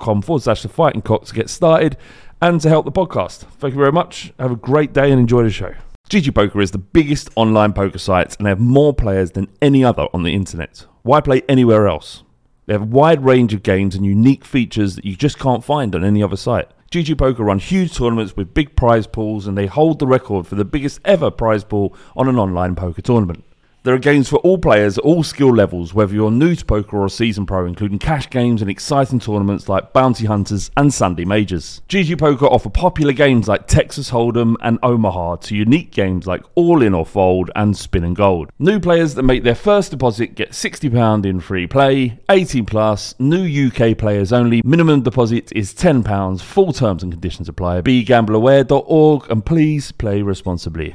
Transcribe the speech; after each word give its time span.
forward 0.00 0.42
slash 0.42 0.62
the 0.62 0.68
fighting 0.68 1.02
cock 1.02 1.24
to 1.26 1.34
get 1.34 1.50
started 1.50 1.96
and 2.40 2.60
to 2.60 2.68
help 2.68 2.84
the 2.84 2.92
podcast. 2.92 3.38
Thank 3.58 3.74
you 3.74 3.80
very 3.80 3.92
much. 3.92 4.32
Have 4.38 4.52
a 4.52 4.56
great 4.56 4.92
day 4.92 5.10
and 5.10 5.20
enjoy 5.20 5.42
the 5.42 5.50
show. 5.50 5.74
GG 6.10 6.34
Poker 6.34 6.60
is 6.60 6.72
the 6.72 6.78
biggest 6.78 7.30
online 7.36 7.72
poker 7.72 7.98
site 7.98 8.36
and 8.36 8.44
they 8.44 8.50
have 8.50 8.60
more 8.60 8.92
players 8.92 9.30
than 9.30 9.48
any 9.62 9.84
other 9.84 10.08
on 10.12 10.24
the 10.24 10.34
internet. 10.34 10.84
Why 11.02 11.20
play 11.20 11.42
anywhere 11.48 11.88
else? 11.88 12.22
They 12.66 12.74
have 12.74 12.82
a 12.82 12.86
wide 12.86 13.24
range 13.24 13.54
of 13.54 13.62
games 13.62 13.94
and 13.94 14.04
unique 14.04 14.44
features 14.44 14.96
that 14.96 15.04
you 15.04 15.16
just 15.16 15.38
can't 15.38 15.64
find 15.64 15.94
on 15.94 16.04
any 16.04 16.22
other 16.22 16.36
site. 16.36 16.68
GG 16.90 17.16
Poker 17.16 17.44
run 17.44 17.58
huge 17.58 17.96
tournaments 17.96 18.36
with 18.36 18.52
big 18.52 18.76
prize 18.76 19.06
pools 19.06 19.46
and 19.46 19.56
they 19.56 19.66
hold 19.66 19.98
the 19.98 20.06
record 20.06 20.46
for 20.46 20.56
the 20.56 20.64
biggest 20.64 21.00
ever 21.04 21.30
prize 21.30 21.64
pool 21.64 21.96
on 22.14 22.28
an 22.28 22.38
online 22.38 22.74
poker 22.74 23.00
tournament. 23.00 23.44
There 23.84 23.94
are 23.94 23.98
games 23.98 24.28
for 24.28 24.36
all 24.36 24.58
players 24.58 24.96
at 24.96 25.02
all 25.02 25.24
skill 25.24 25.52
levels, 25.52 25.92
whether 25.92 26.14
you're 26.14 26.30
new 26.30 26.54
to 26.54 26.64
poker 26.64 26.98
or 26.98 27.06
a 27.06 27.10
seasoned 27.10 27.48
pro, 27.48 27.66
including 27.66 27.98
cash 27.98 28.30
games 28.30 28.62
and 28.62 28.70
exciting 28.70 29.18
tournaments 29.18 29.68
like 29.68 29.92
Bounty 29.92 30.26
Hunters 30.26 30.70
and 30.76 30.94
Sunday 30.94 31.24
Majors. 31.24 31.82
GG 31.88 32.16
Poker 32.16 32.46
offer 32.46 32.70
popular 32.70 33.12
games 33.12 33.48
like 33.48 33.66
Texas 33.66 34.12
Hold'em 34.12 34.54
and 34.60 34.78
Omaha 34.84 35.34
to 35.36 35.56
unique 35.56 35.90
games 35.90 36.28
like 36.28 36.44
All 36.54 36.80
In 36.80 36.94
or 36.94 37.04
Fold 37.04 37.50
and 37.56 37.76
Spin 37.76 38.04
and 38.04 38.14
Gold. 38.14 38.50
New 38.60 38.78
players 38.78 39.14
that 39.14 39.24
make 39.24 39.42
their 39.42 39.56
first 39.56 39.90
deposit 39.90 40.36
get 40.36 40.52
£60 40.52 41.26
in 41.26 41.40
free 41.40 41.66
play, 41.66 42.20
18 42.30 42.64
plus, 42.64 43.16
new 43.18 43.66
UK 43.66 43.98
players 43.98 44.32
only, 44.32 44.62
minimum 44.64 45.02
deposit 45.02 45.50
is 45.56 45.74
£10, 45.74 46.40
full 46.40 46.72
terms 46.72 47.02
and 47.02 47.10
conditions 47.10 47.48
apply. 47.48 47.80
BeGambleAware.org 47.80 49.28
and 49.28 49.44
please 49.44 49.90
play 49.90 50.22
responsibly. 50.22 50.94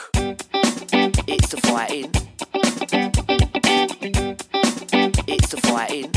It's 1.53 1.61
the 1.61 1.67
fighting. 1.67 2.11
It's 5.27 5.49
the 5.49 5.57
fighting. 5.57 6.09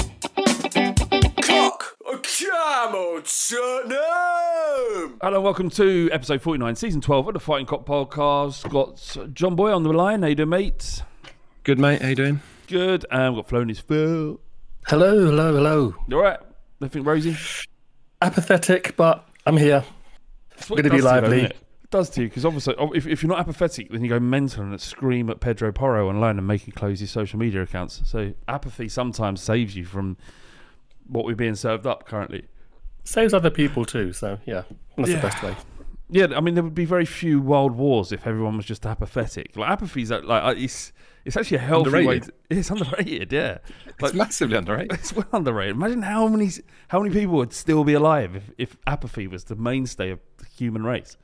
Clock. 1.42 1.96
Come 2.22 2.94
on, 2.94 3.22
Tottenham. 3.24 5.18
Hello, 5.20 5.40
welcome 5.40 5.70
to 5.70 6.08
episode 6.12 6.40
49, 6.40 6.76
season 6.76 7.00
12 7.00 7.26
of 7.26 7.34
the 7.34 7.40
Fighting 7.40 7.66
Cock 7.66 7.84
podcast. 7.84 8.70
Got 8.70 9.34
John 9.34 9.56
Boy 9.56 9.72
on 9.72 9.82
the 9.82 9.92
line. 9.92 10.22
How 10.22 10.28
you 10.28 10.36
doing, 10.36 10.50
mate? 10.50 11.02
Good, 11.64 11.80
mate. 11.80 12.00
How 12.00 12.10
you 12.10 12.14
doing? 12.14 12.40
Good. 12.68 13.04
And 13.10 13.34
we've 13.34 13.44
got 13.44 13.52
Floney's 13.52 13.80
Phil. 13.80 14.38
Hello, 14.86 15.26
hello, 15.26 15.52
hello. 15.52 15.96
You 16.06 16.16
all 16.16 16.22
right? 16.22 16.38
Nothing 16.78 17.02
rosy? 17.02 17.36
Apathetic, 18.22 18.96
but 18.96 19.28
I'm 19.44 19.56
here. 19.56 19.82
That's 20.50 20.70
what 20.70 20.76
Gonna 20.76 20.90
be 20.90 20.98
does 20.98 21.06
to 21.06 21.10
lively. 21.10 21.52
Isn't 21.94 22.06
it? 22.06 22.06
It 22.06 22.06
does 22.06 22.10
to 22.10 22.20
you, 22.22 22.28
because 22.28 22.44
obviously, 22.44 22.74
if, 22.94 23.06
if 23.06 23.22
you're 23.22 23.30
not 23.30 23.38
apathetic, 23.40 23.90
then 23.90 24.02
you 24.02 24.08
go 24.10 24.20
mental 24.20 24.62
and 24.64 24.80
scream 24.80 25.30
at 25.30 25.40
Pedro 25.40 25.72
Porro 25.72 26.08
online 26.08 26.38
and 26.38 26.46
make 26.46 26.66
him 26.66 26.72
close 26.72 27.00
his 27.00 27.10
social 27.10 27.38
media 27.38 27.62
accounts. 27.62 28.02
So 28.04 28.32
apathy 28.48 28.88
sometimes 28.88 29.40
saves 29.42 29.76
you 29.76 29.84
from 29.84 30.16
what 31.06 31.24
we're 31.24 31.34
being 31.34 31.54
served 31.54 31.86
up 31.86 32.06
currently. 32.06 32.46
Saves 33.04 33.34
other 33.34 33.50
people 33.50 33.84
too, 33.84 34.12
so 34.12 34.38
yeah, 34.46 34.62
that's 34.96 35.10
Yeah. 35.10 35.16
the 35.16 35.22
best 35.22 35.42
way. 35.42 35.56
Yeah, 36.10 36.28
I 36.36 36.40
mean, 36.40 36.54
there 36.54 36.62
would 36.64 36.74
be 36.74 36.84
very 36.84 37.06
few 37.06 37.40
world 37.40 37.72
wars 37.72 38.12
if 38.12 38.26
everyone 38.26 38.56
was 38.56 38.66
just 38.66 38.84
apathetic. 38.86 39.56
Like 39.56 39.70
apathy's 39.70 40.10
like, 40.10 40.24
like 40.24 40.42
uh, 40.44 40.54
it's 40.56 40.92
it's 41.24 41.36
actually 41.36 41.56
a 41.56 41.60
healthy 41.60 42.06
way. 42.06 42.20
To, 42.20 42.32
it's 42.50 42.70
underrated, 42.70 43.32
yeah. 43.32 43.58
It's 44.00 44.12
massively 44.14 44.56
underrated. 44.62 44.92
it's 44.92 45.12
well 45.14 45.26
underrated. 45.32 45.76
Imagine 45.76 46.02
how 46.02 46.28
many 46.28 46.50
how 46.88 47.00
many 47.00 47.12
people 47.12 47.36
would 47.36 47.52
still 47.52 47.84
be 47.84 47.94
alive 47.94 48.36
if, 48.36 48.50
if 48.58 48.76
apathy 48.86 49.26
was 49.26 49.44
the 49.44 49.56
mainstay 49.56 50.10
of 50.10 50.20
the 50.38 50.44
human 50.46 50.84
race. 50.84 51.16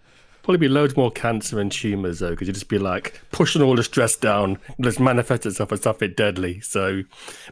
Probably 0.50 0.66
be 0.66 0.74
loads 0.74 0.96
more 0.96 1.12
cancer 1.12 1.60
and 1.60 1.70
tumours 1.70 2.18
though, 2.18 2.30
because 2.30 2.48
you'd 2.48 2.54
just 2.54 2.66
be 2.68 2.80
like 2.80 3.20
pushing 3.30 3.62
all 3.62 3.76
the 3.76 3.84
stress 3.84 4.16
down, 4.16 4.58
just 4.80 4.98
manifest 4.98 5.46
itself 5.46 5.70
as 5.70 5.82
something 5.82 6.12
deadly. 6.16 6.58
So 6.58 7.02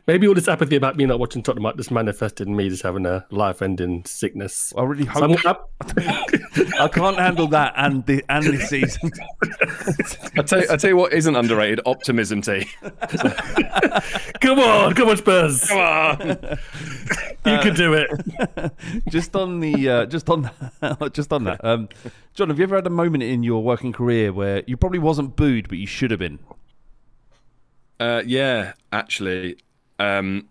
maybe 0.09 0.27
all 0.27 0.35
this 0.35 0.49
apathy 0.49 0.75
about 0.75 0.97
me 0.97 1.07
not 1.07 1.21
watching 1.21 1.45
Tottenham 1.45 1.63
might 1.63 1.77
just 1.77 1.93
manifest 1.93 2.41
in 2.41 2.57
me 2.57 2.69
just 2.69 2.83
having 2.83 3.07
a 3.07 3.25
life-ending 3.31 4.05
sickness. 4.05 4.73
I 4.77 4.83
really 4.83 5.05
So 5.05 5.23
I'm 5.23 5.31
hope 5.37 5.71
gonna- 5.87 6.75
I 6.81 6.89
can't 6.89 7.17
handle 7.17 7.47
that 7.47 7.75
and 7.77 8.05
the 8.07 8.25
and 8.29 8.45
this 8.45 8.69
season. 8.69 9.13
I 10.37 10.43
tell, 10.43 10.61
you, 10.61 10.67
I 10.69 10.77
tell 10.77 10.91
you 10.91 10.97
what 10.97 11.13
isn't 11.13 11.37
underrated: 11.37 11.79
optimism. 11.87 12.43
T. 12.43 12.67
come 14.41 14.59
on, 14.59 14.93
come 14.95 15.09
on, 15.09 15.17
Spurs, 15.19 15.69
Come 15.69 15.79
on. 15.79 16.59
you 17.47 17.59
could 17.59 17.77
do 17.77 17.95
it. 17.95 18.73
just 19.09 19.35
on 19.37 19.61
the 19.61 19.89
uh, 19.89 20.07
just 20.07 20.29
on 20.29 20.51
just 21.13 21.33
on 21.33 21.45
that. 21.45 21.65
Um, 21.65 21.89
John, 22.35 22.49
have 22.49 22.59
you 22.59 22.65
ever 22.65 22.77
had 22.77 22.87
a 22.87 22.91
moment 22.91 23.23
in 23.23 23.43
your 23.43 23.63
working 23.63 23.93
career 23.93 24.33
where 24.33 24.63
you 24.67 24.77
probably 24.77 24.99
wasn't 24.99 25.37
booed, 25.37 25.69
but 25.69 25.79
you 25.79 25.87
should 25.87 26.11
have 26.11 26.21
been? 26.21 26.39
Uh, 28.01 28.23
yeah, 28.25 28.75
actually. 28.93 29.57
Um, 29.99 30.49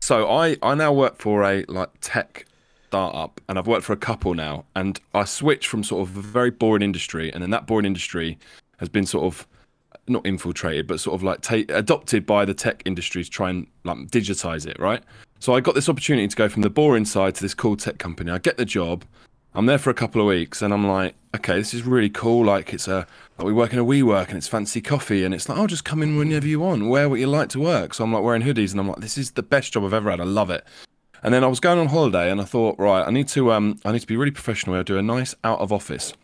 so 0.00 0.28
I 0.28 0.56
I 0.62 0.74
now 0.74 0.92
work 0.92 1.18
for 1.18 1.44
a 1.44 1.64
like 1.68 1.90
tech 2.00 2.46
startup, 2.88 3.40
and 3.48 3.58
I've 3.58 3.66
worked 3.66 3.84
for 3.84 3.92
a 3.92 3.96
couple 3.96 4.34
now, 4.34 4.64
and 4.76 5.00
I 5.14 5.24
switched 5.24 5.68
from 5.68 5.82
sort 5.82 6.08
of 6.08 6.16
a 6.16 6.20
very 6.20 6.50
boring 6.50 6.82
industry, 6.82 7.32
and 7.32 7.42
then 7.42 7.50
that 7.50 7.66
boring 7.66 7.86
industry 7.86 8.38
has 8.78 8.88
been 8.88 9.06
sort 9.06 9.24
of 9.24 9.46
not 10.08 10.26
infiltrated, 10.26 10.86
but 10.86 11.00
sort 11.00 11.14
of 11.14 11.22
like 11.22 11.40
ta- 11.40 11.74
adopted 11.74 12.26
by 12.26 12.44
the 12.44 12.54
tech 12.54 12.82
industry 12.84 13.24
to 13.24 13.30
try 13.30 13.50
and 13.50 13.66
like 13.84 13.96
digitize 14.08 14.66
it, 14.66 14.78
right? 14.78 15.02
So 15.42 15.56
I 15.56 15.60
got 15.60 15.74
this 15.74 15.88
opportunity 15.88 16.28
to 16.28 16.36
go 16.36 16.48
from 16.48 16.62
the 16.62 16.70
boring 16.70 17.04
side 17.04 17.34
to 17.34 17.42
this 17.42 17.52
cool 17.52 17.76
tech 17.76 17.98
company. 17.98 18.30
I 18.30 18.38
get 18.38 18.58
the 18.58 18.64
job. 18.64 19.04
I'm 19.54 19.66
there 19.66 19.76
for 19.76 19.90
a 19.90 19.94
couple 19.94 20.20
of 20.20 20.28
weeks, 20.28 20.62
and 20.62 20.72
I'm 20.72 20.86
like, 20.86 21.16
okay, 21.34 21.56
this 21.56 21.74
is 21.74 21.82
really 21.82 22.10
cool. 22.10 22.44
Like 22.44 22.72
it's 22.72 22.86
a 22.86 23.08
like 23.38 23.46
we 23.46 23.52
work 23.52 23.72
in 23.72 23.80
a 23.80 23.84
WeWork, 23.84 24.28
and 24.28 24.36
it's 24.36 24.46
fancy 24.46 24.80
coffee, 24.80 25.24
and 25.24 25.34
it's 25.34 25.48
like, 25.48 25.58
oh, 25.58 25.66
just 25.66 25.84
come 25.84 26.00
in 26.00 26.16
whenever 26.16 26.46
you 26.46 26.60
want, 26.60 26.86
wear 26.86 27.08
what 27.08 27.18
you 27.18 27.26
like 27.26 27.48
to 27.48 27.58
work. 27.58 27.92
So 27.92 28.04
I'm 28.04 28.12
like 28.12 28.22
wearing 28.22 28.42
hoodies, 28.42 28.70
and 28.70 28.78
I'm 28.78 28.86
like, 28.86 29.00
this 29.00 29.18
is 29.18 29.32
the 29.32 29.42
best 29.42 29.72
job 29.72 29.82
I've 29.82 29.92
ever 29.92 30.12
had. 30.12 30.20
I 30.20 30.24
love 30.24 30.48
it. 30.48 30.64
And 31.24 31.34
then 31.34 31.42
I 31.42 31.48
was 31.48 31.58
going 31.58 31.80
on 31.80 31.88
holiday, 31.88 32.30
and 32.30 32.40
I 32.40 32.44
thought, 32.44 32.78
right, 32.78 33.04
I 33.04 33.10
need 33.10 33.26
to 33.30 33.50
um, 33.50 33.80
I 33.84 33.90
need 33.90 34.02
to 34.02 34.06
be 34.06 34.16
really 34.16 34.30
professional. 34.30 34.76
I'll 34.76 34.84
do 34.84 34.96
a 34.96 35.02
nice 35.02 35.34
out 35.42 35.58
of 35.58 35.72
office. 35.72 36.14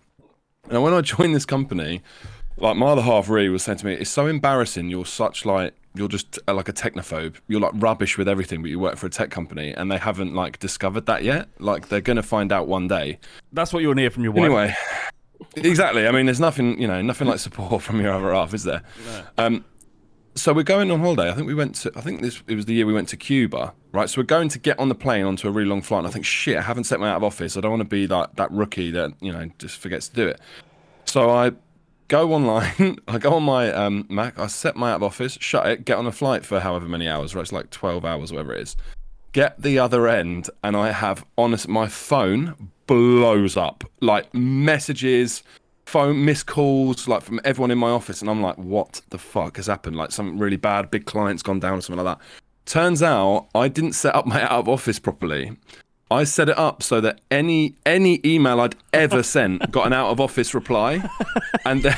And 0.71 0.81
when 0.81 0.95
I 0.95 1.01
joined 1.17 1.35
this 1.35 1.45
company, 1.45 2.03
like 2.57 2.77
my 2.77 2.87
other 2.87 3.03
half 3.03 3.29
really 3.29 3.49
was 3.49 3.65
saying 3.65 3.79
to 3.79 3.87
me, 3.87 3.95
it's 3.95 4.11
so 4.11 4.29
embarrassing. 4.29 4.91
You're 4.91 5.07
such 5.07 5.45
like 5.45 5.75
you're 5.99 6.09
just 6.09 6.39
uh, 6.49 6.55
like 6.55 6.69
a 6.69 6.73
technophobe. 6.73 7.37
You're 7.49 7.61
like 7.61 7.73
rubbish 7.75 8.17
with 8.17 8.29
everything, 8.29 8.63
but 8.63 8.71
you 8.71 8.79
work 8.79 8.97
for 8.97 9.07
a 9.07 9.11
tech 9.11 9.31
company, 9.31 9.73
and 9.73 9.91
they 9.91 9.99
haven't 9.99 10.35
like 10.35 10.59
discovered 10.59 11.07
that 11.07 11.25
yet. 11.25 11.49
Like 11.59 11.89
they're 11.89 12.01
gonna 12.01 12.23
find 12.23 12.53
out 12.53 12.69
one 12.69 12.89
day. 12.89 13.19
That's 13.53 13.73
what 13.73 13.81
you 13.81 13.89
want 13.89 13.99
to 13.99 14.03
hear 14.03 14.11
from 14.11 14.23
your 14.23 14.33
wife. 14.33 14.45
Anyway, 14.45 14.77
exactly. 15.57 16.07
I 16.07 16.13
mean, 16.13 16.27
there's 16.27 16.41
nothing, 16.41 16.81
you 16.81 16.87
know, 16.87 17.03
nothing 17.03 17.27
like 17.27 17.41
support 17.41 17.83
from 17.89 18.01
your 18.01 18.13
other 18.13 18.33
half, 18.33 18.55
is 18.55 18.65
there? 18.65 18.83
Um, 19.37 19.65
so 20.35 20.53
we're 20.53 20.63
going 20.63 20.91
on 20.91 21.01
holiday. 21.01 21.31
I 21.31 21.35
think 21.35 21.47
we 21.47 21.55
went 21.55 21.75
to. 21.77 21.93
I 21.97 22.01
think 22.01 22.23
this 22.23 22.43
it 22.47 22.55
was 22.55 22.67
the 22.67 22.75
year 22.75 22.87
we 22.87 22.93
went 22.93 23.09
to 23.09 23.17
Cuba, 23.17 23.75
right? 23.93 24.09
So 24.09 24.21
we're 24.21 24.27
going 24.27 24.49
to 24.51 24.59
get 24.59 24.79
on 24.79 24.89
the 24.89 24.95
plane 24.95 25.25
onto 25.25 25.49
a 25.49 25.51
really 25.51 25.69
long 25.69 25.83
flight. 25.83 26.01
And 26.01 26.07
I 26.07 26.11
think 26.11 26.25
shit, 26.25 26.57
I 26.57 26.63
haven't 26.63 26.85
set 26.85 27.01
my 27.01 27.11
out 27.11 27.17
of 27.17 27.25
office. 27.25 27.57
I 27.57 27.61
don't 27.61 27.73
want 27.73 27.83
to 27.83 27.89
be 27.89 28.07
like 28.07 28.37
that 28.37 28.51
rookie 28.53 28.91
that 28.93 29.13
you 29.21 29.33
know 29.33 29.51
just 29.59 29.79
forgets 29.79 30.09
to 30.09 30.15
do 30.15 30.29
it. 30.29 30.41
So 31.07 31.31
I 31.31 31.53
go 32.09 32.33
online. 32.33 32.99
I 33.09 33.19
go 33.19 33.35
on 33.35 33.45
my 33.45 33.71
um, 33.73 34.07
Mac. 34.09 34.39
I 34.39 34.47
set 34.49 34.77
my 34.77 34.91
out 34.91 34.97
of 34.97 35.03
office, 35.05 35.39
shut 35.41 35.67
it, 35.67 35.85
get 35.85 35.99
on 35.99 36.07
a 36.07 36.13
flight 36.13 36.45
for 36.45 36.61
however 36.61 36.89
many 36.89 37.09
hours. 37.09 37.35
Right, 37.35 37.43
it's 37.43 37.53
like 37.53 37.71
twelve 37.71 38.05
hours, 38.05 38.33
whatever 38.33 38.55
it 38.55 38.63
is. 38.63 38.77
Get 39.33 39.61
the 39.61 39.79
other 39.79 40.09
end, 40.09 40.51
and 40.65 40.77
I 40.77 40.91
have 40.91 41.25
honest. 41.37 41.69
My 41.69 41.87
phone 41.87 42.71
blows 42.89 43.57
up 43.57 43.85
like 44.01 44.33
messages 44.35 45.43
phone 45.85 46.25
missed 46.25 46.47
calls 46.47 47.07
like 47.07 47.23
from 47.23 47.39
everyone 47.45 47.71
in 47.71 47.79
my 47.79 47.91
office 47.91 48.21
and 48.21 48.31
i'm 48.31 48.43
like 48.43 48.57
what 48.57 49.01
the 49.11 49.19
fuck 49.19 49.57
has 49.57 49.67
happened 49.67 49.95
like 49.95 50.11
something 50.11 50.39
really 50.39 50.57
bad 50.57 50.91
big 50.91 51.05
client's 51.05 51.43
gone 51.43 51.61
down 51.61 51.79
or 51.79 51.81
something 51.83 52.03
like 52.03 52.19
that 52.19 52.25
turns 52.65 53.03
out 53.03 53.47
i 53.55 53.69
didn't 53.69 53.93
set 53.93 54.15
up 54.15 54.27
my 54.27 54.43
out 54.45 54.53
of 54.53 54.69
office 54.69 54.99
properly 54.99 55.55
i 56.11 56.25
set 56.25 56.49
it 56.49 56.59
up 56.59 56.83
so 56.83 57.01
that 57.01 57.21
any 57.31 57.75
any 57.87 58.21
email 58.25 58.61
i'd 58.61 58.75
ever 58.93 59.23
sent 59.23 59.71
got 59.71 59.87
an 59.87 59.93
out 59.93 60.11
of 60.11 60.21
office 60.21 60.55
reply 60.55 61.03
and 61.65 61.83
then 61.83 61.97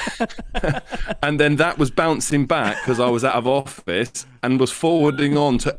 and 1.23 1.39
then 1.41 1.57
that 1.57 1.79
was 1.79 1.91
bouncing 1.91 2.47
back 2.47 2.77
because 2.83 2.99
i 3.01 3.09
was 3.09 3.25
out 3.25 3.35
of 3.37 3.47
office 3.47 4.27
and 4.43 4.59
was 4.59 4.71
forwarding 4.71 5.37
on 5.37 5.59
to 5.59 5.77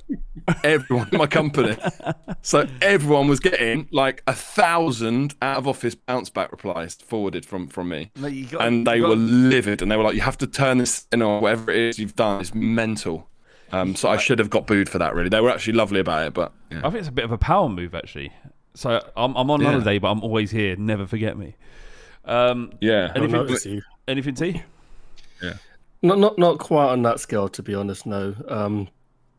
everyone 0.63 1.09
in 1.11 1.17
my 1.17 1.25
company. 1.25 1.75
So 2.43 2.67
everyone 2.79 3.27
was 3.27 3.39
getting 3.39 3.87
like 3.91 4.21
a 4.27 4.33
thousand 4.33 5.33
out 5.41 5.57
of 5.57 5.67
office 5.67 5.95
bounce 5.95 6.29
back 6.29 6.51
replies 6.51 6.93
forwarded 6.95 7.43
from 7.43 7.67
from 7.67 7.89
me. 7.89 8.11
Got- 8.51 8.61
and 8.61 8.85
they 8.85 8.99
got- 8.99 9.09
were 9.09 9.15
livid 9.15 9.81
and 9.81 9.91
they 9.91 9.97
were 9.97 10.03
like 10.03 10.13
you 10.13 10.21
have 10.21 10.37
to 10.39 10.47
turn 10.47 10.77
this 10.77 11.07
in 11.11 11.23
or 11.23 11.41
whatever 11.41 11.71
it 11.71 11.77
is 11.77 11.97
you've 11.99 12.15
done 12.15 12.39
it's 12.41 12.53
mental 12.53 13.27
um, 13.71 13.95
so 13.95 14.09
I 14.09 14.17
should 14.17 14.39
have 14.39 14.49
got 14.49 14.67
booed 14.67 14.89
for 14.89 14.97
that. 14.99 15.15
Really, 15.15 15.29
they 15.29 15.41
were 15.41 15.49
actually 15.49 15.73
lovely 15.73 15.99
about 15.99 16.27
it, 16.27 16.33
but 16.33 16.51
yeah. 16.71 16.79
I 16.79 16.89
think 16.89 16.95
it's 16.95 17.07
a 17.07 17.11
bit 17.11 17.25
of 17.25 17.31
a 17.31 17.37
power 17.37 17.69
move, 17.69 17.95
actually. 17.95 18.31
So 18.73 19.01
I'm, 19.17 19.35
I'm 19.35 19.49
on 19.51 19.61
Yeah. 19.61 19.71
holiday, 19.71 19.97
but 19.99 20.09
I'm 20.11 20.21
always 20.23 20.51
here. 20.51 20.75
Never 20.77 21.05
forget 21.05 21.37
me. 21.37 21.55
Um, 22.25 22.71
yeah. 22.79 23.11
I'll 23.15 23.23
anything, 23.23 23.31
notice 23.31 23.65
you. 23.65 23.81
anything, 24.07 24.35
T? 24.35 24.61
Yeah, 25.41 25.53
not 26.01 26.19
not 26.19 26.37
not 26.37 26.59
quite 26.59 26.89
on 26.89 27.01
that 27.03 27.19
scale, 27.19 27.49
to 27.49 27.63
be 27.63 27.73
honest. 27.73 28.05
No, 28.05 28.35
um, 28.47 28.87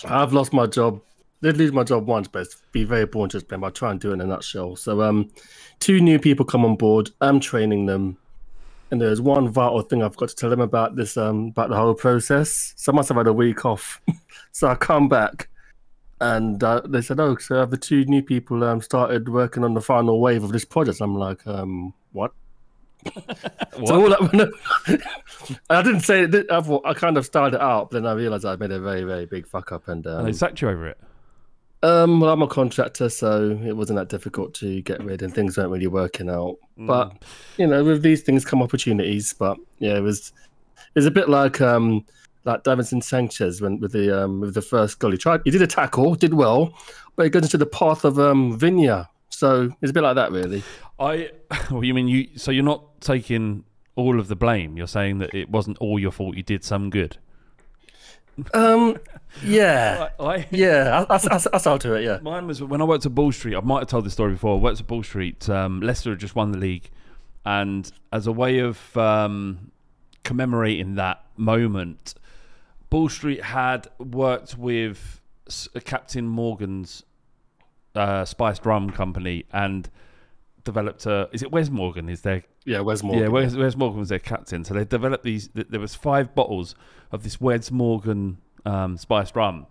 I've 0.05 0.32
lost 0.32 0.52
my 0.52 0.67
job. 0.67 1.00
Did 1.43 1.56
lose 1.56 1.73
my 1.73 1.82
job 1.84 2.06
once, 2.06 2.29
but 2.29 2.43
it's 2.43 2.62
be 2.73 2.84
very 2.84 3.05
boring 3.06 3.31
to 3.31 3.38
explain. 3.38 3.61
But 3.61 3.67
I'll 3.67 3.73
try 3.73 3.90
and 3.90 4.00
do 4.00 4.11
it 4.11 4.14
in 4.14 4.20
a 4.20 4.26
nutshell. 4.26 4.76
So, 4.76 5.02
um, 5.02 5.29
two 5.81 6.00
new 6.00 6.19
people 6.19 6.44
come 6.44 6.64
on 6.64 6.76
board. 6.76 7.11
I'm 7.20 7.40
training 7.40 7.87
them, 7.87 8.17
and 8.92 9.00
there's 9.00 9.22
one 9.22 9.48
vital 9.48 9.80
thing 9.80 10.02
I've 10.02 10.16
got 10.16 10.28
to 10.28 10.36
tell 10.36 10.50
them 10.50 10.60
about 10.60 10.96
this 10.96 11.16
um 11.16 11.48
about 11.48 11.70
the 11.70 11.76
whole 11.76 11.94
process. 11.94 12.74
So 12.76 12.92
I 12.92 12.94
must 12.94 13.08
have 13.08 13.16
had 13.16 13.26
a 13.26 13.32
week 13.32 13.64
off. 13.64 14.00
so 14.52 14.68
I 14.68 14.74
come 14.74 15.08
back, 15.08 15.48
and 16.20 16.62
uh, 16.62 16.82
they 16.86 17.00
said, 17.00 17.18
"Oh, 17.18 17.36
so 17.36 17.56
have 17.56 17.70
the 17.70 17.78
two 17.78 18.04
new 18.04 18.22
people 18.22 18.62
um 18.62 18.82
started 18.82 19.30
working 19.30 19.64
on 19.64 19.74
the 19.74 19.80
final 19.80 20.20
wave 20.20 20.44
of 20.44 20.52
this 20.52 20.66
project?" 20.66 21.00
I'm 21.00 21.16
like, 21.16 21.44
um, 21.46 21.92
what? 22.12 22.32
So 23.86 24.02
all 24.02 24.10
that, 24.10 25.00
I 25.70 25.82
didn't 25.82 26.02
say 26.02 26.24
it. 26.24 26.50
I, 26.50 26.60
thought, 26.60 26.84
I 26.84 26.92
kind 26.92 27.16
of 27.16 27.24
started 27.24 27.56
it 27.56 27.62
out, 27.62 27.90
but 27.90 28.02
then 28.02 28.06
I 28.06 28.12
realized 28.12 28.44
I 28.44 28.54
made 28.56 28.70
a 28.70 28.78
very, 28.78 29.02
very 29.02 29.24
big 29.24 29.46
fuck 29.46 29.72
up. 29.72 29.88
And 29.88 30.06
And 30.06 30.18
um, 30.18 30.24
they 30.26 30.32
sacked 30.32 30.60
you 30.60 30.68
over 30.68 30.86
it. 30.86 30.98
Um, 31.82 32.20
well, 32.20 32.32
I'm 32.32 32.43
a 32.43 32.46
contractor, 32.46 33.08
so 33.08 33.58
it 33.64 33.76
wasn't 33.76 33.99
that 33.99 34.08
difficult 34.08 34.55
to 34.55 34.82
get 34.82 35.02
rid, 35.02 35.23
and 35.23 35.34
things 35.34 35.56
weren't 35.56 35.70
really 35.70 35.88
working 35.88 36.31
out. 36.31 36.56
But 36.76 37.23
you 37.58 37.67
know, 37.67 37.82
with 37.84 38.02
these 38.02 38.23
things 38.23 38.44
come 38.44 38.62
opportunities. 38.62 39.32
But 39.32 39.58
yeah, 39.79 39.96
it 39.96 40.00
was 40.00 40.32
it 40.76 40.94
was 40.94 41.06
a 41.06 41.11
bit 41.11 41.29
like 41.29 41.61
um 41.61 42.05
like 42.44 42.64
Davinson 42.64 43.02
Sanchez 43.02 43.61
when 43.61 43.81
with 43.81 43.93
the 43.93 44.25
um 44.25 44.40
with 44.40 44.55
the 44.55 44.62
first 44.62 44.99
goal. 44.99 45.11
He 45.11 45.19
tried, 45.19 45.40
he 45.44 45.50
did 45.50 45.62
a 45.62 45.67
tackle, 45.67 46.14
did 46.14 46.34
well, 46.34 46.73
but 47.17 47.25
he 47.25 47.31
goes 47.31 47.43
into 47.43 47.58
the 47.58 47.67
path 47.67 48.05
of 48.05 48.19
um 48.19 48.58
Vinya. 48.58 49.08
So 49.29 49.70
it's 49.81 49.90
a 49.90 49.93
bit 49.93 50.02
like 50.02 50.17
that, 50.17 50.31
really. 50.32 50.62
I. 50.99 51.31
Well, 51.70 51.84
you 51.84 51.94
mean 51.94 52.08
you? 52.08 52.29
So 52.37 52.50
you're 52.50 52.64
not 52.64 53.00
taking 53.00 53.64
all 53.96 54.19
of 54.19 54.29
the 54.29 54.37
blame. 54.37 54.76
You're 54.76 54.87
saying 54.87 55.19
that 55.19 55.34
it 55.34 55.50
wasn't 55.50 55.79
all 55.79 55.99
your 55.99 56.11
fault. 56.11 56.37
You 56.37 56.43
did 56.43 56.64
some 56.64 56.90
good. 56.90 57.19
Um, 58.55 58.96
yeah, 59.43 60.08
I, 60.20 60.25
I 60.25 60.46
yeah, 60.50 61.05
I, 61.08 61.14
I, 61.14 61.19
I, 61.31 61.40
I 61.55 61.58
saw 61.58 61.76
to 61.79 61.94
it. 61.94 62.05
Yeah. 62.05 62.19
Mine 62.23 62.46
was 62.46 62.62
when 62.62 62.81
I 62.81 62.84
worked 62.84 63.06
at 63.06 63.14
Ball 63.14 63.32
Street. 63.32 63.56
I 63.56 63.61
might 63.61 63.81
have 63.81 63.88
told 63.88 64.05
this 64.05 64.12
story 64.12 64.32
before. 64.32 64.56
I 64.56 64.61
worked 64.61 64.81
at 64.81 64.87
Ball 64.87 65.02
Street. 65.02 65.49
Um, 65.49 65.81
Leicester 65.81 66.11
had 66.11 66.19
just 66.19 66.34
won 66.34 66.52
the 66.52 66.58
league, 66.58 66.90
and 67.44 67.90
as 68.12 68.26
a 68.26 68.32
way 68.32 68.58
of 68.58 68.96
um, 68.96 69.70
commemorating 70.25 70.94
that 70.96 71.25
moment, 71.37 72.14
Ball 72.90 73.08
Street 73.08 73.43
had 73.43 73.88
worked 73.99 74.56
with 74.58 75.20
S- 75.46 75.69
Captain 75.84 76.26
Morgan's 76.26 77.02
uh, 77.94 78.25
spiced 78.25 78.64
rum 78.64 78.90
company 78.90 79.44
and 79.52 79.88
developed 80.64 81.06
a. 81.06 81.29
Is 81.32 81.43
it 81.43 81.50
Wes 81.52 81.70
Morgan? 81.70 82.08
Is 82.08 82.23
there 82.23 82.44
Yeah, 82.64 82.80
Wes 82.80 83.02
Morgan. 83.02 83.22
yeah, 83.22 83.28
Wes, 83.28 83.54
Wes 83.56 83.76
Morgan 83.76 84.00
was 84.00 84.08
their 84.08 84.18
captain. 84.18 84.64
So 84.64 84.74
they 84.74 84.84
developed 84.84 85.24
these. 85.24 85.48
th- 85.48 85.66
There 85.68 85.80
was 85.80 85.94
five 85.94 86.34
bottles 86.34 86.74
of 87.10 87.22
this 87.24 87.40
Wes 87.40 87.70
Morgan 87.70 88.38
um, 88.64 88.96
spiced 88.96 89.34
rum, 89.34 89.66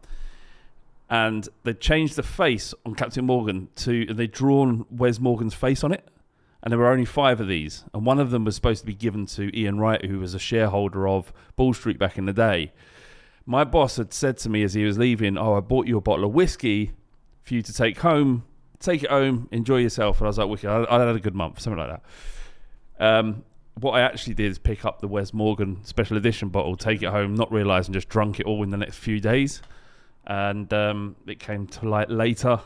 and 1.10 1.48
they 1.64 1.74
changed 1.74 2.16
the 2.16 2.24
face 2.24 2.74
on 2.86 2.96
Captain 2.96 3.26
Morgan 3.26 3.70
to. 3.78 4.06
They 4.06 4.28
drawn 4.28 4.86
Wes 4.90 5.20
Morgan's 5.20 5.54
face 5.54 5.84
on 5.84 5.92
it, 5.92 6.08
and 6.64 6.72
there 6.72 6.78
were 6.80 6.88
only 6.92 7.06
five 7.06 7.40
of 7.42 7.48
these, 7.48 7.84
and 7.94 8.06
one 8.06 8.20
of 8.20 8.32
them 8.32 8.46
was 8.46 8.56
supposed 8.56 8.82
to 8.82 8.86
be 8.88 8.94
given 8.94 9.26
to 9.28 9.58
Ian 9.58 9.80
Wright, 9.80 10.04
who 10.06 10.20
was 10.20 10.34
a 10.34 10.40
shareholder 10.40 11.08
of 11.08 11.34
Ball 11.56 11.74
Street 11.74 12.00
back 12.00 12.18
in 12.18 12.26
the 12.26 12.34
day. 12.34 12.72
My 13.46 13.64
boss 13.64 13.98
had 13.98 14.14
said 14.14 14.38
to 14.40 14.50
me 14.50 14.64
as 14.64 14.74
he 14.74 14.84
was 14.86 14.98
leaving, 14.98 15.38
"Oh, 15.38 15.56
I 15.56 15.60
bought 15.60 15.88
you 15.88 15.98
a 15.98 16.02
bottle 16.02 16.26
of 16.26 16.34
whiskey 16.34 16.92
for 17.42 17.54
you 17.56 17.62
to 17.62 17.74
take 17.74 18.00
home. 18.00 18.44
Take 18.80 19.04
it 19.04 19.10
home, 19.10 19.48
enjoy 19.52 19.78
yourself." 19.78 20.20
And 20.20 20.28
I 20.28 20.30
was 20.30 20.38
like, 20.38 20.48
"Wicked, 20.50 20.70
I, 20.70 20.86
I 20.90 21.00
had 21.06 21.16
a 21.16 21.20
good 21.20 21.36
month, 21.36 21.60
something 21.60 21.80
like 21.80 21.90
that." 21.90 22.04
Um, 23.02 23.44
what 23.80 23.94
I 23.94 24.02
actually 24.02 24.36
did 24.36 24.52
is 24.52 24.60
pick 24.60 24.86
up 24.86 25.02
the 25.02 25.08
Wes 25.08 25.34
Morgan 25.34 25.84
special 25.84 26.16
edition 26.16 26.50
bottle, 26.50 26.76
take 26.76 27.02
it 27.02 27.10
home, 27.10 27.36
not 27.36 27.52
realise, 27.52 27.88
and 27.88 27.94
just 27.94 28.10
drunk 28.10 28.40
it 28.40 28.46
all 28.46 28.62
in 28.64 28.70
the 28.70 28.78
next 28.78 28.98
few 28.98 29.20
days. 29.20 29.62
And 30.28 30.72
um, 30.72 31.16
it 31.26 31.40
came 31.40 31.66
to 31.68 31.90
light 31.90 32.12
later, 32.12 32.60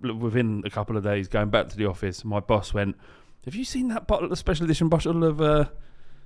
within 0.00 0.62
a 0.64 0.70
couple 0.70 0.96
of 0.96 1.04
days, 1.04 1.28
going 1.28 1.50
back 1.50 1.68
to 1.68 1.76
the 1.76 1.86
office. 1.86 2.24
My 2.24 2.40
boss 2.40 2.72
went, 2.72 2.96
"Have 3.44 3.54
you 3.54 3.64
seen 3.64 3.88
that 3.88 4.06
bottle, 4.06 4.28
the 4.28 4.36
special 4.36 4.64
edition 4.64 4.88
bottle 4.88 5.22
of 5.22 5.40
uh, 5.40 5.66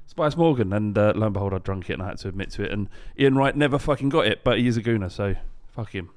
Spice 0.07 0.37
Morgan?" 0.37 0.73
And 0.73 0.97
uh, 0.97 1.15
lo 1.17 1.27
and 1.27 1.35
behold, 1.35 1.53
I 1.53 1.59
drunk 1.59 1.91
it, 1.91 1.95
and 1.95 2.03
I 2.03 2.09
had 2.09 2.19
to 2.19 2.29
admit 2.29 2.51
to 2.53 2.63
it. 2.63 2.71
And 2.71 2.89
Ian 3.19 3.35
Wright 3.35 3.57
never 3.57 3.79
fucking 3.79 4.11
got 4.11 4.27
it, 4.27 4.45
but 4.45 4.59
he 4.59 4.69
is 4.69 4.77
a 4.77 4.83
gooner, 4.83 5.11
so 5.11 5.35
fuck 5.75 5.93
him. 5.93 6.11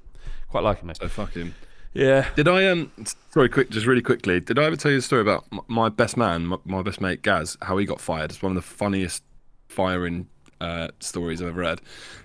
Quite 0.48 0.62
like 0.62 0.78
him, 0.78 0.86
mate. 0.86 0.98
So 0.98 1.08
fuck 1.08 1.32
him. 1.32 1.54
Yeah. 1.96 2.28
Did 2.36 2.46
I 2.46 2.66
um? 2.66 2.92
Sorry, 3.30 3.48
quick, 3.48 3.70
just 3.70 3.86
really 3.86 4.02
quickly. 4.02 4.38
Did 4.38 4.58
I 4.58 4.64
ever 4.64 4.76
tell 4.76 4.90
you 4.90 4.98
the 4.98 5.02
story 5.02 5.22
about 5.22 5.46
my 5.68 5.88
best 5.88 6.16
man, 6.18 6.46
my, 6.46 6.58
my 6.66 6.82
best 6.82 7.00
mate 7.00 7.22
Gaz, 7.22 7.56
how 7.62 7.78
he 7.78 7.86
got 7.86 8.02
fired? 8.02 8.30
It's 8.30 8.42
one 8.42 8.52
of 8.52 8.56
the 8.56 8.62
funniest 8.62 9.22
firing 9.68 10.28
uh, 10.60 10.88
stories 11.00 11.40
I've 11.40 11.48
ever 11.48 11.60
read. 11.60 11.80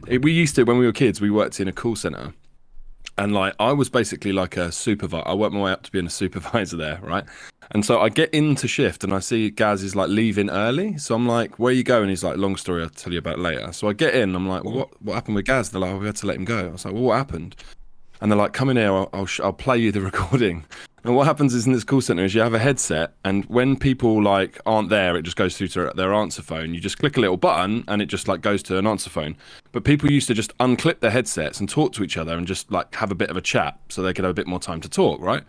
It, 0.08 0.24
we 0.24 0.34
used 0.34 0.56
to 0.56 0.64
when 0.64 0.78
we 0.78 0.86
were 0.86 0.92
kids. 0.92 1.22
We 1.22 1.30
worked 1.30 1.62
in 1.62 1.70
a 1.70 1.72
call 1.72 1.96
center, 1.96 2.34
and 3.18 3.34
like 3.34 3.56
I 3.60 3.72
was 3.72 3.90
basically 3.90 4.34
like 4.34 4.58
a 4.58 4.74
supervisor. 4.74 5.26
I 5.26 5.34
worked 5.36 5.54
my 5.54 5.62
way 5.62 5.72
up 5.72 5.84
to 5.84 5.92
being 5.92 6.06
a 6.06 6.10
supervisor 6.22 6.76
there, 6.76 7.00
right? 7.02 7.24
And 7.74 7.86
so 7.86 8.02
I 8.02 8.10
get 8.10 8.30
into 8.34 8.68
shift 8.68 9.06
and 9.06 9.14
I 9.14 9.20
see 9.20 9.50
Gaz 9.50 9.84
is 9.84 9.96
like 9.96 10.10
leaving 10.10 10.50
early. 10.50 10.98
So 10.98 11.16
I'm 11.16 11.26
like, 11.30 11.60
"Where 11.60 11.72
you 11.72 11.84
going?" 11.84 12.10
He's 12.10 12.26
like, 12.26 12.36
"Long 12.36 12.58
story. 12.58 12.84
I'll 12.84 12.90
tell 12.90 13.14
you 13.14 13.20
about 13.20 13.40
later." 13.40 13.72
So 13.72 13.88
I 13.88 13.94
get 13.94 14.16
in. 14.16 14.36
I'm 14.36 14.50
like, 14.50 14.66
well, 14.66 14.74
"What? 14.74 15.02
What 15.02 15.14
happened 15.14 15.36
with 15.36 15.46
Gaz?" 15.46 15.70
They're 15.70 15.80
like, 15.80 15.92
oh, 15.92 15.98
"We 15.98 16.08
had 16.08 16.18
to 16.18 16.28
let 16.28 16.36
him 16.36 16.44
go." 16.44 16.68
I 16.68 16.72
was 16.72 16.84
like, 16.84 16.94
"Well, 16.94 17.04
what 17.04 17.16
happened?" 17.16 17.56
And 18.22 18.32
they're 18.32 18.38
like, 18.40 18.54
"Come 18.54 18.70
in 18.70 18.78
here, 18.78 18.92
I'll 18.92 19.10
I'll, 19.12 19.28
I'll 19.44 19.54
play 19.54 19.78
you 19.78 19.92
the 19.92 20.02
recording." 20.12 20.66
And 21.04 21.16
what 21.16 21.26
happens 21.26 21.56
is 21.56 21.66
in 21.66 21.74
this 21.74 21.84
call 21.84 22.00
center 22.00 22.24
is 22.24 22.36
you 22.36 22.42
have 22.42 22.54
a 22.54 22.60
headset, 22.60 23.14
and 23.26 23.44
when 23.46 23.76
people 23.76 24.22
like 24.22 24.60
aren't 24.66 24.90
there, 24.90 25.18
it 25.18 25.24
just 25.24 25.36
goes 25.36 25.58
through 25.58 25.70
to 25.70 25.92
their 25.96 26.14
answer 26.14 26.44
phone. 26.44 26.76
You 26.76 26.80
just 26.80 27.00
click 27.00 27.18
a 27.18 27.20
little 27.20 27.38
button, 27.38 27.84
and 27.88 28.02
it 28.02 28.06
just 28.06 28.28
like 28.28 28.42
goes 28.42 28.62
to 28.64 28.78
an 28.78 28.86
answer 28.86 29.10
phone. 29.10 29.36
But 29.72 29.84
people 29.84 30.12
used 30.12 30.28
to 30.28 30.34
just 30.34 30.56
unclip 30.60 31.00
their 31.00 31.12
headsets 31.12 31.60
and 31.60 31.68
talk 31.68 31.94
to 31.94 32.04
each 32.04 32.18
other, 32.18 32.38
and 32.38 32.48
just 32.48 32.72
like 32.72 32.94
have 32.96 33.12
a 33.12 33.16
bit 33.16 33.30
of 33.30 33.38
a 33.38 33.42
chat, 33.42 33.80
so 33.90 34.02
they 34.02 34.14
could 34.14 34.24
have 34.24 34.32
a 34.32 34.36
bit 34.36 34.48
more 34.48 34.60
time 34.60 34.80
to 34.82 34.90
talk, 34.90 35.20
right? 35.20 35.44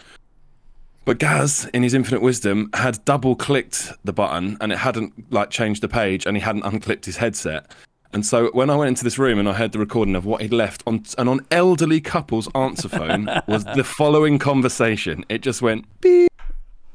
But 1.05 1.19
Gaz, 1.19 1.69
in 1.75 1.83
his 1.83 1.95
infinite 1.95 2.23
wisdom, 2.23 2.71
had 2.75 3.05
double 3.05 3.35
clicked 3.35 3.93
the 4.05 4.13
button 4.13 4.57
and 4.61 4.71
it 4.71 4.79
hadn't 4.79 5.33
like 5.33 5.51
changed 5.51 5.83
the 5.83 5.89
page 5.89 6.27
and 6.27 6.37
he 6.37 6.41
hadn't 6.41 6.63
unclipped 6.63 7.05
his 7.05 7.17
headset. 7.17 7.75
And 8.13 8.27
so 8.27 8.51
when 8.53 8.69
I 8.69 8.77
went 8.77 8.89
into 8.89 9.05
this 9.05 9.19
room 9.19 9.39
and 9.39 9.49
I 9.49 9.55
heard 9.55 9.73
the 9.73 9.79
recording 9.79 10.15
of 10.15 10.27
what 10.27 10.43
he'd 10.43 10.53
left 10.53 10.83
on 10.87 11.05
and 11.17 11.29
on 11.29 11.47
elderly 11.51 12.01
couple's 12.01 12.49
answer 12.55 12.89
phone 12.89 13.29
was 13.47 13.65
the 13.65 13.85
following 13.99 14.39
conversation. 14.39 15.25
It 15.31 15.41
just 15.41 15.63
went 15.63 15.87
beep. 16.01 16.31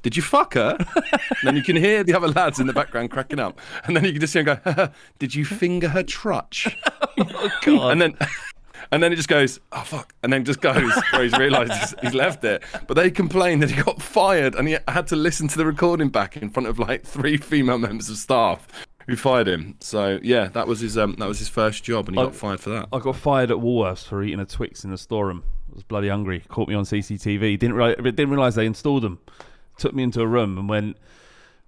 Did 0.03 0.15
you 0.15 0.21
fuck 0.21 0.53
her? 0.53 0.77
and 0.79 1.39
then 1.43 1.55
you 1.55 1.63
can 1.63 1.75
hear 1.75 2.03
the 2.03 2.13
other 2.13 2.27
lads 2.27 2.59
in 2.59 2.67
the 2.67 2.73
background 2.73 3.09
cracking 3.09 3.39
up. 3.39 3.59
And 3.85 3.95
then 3.95 4.05
you 4.05 4.11
can 4.11 4.21
just 4.21 4.33
hear 4.33 4.43
him 4.43 4.59
go, 4.63 4.89
Did 5.19 5.33
you 5.33 5.43
finger 5.43 5.89
her 5.89 6.03
trutch? 6.03 6.75
Oh, 7.65 7.89
and 7.89 7.99
then 7.99 8.15
and 8.91 9.01
then 9.01 9.11
it 9.11 9.15
just 9.15 9.27
goes, 9.27 9.59
oh 9.71 9.81
fuck, 9.81 10.13
and 10.23 10.31
then 10.31 10.45
just 10.45 10.61
goes 10.61 10.91
where 11.11 11.23
he's 11.23 11.37
realised 11.37 11.73
he's, 11.73 11.95
he's 12.01 12.13
left 12.13 12.43
it. 12.43 12.63
But 12.85 12.93
they 12.93 13.09
complained 13.09 13.63
that 13.63 13.71
he 13.71 13.81
got 13.81 14.01
fired, 14.01 14.53
and 14.53 14.67
he 14.67 14.77
had 14.87 15.07
to 15.07 15.15
listen 15.15 15.47
to 15.49 15.57
the 15.57 15.65
recording 15.65 16.09
back 16.09 16.37
in 16.37 16.49
front 16.49 16.67
of 16.67 16.77
like 16.77 17.03
three 17.03 17.37
female 17.37 17.79
members 17.79 18.09
of 18.09 18.17
staff 18.17 18.67
who 19.07 19.15
fired 19.15 19.47
him. 19.47 19.75
So 19.79 20.19
yeah, 20.21 20.47
that 20.49 20.67
was 20.67 20.81
his 20.81 20.97
um, 20.97 21.15
that 21.19 21.27
was 21.27 21.39
his 21.39 21.49
first 21.49 21.83
job, 21.83 22.07
and 22.07 22.15
he 22.17 22.21
I- 22.21 22.25
got 22.25 22.35
fired 22.35 22.59
for 22.59 22.69
that. 22.71 22.89
I 22.93 22.99
got 22.99 23.15
fired 23.15 23.51
at 23.51 23.57
Woolworths 23.57 24.05
for 24.05 24.21
eating 24.23 24.39
a 24.39 24.45
Twix 24.45 24.83
in 24.83 24.91
the 24.91 24.97
storeroom. 24.97 25.43
I 25.71 25.75
was 25.75 25.83
bloody 25.83 26.09
hungry. 26.09 26.43
Caught 26.47 26.69
me 26.69 26.75
on 26.75 26.83
CCTV. 26.85 27.57
Didn't 27.59 27.73
realize, 27.75 27.95
didn't 27.97 28.29
realize 28.29 28.55
they 28.55 28.65
installed 28.65 29.03
them. 29.03 29.19
Took 29.77 29.93
me 29.93 30.03
into 30.03 30.21
a 30.21 30.27
room 30.27 30.57
and 30.57 30.67
went. 30.69 30.97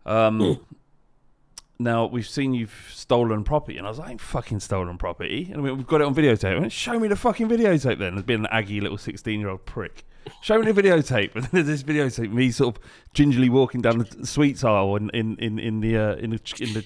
Um, 0.05 0.59
now 1.79 2.05
we've 2.07 2.27
seen 2.27 2.53
you've 2.53 2.89
stolen 2.93 3.43
property, 3.43 3.77
and 3.77 3.85
I 3.85 3.89
was 3.89 3.99
like, 3.99 4.07
I 4.07 4.11
ain't 4.11 4.21
fucking 4.21 4.59
stolen 4.61 4.97
property. 4.97 5.49
And 5.51 5.61
we- 5.63 5.71
we've 5.71 5.87
got 5.87 6.01
it 6.01 6.07
on 6.07 6.15
videotape. 6.15 6.55
I 6.55 6.59
went, 6.59 6.71
Show 6.71 6.99
me 6.99 7.07
the 7.07 7.15
fucking 7.15 7.47
videotape. 7.47 7.99
Then, 7.99 8.17
as 8.17 8.23
being 8.23 8.41
an 8.41 8.47
aggy 8.51 8.81
little 8.81 8.97
sixteen-year-old 8.97 9.65
prick. 9.65 10.03
Show 10.41 10.59
me 10.61 10.71
the 10.71 10.81
videotape. 10.81 11.31
And 11.35 11.45
there's 11.45 11.65
this 11.67 11.83
videotape, 11.83 12.31
me 12.31 12.51
sort 12.51 12.77
of 12.77 12.83
gingerly 13.13 13.49
walking 13.49 13.81
down 13.81 13.99
the 13.99 14.25
sweets 14.25 14.63
aisle 14.63 14.95
in 14.97 15.09
in 15.11 15.35
in, 15.37 15.59
in 15.59 15.79
the 15.79 15.97
uh, 15.97 16.15
in 16.15 16.31
the 16.31 16.39
in 16.59 16.73
the 16.73 16.85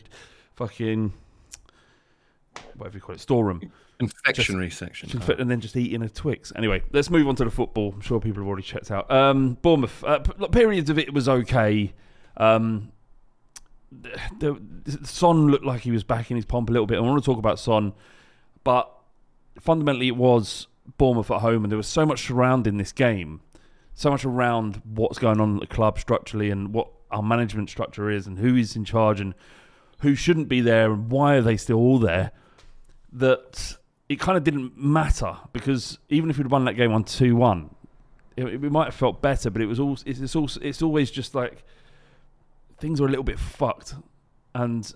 fucking 0.55 1.13
whatever 2.75 2.97
you 2.97 3.01
call 3.01 3.15
it 3.15 3.21
storeroom. 3.21 3.71
Confectionery 3.99 4.69
section. 4.69 5.09
Just 5.09 5.23
fit- 5.23 5.39
and 5.39 5.49
then 5.49 5.61
just 5.61 5.75
eating 5.75 6.01
a 6.01 6.09
Twix. 6.09 6.51
Anyway, 6.55 6.83
let's 6.91 7.09
move 7.09 7.27
on 7.27 7.35
to 7.35 7.45
the 7.45 7.51
football. 7.51 7.93
I'm 7.93 8.01
sure 8.01 8.19
people 8.19 8.41
have 8.41 8.47
already 8.47 8.63
checked 8.63 8.91
out. 8.91 9.09
Um, 9.11 9.57
Bournemouth. 9.61 10.03
Uh, 10.03 10.19
periods 10.19 10.89
of 10.89 10.97
it 10.97 11.13
was 11.13 11.29
okay. 11.29 11.93
Um, 12.37 12.91
the, 14.39 14.59
the, 14.83 15.07
Son 15.07 15.47
looked 15.47 15.65
like 15.65 15.81
he 15.81 15.91
was 15.91 16.03
back 16.03 16.31
in 16.31 16.35
his 16.35 16.45
pomp 16.45 16.69
a 16.69 16.71
little 16.71 16.87
bit. 16.87 16.97
I 16.97 17.01
want 17.01 17.21
to 17.21 17.25
talk 17.25 17.37
about 17.37 17.59
Son, 17.59 17.93
but 18.63 18.91
fundamentally 19.59 20.07
it 20.07 20.15
was 20.15 20.67
Bournemouth 20.97 21.29
at 21.29 21.41
home, 21.41 21.63
and 21.63 21.71
there 21.71 21.77
was 21.77 21.87
so 21.87 22.05
much 22.05 22.25
surrounding 22.25 22.77
this 22.77 22.91
game, 22.91 23.41
so 23.93 24.09
much 24.09 24.25
around 24.25 24.81
what's 24.83 25.19
going 25.19 25.39
on 25.39 25.55
at 25.55 25.61
the 25.61 25.67
club 25.67 25.99
structurally 25.99 26.49
and 26.49 26.73
what 26.73 26.89
our 27.11 27.21
management 27.21 27.69
structure 27.69 28.09
is, 28.09 28.25
and 28.25 28.39
who 28.39 28.55
is 28.55 28.75
in 28.75 28.83
charge 28.83 29.21
and 29.21 29.35
who 30.03 30.13
shouldn't 30.15 30.47
be 30.47 30.61
there, 30.61 30.91
and 30.93 31.09
why 31.09 31.35
are 31.35 31.41
they 31.41 31.57
still 31.57 31.77
all 31.77 31.97
there. 31.99 32.31
That 33.11 33.77
it 34.09 34.19
kind 34.19 34.37
of 34.37 34.43
didn't 34.43 34.77
matter 34.77 35.35
because 35.51 35.97
even 36.09 36.29
if 36.29 36.37
we'd 36.37 36.47
won 36.51 36.65
that 36.65 36.73
game 36.75 36.91
on 36.93 37.03
two 37.03 37.35
one, 37.35 37.73
it, 38.37 38.45
it- 38.45 38.61
we 38.61 38.69
might 38.69 38.85
have 38.85 38.95
felt 38.95 39.21
better. 39.21 39.49
But 39.49 39.61
it 39.61 39.65
was 39.65 39.79
all 39.79 39.93
it's, 40.05 40.19
it's 40.19 40.35
also 40.35 40.59
it's 40.61 40.81
always 40.81 41.09
just 41.11 41.33
like 41.35 41.63
things 42.79 43.01
are 43.01 43.05
a 43.05 43.09
little 43.09 43.23
bit 43.23 43.39
fucked, 43.39 43.95
and 44.55 44.93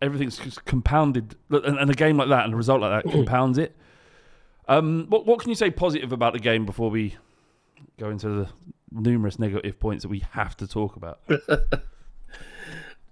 everything's 0.00 0.38
just 0.38 0.64
compounded. 0.64 1.36
And, 1.50 1.78
and 1.78 1.90
a 1.90 1.94
game 1.94 2.16
like 2.16 2.28
that 2.28 2.44
and 2.44 2.54
a 2.54 2.56
result 2.56 2.80
like 2.80 3.04
that 3.04 3.12
compounds 3.12 3.58
it. 3.58 3.76
Um, 4.68 5.06
what 5.08 5.26
what 5.26 5.40
can 5.40 5.48
you 5.48 5.56
say 5.56 5.70
positive 5.70 6.12
about 6.12 6.32
the 6.32 6.38
game 6.38 6.64
before 6.64 6.90
we 6.90 7.16
go 7.98 8.08
into 8.10 8.28
the 8.28 8.48
numerous 8.92 9.38
negative 9.38 9.78
points 9.80 10.02
that 10.02 10.08
we 10.08 10.22
have 10.32 10.56
to 10.58 10.66
talk 10.68 10.94
about? 10.96 11.20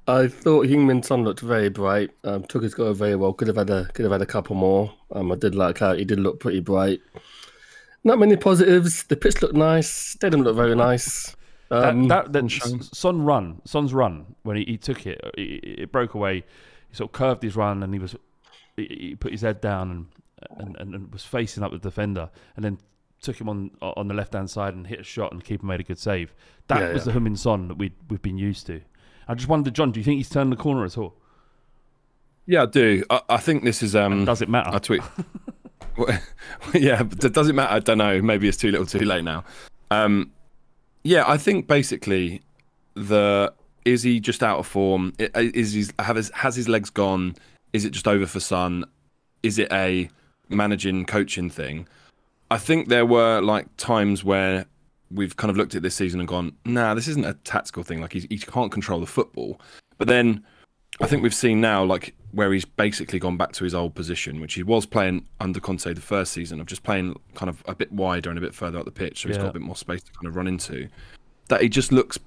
I 0.07 0.27
thought 0.29 0.67
Heung-Min 0.67 1.03
Son 1.03 1.23
looked 1.25 1.41
very 1.41 1.69
bright. 1.69 2.11
Um, 2.25 2.45
took 2.45 2.63
his 2.63 2.75
goal 2.75 2.93
very 2.95 3.17
well. 3.17 3.33
Could 3.33 3.49
have 3.49 3.57
had 3.57 3.71
a 3.71 3.85
could 3.93 4.05
have 4.05 4.13
had 4.13 4.23
a 4.23 4.27
couple 4.27 4.57
more. 4.57 4.93
Um, 5.13 5.31
I 5.31 5.37
did 5.37 5.55
like 5.55 5.79
how 5.79 5.95
he 5.95 6.05
did 6.05 6.19
look 6.19 6.41
pretty 6.41 6.61
bright. 6.61 7.01
Not 8.03 8.19
many 8.19 8.37
positives. 8.37 9.05
The 9.05 9.17
pitch 9.17 9.41
looked 9.43 9.55
nice. 9.55 9.89
Stadium 9.91 10.43
looked 10.43 10.57
very 10.57 10.75
nice. 10.75 11.37
Um, 11.71 12.09
that, 12.09 12.33
that, 12.33 12.49
that 12.51 12.89
Son 12.93 13.23
run, 13.23 13.61
Son's 13.65 13.95
run 13.95 14.35
when 14.43 14.57
he, 14.57 14.65
he 14.65 14.77
took 14.77 15.07
it, 15.07 15.21
it, 15.39 15.81
it 15.83 15.93
broke 15.93 16.15
away. 16.15 16.43
He 16.89 16.97
sort 16.97 17.11
of 17.11 17.13
curved 17.13 17.43
his 17.45 17.55
run 17.55 17.83
and 17.85 17.93
he 17.95 18.01
was 18.01 18.17
he, 18.77 18.87
he 18.87 19.15
put 19.15 19.31
his 19.31 19.43
head 19.43 19.61
down 19.61 19.91
and, 19.93 20.07
and, 20.59 20.77
and, 20.79 20.95
and 20.95 21.13
was 21.13 21.23
facing 21.23 21.63
up 21.63 21.71
the 21.71 21.79
defender 21.79 22.29
and 22.57 22.65
then 22.65 22.79
took 23.23 23.41
him 23.41 23.49
on 23.49 23.71
on 23.83 24.09
the 24.09 24.15
left 24.15 24.33
hand 24.33 24.51
side 24.51 24.75
and 24.75 24.87
hit 24.87 24.99
a 24.99 25.05
shot 25.05 25.31
and 25.31 25.43
the 25.43 25.45
keeper 25.45 25.65
made 25.67 25.79
a 25.79 25.85
good 25.85 25.99
save. 25.99 26.35
That 26.67 26.81
Yeah, 26.81 26.93
was 26.95 27.07
yeah. 27.07 27.13
the 27.13 27.19
Heung-Min 27.21 27.37
Son 27.37 27.69
that 27.69 27.79
we 27.79 27.93
we've 28.09 28.23
been 28.23 28.39
used 28.39 28.67
to. 28.67 28.81
I 29.31 29.35
just 29.35 29.49
wondered, 29.49 29.75
John, 29.75 29.93
do 29.93 30.01
you 30.01 30.05
think 30.05 30.17
he's 30.17 30.29
turned 30.29 30.51
the 30.51 30.57
corner 30.57 30.85
at 30.85 30.99
all? 30.99 31.15
Yeah, 32.47 32.65
I 32.65 32.67
do. 32.67 33.05
I, 33.11 33.21
I 33.29 33.37
think 33.37 33.63
this 33.63 33.81
is. 33.81 33.95
Um, 33.95 34.25
Does 34.25 34.43
it 34.43 34.49
matter? 34.49 34.71
I 34.71 34.79
tweet. 34.79 35.03
Yeah, 36.73 37.03
but 37.03 37.33
does 37.35 37.49
it 37.49 37.53
matter? 37.53 37.75
I 37.75 37.79
don't 37.79 37.99
know. 37.99 38.23
Maybe 38.23 38.49
it's 38.49 38.57
too 38.57 38.71
little, 38.71 38.87
too 38.87 39.01
late 39.01 39.23
now. 39.23 39.45
Um, 39.91 40.33
yeah, 41.03 41.25
I 41.27 41.37
think 41.37 41.67
basically 41.67 42.41
the 42.95 43.53
is 43.85 44.03
he 44.03 44.19
just 44.19 44.43
out 44.43 44.59
of 44.59 44.67
form? 44.67 45.13
Is 45.19 45.75
he 45.75 45.85
have 45.99 46.17
his, 46.17 46.31
has 46.31 46.57
his 46.57 46.69
legs 46.69 46.89
gone? 46.89 47.37
Is 47.75 47.85
it 47.85 47.91
just 47.91 48.09
over 48.09 48.25
for 48.25 48.41
Son? 48.41 48.87
Is 49.43 49.59
it 49.59 49.71
a 49.71 50.09
managing 50.49 51.05
coaching 51.05 51.51
thing? 51.51 51.87
I 52.51 52.57
think 52.57 52.89
there 52.89 53.05
were 53.05 53.41
like 53.43 53.67
times 53.77 54.25
where 54.25 54.65
we've 55.11 55.37
kind 55.37 55.51
of 55.51 55.57
looked 55.57 55.75
at 55.75 55.83
this 55.83 55.95
season 55.95 56.21
and 56.21 56.29
gone, 56.29 56.53
nah, 56.65 56.95
this 56.95 57.09
isn't 57.09 57.25
a 57.25 57.35
tactical 57.45 57.83
thing. 57.83 58.01
Like 58.01 58.13
he, 58.13 58.27
he 58.31 58.39
can't 58.39 58.71
control 58.71 59.01
the 59.01 59.07
football. 59.07 59.61
But 59.99 60.09
then 60.09 60.45
I 61.01 61.07
think 61.07 61.23
we've 61.23 61.35
seen 61.35 61.61
now, 61.61 61.85
like 61.85 62.15
where 62.33 62.53
he's 62.53 62.65
basically 62.65 63.19
gone 63.19 63.37
back 63.37 63.53
to 63.53 63.65
his 63.65 63.75
old 63.75 63.95
position, 63.95 64.41
which 64.41 64.55
he 64.55 64.63
was 64.63 64.87
playing 64.87 65.27
under 65.41 65.59
Conte 65.61 65.93
the 65.93 66.01
first 66.01 66.33
season 66.33 66.61
of 66.61 66.67
just 66.67 66.83
playing 66.85 67.19
kind 67.35 67.49
of 67.49 67.63
a 67.67 67.75
bit 67.75 67.91
wider 67.91 68.31
and 68.31 68.39
a 68.39 68.43
bit 68.43 68.55
further 68.55 68.79
up 68.79 68.85
the 68.85 68.91
pitch, 68.93 69.23
so 69.23 69.29
he's 69.29 69.37
Yeah. 69.37 69.45
got 69.45 69.51
a 69.51 69.55
bit 69.55 69.63
more 69.63 69.77
space 69.77 70.03
to 70.03 70.13
kind 70.13 70.27
of 70.29 70.37
run 70.37 70.47
into. 70.47 70.89
That 71.49 71.63
he 71.63 71.69
just 71.69 71.91
looks 71.91 72.19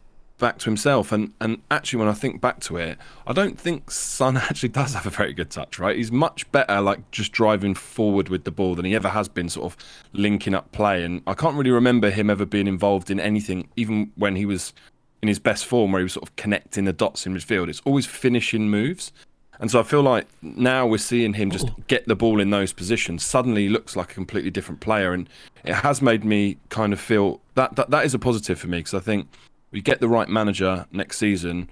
back 0.43 0.57
to 0.57 0.65
himself, 0.65 1.13
and 1.13 1.31
and 1.39 1.61
actually, 1.71 1.99
when 1.99 2.09
I 2.09 2.13
think 2.13 2.41
back 2.41 2.59
to 2.61 2.75
it, 2.75 2.97
I 3.25 3.31
don't 3.31 3.57
think 3.57 3.89
Son 3.89 4.35
actually 4.49 4.69
does 4.69 4.93
have 4.93 5.07
a 5.07 5.09
very 5.09 5.31
good 5.31 5.49
touch. 5.49 5.79
Right, 5.79 5.95
he's 5.95 6.11
much 6.11 6.51
better 6.51 6.81
like 6.81 7.09
just 7.11 7.31
driving 7.31 7.73
forward 7.73 8.27
with 8.27 8.43
the 8.43 8.51
ball 8.51 8.75
than 8.75 8.83
he 8.83 8.93
ever 8.93 9.07
has 9.07 9.29
been, 9.29 9.47
sort 9.47 9.71
of 9.71 9.77
linking 10.11 10.53
up 10.53 10.73
play. 10.73 11.05
And 11.05 11.21
I 11.25 11.33
can't 11.33 11.55
really 11.55 11.71
remember 11.71 12.09
him 12.09 12.29
ever 12.29 12.45
being 12.45 12.67
involved 12.67 13.09
in 13.09 13.21
anything, 13.21 13.69
even 13.77 14.11
when 14.17 14.35
he 14.35 14.45
was 14.45 14.73
in 15.21 15.29
his 15.29 15.39
best 15.39 15.65
form 15.65 15.93
where 15.93 16.01
he 16.01 16.03
was 16.03 16.11
sort 16.11 16.27
of 16.27 16.35
connecting 16.35 16.83
the 16.83 16.91
dots 16.91 17.25
in 17.25 17.33
midfield. 17.33 17.69
It's 17.69 17.81
always 17.85 18.05
finishing 18.05 18.69
moves. 18.69 19.13
And 19.61 19.71
so 19.71 19.79
I 19.79 19.83
feel 19.83 20.01
like 20.01 20.27
now 20.41 20.85
we're 20.85 20.97
seeing 20.97 21.35
him 21.35 21.51
just 21.51 21.69
oh. 21.69 21.75
get 21.87 22.05
the 22.05 22.17
ball 22.17 22.41
in 22.41 22.49
those 22.49 22.73
positions. 22.73 23.23
Suddenly 23.23 23.63
he 23.63 23.69
looks 23.69 23.95
like 23.95 24.11
a 24.11 24.13
completely 24.13 24.51
different 24.51 24.81
player. 24.81 25.13
And 25.13 25.29
it 25.63 25.75
has 25.75 26.01
made 26.01 26.25
me 26.25 26.57
kind 26.67 26.91
of 26.91 26.99
feel 26.99 27.39
that 27.55 27.77
that, 27.77 27.91
that 27.91 28.03
is 28.03 28.13
a 28.13 28.19
positive 28.19 28.59
for 28.59 28.67
me 28.67 28.79
because 28.79 28.93
I 28.93 28.99
think 28.99 29.29
we 29.73 29.81
get 29.81 29.99
the 29.99 30.07
right 30.07 30.29
manager 30.29 30.85
next 30.91 31.17
season. 31.17 31.69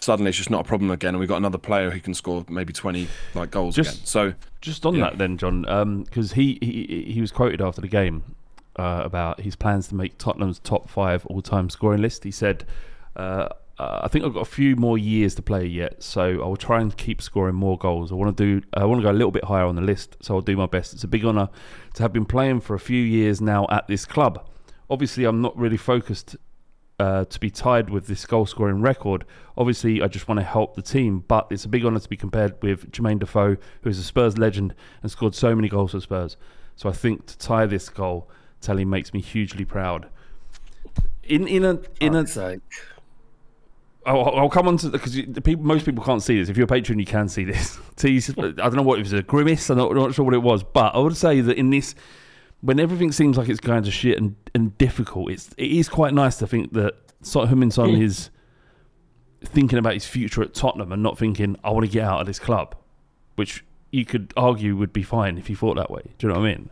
Suddenly 0.00 0.28
it's 0.28 0.36
just 0.38 0.50
not 0.50 0.60
a 0.60 0.68
problem 0.68 0.90
again. 0.90 1.10
And 1.14 1.18
we've 1.20 1.28
got 1.28 1.38
another 1.38 1.56
player 1.56 1.90
who 1.90 2.00
can 2.00 2.12
score 2.12 2.44
maybe 2.50 2.72
20 2.74 3.08
like 3.34 3.50
goals 3.50 3.74
Just- 3.76 3.94
again. 3.94 4.06
So 4.06 4.34
Just 4.60 4.84
on 4.84 4.94
Yeah. 4.96 5.04
that, 5.04 5.18
then, 5.18 5.38
John, 5.38 6.02
because 6.04 6.32
he, 6.32 6.58
he 6.60 7.04
he 7.12 7.20
was 7.20 7.30
quoted 7.32 7.60
after 7.62 7.80
the 7.80 7.88
game 7.88 8.22
uh, 8.76 9.02
about 9.04 9.40
his 9.40 9.56
plans 9.56 9.88
to 9.88 9.94
make 9.94 10.18
Tottenham's 10.18 10.58
top 10.58 10.88
five 10.90 11.24
all-time 11.26 11.70
scoring 11.70 12.02
list. 12.02 12.24
He 12.24 12.30
said, 12.30 12.64
uh, 13.16 13.48
uh, 13.78 14.00
"I 14.04 14.08
think 14.08 14.24
I've 14.24 14.32
got 14.34 14.40
a 14.40 14.44
few 14.60 14.74
more 14.76 14.96
years 14.98 15.34
to 15.36 15.42
play 15.42 15.64
yet, 15.66 16.02
so 16.02 16.42
I 16.42 16.46
will 16.46 16.56
try 16.56 16.80
and 16.80 16.96
keep 16.96 17.20
scoring 17.22 17.54
more 17.56 17.76
goals. 17.78 18.10
I 18.10 18.14
want 18.14 18.36
to 18.36 18.44
do. 18.60 18.66
I 18.74 18.84
want 18.86 19.00
to 19.00 19.02
go 19.04 19.10
a 19.10 19.18
little 19.20 19.30
bit 19.30 19.44
higher 19.44 19.64
on 19.66 19.76
the 19.76 19.82
list, 19.82 20.16
so 20.22 20.34
I'll 20.34 20.40
do 20.40 20.56
my 20.56 20.66
best. 20.66 20.92
It's 20.94 21.04
a 21.04 21.08
big 21.08 21.24
honour 21.24 21.48
to 21.94 22.02
have 22.02 22.12
been 22.12 22.24
playing 22.24 22.60
for 22.60 22.74
a 22.74 22.80
few 22.80 23.02
years 23.02 23.40
now 23.40 23.66
at 23.70 23.86
this 23.86 24.04
club. 24.06 24.44
Obviously, 24.90 25.24
I'm 25.24 25.40
not 25.42 25.56
really 25.56 25.76
focused." 25.78 26.36
Uh, 26.96 27.24
to 27.24 27.40
be 27.40 27.50
tied 27.50 27.90
with 27.90 28.06
this 28.06 28.24
goal 28.24 28.46
scoring 28.46 28.80
record. 28.80 29.24
Obviously, 29.56 30.00
I 30.00 30.06
just 30.06 30.28
want 30.28 30.38
to 30.38 30.44
help 30.44 30.76
the 30.76 30.82
team, 30.82 31.24
but 31.26 31.48
it's 31.50 31.64
a 31.64 31.68
big 31.68 31.84
honour 31.84 31.98
to 31.98 32.08
be 32.08 32.16
compared 32.16 32.62
with 32.62 32.92
Jermaine 32.92 33.18
Defoe, 33.18 33.56
who 33.82 33.90
is 33.90 33.98
a 33.98 34.04
Spurs 34.04 34.38
legend 34.38 34.76
and 35.02 35.10
scored 35.10 35.34
so 35.34 35.56
many 35.56 35.68
goals 35.68 35.90
for 35.90 35.98
Spurs. 35.98 36.36
So 36.76 36.88
I 36.88 36.92
think 36.92 37.26
to 37.26 37.36
tie 37.36 37.66
this 37.66 37.88
goal 37.88 38.30
tally 38.60 38.84
makes 38.84 39.12
me 39.12 39.20
hugely 39.20 39.64
proud. 39.64 40.08
In 41.24 41.48
in 41.48 41.64
a 41.64 41.80
in 42.00 42.14
a 42.14 42.26
sake. 42.26 42.60
I'll, 44.06 44.36
I'll 44.36 44.50
come 44.50 44.68
on 44.68 44.76
to 44.78 44.90
because 44.90 45.14
the 45.14 45.40
people, 45.40 45.64
most 45.64 45.86
people 45.86 46.04
can't 46.04 46.22
see 46.22 46.38
this. 46.38 46.48
If 46.48 46.56
you're 46.56 46.64
a 46.64 46.68
patron, 46.68 46.98
you 46.98 47.06
can 47.06 47.28
see 47.28 47.44
this. 47.44 47.78
I 48.04 48.50
don't 48.50 48.76
know 48.76 48.82
what 48.82 48.98
it 48.98 49.02
was 49.02 49.14
a 49.14 49.22
grimace. 49.22 49.70
I'm 49.70 49.78
not, 49.78 49.94
not 49.94 50.14
sure 50.14 50.24
what 50.24 50.34
it 50.34 50.42
was, 50.42 50.62
but 50.62 50.94
I 50.94 50.98
would 50.98 51.16
say 51.16 51.40
that 51.40 51.56
in 51.56 51.70
this, 51.70 51.94
when 52.64 52.80
everything 52.80 53.12
seems 53.12 53.36
like 53.36 53.50
it's 53.50 53.60
going 53.60 53.82
to 53.82 53.90
shit 53.90 54.16
and, 54.16 54.36
and 54.54 54.76
difficult, 54.78 55.30
it's 55.30 55.50
it 55.58 55.70
is 55.70 55.86
quite 55.86 56.14
nice 56.14 56.38
to 56.38 56.46
think 56.46 56.72
that 56.72 56.94
Heung-min 57.22 57.70
Son 57.70 57.90
is 57.90 58.30
thinking 59.44 59.78
about 59.78 59.92
his 59.92 60.06
future 60.06 60.42
at 60.42 60.54
Tottenham 60.54 60.90
and 60.90 61.02
not 61.02 61.18
thinking 61.18 61.56
I 61.62 61.70
want 61.70 61.84
to 61.84 61.92
get 61.92 62.04
out 62.04 62.22
of 62.22 62.26
this 62.26 62.38
club, 62.38 62.74
which 63.34 63.62
you 63.90 64.06
could 64.06 64.32
argue 64.34 64.76
would 64.76 64.94
be 64.94 65.02
fine 65.02 65.36
if 65.36 65.46
he 65.46 65.54
thought 65.54 65.76
that 65.76 65.90
way. 65.90 66.14
Do 66.16 66.26
you 66.26 66.32
know 66.32 66.40
what 66.40 66.46
I 66.46 66.54
mean? 66.54 66.70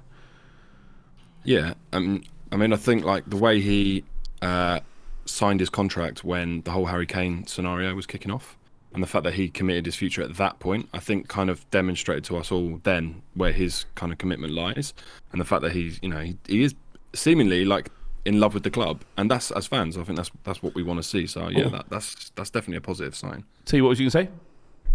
Yeah, 1.44 1.74
um, 1.92 2.22
I 2.50 2.56
mean, 2.56 2.72
I 2.72 2.76
think 2.76 3.04
like 3.04 3.28
the 3.28 3.36
way 3.36 3.60
he 3.60 4.04
uh, 4.40 4.80
signed 5.26 5.60
his 5.60 5.68
contract 5.68 6.24
when 6.24 6.62
the 6.62 6.70
whole 6.70 6.86
Harry 6.86 7.06
Kane 7.06 7.46
scenario 7.46 7.94
was 7.94 8.06
kicking 8.06 8.30
off, 8.30 8.56
and 8.94 9.02
the 9.02 9.06
fact 9.06 9.24
that 9.24 9.34
he 9.34 9.48
committed 9.48 9.86
his 9.86 9.94
future 9.94 10.22
at 10.22 10.36
that 10.36 10.58
point, 10.58 10.88
I 10.92 10.98
think 10.98 11.28
kind 11.28 11.50
of 11.50 11.68
demonstrated 11.70 12.24
to 12.24 12.36
us 12.36 12.52
all 12.52 12.80
then 12.82 13.22
where 13.34 13.52
his 13.52 13.86
kind 13.94 14.12
of 14.12 14.18
commitment 14.18 14.52
lies, 14.52 14.94
and 15.32 15.40
the 15.40 15.44
fact 15.44 15.62
that 15.62 15.72
he's, 15.72 15.98
you 16.02 16.08
know, 16.08 16.20
he, 16.20 16.36
he 16.46 16.62
is 16.62 16.74
seemingly 17.14 17.64
like 17.64 17.90
in 18.24 18.38
love 18.38 18.54
with 18.54 18.62
the 18.62 18.70
club, 18.70 19.02
and 19.16 19.30
that's 19.30 19.50
as 19.52 19.66
fans, 19.66 19.96
I 19.96 20.04
think 20.04 20.16
that's 20.16 20.30
that's 20.44 20.62
what 20.62 20.74
we 20.74 20.82
want 20.82 20.98
to 20.98 21.02
see. 21.02 21.26
So 21.26 21.48
yeah, 21.48 21.68
that, 21.68 21.86
that's 21.88 22.30
that's 22.36 22.50
definitely 22.50 22.76
a 22.76 22.82
positive 22.82 23.14
sign. 23.14 23.44
T, 23.64 23.80
what 23.80 23.90
was 23.90 24.00
you 24.00 24.10
going 24.10 24.26
to 24.26 24.30
say? 24.30 24.38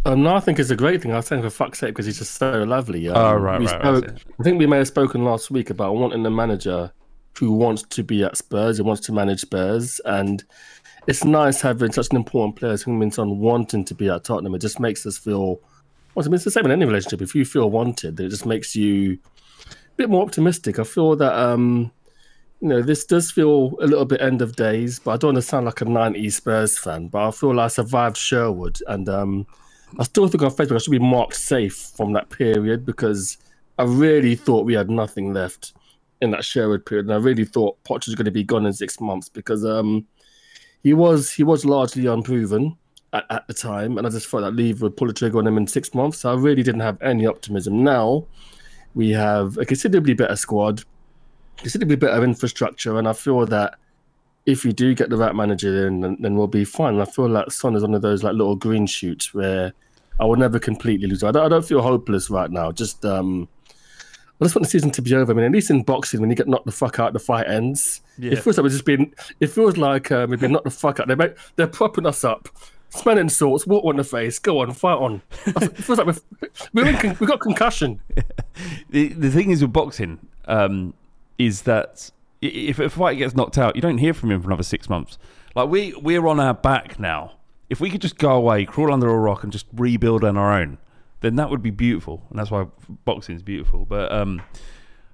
Um, 0.06 0.24
no, 0.24 0.36
I 0.36 0.40
think 0.40 0.60
it's 0.60 0.70
a 0.70 0.76
great 0.76 1.02
thing. 1.02 1.12
I 1.12 1.18
was 1.18 1.28
saying 1.28 1.42
for 1.42 1.50
fuck's 1.50 1.80
sake 1.80 1.90
because 1.90 2.06
he's 2.06 2.20
just 2.20 2.36
so 2.36 2.64
lovely. 2.64 3.10
Um, 3.10 3.18
Oh, 3.18 3.34
right, 3.36 3.60
we 3.60 3.66
right, 3.66 3.84
right, 3.84 4.24
I 4.40 4.44
think 4.44 4.60
we 4.60 4.68
may 4.68 4.78
have 4.78 4.88
spoken 4.88 5.26
last 5.26 5.52
week 5.52 5.70
about 5.70 5.96
wanting 5.96 6.24
the 6.24 6.30
manager 6.30 6.94
who 7.38 7.52
wants 7.52 7.84
to 7.84 8.04
be 8.04 8.24
at 8.24 8.38
Spurs, 8.38 8.78
who 8.78 8.84
wants 8.84 9.02
to 9.06 9.12
manage 9.12 9.42
Spurs, 9.42 10.00
and 10.06 10.44
it's 11.08 11.24
nice 11.24 11.62
having 11.62 11.92
such 11.92 12.10
an 12.12 12.18
important 12.18 12.58
player 12.58 12.74
as 12.74 12.84
Heung-Min 12.84 13.40
wanting 13.40 13.86
to 13.86 13.96
be 13.96 14.10
at 14.10 14.26
Tottenham. 14.26 14.54
It 14.54 14.60
just 14.60 14.80
makes 14.80 15.06
us 15.06 15.18
feel. 15.18 15.60
Well, 16.14 16.26
I 16.26 16.28
mean, 16.28 16.36
it's 16.36 16.44
the 16.44 16.52
same 16.52 16.66
in 16.66 16.72
any 16.72 16.86
relationship. 16.86 17.22
If 17.22 17.34
you 17.34 17.46
feel 17.46 17.70
wanted, 17.70 18.20
it 18.20 18.30
just 18.30 18.46
makes 18.46 18.76
you 18.76 19.18
a 19.70 19.96
bit 19.96 20.10
more 20.10 20.24
optimistic. 20.24 20.80
I 20.80 20.84
feel 20.84 21.16
that 21.16 21.34
um, 21.34 21.92
you 22.60 22.68
know 22.68 22.82
this 22.82 23.06
does 23.06 23.32
feel 23.32 23.78
a 23.80 23.88
little 23.88 24.06
bit 24.06 24.20
end 24.20 24.42
of 24.42 24.56
days, 24.56 25.00
but 25.00 25.12
I 25.12 25.18
don't 25.18 25.30
want 25.30 25.38
to 25.38 25.42
sound 25.44 25.66
like 25.66 25.80
a 25.82 25.86
'90s 25.86 26.34
Spurs 26.34 26.78
fan. 26.78 27.08
But 27.08 27.28
I 27.28 27.32
feel 27.32 27.56
like 27.56 27.66
I 27.66 27.70
survived 27.70 28.18
Sherwood, 28.18 28.80
and 28.88 29.08
um, 29.08 29.48
I 30.00 30.04
still 30.04 30.28
think 30.28 30.44
on 30.44 30.52
Facebook 30.52 30.76
I 30.76 30.80
should 30.80 30.92
be 30.92 31.00
marked 31.00 31.36
safe 31.36 31.92
from 31.96 32.12
that 32.14 32.30
period 32.30 32.86
because 32.86 33.38
I 33.80 33.84
really 33.84 34.36
thought 34.36 34.66
we 34.66 34.74
had 34.74 34.90
nothing 34.90 35.34
left 35.34 35.74
in 36.20 36.32
that 36.32 36.44
Sherwood 36.44 36.86
period, 36.86 37.06
and 37.06 37.14
I 37.14 37.18
really 37.18 37.46
thought 37.46 37.82
Poch 37.86 38.08
was 38.08 38.16
going 38.16 38.26
to 38.26 38.32
be 38.32 38.44
gone 38.44 38.66
in 38.66 38.74
six 38.74 39.00
months 39.00 39.30
because 39.30 39.64
um, 39.64 40.06
he 40.84 40.94
was 40.94 41.32
he 41.32 41.44
was 41.44 41.66
largely 41.66 42.06
unproven 42.06 42.78
at, 43.14 43.26
at 43.30 43.48
the 43.48 43.54
time, 43.54 43.98
and 43.98 44.06
I 44.06 44.10
just 44.10 44.28
thought 44.28 44.42
that 44.42 44.56
Levy 44.56 44.82
would 44.82 44.98
pull 44.98 45.08
the 45.08 45.14
trigger 45.14 45.40
on 45.40 45.48
him 45.48 45.58
in 45.58 45.68
six 45.68 45.94
months. 45.94 46.20
So 46.20 46.32
I 46.32 46.36
really 46.36 46.64
didn't 46.64 46.82
have 46.82 47.02
any 47.02 47.26
optimism. 47.26 47.84
Now 47.84 48.26
we 48.96 49.12
have 49.12 49.58
a 49.58 49.66
considerably 49.66 50.14
better 50.14 50.36
squad, 50.36 50.84
considerably 51.58 51.96
better 51.96 52.24
infrastructure, 52.24 52.98
and 52.98 53.08
I 53.08 53.14
feel 53.14 53.46
that 53.46 53.76
if 54.46 54.64
we 54.64 54.72
do 54.72 54.96
get 54.96 55.10
the 55.10 55.18
right 55.18 55.36
manager 55.36 55.88
in, 55.88 56.00
then, 56.00 56.18
then 56.22 56.36
we'll 56.36 56.48
be 56.48 56.64
fine. 56.64 56.94
And 56.94 57.02
I 57.02 57.06
feel 57.06 57.28
like 57.28 57.52
Son 57.52 57.76
is 57.76 57.84
one 57.84 57.94
of 57.94 58.02
those 58.02 58.24
like 58.24 58.34
little 58.34 58.56
green 58.56 58.88
shoots 58.88 59.34
where 59.34 59.74
I 60.22 60.26
will 60.26 60.38
never 60.38 60.58
completely 60.58 61.08
lose. 61.08 61.22
I 61.22 61.32
don't, 61.32 61.46
I 61.46 61.50
don't 61.50 61.66
feel 61.66 61.82
hopeless 61.82 62.30
right 62.30 62.50
now. 62.50 62.72
Just 62.72 63.04
um, 63.04 63.50
I 64.40 64.46
just 64.46 64.56
want 64.56 64.66
the 64.66 64.70
season 64.70 64.92
to 64.92 65.02
be 65.02 65.16
over. 65.16 65.32
I 65.32 65.36
mean, 65.36 65.46
at 65.46 65.52
least 65.52 65.72
in 65.72 65.82
boxing, 65.82 66.22
when 66.22 66.30
you 66.30 66.36
get 66.36 66.48
knocked 66.48 66.68
the 66.68 66.72
fuck 66.72 67.00
out, 67.00 67.14
the 67.14 67.20
fight 67.20 67.48
ends. 67.48 68.02
Yeah. 68.20 68.34
It 68.34 68.44
feels 68.44 68.58
like 68.58 68.64
we're 68.64 68.70
just 68.70 68.86
being. 68.86 69.14
It 69.40 69.48
feels 69.48 69.78
like 69.78 70.12
um, 70.12 70.30
we've 70.30 70.40
been 70.40 70.52
knocked 70.52 70.66
the 70.66 70.72
fuck 70.72 71.00
out. 71.00 71.08
They 71.08 71.16
make, 71.16 71.36
they're 71.56 71.66
propping 71.66 72.06
us 72.06 72.24
up, 72.24 72.48
smelling 72.90 73.30
salts, 73.30 73.66
water 73.66 73.88
on 73.88 73.98
the 73.98 74.04
face. 74.04 74.38
Go 74.38 74.60
on, 74.60 74.72
fight 74.74 74.98
on. 74.98 75.22
It 75.46 75.78
feels 75.78 75.98
like 75.98 76.08
we've 76.08 76.22
we're 76.74 76.88
in, 76.88 76.98
con- 76.98 77.18
we 77.20 77.26
got 77.26 77.40
concussion. 77.40 78.00
the, 78.90 79.08
the 79.10 79.32
thing 79.32 79.50
is 79.50 79.62
with 79.62 79.74
boxing 79.74 80.20
um, 80.46 80.94
is 81.40 81.64
that 81.64 82.12
if 82.42 82.78
a 82.78 82.90
fighter 82.90 83.18
gets 83.18 83.36
knocked 83.36 83.58
out, 83.58 83.76
you 83.76 83.82
don't 83.82 83.98
hear 83.98 84.14
from 84.14 84.32
him 84.32 84.42
for 84.42 84.50
another 84.50 84.64
six 84.64 84.88
months. 84.88 85.18
Like 85.56 85.70
we 85.70 85.94
we're 85.94 86.28
on 86.28 86.40
our 86.40 86.54
back 86.54 87.00
now. 87.00 87.34
If 87.70 87.82
we 87.82 87.90
could 87.90 88.02
just 88.02 88.18
go 88.18 88.32
away, 88.32 88.66
crawl 88.66 88.94
under 88.94 89.10
a 89.10 89.18
rock, 89.18 89.44
and 89.44 89.52
just 89.52 89.66
rebuild 89.74 90.24
on 90.24 90.38
our 90.38 90.54
own, 90.54 90.78
then 91.22 91.36
that 91.36 91.50
would 91.50 91.62
be 91.62 91.72
beautiful. 91.72 92.24
And 92.30 92.40
that's 92.40 92.52
why 92.52 92.68
boxing 93.06 93.36
is 93.36 93.44
beautiful. 93.44 93.86
But 93.86 94.12
um, 94.12 94.42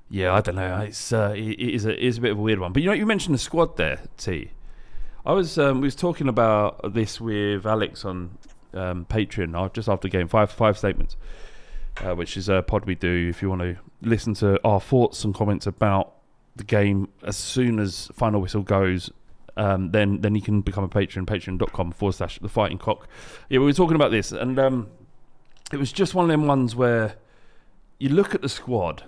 yeah, 0.09 0.33
I 0.33 0.41
don't 0.41 0.55
know. 0.55 0.77
It's 0.79 1.13
uh, 1.13 1.33
it, 1.35 1.59
it 1.59 1.73
is 1.73 1.85
a 1.85 1.91
it 1.91 2.07
is 2.07 2.17
a 2.17 2.21
bit 2.21 2.31
of 2.31 2.39
a 2.39 2.41
weird 2.41 2.59
one. 2.59 2.73
But 2.73 2.83
you 2.83 2.89
know, 2.89 2.95
you 2.95 3.05
mentioned 3.05 3.35
the 3.35 3.39
squad 3.39 3.77
there, 3.77 4.01
T. 4.17 4.51
I 5.25 5.33
was 5.33 5.57
um, 5.57 5.81
we 5.81 5.87
was 5.87 5.95
talking 5.95 6.27
about 6.27 6.93
this 6.93 7.21
with 7.21 7.65
Alex 7.65 8.03
on 8.03 8.37
um, 8.73 9.05
Patreon 9.05 9.55
uh, 9.55 9.69
just 9.69 9.87
after 9.87 10.07
game 10.07 10.27
five 10.27 10.51
five 10.51 10.77
statements 10.77 11.15
uh, 12.01 12.15
which 12.15 12.37
is 12.37 12.49
a 12.49 12.61
pod 12.61 12.85
we 12.85 12.95
do 12.95 13.29
if 13.29 13.41
you 13.41 13.49
want 13.49 13.61
to 13.61 13.77
listen 14.01 14.33
to 14.35 14.59
our 14.65 14.79
thoughts 14.79 15.23
and 15.23 15.33
comments 15.33 15.67
about 15.67 16.13
the 16.55 16.63
game 16.63 17.09
as 17.23 17.37
soon 17.37 17.79
as 17.79 18.09
final 18.13 18.41
whistle 18.41 18.61
goes. 18.63 19.11
Um, 19.55 19.91
then 19.91 20.21
then 20.21 20.33
you 20.33 20.41
can 20.41 20.61
become 20.61 20.83
a 20.83 20.87
patron, 20.87 21.27
patreon.com 21.27 21.91
forward 21.91 22.13
slash 22.13 22.39
the 22.39 22.49
fighting 22.49 22.79
cock. 22.79 23.07
Yeah, 23.49 23.59
we 23.59 23.65
were 23.65 23.73
talking 23.73 23.95
about 23.95 24.09
this, 24.09 24.31
and 24.31 24.57
um, 24.57 24.89
it 25.73 25.79
was 25.79 25.91
just 25.91 26.13
one 26.13 26.25
of 26.25 26.29
them 26.29 26.45
ones 26.45 26.75
where 26.75 27.15
you 27.97 28.09
look 28.09 28.35
at 28.35 28.41
the 28.41 28.49
squad 28.49 29.03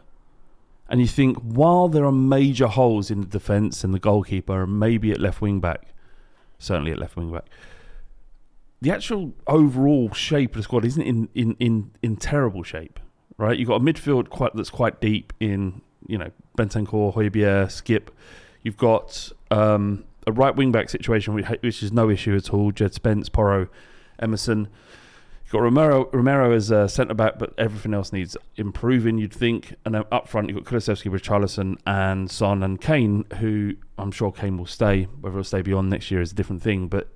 and 0.89 0.99
you 0.99 1.07
think, 1.07 1.37
while 1.37 1.87
there 1.87 2.05
are 2.05 2.11
major 2.11 2.67
holes 2.67 3.09
in 3.09 3.21
the 3.21 3.27
defence 3.27 3.83
and 3.83 3.93
the 3.93 3.99
goalkeeper, 3.99 4.63
and 4.63 4.79
maybe 4.79 5.11
at 5.11 5.19
left 5.19 5.41
wing 5.41 5.59
back, 5.59 5.87
certainly 6.59 6.91
at 6.91 6.99
left 6.99 7.15
wing 7.15 7.31
back, 7.31 7.45
the 8.81 8.91
actual 8.91 9.33
overall 9.47 10.13
shape 10.13 10.51
of 10.51 10.57
the 10.57 10.63
squad 10.63 10.85
isn't 10.85 11.01
in, 11.01 11.29
in, 11.33 11.55
in, 11.59 11.91
in 12.03 12.15
terrible 12.17 12.61
shape, 12.63 12.99
right? 13.37 13.57
You've 13.57 13.69
got 13.69 13.77
a 13.77 13.83
midfield 13.83 14.29
quite 14.29 14.53
that's 14.53 14.69
quite 14.69 15.01
deep 15.01 15.33
in, 15.39 15.81
you 16.07 16.17
know, 16.17 16.29
Bentancur, 16.57 17.13
Hojbjerg, 17.13 17.71
Skip. 17.71 18.11
You've 18.61 18.77
got 18.77 19.31
um, 19.49 20.03
a 20.27 20.31
right 20.31 20.55
wing 20.55 20.71
back 20.71 20.89
situation, 20.89 21.33
which, 21.33 21.47
which 21.61 21.81
is 21.81 21.91
no 21.91 22.09
issue 22.09 22.35
at 22.35 22.53
all. 22.53 22.71
Jed 22.71 22.93
Spence, 22.93 23.29
Porro, 23.29 23.69
Emerson. 24.19 24.67
You've 25.45 25.51
got 25.51 25.61
Romero, 25.61 26.09
Romero 26.11 26.55
as 26.55 26.71
a 26.71 26.79
uh, 26.79 26.87
centre 26.87 27.13
back, 27.13 27.37
but 27.37 27.53
everything 27.59 27.93
else 27.93 28.11
needs 28.11 28.35
improving, 28.55 29.19
you'd 29.19 29.31
think. 29.31 29.75
And 29.85 29.93
then 29.93 30.03
up 30.11 30.27
front, 30.27 30.49
you've 30.49 30.63
got 30.63 30.73
Kulusevski, 30.73 31.11
Richarlison, 31.11 31.77
and 31.85 32.31
Son 32.31 32.63
and 32.63 32.81
Kane, 32.81 33.25
who 33.37 33.75
I'm 33.99 34.11
sure 34.11 34.31
Kane 34.31 34.57
will 34.57 34.65
stay. 34.65 35.03
Whether 35.03 35.35
he'll 35.37 35.43
stay 35.43 35.61
beyond 35.61 35.91
next 35.91 36.09
year 36.09 36.19
is 36.19 36.31
a 36.31 36.35
different 36.35 36.63
thing. 36.63 36.87
But 36.87 37.09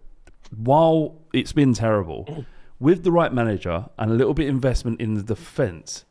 while 0.55 1.19
it's 1.33 1.53
been 1.53 1.73
terrible, 1.73 2.45
with 2.79 3.03
the 3.03 3.11
right 3.11 3.33
manager 3.33 3.87
and 3.97 4.11
a 4.11 4.13
little 4.13 4.35
bit 4.35 4.47
investment 4.47 5.01
in 5.01 5.15
the 5.15 5.23
defence, 5.23 6.05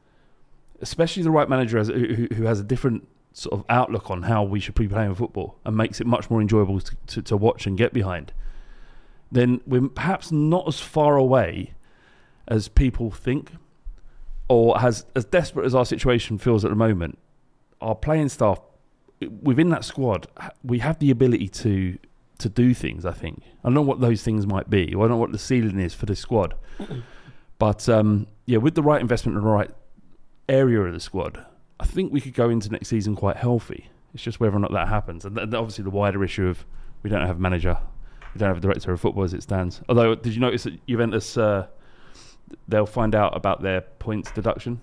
especially 0.80 1.22
the 1.22 1.30
right 1.30 1.48
manager 1.48 1.78
has, 1.78 1.86
who, 1.86 2.26
who 2.34 2.46
has 2.46 2.58
a 2.58 2.64
different 2.64 3.06
sort 3.32 3.60
of 3.60 3.64
outlook 3.68 4.10
on 4.10 4.22
how 4.22 4.42
we 4.42 4.58
should 4.58 4.74
be 4.74 4.88
playing 4.88 5.14
football 5.14 5.60
and 5.64 5.76
makes 5.76 6.00
it 6.00 6.06
much 6.08 6.28
more 6.30 6.40
enjoyable 6.40 6.80
to, 6.80 6.96
to, 7.06 7.22
to 7.22 7.36
watch 7.36 7.64
and 7.64 7.78
get 7.78 7.92
behind, 7.92 8.32
then 9.30 9.60
we're 9.68 9.86
perhaps 9.88 10.32
not 10.32 10.66
as 10.66 10.80
far 10.80 11.16
away 11.16 11.74
as 12.48 12.68
people 12.68 13.10
think, 13.10 13.52
or 14.48 14.80
as 14.80 15.06
as 15.14 15.24
desperate 15.26 15.66
as 15.66 15.74
our 15.74 15.84
situation 15.84 16.38
feels 16.38 16.64
at 16.64 16.70
the 16.70 16.76
moment. 16.76 17.18
Our 17.80 17.94
playing 17.94 18.30
staff 18.30 18.60
within 19.42 19.68
that 19.70 19.84
squad, 19.84 20.26
we 20.64 20.78
have 20.80 20.98
the 20.98 21.10
ability 21.10 21.48
to 21.48 21.98
to 22.38 22.48
do 22.48 22.74
things. 22.74 23.04
I 23.04 23.12
think 23.12 23.42
I 23.62 23.68
don't 23.68 23.74
know 23.74 23.82
what 23.82 24.00
those 24.00 24.22
things 24.22 24.46
might 24.46 24.70
be. 24.70 24.88
I 24.88 24.92
don't 24.92 25.10
know 25.10 25.16
what 25.16 25.32
the 25.32 25.38
ceiling 25.38 25.78
is 25.78 25.94
for 25.94 26.06
this 26.06 26.20
squad, 26.20 26.54
but 27.58 27.88
um, 27.88 28.26
yeah, 28.46 28.58
with 28.58 28.74
the 28.74 28.82
right 28.82 29.00
investment 29.00 29.36
in 29.36 29.44
the 29.44 29.50
right 29.50 29.70
area 30.48 30.80
of 30.80 30.92
the 30.92 31.00
squad, 31.00 31.44
I 31.78 31.84
think 31.84 32.12
we 32.12 32.20
could 32.20 32.34
go 32.34 32.48
into 32.48 32.70
next 32.70 32.88
season 32.88 33.14
quite 33.14 33.36
healthy. 33.36 33.90
It's 34.14 34.22
just 34.22 34.40
whether 34.40 34.56
or 34.56 34.60
not 34.60 34.72
that 34.72 34.88
happens, 34.88 35.24
and 35.24 35.36
th- 35.36 35.52
obviously 35.52 35.84
the 35.84 35.90
wider 35.90 36.24
issue 36.24 36.48
of 36.48 36.64
we 37.02 37.10
don't 37.10 37.26
have 37.26 37.36
a 37.36 37.40
manager, 37.40 37.76
we 38.34 38.38
don't 38.38 38.48
have 38.48 38.56
a 38.56 38.60
director 38.60 38.92
of 38.92 39.00
football 39.00 39.24
as 39.24 39.34
it 39.34 39.42
stands. 39.42 39.82
Although, 39.88 40.14
did 40.14 40.34
you 40.34 40.40
notice 40.40 40.62
that 40.62 40.86
Juventus? 40.86 41.36
Uh, 41.36 41.66
they'll 42.66 42.86
find 42.86 43.14
out 43.14 43.36
about 43.36 43.62
their 43.62 43.80
points 43.80 44.30
deduction, 44.30 44.80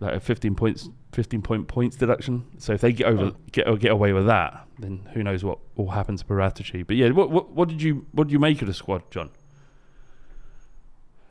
like 0.00 0.14
a 0.14 0.20
fifteen 0.20 0.54
points, 0.54 0.88
fifteen 1.12 1.42
point 1.42 1.68
points 1.68 1.96
deduction. 1.96 2.44
So 2.58 2.72
if 2.72 2.80
they 2.80 2.92
get 2.92 3.06
over 3.06 3.32
get 3.52 3.66
get 3.78 3.92
away 3.92 4.12
with 4.12 4.26
that, 4.26 4.66
then 4.78 5.08
who 5.12 5.22
knows 5.22 5.44
what 5.44 5.58
will 5.76 5.90
happen 5.90 6.16
to 6.16 6.24
Paratici. 6.24 6.86
But 6.86 6.96
yeah, 6.96 7.10
what, 7.10 7.30
what 7.30 7.50
what 7.50 7.68
did 7.68 7.82
you 7.82 8.06
what 8.12 8.28
did 8.28 8.32
you 8.32 8.38
make 8.38 8.60
of 8.62 8.68
the 8.68 8.74
squad, 8.74 9.10
John? 9.10 9.30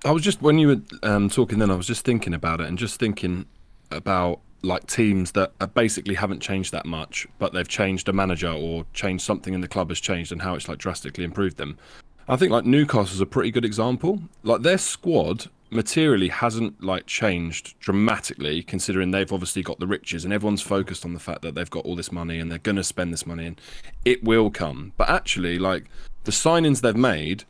I 0.06 0.12
was 0.12 0.22
just 0.22 0.42
when 0.42 0.60
you 0.60 0.68
were 0.68 0.82
um, 1.04 1.30
talking 1.30 1.60
then, 1.60 1.72
I 1.72 1.76
was 1.76 1.88
just 1.88 2.06
thinking 2.06 2.34
about 2.34 2.62
it 2.62 2.68
and 2.68 2.78
just 2.78 3.00
thinking 3.00 3.46
about 3.92 4.42
like 4.64 4.88
teams 4.88 5.32
that 5.34 5.52
basically 5.74 6.16
haven't 6.16 6.42
changed 6.42 6.72
that 6.72 6.86
much, 6.86 7.28
but 7.40 7.54
they've 7.54 7.68
changed 7.68 8.10
a 8.10 8.14
manager 8.14 8.52
or 8.52 8.86
changed 8.94 9.24
something 9.24 9.54
in 9.54 9.62
the 9.62 9.68
club 9.68 9.90
has 9.90 10.00
changed 10.00 10.32
and 10.32 10.42
how 10.42 10.56
it's 10.56 10.68
like 10.68 10.78
drastically 10.78 11.24
improved 11.24 11.58
them. 11.58 11.78
I 12.30 12.36
think 12.36 12.52
like 12.52 12.66
Newcastle's 12.66 13.22
a 13.22 13.26
pretty 13.26 13.52
good 13.52 13.66
example. 13.66 14.22
Like 14.44 14.62
their 14.62 14.78
squad 14.78 15.46
materially 15.70 16.30
hasn't 16.30 16.82
like 16.84 17.06
changed 17.06 17.78
dramatically 17.80 18.64
considering 18.64 19.12
they've 19.12 19.32
obviously 19.34 19.62
got 19.62 19.80
the 19.80 19.88
riches 19.88 20.24
and 20.24 20.34
everyone's 20.34 20.62
focused 20.62 21.04
on 21.06 21.14
the 21.14 21.20
fact 21.20 21.42
that 21.42 21.56
they've 21.56 21.70
got 21.70 21.84
all 21.86 21.96
this 21.96 22.12
money 22.12 22.40
and 22.40 22.50
they're 22.50 22.58
going 22.60 22.78
to 22.78 22.84
spend 22.84 23.12
this 23.12 23.26
money 23.26 23.46
and 23.48 23.62
it 24.06 24.24
will 24.24 24.50
come. 24.50 24.94
But 24.98 25.10
actually 25.10 25.60
like 25.60 25.86
the 26.24 26.32
signings 26.32 26.82
they've 26.82 26.96
made 26.96 27.44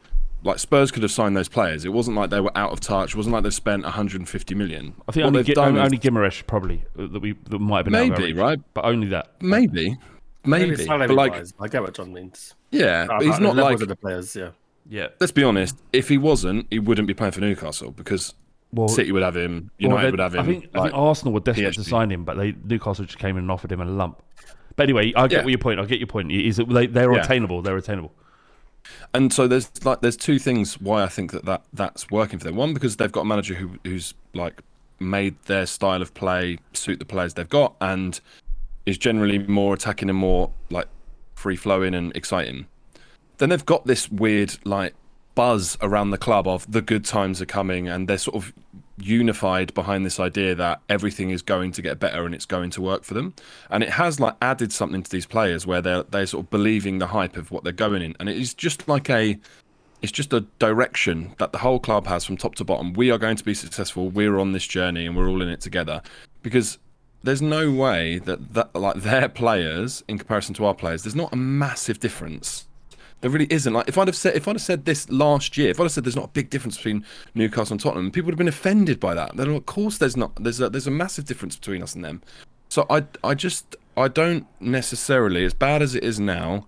like 0.43 0.59
Spurs 0.59 0.91
could 0.91 1.01
have 1.03 1.11
signed 1.11 1.35
those 1.35 1.49
players. 1.49 1.83
It 1.83 1.89
wasn't 1.89 2.15
like 2.15 2.29
they 2.29 2.39
were 2.39 2.55
out 2.55 2.71
of 2.71 2.79
touch. 2.79 3.09
It 3.11 3.17
wasn't 3.17 3.33
like 3.33 3.43
they've 3.43 3.53
spent 3.53 3.83
150 3.83 4.55
million. 4.55 4.93
I 5.07 5.11
think 5.11 5.23
What 5.23 5.27
only, 5.27 5.39
they've 5.41 5.55
Gi- 5.55 5.61
only, 5.61 5.79
is- 5.81 5.85
only 5.85 5.97
Guimarães 5.97 6.45
probably 6.45 6.83
uh, 6.97 7.07
that 7.07 7.19
we 7.19 7.33
that 7.49 7.59
might 7.59 7.77
have 7.77 7.85
been 7.85 7.95
out 7.95 8.03
of 8.05 8.11
our 8.13 8.19
Maybe, 8.19 8.33
right? 8.33 8.59
but 8.75 8.85
only 8.85 9.07
that. 9.07 9.31
maybe, 9.41 9.97
maybe, 10.45 10.71
Maybe 10.77 10.85
but 10.87 11.09
like 11.11 11.31
wise, 11.33 11.53
I 11.59 11.67
get 11.67 11.81
what 11.81 11.95
John 11.95 12.13
means. 12.13 12.53
yeah, 12.71 13.07
Uh, 13.09 13.17
but 13.17 13.23
he's 13.25 13.39
not 13.39 13.55
the 13.55 13.63
like 13.63 13.79
the 13.79 13.95
players. 13.95 14.35
Yeah. 14.35 14.49
Yeah. 14.89 15.07
let's 15.19 15.31
be 15.31 15.43
honest. 15.43 15.77
If 15.93 16.09
he 16.09 16.17
wasn't, 16.17 16.67
he 16.69 16.79
wouldn't 16.79 17.07
be 17.07 17.13
playing 17.13 17.33
for 17.33 17.41
Newcastle 17.41 17.91
because 17.91 18.33
Well, 18.73 18.87
City 18.87 19.11
would 19.11 19.23
have 19.23 19.35
him, 19.35 19.71
United 19.79 20.05
they- 20.05 20.11
would 20.11 20.19
have 20.19 20.35
him. 20.35 20.41
I 20.41 20.45
think 20.45 20.69
I 20.73 20.81
think 20.83 20.93
Arsenal 20.93 21.33
were 21.33 21.39
desperate 21.39 21.73
to 21.75 21.83
sign 21.83 22.11
him, 22.11 22.23
but 22.23 22.37
they 22.37 22.53
Newcastle 22.63 23.05
just 23.05 23.19
came 23.19 23.37
in 23.37 23.43
and 23.43 23.51
offered 23.51 23.71
him 23.71 23.81
a 23.81 23.85
lump. 23.85 24.21
But 24.75 24.83
anyway, 24.83 25.11
I 25.15 25.27
get 25.27 25.37
Yeah. 25.39 25.43
what 25.43 25.49
your 25.49 25.57
point. 25.59 25.79
I 25.79 25.85
get 25.85 25.99
your 25.99 26.07
point. 26.07 26.31
Is 26.31 26.57
that 26.57 26.69
they 26.69 26.85
they're 26.87 27.13
Yeah. 27.13 27.23
attainable? 27.23 27.61
They're 27.61 27.77
attainable. 27.77 28.13
And 29.13 29.33
so 29.33 29.47
there's 29.47 29.69
like 29.83 30.01
there's 30.01 30.15
two 30.17 30.39
things 30.39 30.79
why 30.79 31.03
I 31.03 31.07
think 31.07 31.31
that, 31.31 31.45
that 31.45 31.63
that's 31.73 32.09
working 32.11 32.39
for 32.39 32.45
them. 32.45 32.55
One 32.55 32.73
because 32.73 32.95
they've 32.97 33.11
got 33.11 33.21
a 33.21 33.25
manager 33.25 33.55
who 33.55 33.71
who's 33.83 34.13
like 34.33 34.61
made 34.99 35.35
their 35.45 35.65
style 35.65 36.01
of 36.01 36.13
play 36.13 36.57
suit 36.73 36.99
the 36.99 37.05
players 37.05 37.33
they've 37.33 37.49
got 37.49 37.75
and 37.81 38.19
is 38.85 38.97
generally 38.97 39.39
more 39.39 39.73
attacking 39.73 40.09
and 40.09 40.17
more 40.17 40.51
like 40.69 40.87
free 41.35 41.55
flowing 41.55 41.93
and 41.93 42.15
exciting. 42.15 42.67
Then 43.37 43.49
they've 43.49 43.65
got 43.65 43.85
this 43.85 44.09
weird 44.09 44.57
like 44.65 44.93
buzz 45.35 45.77
around 45.81 46.09
the 46.09 46.17
club 46.17 46.47
of 46.47 46.69
the 46.71 46.81
good 46.81 47.05
times 47.05 47.41
are 47.41 47.45
coming 47.45 47.87
and 47.87 48.07
they're 48.07 48.17
sort 48.17 48.35
of 48.35 48.53
unified 48.97 49.71
behind 49.75 50.03
this 50.03 50.19
idea 50.19 50.55
that 50.55 50.81
everything 50.89 51.29
is 51.29 51.43
going 51.43 51.71
to 51.71 51.81
get 51.81 51.99
better 51.99 52.25
and 52.25 52.33
it's 52.33 52.45
going 52.45 52.71
to 52.71 52.81
work 52.81 53.03
for 53.03 53.13
them. 53.13 53.33
And 53.69 53.83
it 53.83 53.91
has 53.91 54.19
like 54.19 54.35
added 54.41 54.73
something 54.73 55.03
to 55.03 55.11
these 55.11 55.27
players 55.27 55.67
where 55.67 55.81
they're 55.81 56.03
they're 56.03 56.25
sort 56.25 56.45
of 56.45 56.49
believing 56.49 56.97
the 56.97 57.07
hype 57.07 57.37
of 57.37 57.51
what 57.51 57.63
they're 57.63 57.73
going 57.73 58.01
in. 58.01 58.15
And 58.19 58.29
it 58.29 58.37
is 58.37 58.53
just 58.53 58.87
like 58.87 59.09
a 59.09 59.39
it's 60.01 60.11
just 60.11 60.33
a 60.33 60.41
direction 60.59 61.35
that 61.37 61.51
the 61.51 61.57
whole 61.59 61.79
club 61.79 62.07
has 62.07 62.25
from 62.25 62.37
top 62.37 62.55
to 62.55 62.63
bottom. 62.63 62.93
We 62.93 63.11
are 63.11 63.17
going 63.17 63.37
to 63.37 63.43
be 63.43 63.53
successful. 63.53 64.09
We're 64.09 64.37
on 64.37 64.51
this 64.51 64.65
journey 64.65 65.05
and 65.05 65.15
we're 65.15 65.29
all 65.29 65.41
in 65.41 65.49
it 65.49 65.61
together. 65.61 66.01
Because 66.43 66.77
there's 67.23 67.41
no 67.41 67.71
way 67.71 68.19
that, 68.19 68.53
that 68.53 68.75
like 68.75 68.97
their 68.97 69.27
players 69.27 70.03
in 70.07 70.17
comparison 70.17 70.53
to 70.55 70.65
our 70.65 70.75
players, 70.75 71.03
there's 71.03 71.15
not 71.15 71.33
a 71.33 71.37
massive 71.37 71.99
difference. 71.99 72.66
There 73.21 73.31
really 73.31 73.47
isn't. 73.49 73.73
Like 73.73 73.87
if 73.87 73.97
I'd 73.97 74.07
have 74.07 74.15
said 74.15 74.35
if 74.35 74.47
I'd 74.47 74.55
have 74.55 74.61
said 74.61 74.85
this 74.85 75.09
last 75.09 75.57
year, 75.57 75.69
if 75.69 75.79
I'd 75.79 75.83
have 75.83 75.91
said 75.91 76.03
there's 76.03 76.15
not 76.15 76.25
a 76.25 76.29
big 76.29 76.49
difference 76.49 76.77
between 76.77 77.03
Newcastle 77.33 77.73
and 77.73 77.81
Tottenham, 77.81 78.11
people 78.11 78.27
would 78.27 78.33
have 78.33 78.37
been 78.37 78.47
offended 78.47 78.99
by 78.99 79.13
that. 79.15 79.35
They're 79.35 79.49
of 79.51 79.65
course 79.65 79.97
there's 79.97 80.15
not. 80.15 80.31
There's 80.41 80.61
a 80.61 80.69
there's 80.69 80.87
a 80.87 80.91
massive 80.91 81.25
difference 81.25 81.55
between 81.55 81.81
us 81.81 81.95
and 81.95 82.05
them. 82.05 82.21
So 82.69 82.85
I 82.89 83.05
I 83.23 83.33
just 83.33 83.75
I 83.95 84.07
don't 84.07 84.45
necessarily 84.59 85.45
as 85.45 85.53
bad 85.53 85.81
as 85.81 85.95
it 85.95 86.03
is 86.03 86.19
now. 86.19 86.67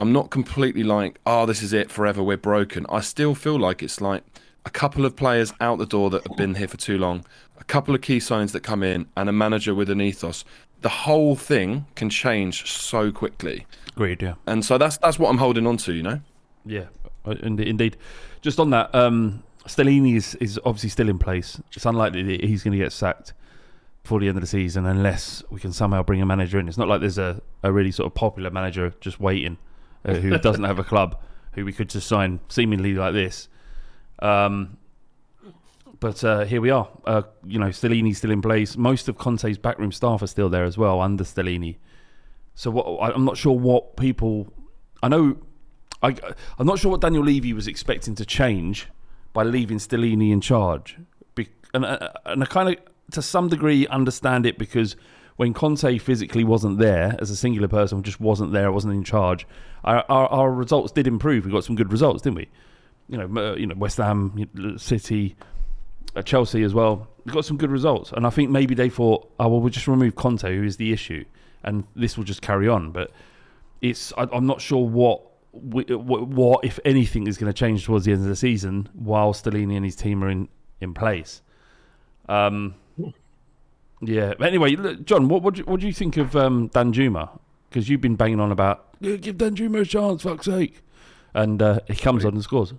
I'm 0.00 0.12
not 0.12 0.30
completely 0.30 0.84
like, 0.84 1.18
oh, 1.26 1.44
this 1.44 1.60
is 1.60 1.72
it 1.72 1.90
forever. 1.90 2.22
We're 2.22 2.36
broken. 2.36 2.86
I 2.88 3.00
still 3.00 3.34
feel 3.34 3.58
like 3.58 3.82
it's 3.82 4.00
like 4.00 4.22
a 4.64 4.70
couple 4.70 5.04
of 5.04 5.16
players 5.16 5.52
out 5.60 5.78
the 5.78 5.86
door 5.86 6.10
that 6.10 6.26
have 6.26 6.36
been 6.36 6.54
here 6.54 6.68
for 6.68 6.76
too 6.76 6.98
long, 6.98 7.24
a 7.58 7.64
couple 7.64 7.94
of 7.94 8.02
key 8.02 8.20
signs 8.20 8.52
that 8.52 8.60
come 8.60 8.82
in, 8.82 9.06
and 9.16 9.28
a 9.28 9.32
manager 9.32 9.74
with 9.74 9.90
an 9.90 10.00
ethos. 10.00 10.44
The 10.82 10.88
whole 10.90 11.34
thing 11.34 11.86
can 11.96 12.10
change 12.10 12.70
so 12.70 13.10
quickly. 13.10 13.66
Agreed. 13.98 14.22
Yeah. 14.22 14.34
And 14.46 14.64
so 14.64 14.78
that's 14.78 14.96
that's 14.98 15.18
what 15.18 15.28
I'm 15.28 15.38
holding 15.38 15.66
on 15.66 15.76
to, 15.78 15.92
you 15.92 16.04
know. 16.04 16.20
Yeah, 16.64 16.84
indeed. 17.42 17.66
indeed. 17.66 17.96
Just 18.42 18.60
on 18.60 18.70
that, 18.70 18.94
um, 18.94 19.42
Stellini 19.66 20.14
is, 20.14 20.36
is 20.36 20.60
obviously 20.64 20.90
still 20.90 21.08
in 21.08 21.18
place. 21.18 21.60
It's 21.74 21.84
unlikely 21.84 22.22
that 22.22 22.44
he's 22.44 22.62
going 22.62 22.78
to 22.78 22.78
get 22.78 22.92
sacked 22.92 23.32
before 24.04 24.20
the 24.20 24.28
end 24.28 24.36
of 24.36 24.42
the 24.42 24.46
season 24.46 24.86
unless 24.86 25.42
we 25.50 25.58
can 25.58 25.72
somehow 25.72 26.04
bring 26.04 26.22
a 26.22 26.26
manager 26.26 26.60
in. 26.60 26.68
It's 26.68 26.78
not 26.78 26.86
like 26.86 27.00
there's 27.00 27.18
a, 27.18 27.42
a 27.64 27.72
really 27.72 27.90
sort 27.90 28.06
of 28.06 28.14
popular 28.14 28.50
manager 28.50 28.94
just 29.00 29.18
waiting 29.18 29.58
uh, 30.04 30.14
who 30.14 30.38
doesn't 30.38 30.62
have 30.62 30.78
a 30.78 30.84
club 30.84 31.20
who 31.54 31.64
we 31.64 31.72
could 31.72 31.88
just 31.88 32.06
sign 32.06 32.38
seemingly 32.48 32.94
like 32.94 33.14
this. 33.14 33.48
Um, 34.20 34.76
but 35.98 36.22
uh, 36.22 36.44
here 36.44 36.60
we 36.60 36.70
are. 36.70 36.88
Uh, 37.04 37.22
you 37.44 37.58
know, 37.58 37.70
Stellini's 37.70 38.18
still 38.18 38.30
in 38.30 38.42
place. 38.42 38.76
Most 38.76 39.08
of 39.08 39.18
Conte's 39.18 39.58
backroom 39.58 39.90
staff 39.90 40.22
are 40.22 40.28
still 40.28 40.48
there 40.48 40.62
as 40.62 40.78
well 40.78 41.00
under 41.00 41.24
Stellini. 41.24 41.78
So 42.58 42.72
what, 42.72 43.14
I'm 43.14 43.24
not 43.24 43.36
sure 43.36 43.56
what 43.56 43.96
people. 43.96 44.52
I 45.00 45.06
know. 45.06 45.36
I, 46.02 46.16
I'm 46.58 46.66
not 46.66 46.80
sure 46.80 46.90
what 46.90 47.00
Daniel 47.00 47.22
Levy 47.22 47.52
was 47.52 47.68
expecting 47.68 48.16
to 48.16 48.26
change 48.26 48.88
by 49.32 49.44
leaving 49.44 49.78
Stellini 49.78 50.32
in 50.32 50.40
charge. 50.40 50.98
Be, 51.36 51.50
and, 51.72 51.84
uh, 51.84 52.10
and 52.24 52.42
I 52.42 52.46
kind 52.46 52.70
of, 52.70 52.76
to 53.12 53.22
some 53.22 53.48
degree, 53.48 53.86
understand 53.86 54.44
it 54.44 54.58
because 54.58 54.96
when 55.36 55.54
Conte 55.54 55.98
physically 55.98 56.42
wasn't 56.42 56.78
there 56.78 57.14
as 57.20 57.30
a 57.30 57.36
singular 57.36 57.68
person, 57.68 58.02
just 58.02 58.20
wasn't 58.20 58.52
there, 58.52 58.72
wasn't 58.72 58.94
in 58.94 59.04
charge, 59.04 59.46
our, 59.84 60.04
our, 60.08 60.26
our 60.26 60.50
results 60.50 60.90
did 60.90 61.06
improve. 61.06 61.46
We 61.46 61.52
got 61.52 61.62
some 61.62 61.76
good 61.76 61.92
results, 61.92 62.22
didn't 62.22 62.38
we? 62.38 62.48
You 63.08 63.18
know, 63.18 63.40
uh, 63.40 63.54
you 63.54 63.66
know, 63.66 63.76
West 63.76 63.98
Ham, 63.98 64.48
City, 64.78 65.36
uh, 66.16 66.22
Chelsea 66.22 66.64
as 66.64 66.74
well. 66.74 67.06
We 67.24 67.32
got 67.32 67.44
some 67.44 67.56
good 67.56 67.70
results, 67.70 68.10
and 68.10 68.26
I 68.26 68.30
think 68.30 68.50
maybe 68.50 68.74
they 68.74 68.88
thought, 68.88 69.32
oh 69.38 69.46
well, 69.46 69.60
we'll 69.60 69.70
just 69.70 69.86
remove 69.86 70.16
Conte, 70.16 70.42
who 70.42 70.64
is 70.64 70.76
the 70.76 70.92
issue, 70.92 71.24
and 71.62 71.84
this 71.94 72.16
will 72.16 72.24
just 72.24 72.42
carry 72.42 72.68
on. 72.68 72.90
But 72.92 73.10
it's 73.80 74.12
I, 74.16 74.26
I'm 74.32 74.46
not 74.46 74.60
sure 74.60 74.86
what, 74.86 75.22
what 75.52 76.28
what 76.28 76.64
if 76.64 76.78
anything 76.84 77.26
is 77.26 77.38
going 77.38 77.52
to 77.52 77.58
change 77.58 77.84
towards 77.84 78.04
the 78.04 78.12
end 78.12 78.22
of 78.22 78.28
the 78.28 78.36
season 78.36 78.88
while 78.94 79.32
Stellini 79.32 79.76
and 79.76 79.84
his 79.84 79.96
team 79.96 80.22
are 80.22 80.28
in 80.28 80.48
in 80.80 80.94
place. 80.94 81.42
Um, 82.28 82.74
yeah. 84.00 84.34
But 84.38 84.48
anyway, 84.48 84.76
look, 84.76 85.04
John, 85.04 85.28
what 85.28 85.42
what 85.42 85.54
do 85.54 85.60
you, 85.60 85.64
what 85.64 85.80
do 85.80 85.86
you 85.86 85.92
think 85.92 86.16
of 86.16 86.36
um, 86.36 86.68
Danjuma? 86.70 87.38
Because 87.68 87.88
you've 87.88 88.00
been 88.00 88.16
banging 88.16 88.40
on 88.40 88.52
about 88.52 88.86
"Yeah, 89.00 89.16
give 89.16 89.36
Danjuma 89.36 89.80
a 89.80 89.84
chance, 89.84 90.22
fuck's 90.22 90.46
sake, 90.46 90.82
and 91.34 91.60
uh, 91.60 91.80
he 91.86 91.94
comes 91.94 92.24
on 92.24 92.34
and 92.34 92.42
scores. 92.42 92.74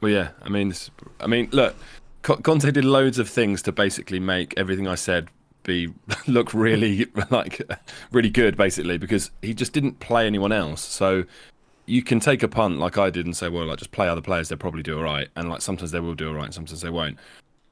Well, 0.00 0.10
yeah. 0.10 0.30
I 0.42 0.48
mean, 0.48 0.74
I 1.20 1.26
mean, 1.28 1.48
look, 1.52 1.76
Conte 2.22 2.70
did 2.70 2.84
loads 2.84 3.18
of 3.18 3.28
things 3.28 3.62
to 3.62 3.72
basically 3.72 4.18
make 4.18 4.54
everything 4.56 4.88
I 4.88 4.96
said 4.96 5.28
be 5.62 5.92
look 6.26 6.54
really 6.54 7.06
like 7.30 7.60
really 8.10 8.30
good, 8.30 8.56
basically, 8.56 8.98
because 8.98 9.30
he 9.42 9.54
just 9.54 9.72
didn't 9.72 10.00
play 10.00 10.26
anyone 10.26 10.52
else. 10.52 10.82
So 10.82 11.24
you 11.86 12.02
can 12.02 12.20
take 12.20 12.42
a 12.42 12.48
punt 12.48 12.78
like 12.78 12.96
I 12.98 13.10
did 13.10 13.26
and 13.26 13.36
say, 13.36 13.48
well, 13.48 13.66
like 13.66 13.78
just 13.78 13.92
play 13.92 14.08
other 14.08 14.20
players, 14.20 14.48
they'll 14.48 14.58
probably 14.58 14.82
do 14.82 14.96
all 14.96 15.04
right, 15.04 15.28
and 15.36 15.48
like 15.48 15.62
sometimes 15.62 15.90
they 15.90 16.00
will 16.00 16.14
do 16.14 16.28
all 16.28 16.34
right, 16.34 16.46
and 16.46 16.54
sometimes 16.54 16.80
they 16.80 16.90
won't. 16.90 17.18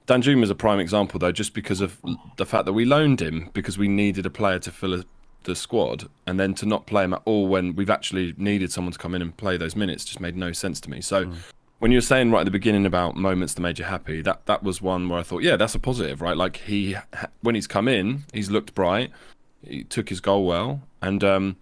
Dan 0.07 0.23
Danjuma 0.23 0.43
is 0.43 0.51
a 0.51 0.55
prime 0.55 0.81
example 0.81 1.19
though, 1.21 1.33
just 1.33 1.55
because 1.55 1.81
of 1.81 1.99
the 2.37 2.47
fact 2.47 2.65
that 2.67 2.73
we 2.73 2.85
loaned 2.85 3.21
him 3.21 3.51
because 3.53 3.79
we 3.79 3.89
needed 3.89 4.27
a 4.27 4.31
player 4.31 4.59
to 4.59 4.73
fill 4.73 4.95
a, 4.95 5.05
the 5.45 5.55
squad, 5.55 6.09
and 6.27 6.41
then 6.41 6.55
to 6.55 6.67
not 6.67 6.87
play 6.87 7.05
him 7.05 7.15
at 7.15 7.23
all 7.25 7.47
when 7.47 7.77
we've 7.77 7.91
actually 7.91 8.35
needed 8.37 8.73
someone 8.73 8.93
to 8.93 8.99
come 8.99 9.15
in 9.15 9.23
and 9.23 9.37
play 9.37 9.57
those 9.57 9.77
minutes 9.77 10.05
just 10.05 10.21
made 10.21 10.37
no 10.37 10.53
sense 10.53 10.81
to 10.81 10.91
me. 10.91 11.01
So 11.01 11.27
mm. 11.27 11.37
When 11.81 11.91
you 11.91 11.97
were 11.97 12.03
saying 12.03 12.31
right 12.31 12.41
at 12.41 12.45
the 12.45 12.51
beginning 12.51 12.87
about 12.87 13.17
moments 13.17 13.55
that 13.55 13.63
made 13.63 13.79
you 13.79 13.85
happy, 13.87 14.23
that 14.23 14.47
that 14.47 14.63
was 14.63 14.81
one 14.81 15.09
where 15.09 15.19
I 15.19 15.23
thought, 15.23 15.43
yeah, 15.43 15.57
that's 15.57 15.75
a 15.75 15.79
positive, 15.79 16.21
right? 16.21 16.37
Like 16.37 16.57
he, 16.57 16.97
when 17.41 17.55
he's 17.55 17.67
come 17.67 17.89
in, 17.89 18.25
he's 18.33 18.51
looked 18.51 18.75
bright, 18.75 19.11
he 19.67 19.85
took 19.85 20.11
his 20.11 20.21
goal 20.21 20.47
well, 20.47 20.83
and 21.03 21.25
um, 21.25 21.57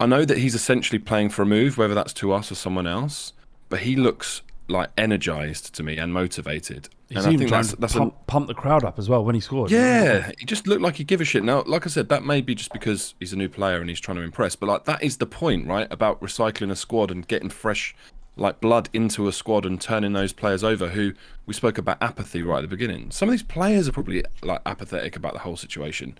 I 0.00 0.06
know 0.06 0.24
that 0.24 0.38
he's 0.38 0.54
essentially 0.54 0.98
playing 0.98 1.28
for 1.28 1.42
a 1.42 1.46
move, 1.46 1.76
whether 1.76 1.94
that's 1.94 2.14
to 2.14 2.32
us 2.32 2.50
or 2.50 2.54
someone 2.54 2.86
else, 2.86 3.34
but 3.68 3.80
he 3.80 3.94
looks 3.94 4.42
like 4.68 4.88
energized 4.96 5.74
to 5.74 5.82
me 5.82 5.98
and 5.98 6.14
motivated. 6.14 6.88
He 7.10 7.16
and 7.16 7.26
I 7.26 7.36
think 7.36 7.50
that's 7.50 7.70
to 7.70 7.76
that's 7.76 7.94
a, 7.96 7.98
pump, 7.98 8.26
pump 8.26 8.46
the 8.46 8.54
crowd 8.54 8.84
up 8.84 8.98
as 8.98 9.08
well 9.08 9.24
when 9.24 9.34
he 9.34 9.40
scored. 9.40 9.70
yeah, 9.70 10.30
he 10.38 10.46
just 10.46 10.66
looked 10.66 10.80
like 10.80 10.96
he 10.96 11.04
give 11.04 11.20
a 11.20 11.24
shit. 11.24 11.44
Now, 11.44 11.62
like 11.66 11.86
I 11.86 11.90
said, 11.90 12.08
that 12.08 12.24
may 12.24 12.40
be 12.40 12.54
just 12.54 12.72
because 12.72 13.14
he's 13.20 13.34
a 13.34 13.36
new 13.36 13.48
player 13.48 13.80
and 13.80 13.90
he's 13.90 14.00
trying 14.00 14.16
to 14.16 14.22
impress, 14.22 14.56
but 14.56 14.66
like 14.66 14.84
that 14.84 15.02
is 15.02 15.18
the 15.18 15.26
point, 15.26 15.66
right? 15.66 15.88
About 15.90 16.22
recycling 16.22 16.70
a 16.70 16.76
squad 16.76 17.10
and 17.10 17.26
getting 17.28 17.50
fresh, 17.50 17.94
like 18.36 18.60
blood 18.60 18.88
into 18.92 19.28
a 19.28 19.32
squad 19.32 19.66
and 19.66 19.80
turning 19.80 20.12
those 20.12 20.32
players 20.32 20.64
over. 20.64 20.88
Who 20.88 21.12
we 21.46 21.54
spoke 21.54 21.78
about 21.78 22.02
apathy 22.02 22.42
right 22.42 22.58
at 22.58 22.62
the 22.62 22.68
beginning. 22.68 23.10
Some 23.10 23.28
of 23.28 23.32
these 23.32 23.42
players 23.42 23.88
are 23.88 23.92
probably 23.92 24.24
like 24.42 24.60
apathetic 24.66 25.16
about 25.16 25.32
the 25.32 25.40
whole 25.40 25.56
situation, 25.56 26.18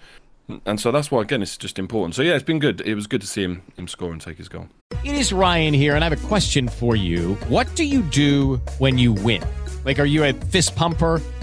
and 0.66 0.80
so 0.80 0.90
that's 0.92 1.10
why 1.10 1.22
again 1.22 1.42
it's 1.42 1.56
just 1.56 1.78
important. 1.78 2.14
So 2.14 2.22
yeah, 2.22 2.34
it's 2.34 2.44
been 2.44 2.58
good. 2.58 2.80
It 2.82 2.94
was 2.94 3.06
good 3.06 3.20
to 3.20 3.26
see 3.26 3.42
him 3.42 3.62
him 3.76 3.88
score 3.88 4.12
and 4.12 4.20
take 4.20 4.38
his 4.38 4.48
goal. 4.48 4.68
It 5.04 5.14
is 5.14 5.32
Ryan 5.32 5.72
here, 5.72 5.94
and 5.94 6.04
I 6.04 6.08
have 6.08 6.24
a 6.24 6.26
question 6.26 6.68
for 6.68 6.94
you. 6.94 7.34
What 7.48 7.74
do 7.74 7.84
you 7.84 8.02
do 8.02 8.56
when 8.78 8.98
you 8.98 9.12
win? 9.12 9.42
Like, 9.84 9.98
are 9.98 10.04
you 10.04 10.24
a 10.24 10.32
fist 10.32 10.76
pumper? 10.76 11.22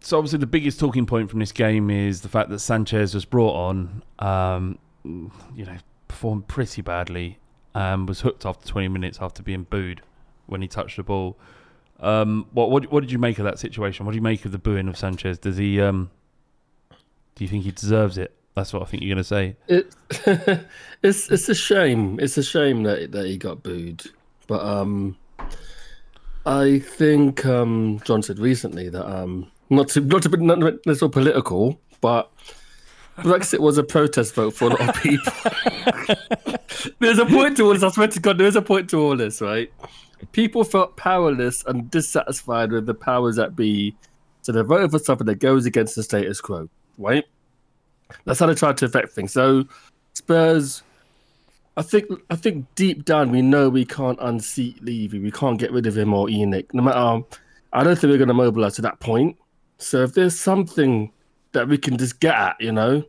so 0.00 0.18
obviously 0.18 0.38
the 0.38 0.46
biggest 0.46 0.80
talking 0.80 1.06
point 1.06 1.30
from 1.30 1.40
this 1.40 1.52
game 1.52 1.90
is 1.90 2.22
the 2.22 2.28
fact 2.28 2.50
that 2.50 2.58
Sanchez 2.58 3.14
was 3.14 3.24
brought 3.24 3.54
on. 3.54 4.02
Um, 4.18 4.78
you 5.04 5.64
know, 5.64 5.76
performed 6.08 6.48
pretty 6.48 6.82
badly. 6.82 7.38
Um, 7.74 8.06
was 8.06 8.22
hooked 8.22 8.44
after 8.44 8.66
20 8.66 8.88
minutes 8.88 9.18
after 9.20 9.42
being 9.42 9.62
booed 9.62 10.02
when 10.46 10.60
he 10.60 10.68
touched 10.68 10.96
the 10.96 11.02
ball. 11.02 11.38
Um, 12.00 12.46
what, 12.52 12.70
what 12.70 12.90
what 12.90 13.00
did 13.00 13.12
you 13.12 13.18
make 13.18 13.38
of 13.38 13.44
that 13.44 13.58
situation? 13.58 14.06
What 14.06 14.12
do 14.12 14.16
you 14.16 14.22
make 14.22 14.44
of 14.44 14.52
the 14.52 14.58
booing 14.58 14.88
of 14.88 14.96
Sanchez? 14.96 15.38
Does 15.38 15.58
he? 15.58 15.80
Um, 15.80 16.10
do 17.34 17.44
you 17.44 17.48
think 17.48 17.64
he 17.64 17.70
deserves 17.70 18.18
it? 18.18 18.34
That's 18.54 18.72
what 18.72 18.82
I 18.82 18.86
think 18.86 19.02
you're 19.02 19.14
going 19.14 19.22
to 19.22 19.24
say. 19.24 19.56
It, 19.68 19.94
it's 21.02 21.30
it's 21.30 21.48
a 21.48 21.54
shame. 21.54 22.18
It's 22.18 22.38
a 22.38 22.42
shame 22.42 22.82
that 22.84 23.12
that 23.12 23.26
he 23.26 23.36
got 23.36 23.62
booed. 23.62 24.04
But 24.46 24.62
um, 24.62 25.16
I 26.44 26.80
think 26.80 27.44
um, 27.46 28.00
John 28.04 28.22
said 28.22 28.38
recently 28.38 28.88
that 28.88 29.06
um, 29.06 29.50
not 29.70 29.88
to 29.88 30.00
not 30.00 30.22
to 30.22 30.28
be 30.28 30.38
not 30.38 30.96
so 30.96 31.08
political, 31.08 31.80
but 32.00 32.30
Brexit 33.18 33.60
was 33.60 33.78
a 33.78 33.84
protest 33.84 34.34
vote 34.34 34.54
for 34.54 34.66
a 34.66 34.70
lot 34.70 34.88
of 34.88 35.02
people. 35.02 35.32
there's 36.98 37.18
a 37.18 37.26
point 37.26 37.56
to 37.58 37.64
all 37.64 37.74
this. 37.74 37.82
I 37.82 37.90
swear 37.90 38.08
to 38.08 38.20
God, 38.20 38.38
there's 38.38 38.56
a 38.56 38.62
point 38.62 38.90
to 38.90 39.00
all 39.00 39.16
this, 39.16 39.40
right? 39.40 39.72
People 40.32 40.64
felt 40.64 40.96
powerless 40.96 41.64
and 41.66 41.90
dissatisfied 41.90 42.72
with 42.72 42.86
the 42.86 42.94
powers 42.94 43.36
that 43.36 43.56
be, 43.56 43.94
so 44.42 44.52
they 44.52 44.62
voted 44.62 44.90
for 44.90 44.98
something 44.98 45.26
that 45.26 45.36
goes 45.36 45.66
against 45.66 45.96
the 45.96 46.02
status 46.02 46.40
quo, 46.40 46.68
right? 46.98 47.24
That's 48.24 48.40
how 48.40 48.46
they 48.46 48.54
tried 48.54 48.76
to 48.78 48.86
affect 48.86 49.12
things. 49.12 49.32
So 49.32 49.64
Spurs, 50.14 50.82
I 51.76 51.82
think, 51.82 52.10
I 52.28 52.36
think 52.36 52.66
deep 52.74 53.04
down 53.04 53.30
we 53.30 53.42
know 53.42 53.68
we 53.68 53.84
can't 53.84 54.18
unseat 54.20 54.82
Levy. 54.82 55.18
We 55.18 55.30
can't 55.30 55.58
get 55.58 55.72
rid 55.72 55.86
of 55.86 55.96
him 55.96 56.12
or 56.12 56.26
ENIC. 56.26 56.74
No 56.74 56.82
matter, 56.82 57.24
I 57.72 57.84
don't 57.84 57.96
think 57.96 58.10
we're 58.10 58.18
going 58.18 58.28
to 58.28 58.34
mobilize 58.34 58.74
to 58.76 58.82
that 58.82 59.00
point. 59.00 59.36
So 59.82 60.02
if 60.02 60.12
there's 60.14 60.38
something 60.38 61.12
that 61.52 61.68
we 61.68 61.78
can 61.78 61.96
just 61.96 62.20
get 62.20 62.34
at, 62.34 62.56
you 62.60 62.72
know, 62.72 63.02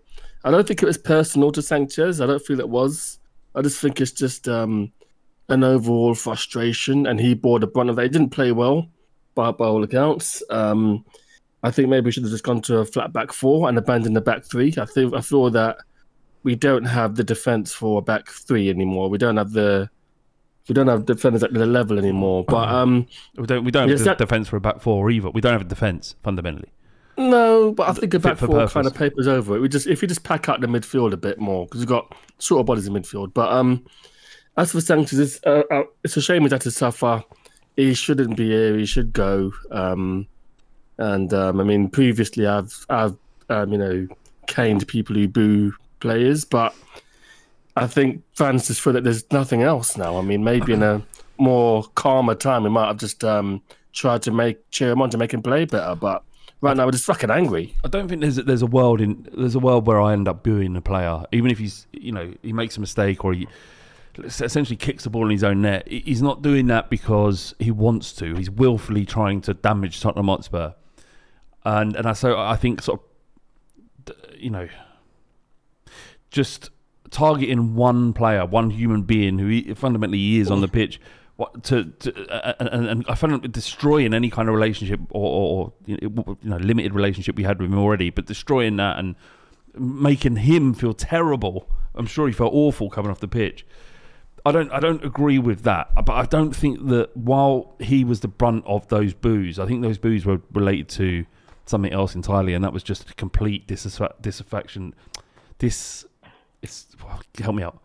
I 0.43 0.51
don't 0.51 0.65
think 0.65 0.81
it 0.81 0.87
was 0.87 0.97
personal 0.97 1.51
to 1.51 1.61
Sanchez. 1.61 2.21
I 2.21 2.25
don't 2.25 2.43
feel 2.43 2.59
it 2.59 2.69
was. 2.69 3.19
I 3.53 3.61
just 3.61 3.79
think 3.79 4.01
it's 4.01 4.11
just 4.11 4.47
um, 4.47 4.91
an 5.49 5.63
overall 5.63 6.15
frustration, 6.15 7.05
and 7.05 7.19
he 7.19 7.33
bore 7.33 7.59
the 7.59 7.67
brunt 7.67 7.89
of 7.89 7.95
that. 7.97 8.03
He 8.03 8.09
didn't 8.09 8.29
play 8.29 8.51
well, 8.51 8.87
by, 9.35 9.51
by 9.51 9.65
all 9.65 9.83
accounts. 9.83 10.41
Um, 10.49 11.05
I 11.63 11.69
think 11.69 11.89
maybe 11.89 12.05
we 12.05 12.11
should 12.11 12.23
have 12.23 12.31
just 12.31 12.43
gone 12.43 12.61
to 12.63 12.79
a 12.79 12.85
flat 12.85 13.13
back 13.13 13.31
four 13.31 13.69
and 13.69 13.77
abandoned 13.77 14.15
the 14.15 14.21
back 14.21 14.45
three. 14.45 14.73
I 14.77 14.85
think 14.85 15.13
I 15.13 15.21
feel 15.21 15.49
that 15.51 15.77
we 16.43 16.55
don't 16.55 16.85
have 16.85 17.15
the 17.15 17.23
defense 17.23 17.71
for 17.71 17.99
a 17.99 18.01
back 18.01 18.27
three 18.29 18.69
anymore. 18.69 19.09
We 19.09 19.19
don't 19.19 19.37
have 19.37 19.51
the 19.51 19.89
we 20.71 20.73
don't 20.73 20.87
have 20.87 21.05
defenders 21.05 21.43
at 21.43 21.53
the 21.53 21.65
level 21.65 21.99
anymore. 21.99 22.45
But 22.47 22.69
um, 22.69 23.05
We 23.35 23.45
don't. 23.45 23.65
We 23.65 23.71
don't 23.71 23.89
have 23.89 23.99
that- 24.05 24.17
defense 24.17 24.47
for 24.47 24.55
a 24.55 24.61
back 24.61 24.79
four 24.79 25.11
either. 25.11 25.29
We 25.29 25.41
don't 25.41 25.51
have 25.51 25.59
a 25.59 25.65
defense 25.65 26.15
fundamentally. 26.23 26.69
no, 27.17 27.73
but 27.73 27.89
I 27.89 27.91
think 27.91 28.13
a 28.13 28.19
back 28.19 28.37
four 28.37 28.47
purpose. 28.47 28.71
kind 28.71 28.87
of 28.87 28.95
papers 28.95 29.27
over 29.27 29.57
it. 29.57 29.59
We 29.59 29.67
just 29.67 29.85
if 29.85 30.01
we 30.01 30.07
just 30.07 30.23
pack 30.23 30.47
out 30.47 30.61
the 30.61 30.67
midfield 30.67 31.11
a 31.11 31.17
bit 31.17 31.39
more 31.39 31.65
because 31.65 31.81
we've 31.81 31.89
got 31.89 32.15
sort 32.37 32.61
of 32.61 32.67
bodies 32.67 32.87
in 32.87 32.93
midfield. 32.93 33.33
But 33.33 33.51
um, 33.51 33.85
as 34.55 34.71
for 34.71 34.79
Sanchez, 34.79 35.19
it's, 35.19 35.39
uh, 35.45 35.63
uh, 35.69 35.83
it's 36.05 36.15
a 36.15 36.21
shame 36.21 36.43
he's 36.43 36.53
had 36.53 36.61
to 36.61 36.71
suffer. 36.71 37.21
He 37.75 37.93
shouldn't 37.93 38.37
be 38.37 38.47
here. 38.47 38.77
He 38.77 38.85
should 38.85 39.11
go. 39.11 39.51
Um, 39.71 40.25
and 40.99 41.33
um, 41.33 41.59
I 41.59 41.65
mean, 41.65 41.89
previously 41.89 42.47
I've 42.47 42.85
I've 42.89 43.17
um, 43.49 43.73
you 43.73 43.77
know 43.77 44.07
caned 44.47 44.87
people 44.87 45.17
who 45.17 45.27
boo 45.27 45.73
players, 45.99 46.45
but 46.45 46.73
I 47.75 47.87
think 47.87 48.23
fans 48.33 48.67
just 48.67 48.81
feel 48.81 48.93
that 48.93 49.03
there's 49.03 49.29
nothing 49.31 49.61
else 49.61 49.97
now. 49.97 50.17
I 50.17 50.21
mean, 50.21 50.43
maybe 50.43 50.73
in 50.73 50.83
a 50.83 51.01
more 51.37 51.83
calmer 51.95 52.35
time, 52.35 52.63
we 52.63 52.69
might 52.69 52.87
have 52.87 52.97
just 52.97 53.23
um, 53.23 53.61
tried 53.93 54.21
to 54.23 54.31
make 54.31 54.69
cheer 54.71 54.91
him 54.91 55.01
on 55.01 55.09
to 55.11 55.17
make 55.17 55.33
him 55.33 55.41
play 55.41 55.65
better. 55.65 55.95
But 55.95 56.23
right 56.61 56.75
now, 56.75 56.85
we're 56.85 56.91
just 56.91 57.05
fucking 57.05 57.31
angry. 57.31 57.75
I 57.83 57.87
don't 57.87 58.07
think 58.07 58.21
there's 58.21 58.37
a, 58.37 58.43
there's 58.43 58.61
a 58.61 58.67
world 58.67 59.01
in 59.01 59.27
there's 59.33 59.55
a 59.55 59.59
world 59.59 59.87
where 59.87 60.01
I 60.01 60.13
end 60.13 60.27
up 60.27 60.43
booing 60.43 60.75
a 60.75 60.81
player, 60.81 61.23
even 61.31 61.49
if 61.49 61.59
he's 61.59 61.87
you 61.93 62.11
know 62.11 62.33
he 62.41 62.53
makes 62.53 62.77
a 62.77 62.81
mistake 62.81 63.23
or 63.23 63.33
he 63.33 63.47
essentially 64.23 64.75
kicks 64.75 65.05
the 65.05 65.09
ball 65.09 65.25
in 65.25 65.31
his 65.31 65.43
own 65.43 65.61
net. 65.61 65.87
He's 65.87 66.21
not 66.21 66.41
doing 66.41 66.67
that 66.67 66.89
because 66.89 67.55
he 67.59 67.71
wants 67.71 68.11
to. 68.13 68.35
He's 68.35 68.49
willfully 68.49 69.05
trying 69.05 69.41
to 69.41 69.53
damage 69.53 70.01
Tottenham 70.01 70.27
Hotspur, 70.27 70.73
and 71.63 71.95
and 71.95 72.05
I 72.05 72.13
so 72.13 72.37
I 72.37 72.55
think 72.57 72.81
sort 72.81 72.99
of 72.99 74.15
you 74.37 74.49
know 74.49 74.67
just 76.31 76.69
targeting 77.11 77.75
one 77.75 78.13
player, 78.13 78.45
one 78.45 78.71
human 78.71 79.03
being 79.03 79.37
who 79.37 79.75
fundamentally 79.75 80.37
is 80.37 80.49
on 80.49 80.61
the 80.61 80.67
pitch. 80.67 80.99
What, 81.37 81.63
to, 81.65 81.85
to 81.85 82.33
uh, 82.33 82.53
and, 82.59 82.85
and- 82.87 83.05
I 83.07 83.15
found 83.15 83.51
destroying 83.51 84.13
any 84.13 84.29
kind 84.29 84.47
of 84.49 84.55
relationship 84.55 84.99
or, 85.09 85.31
or, 85.31 85.73
you 85.85 86.37
know, 86.43 86.57
limited 86.57 86.93
relationship 86.93 87.35
we 87.35 87.43
had 87.43 87.59
with 87.59 87.71
him 87.71 87.77
already, 87.79 88.09
but 88.09 88.25
destroying 88.25 88.77
that 88.77 88.97
and 88.99 89.15
making 89.77 90.37
him 90.37 90.73
feel 90.73 90.93
terrible. 90.93 91.69
I'm 91.95 92.05
sure 92.05 92.27
he 92.27 92.33
felt 92.33 92.53
awful 92.53 92.89
coming 92.89 93.11
off 93.11 93.19
the 93.19 93.27
pitch. 93.27 93.65
I 94.45 94.51
don't 94.51 94.71
I 94.71 94.79
don't 94.79 95.03
agree 95.05 95.37
with 95.37 95.63
that, 95.63 95.93
but 95.93 96.13
I 96.13 96.25
don't 96.25 96.55
think 96.55 96.87
that 96.87 97.15
while 97.15 97.75
he 97.79 98.03
was 98.03 98.21
the 98.21 98.27
brunt 98.27 98.65
of 98.65 98.87
those 98.87 99.13
boos, 99.13 99.59
I 99.59 99.65
think 99.67 99.83
those 99.83 99.99
boos 99.99 100.25
were 100.25 100.41
related 100.51 100.89
to 100.89 101.25
something 101.65 101.93
else 101.93 102.15
entirely, 102.15 102.53
and 102.53 102.63
that 102.63 102.73
was 102.73 102.81
just 102.81 103.09
a 103.09 103.13
complete 103.13 103.67
dissatisfa- 103.67 104.19
disaffection. 104.19 104.95
This, 106.61 106.87
it's 106.93 107.43
help 107.43 107.55
me 107.55 107.63
out 107.63 107.81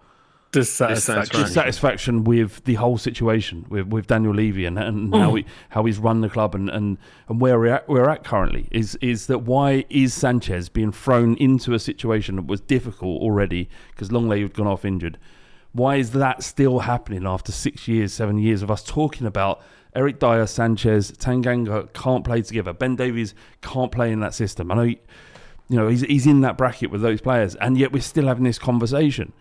Dissatisfaction. 0.52 1.42
dissatisfaction 1.42 2.24
with 2.24 2.64
the 2.64 2.74
whole 2.74 2.96
situation 2.96 3.66
with, 3.68 3.88
with 3.88 4.06
Daniel 4.06 4.32
Levy 4.32 4.64
and, 4.64 4.78
and 4.78 5.12
mm. 5.12 5.20
how 5.20 5.34
he 5.34 5.44
how 5.70 5.84
he's 5.84 5.98
run 5.98 6.20
the 6.20 6.30
club 6.30 6.54
and, 6.54 6.70
and, 6.70 6.96
and 7.28 7.40
where 7.40 7.58
we're 7.58 7.74
at, 7.74 7.88
we're 7.88 8.08
at 8.08 8.24
currently 8.24 8.68
is 8.70 8.96
is 9.02 9.26
that 9.26 9.40
why 9.40 9.84
is 9.90 10.14
Sanchez 10.14 10.68
being 10.68 10.92
thrown 10.92 11.34
into 11.36 11.74
a 11.74 11.78
situation 11.78 12.36
that 12.36 12.46
was 12.46 12.60
difficult 12.60 13.20
already 13.20 13.68
because 13.90 14.10
Lenglet 14.10 14.42
had 14.42 14.54
gone 14.54 14.66
off 14.66 14.84
injured? 14.84 15.18
Why 15.72 15.96
is 15.96 16.12
that 16.12 16.42
still 16.42 16.80
happening 16.80 17.26
after 17.26 17.52
six 17.52 17.86
years, 17.86 18.14
seven 18.14 18.38
years 18.38 18.62
of 18.62 18.70
us 18.70 18.82
talking 18.82 19.26
about 19.26 19.60
Eric 19.94 20.18
Dier, 20.18 20.46
Sanchez, 20.46 21.12
Tanganga 21.12 21.92
can't 21.92 22.24
play 22.24 22.40
together, 22.40 22.72
Ben 22.72 22.96
Davies 22.96 23.34
can't 23.60 23.92
play 23.92 24.10
in 24.10 24.20
that 24.20 24.32
system? 24.32 24.70
I 24.70 24.74
know, 24.74 24.82
he- 24.84 25.00
you 25.68 25.76
know, 25.76 25.88
he's 25.88 26.02
he's 26.02 26.26
in 26.26 26.40
that 26.42 26.56
bracket 26.56 26.90
with 26.90 27.02
those 27.02 27.20
players, 27.20 27.54
and 27.56 27.76
yet 27.76 27.92
we're 27.92 28.00
still 28.02 28.26
having 28.26 28.44
this 28.44 28.58
conversation. 28.58 29.32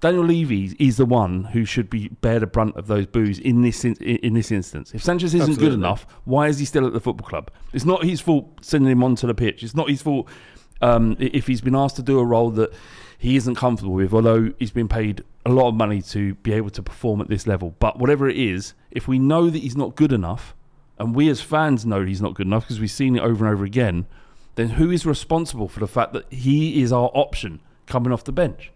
Daniel 0.00 0.24
Levy 0.24 0.76
is 0.78 0.96
the 0.96 1.06
one 1.06 1.44
who 1.44 1.64
should 1.64 1.90
be 1.90 2.08
bear 2.08 2.38
the 2.38 2.46
brunt 2.46 2.76
of 2.76 2.86
those 2.86 3.06
boos 3.06 3.38
in 3.40 3.62
this 3.62 3.84
in, 3.84 3.94
in 3.94 4.34
this 4.34 4.52
instance. 4.52 4.92
If 4.94 5.02
Sanchez 5.02 5.34
isn't 5.34 5.58
good 5.58 5.72
enough, 5.72 6.06
why 6.24 6.46
is 6.46 6.58
he 6.58 6.64
still 6.64 6.86
at 6.86 6.92
the 6.92 7.00
football 7.00 7.28
club? 7.28 7.50
It's 7.72 7.84
not 7.84 8.04
his 8.04 8.20
fault 8.20 8.64
sending 8.64 8.90
him 8.92 9.02
onto 9.02 9.26
the 9.26 9.34
pitch. 9.34 9.62
It's 9.64 9.74
not 9.74 9.90
his 9.90 10.00
fault 10.00 10.28
um, 10.80 11.16
if 11.18 11.48
he's 11.48 11.60
been 11.60 11.74
asked 11.74 11.96
to 11.96 12.02
do 12.02 12.20
a 12.20 12.24
role 12.24 12.50
that 12.52 12.72
he 13.18 13.36
isn't 13.36 13.56
comfortable 13.56 13.94
with. 13.94 14.14
Although 14.14 14.52
he's 14.58 14.70
been 14.70 14.88
paid 14.88 15.24
a 15.44 15.50
lot 15.50 15.68
of 15.68 15.74
money 15.74 16.00
to 16.02 16.34
be 16.36 16.52
able 16.52 16.70
to 16.70 16.82
perform 16.82 17.20
at 17.20 17.28
this 17.28 17.48
level, 17.48 17.74
but 17.80 17.98
whatever 17.98 18.28
it 18.28 18.36
is, 18.36 18.74
if 18.92 19.08
we 19.08 19.18
know 19.18 19.50
that 19.50 19.58
he's 19.58 19.76
not 19.76 19.96
good 19.96 20.12
enough, 20.12 20.54
and 20.98 21.14
we 21.14 21.28
as 21.28 21.40
fans 21.40 21.84
know 21.84 22.04
he's 22.04 22.22
not 22.22 22.34
good 22.34 22.46
enough 22.46 22.64
because 22.64 22.78
we've 22.80 22.90
seen 22.90 23.16
it 23.16 23.20
over 23.20 23.44
and 23.44 23.52
over 23.52 23.64
again, 23.64 24.06
then 24.58 24.68
who 24.70 24.90
is 24.90 25.06
responsible 25.06 25.68
for 25.68 25.80
the 25.80 25.86
fact 25.88 26.12
that 26.12 26.30
he 26.32 26.82
is 26.82 26.92
our 26.92 27.10
option 27.14 27.60
coming 27.86 28.12
off 28.12 28.24
the 28.24 28.32
bench? 28.32 28.70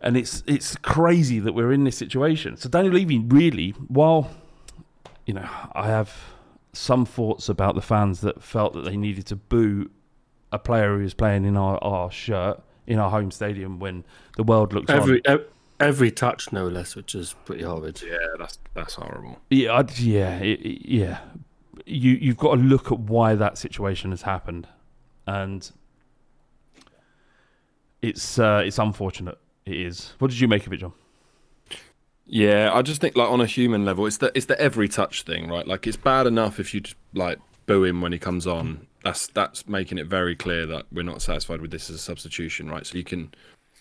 and 0.00 0.16
it's 0.16 0.42
it's 0.46 0.76
crazy 0.76 1.40
that 1.40 1.54
we're 1.54 1.72
in 1.72 1.84
this 1.84 1.96
situation. 1.96 2.56
So 2.56 2.68
Daniel 2.68 2.92
Levy 2.94 3.18
really, 3.18 3.70
while 3.88 4.30
you 5.24 5.34
know, 5.34 5.48
I 5.72 5.86
have 5.88 6.14
some 6.74 7.06
thoughts 7.06 7.48
about 7.48 7.74
the 7.74 7.80
fans 7.82 8.20
that 8.20 8.42
felt 8.42 8.74
that 8.74 8.84
they 8.84 8.96
needed 8.96 9.26
to 9.26 9.36
boo 9.36 9.90
a 10.52 10.58
player 10.58 10.96
who 10.96 11.02
was 11.02 11.14
playing 11.14 11.44
in 11.46 11.56
our, 11.56 11.82
our 11.82 12.10
shirt 12.10 12.60
in 12.86 12.98
our 12.98 13.10
home 13.10 13.30
stadium 13.30 13.78
when 13.80 14.04
the 14.36 14.42
world 14.44 14.72
looks 14.74 14.90
Every 14.92 15.24
on. 15.26 15.40
every 15.80 16.10
touch, 16.12 16.52
no 16.52 16.68
less, 16.68 16.94
which 16.94 17.14
is 17.14 17.34
pretty 17.46 17.64
horrid. 17.64 18.00
Yeah, 18.06 18.16
that's 18.38 18.58
that's 18.74 18.94
horrible. 18.94 19.38
Yeah, 19.50 19.72
I'd, 19.78 19.98
yeah, 19.98 20.36
it, 20.38 20.60
it- 20.60 20.88
yeah. 20.88 21.18
You 21.86 22.12
you've 22.12 22.36
got 22.36 22.56
to 22.56 22.60
look 22.60 22.90
at 22.92 22.98
why 22.98 23.34
that 23.34 23.56
situation 23.56 24.10
has 24.10 24.22
happened, 24.22 24.66
and 25.26 25.70
it's 28.02 28.38
uh, 28.38 28.62
it's 28.64 28.78
unfortunate. 28.78 29.38
It 29.64 29.76
is. 29.76 30.12
What 30.18 30.30
did 30.30 30.40
you 30.40 30.48
make 30.48 30.66
of 30.66 30.72
it, 30.72 30.78
John? 30.78 30.92
Yeah, 32.26 32.72
I 32.72 32.82
just 32.82 33.00
think 33.00 33.16
like 33.16 33.30
on 33.30 33.40
a 33.40 33.46
human 33.46 33.84
level, 33.84 34.04
it's 34.06 34.18
the 34.18 34.32
it's 34.34 34.46
the 34.46 34.60
every 34.60 34.88
touch 34.88 35.22
thing, 35.22 35.48
right? 35.48 35.66
Like 35.66 35.86
it's 35.86 35.96
bad 35.96 36.26
enough 36.26 36.58
if 36.58 36.74
you 36.74 36.80
just 36.80 36.96
like 37.14 37.38
boo 37.66 37.84
him 37.84 38.00
when 38.00 38.12
he 38.12 38.18
comes 38.18 38.46
on. 38.46 38.86
That's 39.04 39.28
that's 39.28 39.68
making 39.68 39.98
it 39.98 40.06
very 40.06 40.34
clear 40.34 40.66
that 40.66 40.86
we're 40.90 41.04
not 41.04 41.22
satisfied 41.22 41.60
with 41.60 41.70
this 41.70 41.88
as 41.88 41.96
a 41.96 42.00
substitution, 42.00 42.68
right? 42.68 42.84
So 42.84 42.98
you 42.98 43.04
can, 43.04 43.32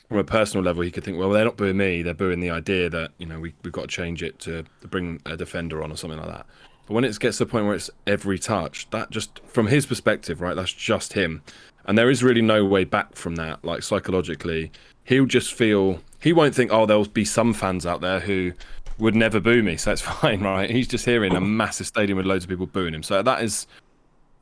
from 0.07 0.19
a 0.19 0.23
personal 0.23 0.63
level, 0.63 0.83
you 0.83 0.91
could 0.91 1.03
think, 1.03 1.17
well, 1.17 1.31
they're 1.31 1.45
not 1.45 1.57
booing 1.57 1.77
me; 1.77 2.03
they're 2.03 2.13
booing 2.13 2.39
the 2.39 2.51
idea 2.51 2.87
that 2.89 3.11
you 3.17 3.25
know 3.25 3.39
we 3.39 3.55
we've 3.63 3.73
got 3.73 3.83
to 3.83 3.87
change 3.87 4.21
it 4.21 4.37
to, 4.39 4.63
to 4.81 4.87
bring 4.87 5.21
a 5.25 5.35
defender 5.35 5.81
on 5.81 5.91
or 5.91 5.97
something 5.97 6.19
like 6.19 6.29
that. 6.29 6.45
But 6.87 6.93
when 6.93 7.03
it 7.03 7.19
gets 7.19 7.37
to 7.37 7.45
the 7.45 7.51
point 7.51 7.65
where 7.65 7.75
it's 7.75 7.89
every 8.05 8.37
touch, 8.37 8.89
that 8.91 9.09
just 9.09 9.39
from 9.47 9.67
his 9.67 9.85
perspective, 9.85 10.41
right? 10.41 10.55
That's 10.55 10.73
just 10.73 11.13
him, 11.13 11.41
and 11.85 11.97
there 11.97 12.09
is 12.09 12.23
really 12.23 12.41
no 12.41 12.63
way 12.65 12.83
back 12.83 13.15
from 13.15 13.35
that. 13.37 13.63
Like 13.63 13.83
psychologically, 13.83 14.71
he'll 15.03 15.25
just 15.25 15.53
feel 15.53 15.99
he 16.21 16.33
won't 16.33 16.55
think, 16.55 16.71
oh, 16.71 16.85
there'll 16.85 17.05
be 17.05 17.25
some 17.25 17.53
fans 17.53 17.85
out 17.85 18.01
there 18.01 18.19
who 18.19 18.53
would 18.97 19.15
never 19.15 19.39
boo 19.39 19.63
me, 19.63 19.77
so 19.77 19.91
it's 19.91 20.01
fine, 20.01 20.41
right? 20.41 20.69
He's 20.69 20.87
just 20.87 21.05
hearing 21.05 21.35
a 21.35 21.41
massive 21.41 21.87
stadium 21.87 22.17
with 22.17 22.25
loads 22.25 22.45
of 22.45 22.49
people 22.49 22.67
booing 22.67 22.93
him, 22.93 23.03
so 23.03 23.21
that 23.21 23.43
is 23.43 23.67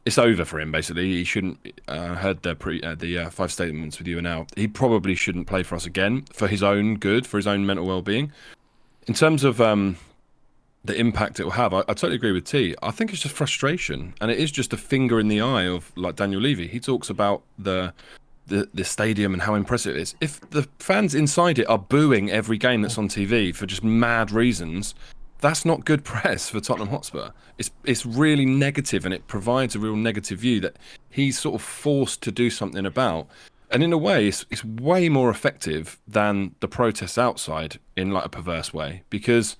it's 0.05 0.17
over 0.17 0.43
for 0.43 0.59
him 0.59 0.71
basically. 0.71 1.09
He 1.11 1.23
shouldn't. 1.23 1.81
Uh, 1.87 2.15
heard 2.15 2.41
the 2.43 2.55
pre 2.55 2.81
uh, 2.81 2.95
the 2.95 3.19
uh, 3.19 3.29
five 3.29 3.51
statements 3.51 3.97
with 3.97 4.07
you 4.07 4.21
now. 4.21 4.47
He 4.55 4.67
probably 4.67 5.15
shouldn't 5.15 5.47
play 5.47 5.63
for 5.63 5.75
us 5.75 5.85
again 5.85 6.25
for 6.33 6.47
his 6.47 6.63
own 6.63 6.95
good, 6.95 7.25
for 7.25 7.37
his 7.37 7.47
own 7.47 7.65
mental 7.65 7.85
well 7.85 8.01
being. 8.01 8.31
In 9.07 9.13
terms 9.13 9.43
of 9.43 9.59
um, 9.61 9.97
the 10.85 10.95
impact 10.95 11.39
it 11.39 11.43
will 11.45 11.51
have, 11.51 11.73
I, 11.73 11.79
I 11.79 11.93
totally 11.93 12.15
agree 12.15 12.31
with 12.31 12.45
T. 12.45 12.75
I 12.81 12.91
think 12.91 13.13
it's 13.13 13.21
just 13.21 13.35
frustration, 13.35 14.13
and 14.19 14.29
it 14.29 14.37
is 14.37 14.51
just 14.51 14.73
a 14.73 14.77
finger 14.77 15.19
in 15.19 15.27
the 15.27 15.41
eye 15.41 15.67
of 15.67 15.91
like 15.95 16.15
Daniel 16.15 16.41
Levy. 16.41 16.67
He 16.67 16.79
talks 16.79 17.09
about 17.09 17.43
the 17.57 17.93
the 18.47 18.69
the 18.73 18.83
stadium 18.83 19.33
and 19.33 19.41
how 19.41 19.55
impressive 19.55 19.95
it 19.95 20.01
is. 20.01 20.15
If 20.19 20.39
the 20.49 20.67
fans 20.79 21.15
inside 21.15 21.59
it 21.59 21.69
are 21.69 21.77
booing 21.77 22.29
every 22.29 22.57
game 22.57 22.81
that's 22.81 22.97
on 22.97 23.07
TV 23.07 23.55
for 23.55 23.65
just 23.65 23.83
mad 23.83 24.31
reasons, 24.31 24.93
that's 25.39 25.63
not 25.63 25.85
good 25.85 26.03
press 26.13 26.49
for 26.49 26.59
Tottenham 26.59 26.89
Hotspur. 26.89 27.29
It's 27.57 27.71
it's 27.85 28.05
really 28.05 28.45
negative, 28.45 29.05
and 29.05 29.13
it 29.13 29.27
provides 29.27 29.75
a 29.75 29.79
real 29.79 29.95
negative 29.95 30.39
view 30.39 30.59
that 30.61 30.77
he's 31.09 31.39
sort 31.39 31.55
of 31.55 31.61
forced 31.61 32.21
to 32.23 32.31
do 32.31 32.49
something 32.49 32.85
about. 32.85 33.27
And 33.71 33.81
in 33.81 33.93
a 33.93 33.97
way, 33.97 34.27
it's 34.27 34.45
it's 34.49 34.65
way 34.65 35.07
more 35.07 35.29
effective 35.29 35.97
than 36.07 36.55
the 36.59 36.67
protests 36.67 37.17
outside 37.17 37.79
in 37.95 38.11
like 38.11 38.25
a 38.25 38.29
perverse 38.29 38.73
way 38.73 39.03
because 39.09 39.55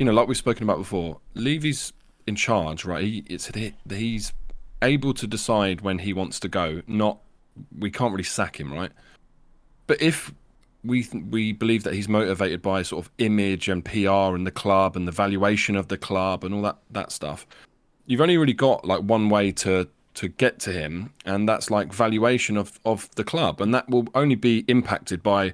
you 0.00 0.06
know, 0.06 0.12
like 0.12 0.26
we've 0.26 0.36
spoken 0.36 0.62
about 0.64 0.78
before, 0.78 1.20
Levy's 1.34 1.92
in 2.26 2.34
charge, 2.34 2.86
right? 2.86 3.04
He, 3.04 3.22
it's 3.28 3.50
he's 3.90 4.32
able 4.80 5.12
to 5.12 5.26
decide 5.26 5.82
when 5.82 5.98
he 5.98 6.14
wants 6.14 6.40
to 6.40 6.48
go. 6.48 6.80
Not 6.86 7.18
we 7.78 7.90
can't 7.90 8.10
really 8.10 8.24
sack 8.24 8.58
him, 8.58 8.72
right? 8.72 8.90
But 9.86 10.00
if 10.00 10.32
we 10.82 11.06
we 11.28 11.52
believe 11.52 11.82
that 11.82 11.92
he's 11.92 12.08
motivated 12.08 12.62
by 12.62 12.82
sort 12.82 13.04
of 13.04 13.12
image 13.18 13.68
and 13.68 13.84
PR 13.84 14.34
and 14.34 14.46
the 14.46 14.50
club 14.50 14.96
and 14.96 15.06
the 15.06 15.12
valuation 15.12 15.76
of 15.76 15.88
the 15.88 15.98
club 15.98 16.44
and 16.44 16.54
all 16.54 16.62
that 16.62 16.78
that 16.90 17.12
stuff, 17.12 17.46
you've 18.06 18.22
only 18.22 18.38
really 18.38 18.54
got 18.54 18.86
like 18.86 19.02
one 19.02 19.28
way 19.28 19.52
to 19.52 19.86
to 20.14 20.28
get 20.28 20.58
to 20.60 20.72
him, 20.72 21.12
and 21.26 21.46
that's 21.46 21.70
like 21.70 21.92
valuation 21.92 22.56
of 22.56 22.80
of 22.86 23.14
the 23.16 23.24
club, 23.24 23.60
and 23.60 23.74
that 23.74 23.90
will 23.90 24.06
only 24.14 24.34
be 24.34 24.64
impacted 24.66 25.22
by 25.22 25.52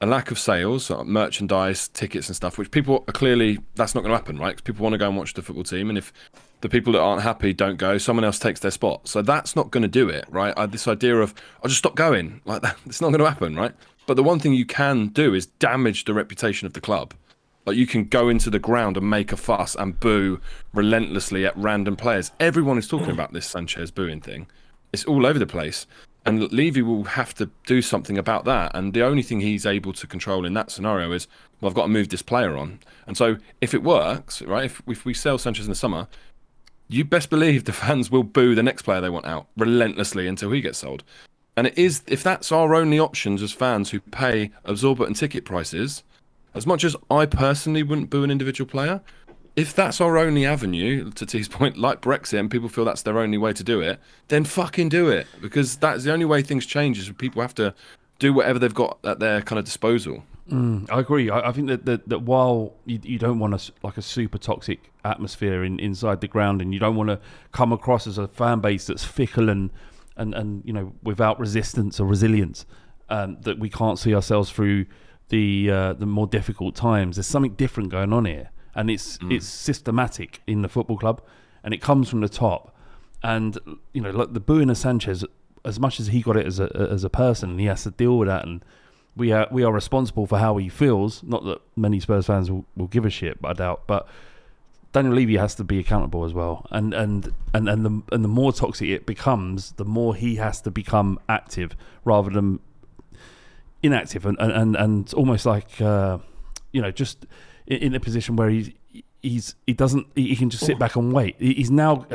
a 0.00 0.06
lack 0.06 0.30
of 0.30 0.38
sales, 0.38 0.90
uh, 0.90 1.02
merchandise, 1.04 1.88
tickets, 1.88 2.28
and 2.28 2.36
stuff. 2.36 2.58
Which 2.58 2.70
people 2.70 3.04
are 3.08 3.12
clearly 3.12 3.58
that's 3.74 3.94
not 3.94 4.02
going 4.02 4.10
to 4.12 4.16
happen, 4.16 4.38
right? 4.38 4.54
'Cause 4.56 4.62
people 4.62 4.82
want 4.82 4.92
to 4.94 4.98
go 4.98 5.08
and 5.08 5.16
watch 5.16 5.34
the 5.34 5.42
football 5.42 5.64
team, 5.64 5.88
and 5.88 5.96
if 5.98 6.12
the 6.60 6.68
people 6.68 6.92
that 6.94 7.00
aren't 7.00 7.22
happy 7.22 7.52
don't 7.52 7.76
go, 7.76 7.98
someone 7.98 8.24
else 8.24 8.38
takes 8.38 8.60
their 8.60 8.70
spot. 8.70 9.08
So 9.08 9.22
that's 9.22 9.54
not 9.56 9.70
going 9.70 9.82
to 9.82 9.88
do 9.88 10.08
it, 10.08 10.24
right? 10.28 10.54
Uh, 10.56 10.66
this 10.66 10.86
idea 10.88 11.16
of 11.20 11.34
I'll 11.62 11.68
just 11.68 11.78
stop 11.78 11.94
going 11.94 12.40
like 12.44 12.62
that, 12.62 12.76
it's 12.86 13.00
not 13.00 13.08
going 13.08 13.20
to 13.20 13.28
happen, 13.28 13.56
right? 13.56 13.72
But 14.06 14.14
the 14.14 14.22
one 14.22 14.38
thing 14.38 14.54
you 14.54 14.66
can 14.66 15.08
do 15.08 15.34
is 15.34 15.46
damage 15.46 16.04
the 16.04 16.14
reputation 16.14 16.66
of 16.66 16.72
the 16.74 16.80
club. 16.80 17.12
Like 17.64 17.76
you 17.76 17.86
can 17.86 18.04
go 18.04 18.28
into 18.28 18.48
the 18.50 18.60
ground 18.60 18.96
and 18.96 19.10
make 19.10 19.32
a 19.32 19.36
fuss 19.36 19.74
and 19.74 19.98
boo 19.98 20.40
relentlessly 20.72 21.44
at 21.44 21.56
random 21.56 21.96
players. 21.96 22.30
Everyone 22.38 22.78
is 22.78 22.86
talking 22.86 23.10
about 23.10 23.32
this 23.32 23.46
Sanchez 23.46 23.90
booing 23.90 24.20
thing. 24.20 24.46
It's 24.92 25.04
all 25.04 25.26
over 25.26 25.38
the 25.38 25.46
place. 25.48 25.86
And 26.26 26.52
Levy 26.52 26.82
will 26.82 27.04
have 27.04 27.34
to 27.34 27.48
do 27.66 27.80
something 27.80 28.18
about 28.18 28.44
that. 28.46 28.72
And 28.74 28.92
the 28.92 29.02
only 29.02 29.22
thing 29.22 29.40
he's 29.40 29.64
able 29.64 29.92
to 29.92 30.08
control 30.08 30.44
in 30.44 30.54
that 30.54 30.72
scenario 30.72 31.12
is, 31.12 31.28
well, 31.60 31.70
I've 31.70 31.74
got 31.74 31.82
to 31.82 31.88
move 31.88 32.08
this 32.08 32.20
player 32.20 32.56
on. 32.56 32.80
And 33.06 33.16
so 33.16 33.36
if 33.60 33.72
it 33.72 33.84
works, 33.84 34.42
right, 34.42 34.64
if, 34.64 34.82
if 34.88 35.04
we 35.04 35.14
sell 35.14 35.38
Sanchez 35.38 35.66
in 35.66 35.70
the 35.70 35.76
summer, 35.76 36.08
you 36.88 37.04
best 37.04 37.30
believe 37.30 37.64
the 37.64 37.72
fans 37.84 38.10
will 38.10 38.24
boo 38.24 38.56
the 38.56 38.62
next 38.62 38.82
player 38.82 39.00
they 39.00 39.08
want 39.08 39.26
out 39.26 39.46
relentlessly 39.56 40.26
until 40.26 40.50
he 40.50 40.60
gets 40.60 40.78
sold. 40.78 41.04
And 41.56 41.68
it 41.68 41.78
is 41.78 42.02
if 42.08 42.24
that's 42.24 42.50
our 42.50 42.74
only 42.74 42.98
options 42.98 43.40
as 43.40 43.52
fans 43.52 43.90
who 43.90 44.00
pay 44.00 44.50
absorbent 44.64 45.16
ticket 45.16 45.44
prices, 45.44 46.02
as 46.54 46.66
much 46.66 46.82
as 46.82 46.96
I 47.08 47.26
personally 47.26 47.84
wouldn't 47.84 48.10
boo 48.10 48.24
an 48.24 48.32
individual 48.32 48.68
player, 48.68 49.00
if 49.56 49.74
that's 49.74 50.00
our 50.00 50.18
only 50.18 50.44
avenue, 50.44 51.10
to 51.12 51.26
T's 51.26 51.48
point, 51.48 51.76
like 51.78 52.00
Brexit, 52.00 52.38
and 52.38 52.50
people 52.50 52.68
feel 52.68 52.84
that's 52.84 53.02
their 53.02 53.18
only 53.18 53.38
way 53.38 53.52
to 53.54 53.64
do 53.64 53.80
it, 53.80 53.98
then 54.28 54.44
fucking 54.44 54.90
do 54.90 55.08
it. 55.08 55.26
Because 55.40 55.76
that's 55.76 56.04
the 56.04 56.12
only 56.12 56.26
way 56.26 56.42
things 56.42 56.66
change 56.66 56.98
is 56.98 57.10
people 57.10 57.42
have 57.42 57.54
to 57.56 57.74
do 58.18 58.32
whatever 58.32 58.58
they've 58.58 58.74
got 58.74 58.98
at 59.04 59.18
their 59.18 59.40
kind 59.42 59.58
of 59.58 59.64
disposal. 59.64 60.22
Mm, 60.50 60.88
I 60.90 61.00
agree. 61.00 61.28
I, 61.28 61.48
I 61.48 61.52
think 61.52 61.66
that, 61.68 61.86
that 61.86 62.08
that 62.08 62.22
while 62.22 62.74
you, 62.84 63.00
you 63.02 63.18
don't 63.18 63.40
want 63.40 63.54
a 63.54 63.72
like 63.82 63.96
a 63.96 64.02
super 64.02 64.38
toxic 64.38 64.92
atmosphere 65.04 65.64
in, 65.64 65.80
inside 65.80 66.20
the 66.20 66.28
ground, 66.28 66.62
and 66.62 66.72
you 66.72 66.78
don't 66.78 66.94
want 66.94 67.08
to 67.08 67.18
come 67.50 67.72
across 67.72 68.06
as 68.06 68.16
a 68.16 68.28
fan 68.28 68.60
base 68.60 68.86
that's 68.86 69.04
fickle 69.04 69.48
and 69.48 69.70
and, 70.16 70.34
and 70.34 70.62
you 70.64 70.72
know 70.72 70.92
without 71.02 71.40
resistance 71.40 71.98
or 71.98 72.06
resilience, 72.06 72.64
um, 73.08 73.38
that 73.40 73.58
we 73.58 73.68
can't 73.68 73.98
see 73.98 74.14
ourselves 74.14 74.50
through 74.50 74.86
the 75.30 75.68
uh, 75.68 75.92
the 75.94 76.06
more 76.06 76.28
difficult 76.28 76.76
times. 76.76 77.16
There's 77.16 77.26
something 77.26 77.54
different 77.54 77.88
going 77.88 78.12
on 78.12 78.24
here, 78.24 78.50
and 78.76 78.90
it's 78.90 79.18
it's 79.28 79.46
systematic 79.46 80.40
in 80.46 80.62
the 80.62 80.68
football 80.68 80.98
club, 80.98 81.20
and 81.64 81.74
it 81.74 81.80
comes 81.80 82.08
from 82.08 82.20
the 82.20 82.28
top. 82.28 82.72
And 83.22 83.58
you 83.92 84.00
know, 84.00 84.10
like 84.10 84.34
the 84.34 84.40
booing 84.40 84.70
of 84.70 84.78
Sanchez, 84.78 85.24
as 85.64 85.80
much 85.80 85.98
as 85.98 86.08
he 86.08 86.22
got 86.22 86.36
it 86.36 86.46
as 86.46 86.60
a 86.60 86.88
as 86.92 87.02
a 87.02 87.10
person, 87.10 87.58
he 87.58 87.66
has 87.66 87.82
to 87.82 87.90
deal 87.90 88.18
with 88.18 88.28
that 88.28 88.44
and 88.44 88.64
we 89.16 89.32
are 89.32 89.48
we 89.50 89.64
are 89.64 89.72
responsible 89.72 90.26
for 90.26 90.38
how 90.38 90.58
he 90.58 90.68
feels. 90.68 91.22
Not 91.22 91.44
that 91.44 91.60
many 91.74 91.98
Spurs 92.00 92.26
fans 92.26 92.50
will, 92.50 92.66
will 92.76 92.86
give 92.86 93.04
a 93.04 93.10
shit, 93.10 93.40
but 93.40 93.48
I 93.48 93.52
doubt. 93.54 93.82
But 93.86 94.06
Daniel 94.92 95.14
Levy 95.14 95.36
has 95.36 95.54
to 95.56 95.64
be 95.64 95.78
accountable 95.78 96.24
as 96.24 96.34
well, 96.34 96.66
and 96.70 96.92
and 96.92 97.32
and 97.54 97.68
and 97.68 97.84
the 97.84 98.02
and 98.12 98.22
the 98.22 98.28
more 98.28 98.52
toxic 98.52 98.88
it 98.88 99.06
becomes, 99.06 99.72
the 99.72 99.84
more 99.84 100.14
he 100.14 100.36
has 100.36 100.60
to 100.62 100.70
become 100.70 101.18
active 101.28 101.74
rather 102.04 102.30
than 102.30 102.60
inactive, 103.82 104.26
and 104.26 104.38
and 104.38 104.52
and, 104.52 104.76
and 104.76 105.14
almost 105.14 105.46
like 105.46 105.80
uh, 105.80 106.18
you 106.72 106.82
know 106.82 106.90
just 106.90 107.26
in, 107.66 107.94
a 107.94 108.00
position 108.00 108.36
where 108.36 108.48
he's. 108.50 108.70
He's 109.22 109.56
he 109.66 109.72
doesn't 109.72 110.06
he 110.14 110.36
can 110.36 110.50
just 110.50 110.64
sit 110.64 110.78
back 110.78 110.94
and 110.94 111.12
wait. 111.12 111.34
He's 111.40 111.70
now 111.70 112.06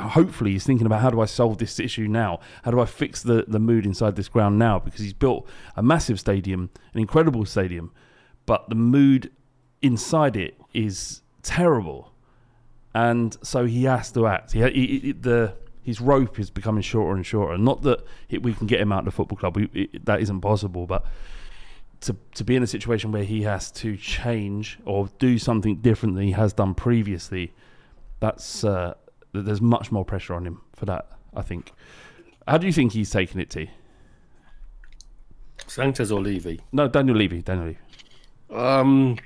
hopefully 0.00 0.52
he's 0.52 0.64
thinking 0.64 0.86
about 0.86 1.00
how 1.00 1.10
do 1.10 1.20
I 1.20 1.24
solve 1.24 1.58
this 1.58 1.80
issue 1.80 2.06
now? 2.06 2.38
How 2.62 2.70
do 2.70 2.78
I 2.78 2.84
fix 2.84 3.20
the 3.20 3.44
the 3.48 3.58
mood 3.58 3.84
inside 3.84 4.14
this 4.14 4.28
ground 4.28 4.60
now? 4.60 4.78
Because 4.78 5.00
he's 5.00 5.14
built 5.14 5.48
a 5.76 5.82
massive 5.82 6.20
stadium, 6.20 6.70
an 6.94 7.00
incredible 7.00 7.44
stadium, 7.46 7.90
but 8.46 8.68
the 8.68 8.76
mood 8.76 9.32
inside 9.80 10.36
it 10.36 10.56
is 10.72 11.22
terrible, 11.42 12.12
and 12.94 13.36
so 13.42 13.64
he 13.64 13.84
has 13.84 14.12
to 14.12 14.28
act. 14.28 14.52
He, 14.52 14.60
he, 14.70 14.98
he- 14.98 15.12
the 15.12 15.54
his 15.82 16.00
rope 16.00 16.38
is 16.38 16.48
becoming 16.50 16.82
shorter 16.82 17.16
and 17.16 17.26
shorter. 17.26 17.58
Not 17.58 17.82
that 17.82 18.04
it, 18.28 18.40
we 18.44 18.54
can 18.54 18.68
get 18.68 18.80
him 18.80 18.92
out 18.92 19.00
of 19.00 19.04
the 19.06 19.10
football 19.10 19.38
club. 19.38 19.56
We, 19.56 19.68
it, 19.72 20.04
that 20.04 20.20
isn't 20.20 20.42
possible, 20.42 20.86
but 20.86 21.04
to 22.02 22.16
to 22.34 22.44
be 22.44 22.56
in 22.56 22.62
a 22.62 22.66
situation 22.66 23.12
where 23.12 23.24
he 23.24 23.42
has 23.42 23.70
to 23.72 23.96
change 23.96 24.78
or 24.84 25.08
do 25.18 25.38
something 25.38 25.76
different 25.76 26.14
than 26.14 26.24
he 26.24 26.32
has 26.32 26.52
done 26.52 26.74
previously, 26.74 27.52
that's 28.20 28.64
uh, 28.64 28.94
there's 29.32 29.60
much 29.60 29.90
more 29.90 30.04
pressure 30.04 30.34
on 30.34 30.46
him 30.46 30.60
for 30.74 30.86
that. 30.86 31.08
I 31.34 31.42
think. 31.42 31.72
How 32.46 32.58
do 32.58 32.66
you 32.66 32.72
think 32.72 32.92
he's 32.92 33.10
taking 33.10 33.40
it, 33.40 33.50
T? 33.50 33.70
Sanchez 35.66 36.10
or 36.10 36.20
Levy? 36.20 36.60
No, 36.72 36.88
Daniel 36.88 37.16
Levy. 37.16 37.40
Daniel 37.40 37.68
Levy. 37.68 37.78
Um, 38.50 39.16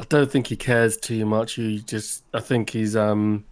I 0.00 0.04
don't 0.08 0.30
think 0.30 0.46
he 0.46 0.56
cares 0.56 0.96
too 0.96 1.24
much. 1.26 1.54
He 1.54 1.80
just, 1.80 2.24
I 2.32 2.40
think 2.40 2.70
he's 2.70 2.96
um, 2.96 3.44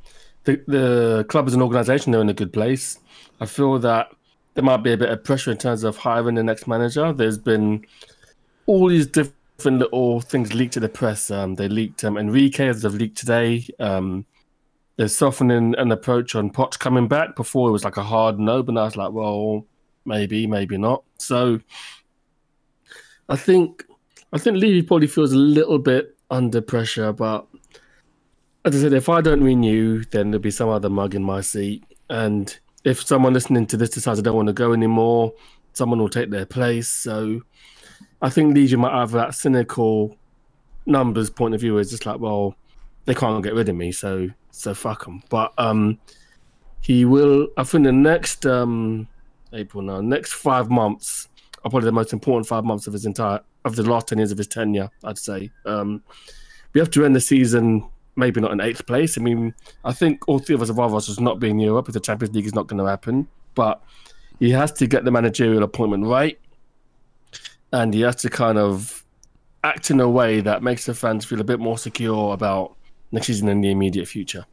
the 0.45 0.63
the 0.67 1.27
club 1.29 1.47
as 1.47 1.55
an 1.55 1.63
organisation 1.63 2.13
they're 2.13 2.21
in 2.23 2.29
a 2.29 2.35
good 2.35 2.53
place. 2.53 2.99
I 3.41 3.47
feel 3.47 3.79
that 3.79 4.11
there 4.59 4.65
might 4.65 4.79
be 4.79 4.91
a 4.91 4.97
bit 4.97 5.09
of 5.09 5.23
pressure 5.23 5.53
in 5.53 5.57
terms 5.57 5.85
of 5.85 5.97
hiring 5.97 6.35
the 6.35 6.43
next 6.43 6.67
manager. 6.67 7.13
There's 7.13 7.39
been 7.39 7.87
all 8.67 8.89
these 8.89 9.07
different 9.07 9.79
little 9.79 10.21
things 10.21 10.53
leaked 10.53 10.73
to 10.73 10.81
the 10.81 10.89
press. 10.89 11.31
Um, 11.31 11.55
they 11.55 11.69
leaked 11.69 12.03
um, 12.03 12.19
Enrique 12.19 12.67
as 12.67 12.83
they've 12.83 12.93
leaked 12.93 13.19
today. 13.19 13.69
Um, 13.79 14.27
softening 15.07 15.77
an 15.79 15.93
approach 15.93 16.35
on 16.35 16.51
Poch 16.51 16.77
coming 16.81 17.07
back. 17.07 17.37
Before 17.37 17.69
it 17.69 17.71
was 17.71 17.85
like 17.85 17.99
a 17.99 18.03
hard 18.03 18.41
no, 18.41 18.65
but 18.65 18.75
now 18.75 18.87
it's 18.87 18.97
like, 18.97 19.13
well, 19.13 19.65
maybe, 20.05 20.49
maybe 20.49 20.77
not. 20.77 21.05
So 21.19 21.61
I 23.29 23.37
think 23.37 23.85
I 24.33 24.39
think 24.39 24.57
Levy 24.57 24.83
probably 24.83 25.07
feels 25.07 25.33
a 25.33 25.39
little 25.39 25.79
bit 25.79 26.17
under 26.33 26.61
pressure, 26.61 27.13
but 27.13 27.47
as 28.65 28.75
I 28.75 28.81
said, 28.81 28.93
if 28.93 29.09
I 29.09 29.21
don't 29.21 29.45
renew, 29.45 30.03
then 30.03 30.33
there'll 30.33 30.43
be 30.43 30.51
some 30.51 30.69
other 30.69 30.91
mug 30.91 31.15
in 31.15 31.23
my 31.23 31.43
seat. 31.43 31.85
And 32.11 32.59
if 32.89 33.07
someone 33.07 33.35
listening 33.35 33.67
to 33.67 33.77
this 33.77 33.91
decides 33.91 34.19
I 34.19 34.23
don't 34.23 34.35
want 34.35 34.47
to 34.47 34.55
go 34.55 34.73
anymore, 34.73 35.35
someone 35.75 35.99
will 35.99 36.09
take 36.09 36.31
their 36.31 36.47
place. 36.47 36.89
So 36.89 37.43
I 38.23 38.31
think 38.31 38.55
Levy 38.55 38.77
might 38.77 38.99
have 38.99 39.11
that 39.13 39.35
cynical 39.35 40.17
numbers 40.87 41.29
point 41.29 41.55
of 41.55 41.61
view. 41.61 41.77
Is 41.77 41.91
just 41.91 42.07
like, 42.07 42.19
well, 42.19 42.57
they 43.05 43.15
can't 43.15 43.45
get 43.45 43.55
rid 43.55 43.69
of 43.69 43.77
me, 43.77 43.93
so 43.93 44.29
so 44.51 44.73
fuck 44.73 45.05
them. 45.05 45.23
But 45.29 45.53
um, 45.59 45.99
he 46.81 47.05
will. 47.05 47.49
I 47.59 47.65
think 47.65 47.85
the 47.85 47.93
next 47.93 48.47
um, 48.47 49.07
April 49.53 49.83
now, 49.83 50.01
next 50.01 50.33
five 50.33 50.71
months 50.71 51.29
are 51.65 51.71
probably 51.71 51.87
the 51.87 51.93
most 51.93 52.15
important 52.15 52.47
five 52.47 52.65
months 52.65 52.87
of 52.87 52.95
his 52.95 53.05
entire 53.05 53.41
of 53.67 53.77
the 53.77 53.83
last 53.83 54.09
ten 54.09 54.17
years 54.17 54.33
of 54.33 54.39
his 54.39 54.47
tenure. 54.47 54.91
I'd 55.05 55.19
say. 55.19 55.51
Um, 55.67 56.03
we 56.73 56.81
have 56.81 56.91
to 56.91 57.05
end 57.05 57.17
the 57.17 57.21
season 57.21 57.89
maybe 58.19 58.41
not 58.41 58.53
in 58.53 58.61
eighth 58.61 58.87
place. 58.87 59.17
I 59.17 59.23
mean, 59.23 59.55
I 59.85 59.93
think 59.93 60.29
all 60.29 60.39
three 60.39 60.55
of 60.55 60.63
us 60.63 60.69
have 60.69 60.77
rather 60.77 60.97
us 60.97 61.07
just 61.07 61.21
not 61.21 61.41
being 61.41 61.61
in 61.61 61.67
Europe 61.67 61.89
if 61.89 61.95
the 61.95 62.01
Champions 62.01 62.35
League 62.35 62.47
is 62.47 62.55
not 62.55 62.67
going 62.67 62.79
to 62.79 62.85
happen. 62.85 63.29
But 63.55 63.83
he 64.39 64.51
has 64.51 64.73
to 64.73 64.87
get 64.87 65.05
the 65.05 65.11
managerial 65.11 65.63
appointment 65.63 66.05
right, 66.05 66.39
and 67.73 67.95
he 67.95 68.03
has 68.03 68.17
to 68.17 68.31
kind 68.31 68.59
of 68.59 69.05
act 69.65 69.91
in 69.91 70.01
a 70.01 70.09
way 70.09 70.41
that 70.41 70.63
makes 70.63 70.87
the 70.87 70.95
fans 70.95 71.25
feel 71.25 71.41
a 71.41 71.45
bit 71.45 71.59
more 71.59 71.79
secure 71.79 72.35
about 72.35 72.77
next 73.11 73.27
season 73.27 73.49
and 73.49 73.65
the 73.65 73.71
immediate 73.71 74.07
future. 74.07 74.45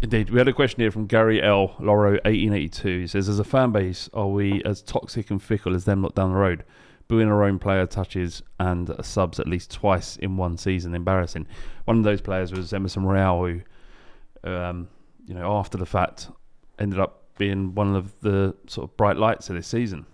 Indeed, 0.00 0.30
we 0.30 0.38
had 0.38 0.48
a 0.48 0.52
question 0.52 0.80
here 0.80 0.90
from 0.90 1.06
Gary 1.06 1.40
L. 1.40 1.76
Loro, 1.78 2.18
eighteen 2.24 2.52
eighty 2.52 2.68
two. 2.68 3.00
He 3.00 3.06
says, 3.06 3.28
"As 3.28 3.38
a 3.38 3.44
fan 3.44 3.70
base, 3.70 4.10
are 4.12 4.26
we 4.26 4.60
as 4.64 4.82
toxic 4.82 5.30
and 5.30 5.40
fickle 5.40 5.76
as 5.76 5.84
them 5.84 6.02
lot 6.02 6.16
down 6.16 6.32
the 6.32 6.38
road? 6.38 6.64
Booing 7.12 7.28
our 7.28 7.44
own 7.44 7.58
player 7.58 7.84
touches 7.86 8.42
and 8.58 8.90
subs 9.02 9.38
at 9.38 9.46
least 9.46 9.70
twice 9.70 10.16
in 10.16 10.38
one 10.38 10.56
season. 10.56 10.94
Embarrassing. 10.94 11.46
One 11.84 11.98
of 11.98 12.04
those 12.04 12.22
players 12.22 12.52
was 12.52 12.72
Emerson 12.72 13.04
Royal, 13.04 13.44
who, 13.44 14.50
um, 14.50 14.88
you 15.26 15.34
know, 15.34 15.52
after 15.58 15.76
the 15.76 15.84
fact, 15.84 16.30
ended 16.78 16.98
up 16.98 17.24
being 17.36 17.74
one 17.74 17.94
of 17.94 18.18
the 18.20 18.56
sort 18.66 18.88
of 18.88 18.96
bright 18.96 19.18
lights 19.18 19.50
of 19.50 19.56
this 19.56 19.66
season. 19.66 20.06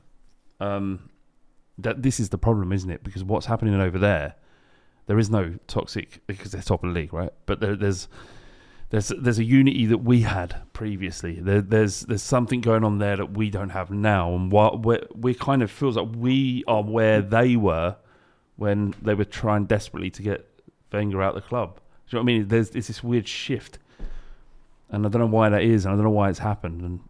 Um, 0.58 1.08
that 1.78 2.02
this 2.02 2.18
is 2.18 2.30
the 2.30 2.38
problem, 2.38 2.72
isn't 2.72 2.90
it? 2.90 3.04
Because 3.04 3.22
what's 3.22 3.46
happening 3.46 3.80
over 3.80 4.00
there, 4.00 4.34
there 5.06 5.20
is 5.20 5.30
no 5.30 5.54
toxic 5.68 6.20
because 6.26 6.50
they're 6.50 6.62
top 6.62 6.82
of 6.82 6.92
the 6.92 7.00
league, 7.00 7.12
right? 7.12 7.30
But 7.46 7.60
there, 7.60 7.76
there's 7.76 8.08
there's 8.90 9.08
there's 9.08 9.38
a 9.38 9.44
unity 9.44 9.86
that 9.86 9.98
we 9.98 10.22
had 10.22 10.62
previously. 10.72 11.34
There, 11.40 11.60
there's 11.60 12.00
there's 12.00 12.22
something 12.22 12.60
going 12.60 12.84
on 12.84 12.98
there 12.98 13.16
that 13.16 13.32
we 13.32 13.50
don't 13.50 13.70
have 13.70 13.90
now, 13.90 14.34
and 14.34 14.50
what 14.50 14.84
we 14.84 14.98
we 15.14 15.34
kind 15.34 15.62
of 15.62 15.70
feels 15.70 15.96
like 15.96 16.08
we 16.16 16.64
are 16.66 16.82
where 16.82 17.20
they 17.20 17.56
were 17.56 17.96
when 18.56 18.94
they 19.02 19.14
were 19.14 19.24
trying 19.24 19.66
desperately 19.66 20.10
to 20.10 20.22
get 20.22 20.44
Wenger 20.90 21.22
out 21.22 21.36
of 21.36 21.42
the 21.42 21.48
club. 21.48 21.76
Do 21.76 22.16
you 22.16 22.18
know 22.18 22.24
what 22.24 22.32
I 22.32 22.38
mean? 22.38 22.48
There's, 22.48 22.70
there's 22.70 22.86
this 22.86 23.04
weird 23.04 23.28
shift, 23.28 23.78
and 24.88 25.04
I 25.04 25.10
don't 25.10 25.20
know 25.20 25.26
why 25.26 25.50
that 25.50 25.62
is, 25.62 25.84
and 25.84 25.92
I 25.92 25.96
don't 25.96 26.04
know 26.04 26.10
why 26.10 26.30
it's 26.30 26.38
happened, 26.38 26.80
and 26.80 27.00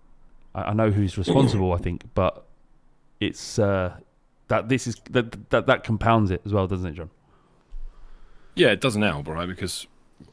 I, 0.55 0.63
I 0.63 0.73
know 0.73 0.91
who's 0.91 1.17
responsible. 1.17 1.73
I 1.73 1.79
think, 1.79 2.03
but 2.15 2.45
it's 3.21 3.59
uh, 3.61 3.97
that 4.49 4.69
this 4.69 4.89
is 4.89 4.97
that, 5.11 5.51
that 5.51 5.67
that 5.67 5.85
compounds 5.85 6.33
it 6.33 6.43
as 6.45 6.53
well, 6.53 6.67
doesn't 6.67 6.87
it, 6.87 6.95
John? 6.95 7.11
Yeah, 8.57 8.73
it 8.73 8.81
doesn't 8.81 9.03
help, 9.03 9.29
right? 9.29 9.49
Because 9.49 9.87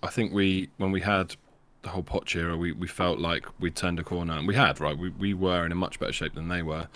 I 0.04 0.08
think 0.08 0.34
we 0.34 0.70
when 0.78 0.92
we 0.92 1.02
had 1.02 1.36
the 1.82 1.90
whole 1.90 2.04
Poch 2.04 2.36
era, 2.36 2.58
we, 2.58 2.72
we 2.72 2.88
felt 2.88 3.20
like 3.20 3.46
we 3.60 3.70
turned 3.70 4.00
a 4.00 4.04
corner, 4.04 4.34
and 4.34 4.48
we 4.48 4.56
had 4.56 4.80
right. 4.80 4.98
We 4.98 5.10
we 5.10 5.34
were 5.34 5.66
in 5.66 5.72
a 5.72 5.76
much 5.76 6.00
better 6.00 6.14
shape 6.14 6.34
than 6.34 6.48
they 6.48 6.62
were, 6.62 6.88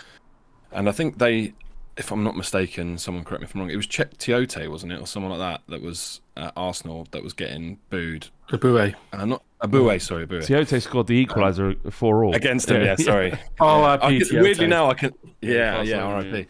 and 0.72 0.88
I 0.88 0.92
think 0.92 1.18
they, 1.18 1.54
if 1.96 2.10
I'm 2.10 2.24
not 2.24 2.36
mistaken, 2.36 2.98
someone 2.98 3.24
correct 3.24 3.42
me 3.42 3.44
if 3.46 3.54
I'm 3.54 3.60
wrong. 3.60 3.70
It 3.70 3.76
was 3.76 3.86
Cheick 3.86 4.16
Tiote, 4.16 4.68
wasn't 4.68 4.92
it, 4.92 5.00
or 5.00 5.06
someone 5.06 5.30
like 5.30 5.40
that 5.40 5.62
that 5.70 5.82
was 5.82 6.20
at 6.36 6.52
Arsenal 6.56 7.06
that 7.12 7.22
was 7.22 7.32
getting 7.32 7.78
booed. 7.88 8.28
Eboué. 8.50 8.94
Uh, 9.12 9.24
not 9.26 9.42
Eboué, 9.62 10.00
sorry, 10.00 10.26
Eboué. 10.26 10.40
Tiote 10.40 10.82
scored 10.82 11.06
the 11.06 11.24
equaliser 11.24 11.92
for 11.92 12.24
all 12.24 12.34
Against 12.34 12.70
him, 12.70 12.82
yeah, 12.82 12.96
sorry. 12.96 13.32
Oh, 13.60 13.82
I 13.82 14.08
RIP, 14.08 14.28
can- 14.28 14.42
weirdly 14.42 14.66
now 14.66 14.90
I 14.90 14.94
can, 14.94 15.12
yeah, 15.40 15.76
pass 15.76 15.86
yeah, 15.86 16.02
on, 16.02 16.24
RIP. 16.32 16.48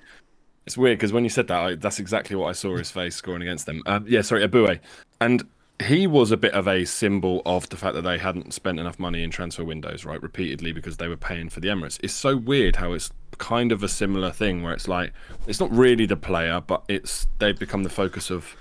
It's 0.66 0.78
weird 0.78 0.98
because 0.98 1.12
when 1.12 1.24
you 1.24 1.30
said 1.30 1.48
that, 1.48 1.58
I, 1.58 1.74
that's 1.74 1.98
exactly 1.98 2.36
what 2.36 2.46
I 2.46 2.52
saw 2.52 2.76
his 2.76 2.90
face 2.90 3.16
scoring 3.16 3.42
against 3.42 3.66
them. 3.66 3.82
Um, 3.86 4.04
yeah, 4.08 4.22
sorry, 4.22 4.46
Eboué, 4.46 4.78
and 5.20 5.42
he 5.80 6.06
was 6.06 6.30
a 6.30 6.36
bit 6.36 6.52
of 6.52 6.68
a 6.68 6.84
symbol 6.84 7.42
of 7.46 7.68
the 7.70 7.76
fact 7.76 7.94
that 7.94 8.02
they 8.02 8.18
hadn't 8.18 8.52
spent 8.52 8.78
enough 8.78 8.98
money 8.98 9.22
in 9.22 9.30
transfer 9.30 9.64
windows, 9.64 10.04
right, 10.04 10.22
repeatedly 10.22 10.72
because 10.72 10.98
they 10.98 11.08
were 11.08 11.16
paying 11.16 11.48
for 11.48 11.60
the 11.60 11.68
Emirates. 11.68 11.98
It's 12.02 12.12
so 12.12 12.36
weird 12.36 12.76
how 12.76 12.92
it's 12.92 13.10
kind 13.38 13.72
of 13.72 13.82
a 13.82 13.88
similar 13.88 14.30
thing 14.30 14.62
where 14.62 14.74
it's 14.74 14.88
like 14.88 15.12
it's 15.46 15.60
not 15.60 15.70
really 15.72 16.06
the 16.06 16.16
player, 16.16 16.60
but 16.60 16.84
it's 16.88 17.26
they've 17.38 17.58
become 17.58 17.82
the 17.82 17.90
focus 17.90 18.30
of 18.30 18.56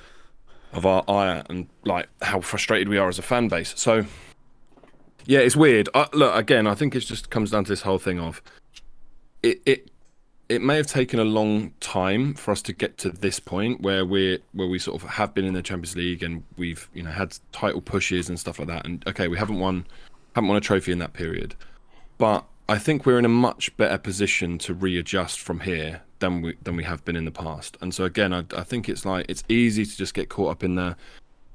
of 0.72 0.86
our 0.86 1.03
ire 1.07 1.43
and 1.49 1.67
like 1.84 2.07
how 2.22 2.39
frustrated 2.39 2.88
we 2.88 2.97
are 2.97 3.09
as 3.09 3.20
a 3.20 3.24
fan 3.24 3.47
base. 3.47 3.74
So 3.76 4.05
yeah, 5.26 5.39
it's 5.39 5.55
weird. 5.55 5.89
Uh, 5.93 6.07
look, 6.13 6.36
again, 6.36 6.67
I 6.67 6.76
think 6.76 6.95
it 6.95 7.01
just 7.01 7.30
comes 7.30 7.51
down 7.51 7.65
to 7.65 7.72
this 7.72 7.82
whole 7.82 7.99
thing 7.99 8.20
of 8.20 8.41
it. 9.43 9.61
It 9.65 9.91
it 10.50 10.64
may 10.64 10.76
have 10.76 10.88
taken 10.88 11.20
a 11.20 11.24
long 11.24 11.72
time 11.80 12.34
for 12.34 12.52
us 12.52 12.62
to 12.64 12.74
get 12.74 12.97
to 12.97 13.10
this 13.12 13.39
point 13.39 13.82
where 13.82 14.04
we're 14.04 14.39
where 14.54 14.68
we 14.68 14.80
sort 14.80 15.02
of 15.02 15.08
have 15.08 15.34
been 15.36 15.45
in 15.45 15.54
the 15.54 15.62
Champions 15.62 15.95
League 15.95 16.24
and 16.24 16.43
we've 16.58 16.89
you 16.93 17.04
know 17.04 17.12
had 17.12 17.38
title 17.52 17.82
pushes 17.82 18.28
and 18.28 18.39
stuff 18.39 18.58
like 18.58 18.68
that. 18.68 18.86
And 18.86 19.06
okay, 19.08 19.28
we 19.28 19.38
haven't 19.38 19.60
won 19.60 19.86
haven't 20.36 20.47
won 20.47 20.58
a 20.58 20.62
trophy 20.62 20.91
in 20.91 20.97
that 21.00 21.14
period, 21.14 21.56
but 22.18 22.45
I 22.68 22.80
think 22.80 23.06
we're 23.06 23.20
in 23.20 23.26
a 23.26 23.30
much 23.30 23.76
better 23.78 23.97
position 23.97 24.58
to 24.60 24.74
readjust 24.74 25.39
from 25.39 25.62
here 25.62 26.02
than 26.18 26.41
we 26.41 26.58
than 26.64 26.76
we 26.76 26.84
have 26.84 27.06
been 27.06 27.16
in 27.16 27.26
the 27.26 27.32
past. 27.32 27.78
And 27.80 27.93
so 27.93 28.04
again, 28.04 28.34
I, 28.34 28.43
I 28.58 28.64
think 28.64 28.89
it's 28.89 29.06
like 29.06 29.28
it's 29.30 29.43
easy 29.50 29.86
to 29.86 29.97
just 29.97 30.16
get 30.16 30.30
caught 30.30 30.52
up 30.52 30.64
in 30.64 30.76
the 30.76 30.97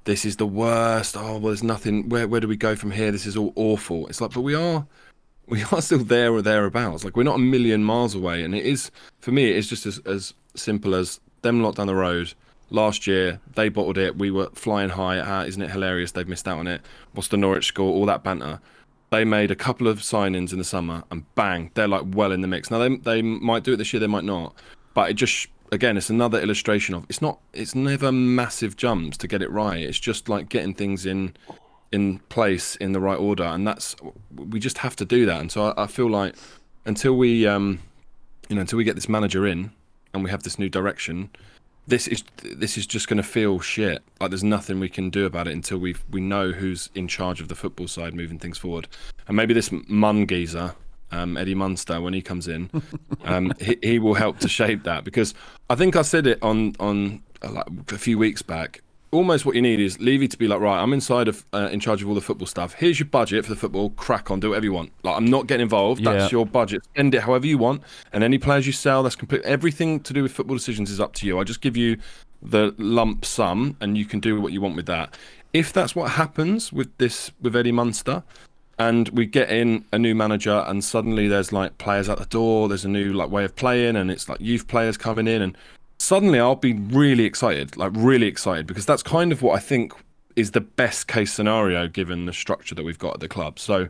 this 0.04 0.24
is 0.24 0.36
the 0.36 0.46
worst. 0.46 1.16
Oh 1.16 1.38
well, 1.38 1.40
there's 1.40 1.64
nothing. 1.64 2.08
Where 2.08 2.28
where 2.28 2.40
do 2.40 2.46
we 2.46 2.56
go 2.56 2.76
from 2.76 2.92
here? 2.92 3.10
This 3.10 3.26
is 3.26 3.36
all 3.36 3.52
awful. 3.56 4.06
It's 4.06 4.20
like, 4.20 4.32
but 4.32 4.42
we 4.42 4.54
are 4.54 4.86
we 5.46 5.62
are 5.72 5.82
still 5.82 5.98
there 5.98 6.32
or 6.32 6.42
thereabouts. 6.42 7.04
Like 7.04 7.16
we're 7.16 7.22
not 7.22 7.36
a 7.36 7.40
million 7.40 7.84
miles 7.84 8.14
away, 8.14 8.42
and 8.42 8.54
it 8.54 8.64
is 8.64 8.90
for 9.20 9.32
me. 9.32 9.50
It 9.50 9.56
is 9.56 9.68
just 9.68 9.86
as 9.86 9.98
as 10.00 10.34
simple 10.54 10.94
as 10.94 11.20
them 11.42 11.62
lot 11.62 11.76
down 11.76 11.86
the 11.86 11.94
road. 11.94 12.34
Last 12.70 13.06
year 13.06 13.40
they 13.54 13.68
bottled 13.68 13.98
it. 13.98 14.16
We 14.16 14.30
were 14.30 14.50
flying 14.54 14.90
high. 14.90 15.18
Ah, 15.18 15.44
isn't 15.44 15.60
it 15.60 15.70
hilarious? 15.70 16.12
They've 16.12 16.28
missed 16.28 16.48
out 16.48 16.58
on 16.58 16.66
it. 16.66 16.80
What's 17.12 17.28
the 17.28 17.36
Norwich 17.36 17.66
score? 17.66 17.92
All 17.92 18.06
that 18.06 18.22
banter. 18.22 18.60
They 19.10 19.24
made 19.24 19.50
a 19.50 19.56
couple 19.56 19.86
of 19.86 20.00
signings 20.00 20.52
in 20.52 20.58
the 20.58 20.64
summer, 20.64 21.04
and 21.10 21.24
bang, 21.34 21.70
they're 21.74 21.86
like 21.86 22.02
well 22.06 22.32
in 22.32 22.40
the 22.40 22.48
mix. 22.48 22.70
Now 22.70 22.78
they 22.78 22.96
they 22.96 23.22
might 23.22 23.62
do 23.64 23.74
it 23.74 23.76
this 23.76 23.92
year, 23.92 24.00
they 24.00 24.06
might 24.06 24.24
not, 24.24 24.54
but 24.94 25.10
it 25.10 25.14
just 25.14 25.48
again, 25.70 25.96
it's 25.96 26.10
another 26.10 26.40
illustration 26.40 26.94
of 26.94 27.04
it's 27.08 27.20
not. 27.20 27.38
It's 27.52 27.74
never 27.74 28.10
massive 28.10 28.76
jumps 28.76 29.16
to 29.18 29.28
get 29.28 29.42
it 29.42 29.50
right. 29.50 29.82
It's 29.82 29.98
just 29.98 30.28
like 30.28 30.48
getting 30.48 30.74
things 30.74 31.06
in 31.06 31.34
in 31.94 32.18
place 32.28 32.74
in 32.76 32.90
the 32.92 33.00
right 33.00 33.18
order, 33.18 33.44
and 33.44 33.66
that's 33.66 33.94
we 34.34 34.58
just 34.58 34.78
have 34.78 34.96
to 34.96 35.04
do 35.04 35.24
that. 35.26 35.40
And 35.40 35.50
so 35.50 35.68
I, 35.68 35.84
I 35.84 35.86
feel 35.86 36.10
like 36.10 36.34
until 36.84 37.16
we, 37.16 37.46
um, 37.46 37.78
you 38.48 38.56
know, 38.56 38.62
until 38.62 38.76
we 38.76 38.84
get 38.84 38.96
this 38.96 39.08
manager 39.08 39.46
in 39.46 39.70
and 40.12 40.24
we 40.24 40.30
have 40.30 40.42
this 40.42 40.58
new 40.58 40.68
direction, 40.68 41.30
this 41.86 42.08
is 42.08 42.24
this 42.42 42.76
is 42.76 42.84
just 42.84 43.08
going 43.08 43.18
to 43.18 43.22
feel 43.22 43.60
shit. 43.60 44.02
Like 44.20 44.30
there's 44.30 44.44
nothing 44.44 44.80
we 44.80 44.88
can 44.88 45.08
do 45.08 45.24
about 45.24 45.46
it 45.46 45.52
until 45.52 45.78
we 45.78 45.94
we 46.10 46.20
know 46.20 46.50
who's 46.50 46.90
in 46.96 47.06
charge 47.06 47.40
of 47.40 47.46
the 47.46 47.54
football 47.54 47.86
side 47.86 48.12
moving 48.12 48.40
things 48.40 48.58
forward. 48.58 48.88
And 49.28 49.36
maybe 49.36 49.54
this 49.54 49.70
Munn 49.70 50.26
geezer, 50.26 50.74
um, 51.12 51.36
Eddie 51.36 51.54
Munster, 51.54 52.00
when 52.00 52.12
he 52.12 52.22
comes 52.22 52.48
in, 52.48 52.70
um, 53.24 53.52
he, 53.60 53.78
he 53.82 53.98
will 54.00 54.14
help 54.14 54.40
to 54.40 54.48
shape 54.48 54.82
that 54.82 55.04
because 55.04 55.32
I 55.70 55.76
think 55.76 55.94
I 55.94 56.02
said 56.02 56.26
it 56.26 56.38
on 56.42 56.74
on 56.80 57.22
like 57.42 57.92
a 57.92 57.98
few 57.98 58.18
weeks 58.18 58.42
back. 58.42 58.80
Almost 59.14 59.46
what 59.46 59.54
you 59.54 59.62
need 59.62 59.78
is 59.78 60.00
Levy 60.00 60.26
to 60.26 60.36
be 60.36 60.48
like, 60.48 60.58
right, 60.58 60.82
I'm 60.82 60.92
inside 60.92 61.28
of 61.28 61.44
uh, 61.54 61.68
in 61.70 61.78
charge 61.78 62.02
of 62.02 62.08
all 62.08 62.16
the 62.16 62.20
football 62.20 62.48
stuff. 62.48 62.74
Here's 62.74 62.98
your 62.98 63.06
budget 63.06 63.44
for 63.44 63.50
the 63.50 63.56
football. 63.56 63.90
Crack 63.90 64.28
on, 64.28 64.40
do 64.40 64.48
whatever 64.48 64.64
you 64.64 64.72
want. 64.72 64.90
Like 65.04 65.16
I'm 65.16 65.26
not 65.26 65.46
getting 65.46 65.62
involved. 65.62 66.02
That's 66.02 66.32
Yeah. 66.32 66.38
your 66.38 66.46
budget. 66.46 66.82
Spend 66.86 67.14
it 67.14 67.22
however 67.22 67.46
you 67.46 67.56
want. 67.56 67.82
And 68.12 68.24
any 68.24 68.38
players 68.38 68.66
you 68.66 68.72
sell, 68.72 69.04
that's 69.04 69.14
complete. 69.14 69.42
Everything 69.42 70.00
to 70.00 70.12
do 70.12 70.24
with 70.24 70.32
football 70.32 70.56
decisions 70.56 70.90
is 70.90 71.00
up 71.00 71.12
to 71.14 71.26
you. 71.26 71.38
I 71.38 71.44
just 71.44 71.60
give 71.60 71.76
you 71.76 71.96
the 72.42 72.74
lump 72.76 73.24
sum, 73.24 73.76
and 73.80 73.96
you 73.96 74.04
can 74.04 74.18
do 74.18 74.40
what 74.40 74.52
you 74.52 74.60
want 74.60 74.74
with 74.74 74.86
that. 74.86 75.16
If 75.52 75.72
that's 75.72 75.94
what 75.94 76.10
happens 76.10 76.72
with 76.72 76.90
this 76.98 77.30
with 77.40 77.54
Eddie 77.54 77.70
Munster, 77.70 78.24
and 78.80 79.08
we 79.10 79.26
get 79.26 79.48
in 79.48 79.84
a 79.92 79.98
new 80.00 80.16
manager, 80.16 80.64
and 80.66 80.82
suddenly 80.82 81.28
there's 81.28 81.52
like 81.52 81.78
players 81.78 82.08
at 82.08 82.18
the 82.18 82.26
door. 82.26 82.68
There's 82.68 82.84
a 82.84 82.88
new 82.88 83.12
like 83.12 83.30
way 83.30 83.44
of 83.44 83.54
playing, 83.54 83.94
and 83.94 84.10
it's 84.10 84.28
like 84.28 84.40
youth 84.40 84.66
players 84.66 84.96
coming 84.96 85.28
in, 85.28 85.40
and 85.40 85.56
suddenly 86.04 86.38
I'll 86.38 86.54
be 86.56 86.74
really 86.74 87.24
excited, 87.24 87.76
like 87.76 87.92
really 87.94 88.26
excited, 88.26 88.66
because 88.66 88.86
that's 88.86 89.02
kind 89.02 89.32
of 89.32 89.42
what 89.42 89.56
I 89.56 89.60
think 89.60 89.92
is 90.36 90.50
the 90.50 90.60
best 90.60 91.08
case 91.08 91.32
scenario 91.32 91.86
given 91.88 92.26
the 92.26 92.32
structure 92.32 92.74
that 92.74 92.84
we've 92.84 92.98
got 92.98 93.14
at 93.14 93.20
the 93.20 93.28
club. 93.28 93.58
So 93.58 93.88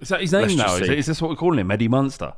Is 0.00 0.08
that 0.08 0.20
his 0.20 0.32
name 0.32 0.56
now? 0.56 0.74
Is, 0.76 0.88
it, 0.88 0.98
is 0.98 1.06
this 1.06 1.20
what 1.20 1.28
we're 1.30 1.36
calling 1.36 1.58
him, 1.58 1.70
Eddie 1.70 1.88
Munster? 1.88 2.32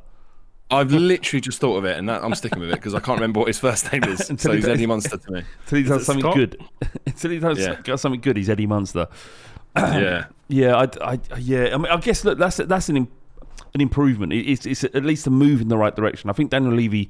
I've 0.71 0.91
literally 0.91 1.41
just 1.41 1.59
thought 1.59 1.77
of 1.77 1.85
it, 1.85 1.97
and 1.99 2.09
that, 2.09 2.23
I'm 2.23 2.33
sticking 2.33 2.59
with 2.59 2.69
it 2.69 2.75
because 2.75 2.95
I 2.95 2.99
can't 2.99 3.17
remember 3.17 3.39
what 3.39 3.47
his 3.47 3.59
first 3.59 3.91
name 3.91 4.03
is. 4.05 4.31
So 4.39 4.51
he's 4.51 4.65
Eddie 4.67 4.87
Munster 4.87 5.17
to 5.17 5.31
me. 5.31 5.43
Until 5.65 5.77
he 5.77 5.83
does 5.83 6.05
something 6.05 6.23
Scott? 6.23 6.35
good. 6.35 6.61
Until 7.05 7.31
he 7.31 7.39
does 7.39 7.59
Yeah. 7.59 7.95
something 7.95 8.21
good, 8.21 8.37
he's 8.37 8.49
Eddie 8.49 8.65
Munster. 8.67 9.07
yeah. 9.77 10.25
Yeah, 10.47 10.75
I, 10.75 11.13
I, 11.13 11.19
yeah. 11.37 11.69
I 11.73 11.77
mean, 11.77 11.87
I 11.91 11.97
guess 11.97 12.25
look, 12.25 12.37
that's 12.39 12.57
that's 12.57 12.89
an 12.89 12.97
an 12.97 13.81
improvement. 13.81 14.33
It- 14.33 14.49
It's, 14.49 14.65
it's 14.65 14.83
at 14.83 15.03
least 15.03 15.27
a 15.27 15.29
move 15.29 15.61
in 15.61 15.67
the 15.67 15.77
right 15.77 15.95
direction. 15.95 16.29
I 16.29 16.33
think 16.33 16.49
Daniel 16.49 16.73
Levy 16.73 17.09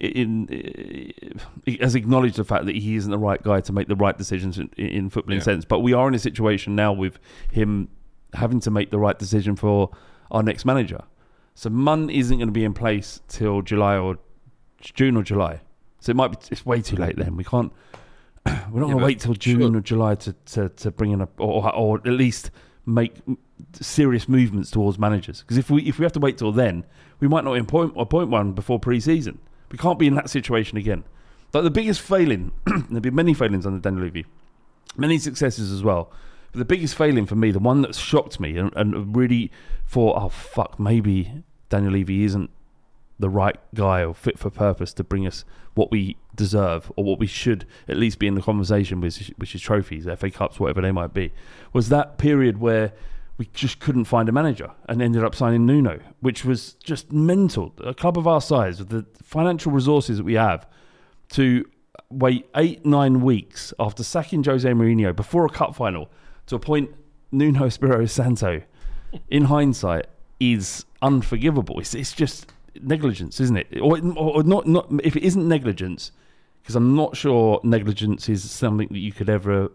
in, 0.00 0.48
in 0.48 1.78
has 1.80 1.94
acknowledged 1.94 2.36
the 2.36 2.44
fact 2.44 2.66
that 2.66 2.74
he 2.74 2.96
isn't 2.96 3.10
the 3.10 3.18
right 3.18 3.42
guy 3.42 3.60
to 3.60 3.72
make 3.72 3.88
the 3.88 3.96
right 3.96 4.16
decisions 4.16 4.58
in, 4.58 4.70
in 4.76 5.10
footballing 5.10 5.34
Yeah. 5.36 5.40
sense. 5.40 5.64
But 5.64 5.80
we 5.80 5.92
are 5.92 6.08
in 6.08 6.14
a 6.14 6.18
situation 6.18 6.74
now 6.74 6.92
with 6.92 7.18
him 7.50 7.88
having 8.34 8.60
to 8.60 8.70
make 8.70 8.90
the 8.90 8.98
right 8.98 9.18
decision 9.18 9.56
for 9.56 9.90
our 10.30 10.42
next 10.42 10.64
manager. 10.64 11.02
So 11.54 11.68
Munn 11.68 12.08
isn't 12.08 12.36
going 12.38 12.48
to 12.48 12.52
be 12.52 12.64
in 12.64 12.72
place 12.72 13.20
till 13.28 13.62
July 13.62 13.98
or 13.98 14.18
June 14.80 15.16
or 15.16 15.22
July. 15.22 15.60
So 16.00 16.10
it 16.10 16.16
might 16.16 16.28
be 16.28 16.38
it's 16.50 16.64
way 16.64 16.80
too 16.80 16.96
late 16.96 17.16
then. 17.16 17.36
We 17.36 17.44
can't. 17.44 17.72
We're 18.46 18.80
not 18.80 18.86
going 18.86 18.98
to 18.98 19.04
wait 19.04 19.20
till 19.20 19.34
June 19.34 19.60
sure. 19.60 19.76
or 19.76 19.80
July 19.80 20.14
to, 20.14 20.32
to, 20.32 20.68
to 20.70 20.90
bring 20.90 21.10
in 21.12 21.20
a 21.20 21.28
or, 21.36 21.74
or 21.74 21.98
at 21.98 22.06
least 22.06 22.50
make 22.86 23.16
serious 23.78 24.28
movements 24.28 24.70
towards 24.70 24.98
managers. 24.98 25.40
Because 25.42 25.58
if 25.58 25.68
we 25.70 25.82
if 25.82 25.98
we 25.98 26.04
have 26.04 26.12
to 26.12 26.20
wait 26.20 26.38
till 26.38 26.52
then, 26.52 26.86
we 27.18 27.28
might 27.28 27.44
not 27.44 27.58
appoint 27.58 27.92
appoint 27.96 28.30
one 28.30 28.52
before 28.52 28.78
pre-season. 28.78 29.38
We 29.70 29.78
can't 29.78 29.98
be 29.98 30.06
in 30.06 30.14
that 30.14 30.30
situation 30.30 30.78
again. 30.78 31.04
Like 31.52 31.64
the 31.64 31.70
biggest 31.70 32.00
failing, 32.00 32.52
there've 32.66 33.02
be 33.02 33.10
many 33.10 33.34
failings 33.34 33.66
under 33.66 33.80
Daniel 33.80 34.04
Levy, 34.04 34.26
many 34.96 35.18
successes 35.18 35.72
as 35.72 35.82
well. 35.82 36.12
But 36.52 36.58
the 36.58 36.64
biggest 36.64 36.94
failing 36.94 37.26
for 37.26 37.36
me, 37.36 37.50
the 37.50 37.58
one 37.58 37.82
that 37.82 37.94
shocked 37.94 38.40
me 38.40 38.56
and, 38.56 38.72
and 38.74 39.16
really 39.16 39.50
thought, 39.86 40.20
oh 40.20 40.28
fuck, 40.28 40.78
maybe 40.78 41.44
Daniel 41.68 41.92
Levy 41.92 42.24
isn't 42.24 42.50
the 43.18 43.28
right 43.28 43.58
guy 43.74 44.02
or 44.02 44.14
fit 44.14 44.38
for 44.38 44.50
purpose 44.50 44.92
to 44.94 45.04
bring 45.04 45.26
us 45.26 45.44
what 45.74 45.90
we 45.90 46.16
deserve 46.34 46.90
or 46.96 47.04
what 47.04 47.18
we 47.18 47.26
should 47.26 47.66
at 47.86 47.96
least 47.96 48.18
be 48.18 48.26
in 48.26 48.34
the 48.34 48.42
conversation 48.42 49.00
with, 49.00 49.30
which 49.36 49.54
is 49.54 49.60
trophies, 49.60 50.06
FA 50.16 50.30
Cups, 50.30 50.58
whatever 50.58 50.80
they 50.80 50.90
might 50.90 51.12
be, 51.12 51.32
was 51.72 51.90
that 51.90 52.18
period 52.18 52.58
where 52.58 52.92
we 53.40 53.48
just 53.54 53.80
couldn't 53.80 54.04
find 54.04 54.28
a 54.28 54.32
manager 54.32 54.70
and 54.86 55.00
ended 55.00 55.24
up 55.24 55.34
signing 55.34 55.64
Nuno, 55.64 55.98
which 56.20 56.44
was 56.44 56.74
just 56.74 57.10
mental. 57.10 57.72
A 57.82 57.94
club 57.94 58.18
of 58.18 58.26
our 58.26 58.42
size, 58.42 58.78
with 58.78 58.90
the 58.90 59.06
financial 59.22 59.72
resources 59.72 60.18
that 60.18 60.24
we 60.24 60.34
have, 60.34 60.66
to 61.30 61.64
wait 62.10 62.46
eight, 62.54 62.84
nine 62.84 63.22
weeks 63.22 63.72
after 63.80 64.04
sacking 64.04 64.44
Jose 64.44 64.68
Mourinho 64.68 65.16
before 65.16 65.46
a 65.46 65.48
cup 65.48 65.74
final 65.74 66.10
to 66.48 66.54
appoint 66.54 66.90
Nuno 67.32 67.64
Espirito 67.64 68.04
Santo, 68.04 68.60
in 69.30 69.44
hindsight, 69.44 70.04
is 70.38 70.84
unforgivable. 71.00 71.80
It's, 71.80 71.94
it's 71.94 72.12
just 72.12 72.52
negligence, 72.82 73.40
isn't 73.40 73.56
it? 73.56 73.80
Or, 73.80 73.98
or 74.18 74.42
not, 74.42 74.66
not 74.66 74.90
if 75.02 75.16
it 75.16 75.22
isn't 75.22 75.48
negligence, 75.48 76.12
because 76.60 76.76
I'm 76.76 76.94
not 76.94 77.16
sure 77.16 77.58
negligence 77.64 78.28
is 78.28 78.50
something 78.50 78.88
that 78.88 78.98
you 78.98 79.12
could 79.12 79.30
ever, 79.30 79.72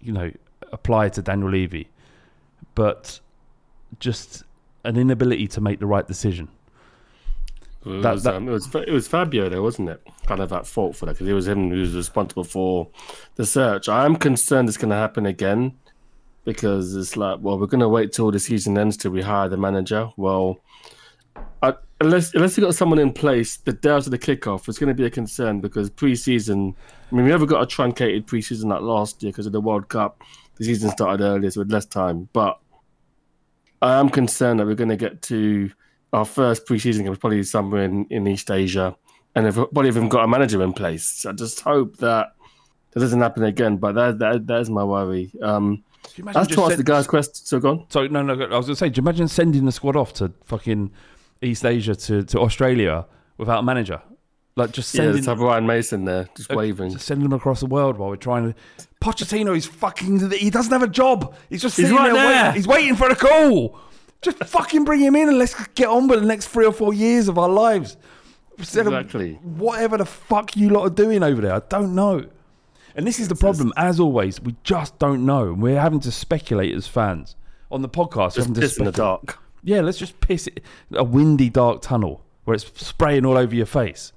you 0.00 0.12
know, 0.12 0.30
apply 0.70 1.08
to 1.08 1.22
Daniel 1.22 1.50
Levy, 1.50 1.88
but 2.78 3.18
just 3.98 4.44
an 4.84 4.96
inability 4.96 5.48
to 5.48 5.60
make 5.60 5.80
the 5.80 5.86
right 5.86 6.06
decision. 6.06 6.48
It 7.84 8.02
That- 8.02 8.12
was, 8.14 8.22
that- 8.22 8.34
um, 8.36 8.48
it 8.48 8.52
was 8.52 8.72
it 8.74 8.92
was 8.92 9.08
Fabio 9.08 9.48
though, 9.48 9.62
wasn't 9.62 9.88
it? 9.88 10.00
Kind 10.26 10.40
of 10.40 10.52
at 10.52 10.66
fault 10.66 10.94
for 10.96 11.06
that 11.06 11.12
because 11.14 11.26
it 11.28 11.32
was 11.32 11.48
him 11.48 11.70
who 11.70 11.80
was 11.80 11.94
responsible 11.96 12.44
for 12.44 12.88
the 13.36 13.44
search. 13.44 13.88
I'm 13.88 14.14
concerned 14.16 14.68
it's 14.68 14.78
going 14.78 14.90
to 14.90 14.96
happen 14.96 15.26
again 15.26 15.72
because 16.44 16.94
it's 16.94 17.16
like, 17.16 17.38
well, 17.42 17.58
we're 17.58 17.66
going 17.66 17.80
to 17.80 17.88
wait 17.88 18.12
till 18.12 18.30
the 18.30 18.38
season 18.38 18.78
ends 18.78 18.96
till 18.96 19.10
we 19.10 19.22
hire 19.22 19.48
the 19.48 19.56
manager. 19.56 20.10
Well, 20.16 20.58
I, 21.62 21.74
unless 22.00 22.34
unless 22.34 22.56
you 22.56 22.64
got 22.64 22.74
someone 22.74 22.98
in 23.00 23.12
place 23.12 23.56
the 23.56 23.72
day 23.72 23.90
after 23.90 24.10
the 24.10 24.18
kickoff, 24.18 24.68
it's 24.68 24.78
going 24.78 24.88
to 24.88 24.94
be 24.94 25.06
a 25.06 25.10
concern 25.10 25.60
because 25.60 25.90
pre-season. 25.90 26.74
I 27.10 27.14
mean, 27.14 27.24
we 27.24 27.30
never 27.30 27.46
got 27.46 27.62
a 27.62 27.66
truncated 27.66 28.26
pre-season 28.26 28.68
like 28.68 28.82
last 28.82 29.22
year 29.22 29.32
because 29.32 29.46
of 29.46 29.52
the 29.52 29.60
World 29.60 29.88
Cup. 29.88 30.22
The 30.56 30.64
season 30.64 30.90
started 30.90 31.22
earlier, 31.24 31.50
so 31.50 31.60
with 31.60 31.72
less 31.72 31.86
time, 31.86 32.28
but 32.32 32.58
I 33.82 33.98
am 33.98 34.08
concerned 34.08 34.60
that 34.60 34.66
we're 34.66 34.74
going 34.74 34.90
to 34.90 34.96
get 34.96 35.22
to 35.22 35.70
our 36.12 36.24
first 36.24 36.66
preseason 36.66 37.04
game, 37.04 37.14
probably 37.16 37.42
somewhere 37.42 37.84
in, 37.84 38.06
in 38.06 38.26
East 38.26 38.50
Asia, 38.50 38.96
and 39.34 39.46
if 39.46 39.54
probably 39.54 39.88
even 39.88 40.08
got 40.08 40.24
a 40.24 40.28
manager 40.28 40.62
in 40.62 40.72
place. 40.72 41.04
So 41.04 41.30
I 41.30 41.32
just 41.32 41.60
hope 41.60 41.98
that 41.98 42.32
that 42.92 43.00
doesn't 43.00 43.20
happen 43.20 43.44
again. 43.44 43.76
But 43.76 43.92
that 43.92 44.18
that, 44.18 44.46
that 44.46 44.60
is 44.60 44.70
my 44.70 44.84
worry. 44.84 45.30
Um, 45.42 45.84
you 46.16 46.22
imagine 46.22 46.40
as 46.40 46.46
just 46.48 46.58
to 46.58 46.64
ask 46.64 46.70
send- 46.70 46.80
the 46.80 46.84
guy's 46.84 47.06
question, 47.06 47.34
so 47.34 47.60
gone. 47.60 47.86
So 47.90 48.06
no, 48.06 48.22
no. 48.22 48.32
I 48.32 48.56
was 48.56 48.66
going 48.66 48.66
to 48.66 48.76
say, 48.76 48.88
do 48.88 48.98
you 48.98 49.02
imagine 49.02 49.28
sending 49.28 49.66
the 49.66 49.72
squad 49.72 49.96
off 49.96 50.14
to 50.14 50.32
fucking 50.44 50.90
East 51.42 51.64
Asia 51.64 51.94
to, 51.94 52.24
to 52.24 52.40
Australia 52.40 53.06
without 53.36 53.60
a 53.60 53.62
manager? 53.62 54.00
Like 54.58 54.72
just 54.72 54.92
Yeah, 54.94 54.98
sending, 54.98 55.14
let's 55.14 55.26
have 55.26 55.40
Ryan 55.40 55.66
Mason 55.66 56.04
there, 56.04 56.28
just 56.36 56.50
uh, 56.52 56.56
waving. 56.56 56.90
just 56.90 57.06
sending 57.06 57.28
them 57.28 57.32
across 57.38 57.60
the 57.60 57.66
world 57.66 57.96
while 57.96 58.08
we're 58.10 58.16
trying 58.16 58.52
to. 58.52 58.58
Pochettino 59.00 59.56
is 59.56 59.66
fucking. 59.66 60.30
He 60.32 60.50
doesn't 60.50 60.72
have 60.72 60.82
a 60.82 60.88
job. 60.88 61.34
He's 61.48 61.62
just 61.62 61.76
He's 61.76 61.90
right 61.92 62.12
there. 62.12 62.14
there. 62.14 62.42
Waiting, 62.46 62.54
he's 62.56 62.66
waiting 62.66 62.96
for 62.96 63.08
a 63.08 63.14
call. 63.16 63.78
Just 64.20 64.38
fucking 64.38 64.84
bring 64.84 65.00
him 65.00 65.14
in 65.14 65.28
and 65.28 65.38
let's 65.38 65.54
get 65.76 65.86
on 65.86 66.08
with 66.08 66.20
the 66.20 66.26
next 66.26 66.48
three 66.48 66.66
or 66.66 66.72
four 66.72 66.92
years 66.92 67.28
of 67.28 67.38
our 67.38 67.48
lives. 67.48 67.96
Instead 68.58 68.88
Exactly. 68.88 69.34
whatever 69.34 69.96
the 69.96 70.04
fuck 70.04 70.56
you 70.56 70.70
lot 70.70 70.82
are 70.82 70.90
doing 70.90 71.22
over 71.22 71.40
there, 71.40 71.54
I 71.54 71.60
don't 71.68 71.94
know. 71.94 72.26
And 72.96 73.06
this 73.06 73.20
is 73.20 73.28
the 73.28 73.36
problem, 73.36 73.72
as 73.76 74.00
always. 74.00 74.40
We 74.40 74.56
just 74.64 74.98
don't 74.98 75.24
know. 75.24 75.52
and 75.52 75.62
We're 75.62 75.80
having 75.80 76.00
to 76.00 76.10
speculate 76.10 76.74
as 76.74 76.88
fans 76.88 77.36
on 77.70 77.82
the 77.82 77.88
podcast. 77.88 78.34
Just 78.34 78.52
piss 78.54 78.76
in 78.78 78.86
the 78.86 78.90
dark. 78.90 79.38
Yeah, 79.62 79.82
let's 79.82 79.98
just 79.98 80.18
piss 80.20 80.48
it 80.48 80.64
a 80.92 81.04
windy, 81.04 81.48
dark 81.48 81.80
tunnel 81.82 82.24
where 82.42 82.56
it's 82.56 82.64
spraying 82.84 83.24
all 83.24 83.38
over 83.38 83.54
your 83.54 83.66
face. 83.66 84.12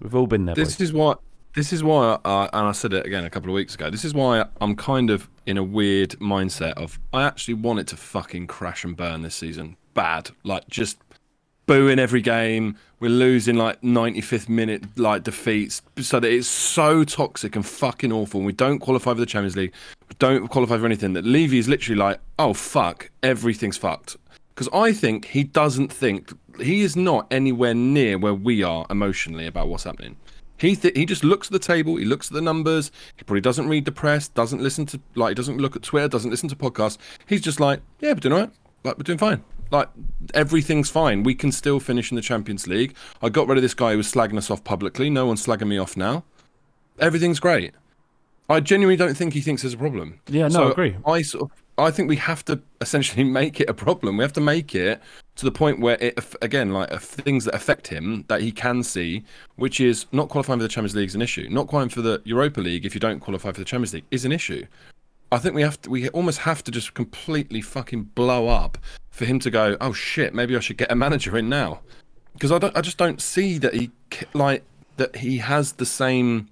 We've 0.00 0.14
all 0.14 0.26
been 0.26 0.46
there. 0.46 0.54
This 0.54 0.76
boys. 0.76 0.80
is 0.80 0.92
why. 0.92 1.14
This 1.54 1.72
is 1.72 1.82
why, 1.82 2.18
uh, 2.24 2.48
and 2.52 2.68
I 2.68 2.72
said 2.72 2.92
it 2.92 3.04
again 3.06 3.24
a 3.24 3.30
couple 3.30 3.50
of 3.50 3.54
weeks 3.54 3.74
ago. 3.74 3.90
This 3.90 4.04
is 4.04 4.14
why 4.14 4.44
I'm 4.60 4.76
kind 4.76 5.10
of 5.10 5.28
in 5.46 5.56
a 5.56 5.62
weird 5.62 6.10
mindset 6.20 6.74
of 6.74 7.00
I 7.12 7.24
actually 7.24 7.54
want 7.54 7.80
it 7.80 7.86
to 7.88 7.96
fucking 7.96 8.46
crash 8.46 8.84
and 8.84 8.96
burn 8.96 9.22
this 9.22 9.34
season, 9.34 9.76
bad, 9.94 10.30
like 10.44 10.68
just 10.68 10.98
booing 11.66 11.98
every 11.98 12.20
game. 12.20 12.76
We're 13.00 13.10
losing 13.10 13.56
like 13.56 13.80
95th 13.82 14.48
minute 14.48 14.84
like 14.98 15.22
defeats, 15.22 15.82
so 15.98 16.20
that 16.20 16.30
it's 16.30 16.48
so 16.48 17.04
toxic 17.04 17.56
and 17.56 17.64
fucking 17.64 18.12
awful. 18.12 18.40
And 18.40 18.46
we 18.46 18.52
don't 18.52 18.80
qualify 18.80 19.12
for 19.12 19.20
the 19.20 19.26
Champions 19.26 19.56
League, 19.56 19.72
we 20.08 20.16
don't 20.18 20.48
qualify 20.48 20.78
for 20.78 20.86
anything. 20.86 21.12
That 21.12 21.24
Levy 21.24 21.58
is 21.58 21.68
literally 21.68 21.98
like, 21.98 22.20
oh 22.38 22.54
fuck, 22.54 23.10
everything's 23.22 23.76
fucked. 23.76 24.16
Because 24.54 24.68
I 24.72 24.92
think 24.92 25.26
he 25.26 25.44
doesn't 25.44 25.92
think 25.92 26.32
he 26.60 26.82
is 26.82 26.96
not 26.96 27.26
anywhere 27.30 27.74
near 27.74 28.18
where 28.18 28.34
we 28.34 28.62
are 28.62 28.86
emotionally 28.90 29.46
about 29.46 29.68
what's 29.68 29.84
happening. 29.84 30.16
He 30.58 30.74
th- 30.74 30.96
he 30.96 31.06
just 31.06 31.22
looks 31.22 31.48
at 31.48 31.52
the 31.52 31.58
table, 31.58 31.96
he 31.96 32.04
looks 32.04 32.28
at 32.28 32.34
the 32.34 32.40
numbers. 32.40 32.90
He 33.16 33.22
probably 33.22 33.40
doesn't 33.40 33.68
read 33.68 33.84
the 33.84 33.92
press, 33.92 34.28
doesn't 34.28 34.60
listen 34.60 34.86
to 34.86 35.00
like, 35.14 35.30
he 35.30 35.34
doesn't 35.34 35.58
look 35.58 35.76
at 35.76 35.82
Twitter, 35.82 36.08
doesn't 36.08 36.30
listen 36.30 36.48
to 36.48 36.56
podcasts. 36.56 36.98
He's 37.26 37.42
just 37.42 37.60
like, 37.60 37.80
yeah, 38.00 38.10
we're 38.10 38.16
doing 38.16 38.32
all 38.32 38.40
right. 38.40 38.50
Like 38.84 38.98
we're 38.98 39.04
doing 39.04 39.18
fine. 39.18 39.44
Like 39.70 39.88
everything's 40.34 40.90
fine. 40.90 41.22
We 41.22 41.34
can 41.34 41.52
still 41.52 41.78
finish 41.78 42.10
in 42.10 42.16
the 42.16 42.22
Champions 42.22 42.66
League. 42.66 42.94
I 43.22 43.28
got 43.28 43.46
rid 43.46 43.58
of 43.58 43.62
this 43.62 43.74
guy 43.74 43.92
who 43.92 43.98
was 43.98 44.10
slagging 44.12 44.38
us 44.38 44.50
off 44.50 44.64
publicly. 44.64 45.10
No 45.10 45.26
one's 45.26 45.44
slagging 45.44 45.68
me 45.68 45.78
off 45.78 45.96
now. 45.96 46.24
Everything's 46.98 47.38
great. 47.38 47.72
I 48.48 48.60
genuinely 48.60 48.96
don't 48.96 49.14
think 49.14 49.34
he 49.34 49.40
thinks 49.40 49.62
there's 49.62 49.74
a 49.74 49.78
problem. 49.78 50.20
Yeah, 50.26 50.44
no, 50.44 50.50
So 50.50 50.68
I 50.68 50.70
agree. 50.70 50.96
I 51.06 51.22
sort 51.22 51.50
of, 51.52 51.62
I 51.78 51.90
think 51.90 52.08
we 52.08 52.16
have 52.16 52.44
to 52.46 52.60
essentially 52.80 53.24
make 53.40 53.60
it 53.60 53.70
a 53.70 53.74
problem. 53.74 54.16
We 54.16 54.24
have 54.24 54.32
to 54.34 54.40
make 54.40 54.74
it 54.74 55.00
to 55.36 55.44
the 55.44 55.52
point 55.52 55.80
where 55.80 55.96
it 56.00 56.18
again, 56.42 56.72
like 56.72 56.92
uh, 56.92 56.98
things 56.98 57.44
that 57.44 57.54
affect 57.54 57.88
him 57.88 58.24
that 58.28 58.42
he 58.42 58.50
can 58.50 58.82
see, 58.82 59.24
which 59.56 59.80
is 59.80 60.06
not 60.12 60.28
qualifying 60.28 60.58
for 60.58 60.64
the 60.64 60.68
Champions 60.68 60.96
League 60.96 61.08
is 61.08 61.14
an 61.14 61.22
issue. 61.22 61.48
Not 61.48 61.68
qualifying 61.68 61.90
for 61.90 62.02
the 62.02 62.20
Europa 62.24 62.60
League 62.60 62.84
if 62.84 62.94
you 62.94 63.00
don't 63.00 63.20
qualify 63.20 63.52
for 63.52 63.60
the 63.60 63.64
Champions 63.64 63.94
League 63.94 64.04
is 64.10 64.24
an 64.24 64.32
issue. 64.32 64.66
I 65.30 65.38
think 65.38 65.54
we 65.54 65.62
have 65.62 65.80
to, 65.82 65.90
we 65.90 66.08
almost 66.10 66.38
have 66.40 66.64
to 66.64 66.70
just 66.70 66.94
completely 66.94 67.60
fucking 67.60 68.04
blow 68.14 68.48
up 68.48 68.78
for 69.10 69.26
him 69.26 69.38
to 69.40 69.50
go, 69.50 69.76
oh 69.80 69.92
shit, 69.92 70.34
maybe 70.34 70.56
I 70.56 70.60
should 70.60 70.78
get 70.78 70.90
a 70.90 70.94
manager 70.94 71.36
in 71.36 71.48
now, 71.48 71.80
because 72.32 72.50
I 72.50 72.58
don't, 72.58 72.76
I 72.76 72.80
just 72.80 72.96
don't 72.96 73.20
see 73.20 73.58
that 73.58 73.74
he 73.74 73.90
like 74.32 74.64
that 74.96 75.16
he 75.16 75.38
has 75.38 75.72
the 75.72 75.86
same 75.86 76.48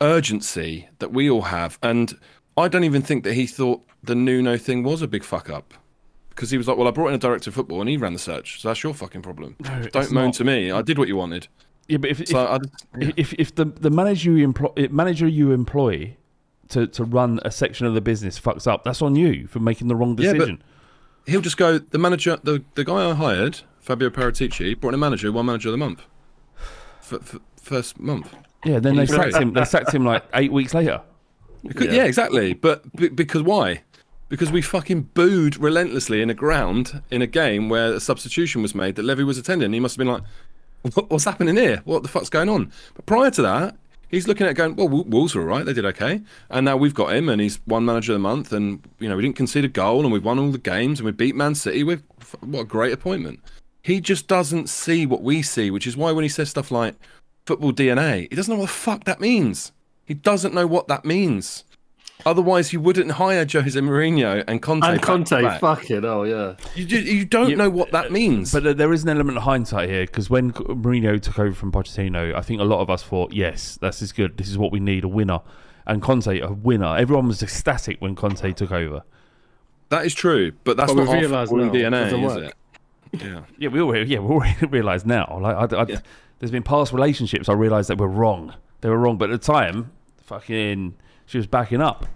urgency 0.00 0.88
that 0.98 1.12
we 1.12 1.30
all 1.30 1.42
have, 1.42 1.78
and 1.82 2.18
I 2.56 2.68
don't 2.68 2.84
even 2.84 3.02
think 3.02 3.24
that 3.24 3.34
he 3.34 3.46
thought 3.46 3.82
the 4.02 4.14
Nuno 4.14 4.56
thing 4.56 4.82
was 4.82 5.02
a 5.02 5.08
big 5.08 5.24
fuck 5.24 5.48
up. 5.48 5.74
Because 6.30 6.50
he 6.50 6.56
was 6.56 6.66
like, 6.66 6.78
well, 6.78 6.88
I 6.88 6.90
brought 6.90 7.08
in 7.08 7.14
a 7.14 7.18
director 7.18 7.50
of 7.50 7.54
football 7.54 7.80
and 7.80 7.90
he 7.90 7.98
ran 7.98 8.14
the 8.14 8.18
search, 8.18 8.60
so 8.60 8.68
that's 8.68 8.82
your 8.82 8.94
fucking 8.94 9.20
problem. 9.20 9.54
it's 9.60 9.92
don't 9.92 10.10
moan 10.12 10.24
not. 10.26 10.34
to 10.34 10.44
me. 10.44 10.70
I 10.70 10.80
did 10.80 10.96
what 10.98 11.08
you 11.08 11.16
wanted. 11.16 11.48
Yeah, 11.88 11.98
but 11.98 12.10
if 12.10 12.20
if, 12.20 12.28
So 12.28 12.46
I 12.46 12.58
just, 12.58 12.86
if, 13.18 13.32
if 13.34 13.54
the 13.54 13.66
the 13.66 13.90
manager 13.90 14.32
you 14.32 14.44
employ 14.44 14.70
eh, 14.76 14.88
manager 14.90 15.28
you 15.28 15.52
employ 15.52 16.16
to, 16.70 16.86
to 16.86 17.04
run 17.04 17.38
a 17.44 17.50
section 17.50 17.86
of 17.86 17.92
the 17.92 18.00
business 18.00 18.40
fucks 18.40 18.66
up, 18.66 18.84
that's 18.84 19.02
on 19.02 19.14
you 19.14 19.46
for 19.46 19.58
making 19.58 19.88
the 19.88 19.96
wrong 19.96 20.16
decision. 20.16 20.62
Yeah, 21.26 21.32
he'll 21.32 21.40
just 21.42 21.58
go. 21.58 21.78
The 21.78 21.98
manager, 21.98 22.38
the 22.42 22.64
the 22.74 22.84
guy 22.84 23.10
I 23.10 23.14
hired, 23.14 23.60
Fabio 23.78 24.08
Paratici, 24.08 24.78
brought 24.78 24.90
in 24.90 24.94
a 24.94 24.98
manager, 24.98 25.30
won 25.30 25.46
manager 25.46 25.68
of 25.68 25.72
the 25.72 25.78
month, 25.78 26.06
for, 27.00 27.18
for 27.18 27.40
first 27.56 28.00
month. 28.00 28.34
Yeah, 28.64 28.78
then 28.78 28.96
they 28.96 29.06
sacked 29.06 29.36
him. 29.36 29.52
They 29.52 29.64
sacked 29.64 29.92
him 29.92 30.06
like 30.06 30.24
eight 30.34 30.52
weeks 30.52 30.72
later. 30.72 31.02
Because, 31.64 31.94
yeah. 31.94 32.04
exactly. 32.04 32.54
But 32.54 32.90
b- 32.96 33.08
because 33.08 33.42
why? 33.42 33.82
Because 34.28 34.50
we 34.50 34.62
fucking 34.62 35.02
booed 35.14 35.56
relentlessly 35.58 36.22
in 36.22 36.30
a 36.30 36.34
ground 36.34 37.02
in 37.10 37.22
a 37.22 37.26
game 37.26 37.68
where 37.68 37.92
a 37.94 38.00
substitution 38.00 38.62
was 38.62 38.74
made 38.74 38.96
that 38.96 39.04
Levy 39.04 39.24
was 39.24 39.38
attending. 39.38 39.72
He 39.72 39.80
must 39.80 39.94
have 39.94 39.98
been 39.98 40.12
like, 40.12 40.22
"What- 40.94 41.10
"What's 41.10 41.24
happening 41.24 41.56
here? 41.56 41.82
What 41.84 42.02
the 42.02 42.08
fuck's 42.08 42.30
going 42.30 42.48
on?" 42.48 42.72
But 42.94 43.06
prior 43.06 43.30
to 43.30 43.42
that, 43.42 43.76
he's 44.08 44.26
looking 44.26 44.46
at 44.46 44.54
going, 44.56 44.74
"Well, 44.74 44.88
Wo- 44.88 45.04
Wolves 45.06 45.34
were 45.34 45.42
all 45.42 45.48
right. 45.48 45.64
They 45.66 45.74
did 45.74 45.84
okay, 45.84 46.22
and 46.50 46.64
now 46.64 46.76
we've 46.78 46.94
got 46.94 47.14
him, 47.14 47.28
and 47.28 47.40
he's 47.42 47.60
won 47.66 47.84
manager 47.84 48.12
of 48.12 48.16
the 48.16 48.20
month, 48.20 48.52
and 48.52 48.80
you 48.98 49.08
know 49.08 49.16
we 49.16 49.22
didn't 49.22 49.36
concede 49.36 49.64
a 49.64 49.68
goal, 49.68 50.02
and 50.02 50.12
we've 50.12 50.24
won 50.24 50.38
all 50.38 50.50
the 50.50 50.58
games, 50.58 50.98
and 50.98 51.06
we 51.06 51.12
beat 51.12 51.36
Man 51.36 51.54
City. 51.54 51.84
With 51.84 52.02
what 52.40 52.60
a 52.60 52.64
great 52.64 52.92
appointment." 52.92 53.40
He 53.82 54.00
just 54.00 54.28
doesn't 54.28 54.68
see 54.68 55.06
what 55.06 55.22
we 55.22 55.42
see, 55.42 55.70
which 55.70 55.86
is 55.88 55.96
why 55.96 56.12
when 56.12 56.22
he 56.22 56.28
says 56.28 56.48
stuff 56.48 56.70
like 56.70 56.94
football 57.46 57.72
DNA, 57.72 58.28
he 58.30 58.36
doesn't 58.36 58.52
know 58.54 58.60
what 58.60 58.68
the 58.68 58.72
fuck 58.72 59.04
that 59.04 59.20
means. 59.20 59.72
He 60.04 60.14
doesn't 60.14 60.52
know 60.54 60.66
what 60.66 60.88
that 60.88 61.04
means. 61.04 61.64
Otherwise, 62.24 62.70
he 62.70 62.76
wouldn't 62.76 63.12
hire 63.12 63.44
Jose 63.44 63.78
Mourinho 63.80 64.44
and 64.46 64.62
Conte. 64.62 64.84
And 64.86 65.02
Conte, 65.02 65.42
back. 65.42 65.60
fuck 65.60 65.90
it, 65.90 66.04
oh 66.04 66.22
yeah. 66.22 66.54
You, 66.76 66.84
ju- 66.84 67.00
you 67.00 67.24
don't 67.24 67.50
Yeah, 67.50 67.56
know 67.56 67.70
what 67.70 67.90
that 67.90 68.06
uh, 68.06 68.10
means. 68.10 68.52
But 68.52 68.62
there- 68.62 68.74
there 68.74 68.92
is 68.92 69.02
an 69.02 69.08
element 69.08 69.38
of 69.38 69.42
hindsight 69.44 69.88
here 69.88 70.06
because 70.06 70.30
when 70.30 70.52
Mourinho 70.52 71.20
took 71.20 71.40
over 71.40 71.52
from 71.52 71.72
Pochettino, 71.72 72.32
I 72.34 72.40
think 72.42 72.60
a 72.60 72.64
lot 72.64 72.80
of 72.80 72.88
us 72.90 73.02
thought, 73.02 73.32
yes, 73.32 73.76
this 73.82 74.02
is 74.02 74.12
good. 74.12 74.36
This 74.36 74.48
is 74.48 74.56
what 74.56 74.70
we 74.70 74.78
need 74.78 75.02
a 75.02 75.08
winner. 75.08 75.40
And 75.84 76.00
Conte, 76.00 76.38
a 76.38 76.52
winner. 76.52 76.96
Everyone 76.96 77.26
was 77.26 77.42
ecstatic 77.42 78.00
when 78.00 78.14
Conte 78.14 78.52
took 78.52 78.70
over. 78.70 79.02
that 79.88 80.06
is 80.06 80.14
true. 80.14 80.52
But 80.62 80.76
that's 80.76 80.92
But 80.92 80.98
not 80.98 81.02
we've 81.02 81.10
our 81.10 81.20
realised 81.20 81.50
footballing 81.52 81.90
now 81.90 82.04
DNA, 82.04 82.06
is 82.06 82.34
work. 82.36 82.54
it? 83.14 83.22
Yeah. 83.22 83.40
Yeah, 83.58 83.68
we 83.70 83.80
all 83.80 83.96
yeah 83.96 84.20
we 84.20 84.34
all 84.34 84.44
realise 84.70 85.04
now. 85.04 85.38
Like, 85.42 85.72
I, 85.72 85.82
I, 85.82 85.84
there's 86.38 86.52
been 86.52 86.62
past 86.62 86.92
relationships. 86.92 87.48
I 87.48 87.52
realise 87.54 87.88
that 87.88 87.98
we're 87.98 88.06
wrong. 88.06 88.54
They 88.82 88.90
were 88.90 88.98
wrong, 88.98 89.16
but 89.16 89.30
at 89.30 89.40
the 89.40 89.52
time, 89.52 89.90
fucking, 90.24 90.94
she 91.26 91.38
was 91.38 91.46
backing 91.46 91.80
up. 91.80 92.06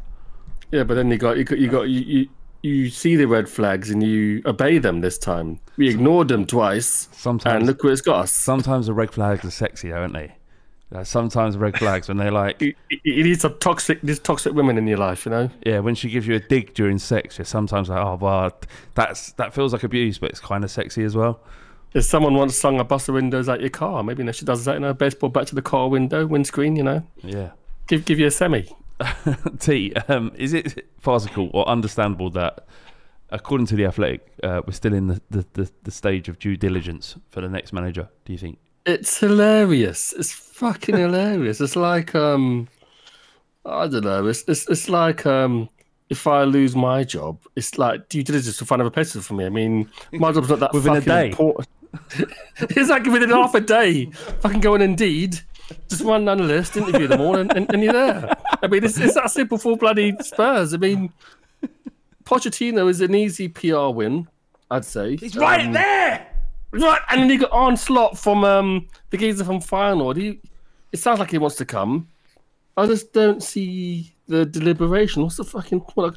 Yeah, 0.73 0.83
but 0.85 0.95
then 0.95 1.11
you 1.11 1.17
got 1.17 1.37
you 1.39 1.45
got 1.45 1.59
you 1.59 1.69
got 1.71 1.83
you, 1.89 2.01
you 2.01 2.29
you 2.63 2.91
see 2.91 3.15
the 3.17 3.27
red 3.27 3.49
flags 3.49 3.91
and 3.91 4.03
you 4.03 4.43
obey 4.45 4.79
them 4.79 5.01
this 5.01 5.17
time. 5.17 5.61
We 5.77 5.89
ignored 5.89 6.29
them 6.29 6.45
twice, 6.47 7.09
Sometimes, 7.13 7.55
and 7.57 7.67
look 7.67 7.83
where 7.85 7.93
it's 7.93 8.03
got 8.03 8.25
us. 8.25 8.33
sometimes 8.33 8.87
the 8.87 8.93
red 8.95 9.13
flags 9.13 9.45
are 9.45 9.51
sexy, 9.51 9.93
aren't 9.93 10.15
they? 10.15 10.35
Like, 10.91 11.07
sometimes 11.07 11.57
red 11.57 11.77
flags 11.79 12.09
when 12.09 12.17
they're 12.17 12.31
like, 12.33 12.61
You, 12.61 12.75
you 13.05 13.23
need 13.25 13.41
some 13.41 13.59
toxic, 13.59 14.01
these 14.03 14.19
toxic 14.21 14.53
women 14.55 14.79
in 14.79 14.87
your 14.87 14.99
life, 14.99 15.25
you 15.27 15.31
know. 15.31 15.51
yeah, 15.65 15.81
when 15.81 15.95
she 15.95 16.09
gives 16.09 16.27
you 16.27 16.35
a 16.37 16.41
dig 16.41 16.75
during 16.75 16.99
sex, 16.99 17.39
you're 17.39 17.45
sometimes 17.45 17.89
like, 17.89 18.01
oh, 18.01 18.17
well, 18.21 18.53
that's 18.95 19.33
that 19.33 19.53
feels 19.55 19.73
like 19.73 19.83
abuse, 19.85 20.19
but 20.19 20.31
it's 20.31 20.41
kind 20.41 20.65
of 20.65 20.71
sexy 20.71 21.03
as 21.05 21.15
well. 21.17 21.41
If 21.97 22.05
someone 22.05 22.35
once 22.35 22.55
sung 22.55 22.79
a 22.79 22.85
bust 22.85 23.07
the 23.07 23.15
windows 23.15 23.49
out 23.49 23.61
your 23.61 23.71
car, 23.71 24.03
maybe 24.03 24.21
you 24.21 24.27
know, 24.27 24.33
she 24.33 24.45
does 24.45 24.67
that 24.67 24.77
in 24.77 24.83
her 24.83 24.93
baseball 24.93 25.31
bat 25.31 25.47
to 25.47 25.55
the 25.55 25.63
car 25.63 25.89
window, 25.89 26.27
windscreen, 26.27 26.77
you 26.77 26.83
know. 26.83 27.03
Yeah. 27.23 27.53
Give 27.87 28.05
give 28.05 28.19
you 28.19 28.27
a 28.27 28.31
semi. 28.31 28.67
T, 29.59 29.95
um, 30.09 30.31
is 30.37 30.53
it 30.53 30.87
farcical 31.01 31.51
or 31.55 31.67
understandable 31.67 32.29
that, 32.31 32.67
according 33.31 33.67
to 33.69 33.77
the 33.77 33.87
Athletic, 33.87 34.27
uh, 34.43 34.61
we're 34.67 34.75
still 34.75 34.93
in 34.93 35.07
the, 35.07 35.23
the, 35.31 35.47
the, 35.55 35.71
the 35.85 35.91
stage 35.91 36.29
of 36.29 36.39
due 36.39 36.57
diligence 36.57 37.17
for 37.31 37.41
the 37.41 37.49
next 37.49 37.73
manager? 37.73 38.11
Do 38.27 38.33
you 38.33 38.39
think? 38.39 38.59
It's 38.85 39.19
hilarious. 39.19 40.13
It's 40.19 40.33
fucking 40.33 40.97
hilarious. 40.97 41.63
It's 41.63 41.77
like 41.77 42.15
um, 42.15 42.69
I 43.65 43.89
don't 43.89 44.05
know. 44.05 44.27
It's 44.27 44.45
it's 44.47 44.69
it's 44.69 44.91
like 44.91 45.25
um, 45.25 45.71
if 46.09 46.27
I 46.27 46.45
lose 46.45 46.77
my 46.77 47.05
job, 47.05 47.41
it's 47.57 47.79
like 47.79 48.09
due 48.09 48.23
diligence 48.23 48.59
to 48.59 48.65
find 48.65 48.81
other 48.81 48.91
places 48.91 49.27
for 49.27 49.35
me. 49.35 49.45
I 49.45 49.49
mean, 49.49 49.91
my 50.13 50.31
job's 50.33 50.49
not 50.49 50.61
that 50.61 50.73
Within 50.73 50.97
a 50.97 51.01
day. 51.01 51.31
important. 51.31 51.69
it's 52.59 52.91
like 52.91 53.05
within 53.05 53.31
half 53.31 53.55
a 53.55 53.61
day. 53.61 54.07
Fucking 54.41 54.61
go 54.61 54.75
on 54.75 54.83
Indeed, 54.83 55.41
just 55.89 56.03
run 56.03 56.25
down 56.25 56.39
the 56.39 56.45
list, 56.45 56.77
interview 56.77 57.07
them 57.07 57.21
all, 57.21 57.37
and, 57.37 57.55
and, 57.57 57.73
and 57.73 57.83
you're 57.83 57.93
there. 57.93 58.37
I 58.63 58.67
mean, 58.67 58.85
it's, 58.85 58.99
it's 58.99 59.15
that 59.15 59.31
simple 59.31 59.59
for 59.59 59.77
bloody 59.77 60.15
Spurs. 60.23 60.75
I 60.75 60.77
mean, 60.79 61.13
Pochettino 62.25 62.89
is 62.89 63.01
an 63.01 63.15
easy 63.15 63.49
PR 63.49 63.89
win, 63.89 64.29
I'd 64.71 64.85
say. 64.85 65.17
He's 65.17 65.37
right 65.37 65.67
Um, 65.67 65.73
there! 65.73 66.27
Right, 66.73 67.01
and 67.11 67.23
then 67.23 67.31
you 67.31 67.39
got 67.39 67.53
Arne 67.53 67.77
Slot 67.77 68.19
from 68.19 68.45
um 68.45 68.89
the 69.11 69.17
geezer 69.17 69.45
from 69.45 69.61
Feyenoord. 69.61 70.17
He, 70.17 70.41
it 70.93 70.99
sounds 70.99 71.21
like 71.21 71.31
he 71.31 71.39
wants 71.39 71.57
to 71.57 71.65
come. 71.65 72.09
I 72.77 72.87
just 72.87 73.13
don't 73.13 73.43
see 73.43 74.15
the 74.27 74.45
deliberation. 74.45 75.23
What's 75.23 75.37
the 75.37 75.45
fucking? 75.45 75.81
What, 75.95 76.17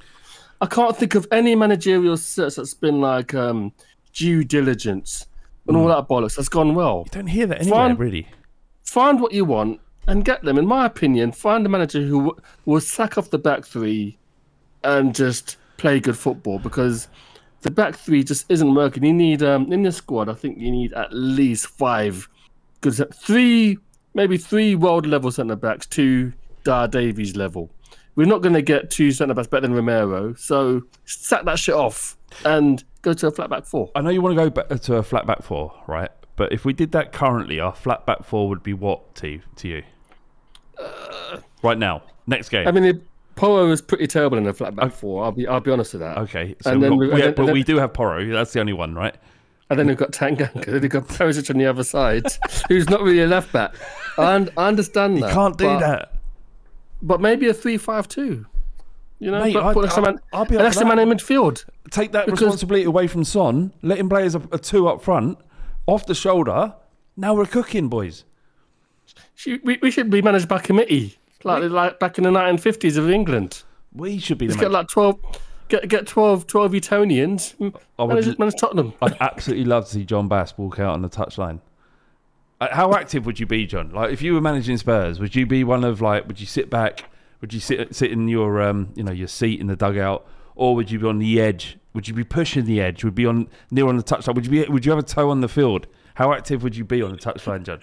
I 0.59 0.65
can't 0.65 0.97
think 0.97 1.15
of 1.15 1.25
any 1.31 1.55
managerial 1.55 2.17
search 2.17 2.55
that's 2.55 2.73
been 2.73 2.99
like 2.99 3.33
um, 3.33 3.71
due 4.11 4.43
diligence 4.43 5.27
and 5.69 5.77
all 5.77 5.87
that 5.87 6.07
bollocks. 6.07 6.35
That's 6.35 6.49
gone 6.49 6.75
well. 6.75 7.03
You 7.05 7.11
don't 7.11 7.27
hear 7.27 7.47
that 7.47 7.61
anywhere, 7.61 7.89
Fine. 7.89 7.97
really. 7.97 8.27
Find 8.83 9.21
what 9.21 9.31
you 9.31 9.45
want 9.45 9.79
and 10.07 10.25
get 10.25 10.41
them. 10.43 10.57
In 10.57 10.67
my 10.67 10.85
opinion, 10.85 11.31
find 11.31 11.65
a 11.65 11.69
manager 11.69 12.01
who 12.01 12.17
w- 12.25 12.41
will 12.65 12.81
sack 12.81 13.17
off 13.17 13.29
the 13.29 13.37
back 13.37 13.65
three 13.65 14.17
and 14.83 15.13
just 15.13 15.57
play 15.77 15.99
good 15.99 16.17
football 16.17 16.59
because 16.59 17.07
the 17.61 17.71
back 17.71 17.95
three 17.95 18.23
just 18.23 18.45
isn't 18.49 18.73
working. 18.73 19.03
You 19.03 19.13
need 19.13 19.43
um, 19.43 19.71
in 19.71 19.83
the 19.83 19.91
squad. 19.91 20.27
I 20.29 20.33
think 20.33 20.57
you 20.57 20.71
need 20.71 20.93
at 20.93 21.13
least 21.13 21.67
five 21.67 22.27
good 22.81 23.13
three, 23.13 23.77
maybe 24.13 24.37
three 24.37 24.75
world 24.75 25.05
level 25.05 25.31
centre 25.31 25.55
backs, 25.55 25.85
two 25.85 26.33
Dar 26.63 26.87
Davies 26.87 27.35
level. 27.35 27.69
We're 28.15 28.27
not 28.27 28.41
going 28.41 28.55
to 28.55 28.61
get 28.61 28.89
two 28.89 29.11
centre 29.11 29.33
backs 29.33 29.47
better 29.47 29.61
than 29.67 29.73
Romero, 29.73 30.33
so 30.33 30.81
sack 31.05 31.45
that 31.45 31.59
shit 31.59 31.75
off 31.75 32.17
and 32.45 32.83
go 33.01 33.13
to 33.13 33.27
a 33.27 33.31
flat 33.31 33.49
back 33.49 33.65
four. 33.65 33.89
I 33.95 34.01
know 34.01 34.09
you 34.09 34.21
want 34.21 34.37
to 34.37 34.43
go 34.43 34.49
back 34.49 34.81
to 34.81 34.95
a 34.95 35.03
flat 35.03 35.25
back 35.25 35.43
four, 35.43 35.73
right? 35.87 36.09
But 36.35 36.53
if 36.53 36.63
we 36.65 36.73
did 36.73 36.91
that 36.93 37.11
currently, 37.11 37.59
our 37.59 37.73
flat 37.75 38.05
back 38.05 38.23
four 38.23 38.47
would 38.49 38.63
be 38.63 38.73
what 38.73 39.15
to 39.15 39.39
to 39.57 39.67
you? 39.67 39.83
Uh, 40.77 41.39
right 41.63 41.77
now, 41.77 42.01
next 42.27 42.49
game. 42.49 42.67
I 42.67 42.71
mean, 42.71 42.85
it, 42.85 43.01
Porro 43.35 43.69
is 43.71 43.81
pretty 43.81 44.07
terrible 44.07 44.37
in 44.37 44.47
a 44.47 44.53
flat 44.53 44.75
back 44.75 44.91
four. 44.93 45.23
I'll 45.23 45.31
be, 45.31 45.47
I'll 45.47 45.59
be 45.59 45.71
honest 45.71 45.93
with 45.93 46.01
that. 46.01 46.17
okay, 46.19 46.55
so 46.61 46.71
and 46.71 46.83
then 46.83 46.91
got- 46.91 46.99
we- 46.99 47.07
yeah, 47.07 47.13
and 47.13 47.23
then- 47.23 47.33
but 47.35 47.43
and 47.45 47.53
we 47.53 47.63
do 47.63 47.77
have 47.77 47.93
Porro. 47.93 48.25
That's 48.25 48.53
the 48.53 48.59
only 48.59 48.73
one, 48.73 48.95
right? 48.95 49.15
And 49.69 49.77
then 49.77 49.85
we've 49.87 49.97
got 49.97 50.11
Tanganga, 50.11 50.65
then 50.65 50.81
we've 50.81 50.89
got 50.89 51.07
Perisic 51.07 51.49
on 51.51 51.57
the 51.57 51.65
other 51.67 51.83
side, 51.83 52.23
who's 52.69 52.89
not 52.89 53.01
really 53.01 53.21
a 53.21 53.27
left 53.27 53.51
back. 53.53 53.75
And 54.17 54.49
I 54.57 54.67
understand 54.67 55.19
You 55.19 55.25
can't 55.27 55.57
do 55.57 55.65
but, 55.65 55.79
that. 55.79 56.13
But 57.03 57.21
maybe 57.21 57.47
a 57.49 57.53
three-five-two. 57.53 58.45
You 59.19 59.31
know, 59.31 59.41
Mate, 59.43 59.55
I'd- 59.55 59.73
put 59.73 59.91
I'd- 59.91 60.01
man, 60.01 60.19
I'd 60.33 60.47
be 60.47 60.55
an 60.55 60.61
extra 60.65 60.85
for 60.87 60.95
man 60.95 60.99
in 60.99 61.09
midfield. 61.17 61.65
Take 61.91 62.13
that 62.13 62.25
Because- 62.25 62.41
responsibility 62.41 62.85
away 62.85 63.07
from 63.07 63.23
Son. 63.23 63.73
Let 63.81 63.97
him 63.97 64.07
play 64.09 64.25
as 64.25 64.35
a, 64.35 64.41
a 64.51 64.57
two 64.57 64.87
up 64.87 65.01
front, 65.01 65.37
off 65.87 66.05
the 66.05 66.15
shoulder. 66.15 66.73
Now 67.17 67.33
we're 67.33 67.45
cooking, 67.45 67.89
boys. 67.89 68.23
We, 69.45 69.77
we 69.81 69.91
should 69.91 70.09
be 70.09 70.21
managed 70.21 70.47
by 70.47 70.59
committee, 70.59 71.17
like 71.43 71.63
like 71.69 71.99
back 71.99 72.17
in 72.17 72.23
the 72.23 72.29
1950s 72.29 72.97
of 72.97 73.09
England. 73.09 73.63
We 73.93 74.19
should 74.19 74.37
be 74.37 74.47
the 74.47 74.51
Let's 74.53 74.61
get 74.61 74.71
like 74.71 74.87
12, 74.87 75.19
get 75.69 75.87
get 75.89 76.07
12, 76.07 76.45
12 76.47 76.75
Etonians. 76.75 77.55
I 77.97 78.03
would 78.03 78.15
Manage, 78.15 78.37
manage 78.37 78.55
Tottenham. 78.59 78.93
I'd 79.01 79.17
absolutely 79.19 79.65
love 79.65 79.85
to 79.85 79.91
see 79.91 80.05
John 80.05 80.27
Bass 80.27 80.57
walk 80.57 80.79
out 80.79 80.93
on 80.93 81.01
the 81.01 81.09
touchline. 81.09 81.59
Uh, 82.61 82.67
How 82.71 82.93
active 82.93 83.25
would 83.25 83.39
you 83.39 83.45
be, 83.45 83.65
John? 83.65 83.91
Like, 83.91 84.11
if 84.11 84.21
you 84.21 84.33
were 84.33 84.41
managing 84.41 84.77
Spurs, 84.77 85.19
would 85.19 85.33
you 85.35 85.45
be 85.45 85.63
one 85.63 85.83
of 85.85 86.01
like? 86.01 86.27
Would 86.27 86.39
you 86.41 86.45
sit 86.45 86.69
back? 86.69 87.05
Would 87.41 87.53
you 87.53 87.59
sit 87.59 87.95
sit 87.95 88.11
in 88.11 88.27
your 88.27 88.61
um, 88.61 88.91
you 88.95 89.03
know, 89.03 89.11
your 89.11 89.27
seat 89.27 89.59
in 89.59 89.67
the 89.67 89.75
dugout, 89.75 90.27
or 90.55 90.75
would 90.75 90.91
you 90.91 90.99
be 90.99 91.07
on 91.07 91.19
the 91.19 91.41
edge? 91.41 91.77
Would 91.93 92.07
you 92.07 92.13
be 92.13 92.23
pushing 92.23 92.65
the 92.65 92.81
edge? 92.81 93.03
Would 93.03 93.11
you 93.11 93.15
be 93.15 93.25
on 93.25 93.47
near 93.71 93.87
on 93.87 93.97
the 93.97 94.03
touchline? 94.03 94.35
Would 94.35 94.45
you 94.45 94.51
be? 94.51 94.71
Would 94.71 94.85
you 94.85 94.91
have 94.91 94.99
a 94.99 95.03
toe 95.03 95.29
on 95.29 95.41
the 95.41 95.47
field? 95.47 95.87
How 96.15 96.33
active 96.33 96.63
would 96.63 96.75
you 96.75 96.83
be 96.83 97.01
on 97.01 97.11
the 97.11 97.17
touchline? 97.17 97.65
So 97.65 97.81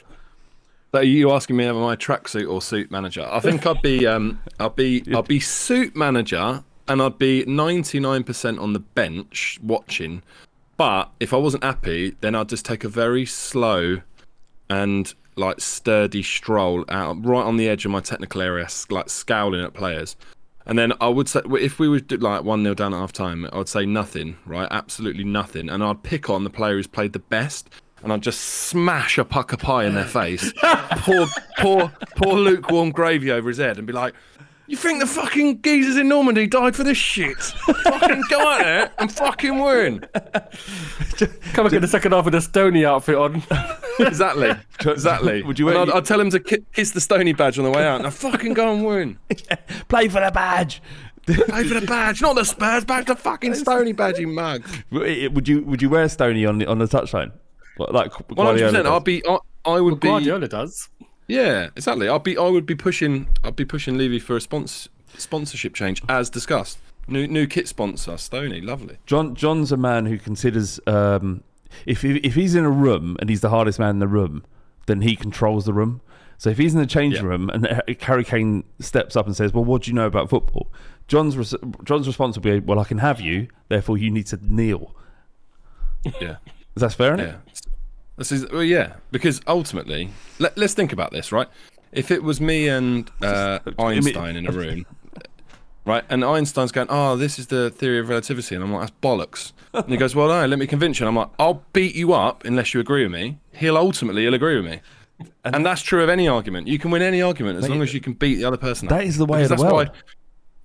are 0.93 1.03
you 1.03 1.33
asking 1.33 1.57
me 1.57 1.65
am 1.65 1.83
I 1.83 1.97
tracksuit 1.97 2.51
or 2.51 2.63
suit 2.63 2.91
manager? 2.91 3.27
I 3.31 3.41
think 3.41 3.67
I'd 3.67 3.83
be 3.83 4.07
um 4.07 4.43
I'd 4.61 4.77
be 4.77 5.03
I'd 5.15 5.27
be 5.27 5.41
suit 5.41 5.97
manager 5.97 6.63
and 6.89 7.03
I'd 7.03 7.19
be 7.19 7.45
ninety 7.47 7.99
nine 7.99 8.25
percent 8.25 8.59
on 8.59 8.73
the 8.73 8.79
bench 8.79 9.59
watching. 9.63 10.23
But 10.77 11.11
if 11.19 11.33
I 11.33 11.39
wasn't 11.39 11.65
happy, 11.65 12.17
then 12.21 12.35
I'd 12.35 12.51
just 12.51 12.67
take 12.67 12.85
a 12.85 12.89
very 12.89 13.25
slow 13.25 14.03
and 14.69 15.15
like 15.37 15.61
sturdy 15.61 16.23
stroll 16.23 16.85
out 16.89 17.25
right 17.25 17.45
on 17.45 17.57
the 17.57 17.69
edge 17.69 17.85
of 17.85 17.91
my 17.91 18.01
technical 18.01 18.43
area, 18.43 18.67
like 18.91 19.09
scowling 19.09 19.63
at 19.63 19.75
players. 19.75 20.17
And 20.65 20.79
then 20.79 20.93
I 21.01 21.09
would 21.09 21.29
say, 21.29 21.43
if 21.61 21.79
we 21.79 21.89
were 21.89 22.01
do- 22.01 22.17
like 22.17 22.43
1 22.43 22.63
0 22.63 22.75
down 22.75 22.93
at 22.93 22.99
half 22.99 23.13
time, 23.13 23.49
I 23.53 23.59
would 23.59 23.69
say 23.69 23.87
nothing, 23.87 24.37
right? 24.47 24.67
Absolutely 24.71 25.23
nothing. 25.23 25.69
And 25.69 25.85
I'd 25.85 26.03
pick 26.03 26.29
on 26.29 26.43
the 26.43 26.51
player 26.51 26.75
who's 26.75 26.89
played 26.89 27.13
the 27.13 27.21
best 27.21 27.71
and 28.03 28.13
I'd 28.13 28.23
just 28.23 28.41
smash 28.41 29.19
a 29.19 29.25
Pukka 29.25 29.59
pie 29.59 29.85
in 29.85 29.95
their 29.95 30.05
face, 30.05 30.53
pour, 30.63 31.27
pour, 31.59 31.93
pour 32.17 32.35
lukewarm 32.39 32.91
gravy 32.91 33.31
over 33.31 33.49
his 33.49 33.59
head 33.59 33.79
and 33.79 33.87
be 33.87 33.93
like, 33.93 34.15
you 34.69 34.77
think 34.77 35.01
the 35.01 35.07
fucking 35.07 35.61
geezers 35.63 35.97
in 35.97 36.09
Normandy 36.09 36.47
died 36.47 36.75
for 36.77 36.83
this 36.85 36.99
shit? 36.99 37.37
fucking 37.39 38.23
go 38.31 38.41
out 38.49 38.59
there 38.63 38.91
and 38.99 39.13
fucking 39.13 39.59
win. 39.59 40.01
Come 41.53 41.65
back 41.67 41.73
in 41.73 41.83
the 41.83 41.89
second 41.89 42.13
half 42.13 42.25
with 42.25 42.35
a 42.35 42.41
Stony 42.41 42.85
outfit 42.85 43.15
on. 43.17 43.43
Exactly. 43.99 44.53
Exactly. 44.85 45.43
Would 45.45 45.59
you- 45.59 45.69
And 45.69 45.79
I'd, 45.79 45.91
I'd 45.91 46.05
tell 46.05 46.21
him 46.21 46.31
to 46.31 46.41
ki- 46.41 46.65
kiss 46.73 46.91
the 46.93 47.01
Stony 47.01 47.33
badge 47.33 47.59
on 47.59 47.65
the 47.65 47.71
way 47.71 47.87
out. 47.87 48.03
Now 48.03 48.11
fucking 48.11 48.55
go 48.55 48.73
and 48.75 48.85
win. 48.85 49.19
Play 49.89 50.09
for 50.09 50.21
the 50.21 50.31
badge. 50.33 50.83
Pay 51.27 51.65
for 51.65 51.81
the 51.81 51.85
badge, 51.87 52.23
not 52.23 52.37
the 52.37 52.45
Spurs 52.45 52.85
badge, 52.85 53.07
the 53.07 53.17
fucking 53.17 53.55
Stony 53.65 53.93
badge, 53.93 54.19
you 54.19 54.29
mug. 54.29 54.65
Would 54.91 55.49
you? 55.49 55.63
Would 55.65 55.83
you 55.83 55.91
wear 55.91 56.09
Stony 56.09 56.47
on 56.47 56.59
the 56.59 56.67
on 56.67 56.79
the 56.79 56.85
touchline? 56.87 57.33
Like 57.79 57.93
like 57.93 58.31
One 58.37 58.47
hundred 58.47 58.61
Guardiola 58.61 58.71
percent. 58.71 58.85
does? 58.85 58.93
I'd 58.93 59.05
be. 59.05 59.23
I, 59.27 59.39
I 59.65 59.81
would 59.81 59.99
be. 59.99 60.07
Guardiola 60.09 60.47
does. 60.49 60.89
Yeah, 61.29 61.69
exactly. 61.77 62.09
I'd 62.09 62.23
be. 62.23 62.37
I 62.39 62.49
would 62.49 62.67
be 62.67 62.75
pushing. 62.77 63.29
I'd 63.43 63.57
be 63.57 63.65
pushing 63.65 63.99
Levy 63.99 64.19
for 64.19 64.37
a 64.37 64.41
spons- 64.41 64.89
sponsorship 65.19 65.75
change, 65.75 66.03
as 66.09 66.31
discussed. 66.31 66.79
New 67.09 67.27
new 67.27 67.47
kit 67.47 67.69
sponsor, 67.69 68.17
Stony, 68.17 68.61
lovely. 68.61 68.99
John 69.07 69.35
John's 69.35 69.73
a 69.73 69.77
man 69.77 70.07
who 70.07 70.19
considers 70.19 70.79
um, 70.87 71.43
if 71.85 72.05
if 72.05 72.35
he's 72.35 72.55
in 72.55 72.65
a 72.65 72.71
room 72.71 73.17
and 73.21 73.29
he's 73.31 73.41
the 73.41 73.51
hardest 73.51 73.79
man 73.79 73.91
in 73.91 73.99
the 73.99 74.09
room, 74.09 74.45
then 74.87 75.01
he 75.03 75.17
controls 75.17 75.65
the 75.67 75.73
room. 75.73 76.01
So 76.39 76.51
if 76.51 76.59
he's 76.59 76.75
in 76.75 76.81
the 76.81 76.87
changing 76.87 77.23
Yeah. 77.25 77.29
room 77.31 77.49
and 77.51 77.83
Harry 78.03 78.25
Kane 78.25 78.63
steps 78.79 79.17
up 79.17 79.27
and 79.27 79.35
says, 79.37 79.53
"Well, 79.55 79.65
what 79.65 79.83
do 79.83 79.91
you 79.91 79.95
know 79.95 80.07
about 80.07 80.29
football?" 80.31 80.71
John's 81.09 81.37
res- 81.37 81.55
John's 81.85 82.07
response 82.07 82.37
will 82.37 82.43
be, 82.43 82.59
"Well, 82.61 82.79
I 82.79 82.85
can 82.85 82.99
have 82.99 83.21
you. 83.21 83.49
Therefore, 83.69 83.97
you 83.99 84.11
need 84.11 84.27
to 84.27 84.39
kneel." 84.43 84.95
Yeah, 86.21 86.37
Is 86.77 86.83
that 86.83 86.93
fair? 86.93 87.17
yeah. 87.19 87.37
This 88.17 88.33
is 88.33 88.51
well, 88.51 88.63
yeah. 88.63 88.95
Because 89.11 89.41
ultimately, 89.47 90.11
let, 90.39 90.57
let's 90.57 90.75
think 90.75 90.93
about 90.93 91.13
this, 91.13 91.33
right? 91.33 91.49
If 91.93 92.11
it 92.11 92.23
was 92.23 92.41
me 92.41 92.69
and 92.69 93.11
uh, 93.23 93.61
Einstein 93.79 94.37
in 94.37 94.47
a 94.47 94.53
room, 94.53 94.87
right, 95.85 96.05
and 96.09 96.25
Einstein's 96.25 96.73
going, 96.73 96.89
"Oh, 96.91 97.17
this 97.17 97.39
is 97.39 97.49
the 97.49 97.71
theory 97.71 97.99
of 97.99 98.09
relativity," 98.09 98.55
and 98.55 98.65
I'm 98.65 98.73
like, 98.73 98.89
"That's 98.89 98.99
bollocks." 99.03 99.53
And 99.75 99.89
he 99.89 99.97
goes, 99.97 100.15
"Well, 100.15 100.29
no, 100.29 100.47
let 100.47 100.59
me 100.59 100.67
convince 100.67 100.99
you." 100.99 101.07
And 101.07 101.17
I'm 101.17 101.17
like, 101.17 101.31
"I'll 101.39 101.63
beat 101.73 101.95
you 101.95 102.13
up 102.15 102.45
unless 102.45 102.73
you 102.73 102.81
agree 102.81 103.03
with 103.03 103.13
me." 103.13 103.39
He'll 103.53 103.77
ultimately 103.77 104.23
he'll 104.23 104.35
agree 104.35 104.57
with 104.57 104.65
me. 104.65 104.81
And, 105.45 105.65
that's 105.65 105.81
true 105.81 106.03
of 106.03 106.11
any 106.11 106.29
argument. 106.29 106.69
You 106.69 106.79
can 106.79 106.91
win 106.91 107.01
any 107.01 107.23
argument 107.23 107.59
as 107.59 107.69
long 107.69 107.81
as 107.81 107.95
you 107.95 108.01
can 108.01 108.13
beat 108.13 108.35
the 108.35 108.45
other 108.45 108.59
person. 108.59 108.89
that 108.89 109.01
up. 109.01 109.07
is 109.07 109.17
the 109.17 109.25
way 109.25 109.39
Because 109.39 109.53
of 109.53 109.59
the 109.59 109.65
world. 109.65 109.89
Why, 109.89 109.95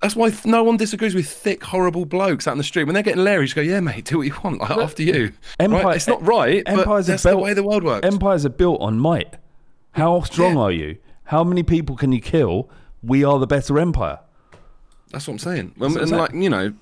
that's 0.02 0.16
why 0.16 0.32
no 0.46 0.64
one 0.64 0.78
disagrees 0.78 1.14
with 1.16 1.28
thick, 1.30 1.64
horrible 1.64 2.06
blokes 2.06 2.48
out 2.48 2.54
in 2.54 2.58
the 2.58 2.64
street. 2.64 2.86
When 2.86 2.94
they're 2.94 3.04
getting 3.04 3.24
leery, 3.24 3.42
you 3.44 3.48
just 3.48 3.56
go, 3.56 3.62
"Yeah, 3.62 3.80
mate, 3.80 4.06
do 4.06 4.18
what 4.18 4.28
you 4.28 4.34
want. 4.44 4.60
Like, 4.60 4.72
after 4.72 5.04
you." 5.04 5.32
Empire- 5.60 5.84
right? 5.84 5.96
It's 5.96 6.08
not 6.08 6.26
right, 6.26 6.64
but 6.66 6.80
Empires 6.80 7.08
are 7.10 7.14
that's 7.14 7.24
the 7.24 7.38
way 7.38 7.54
the 7.54 7.64
world 7.64 7.84
works. 7.84 8.06
Empires 8.06 8.46
are 8.46 8.50
built 8.50 8.82
on 8.82 9.00
might. 9.00 9.36
How 9.94 10.22
strong 10.22 10.56
Yeah. 10.56 10.62
are 10.62 10.72
you? 10.72 10.98
How 11.26 11.44
many 11.44 11.64
people 11.64 11.96
can 11.96 12.12
you 12.12 12.22
kill? 12.22 12.70
We 13.04 13.24
are 13.24 13.40
the 13.40 13.48
better 13.48 13.78
empire. 13.80 14.20
That's 15.12 15.28
what 15.28 15.34
I'm 15.34 15.40
saying. 15.40 15.76
That's 15.78 15.96
And, 15.96 16.04
and 16.04 16.12
like 16.12 16.34
you 16.34 16.50
know, 16.50 16.74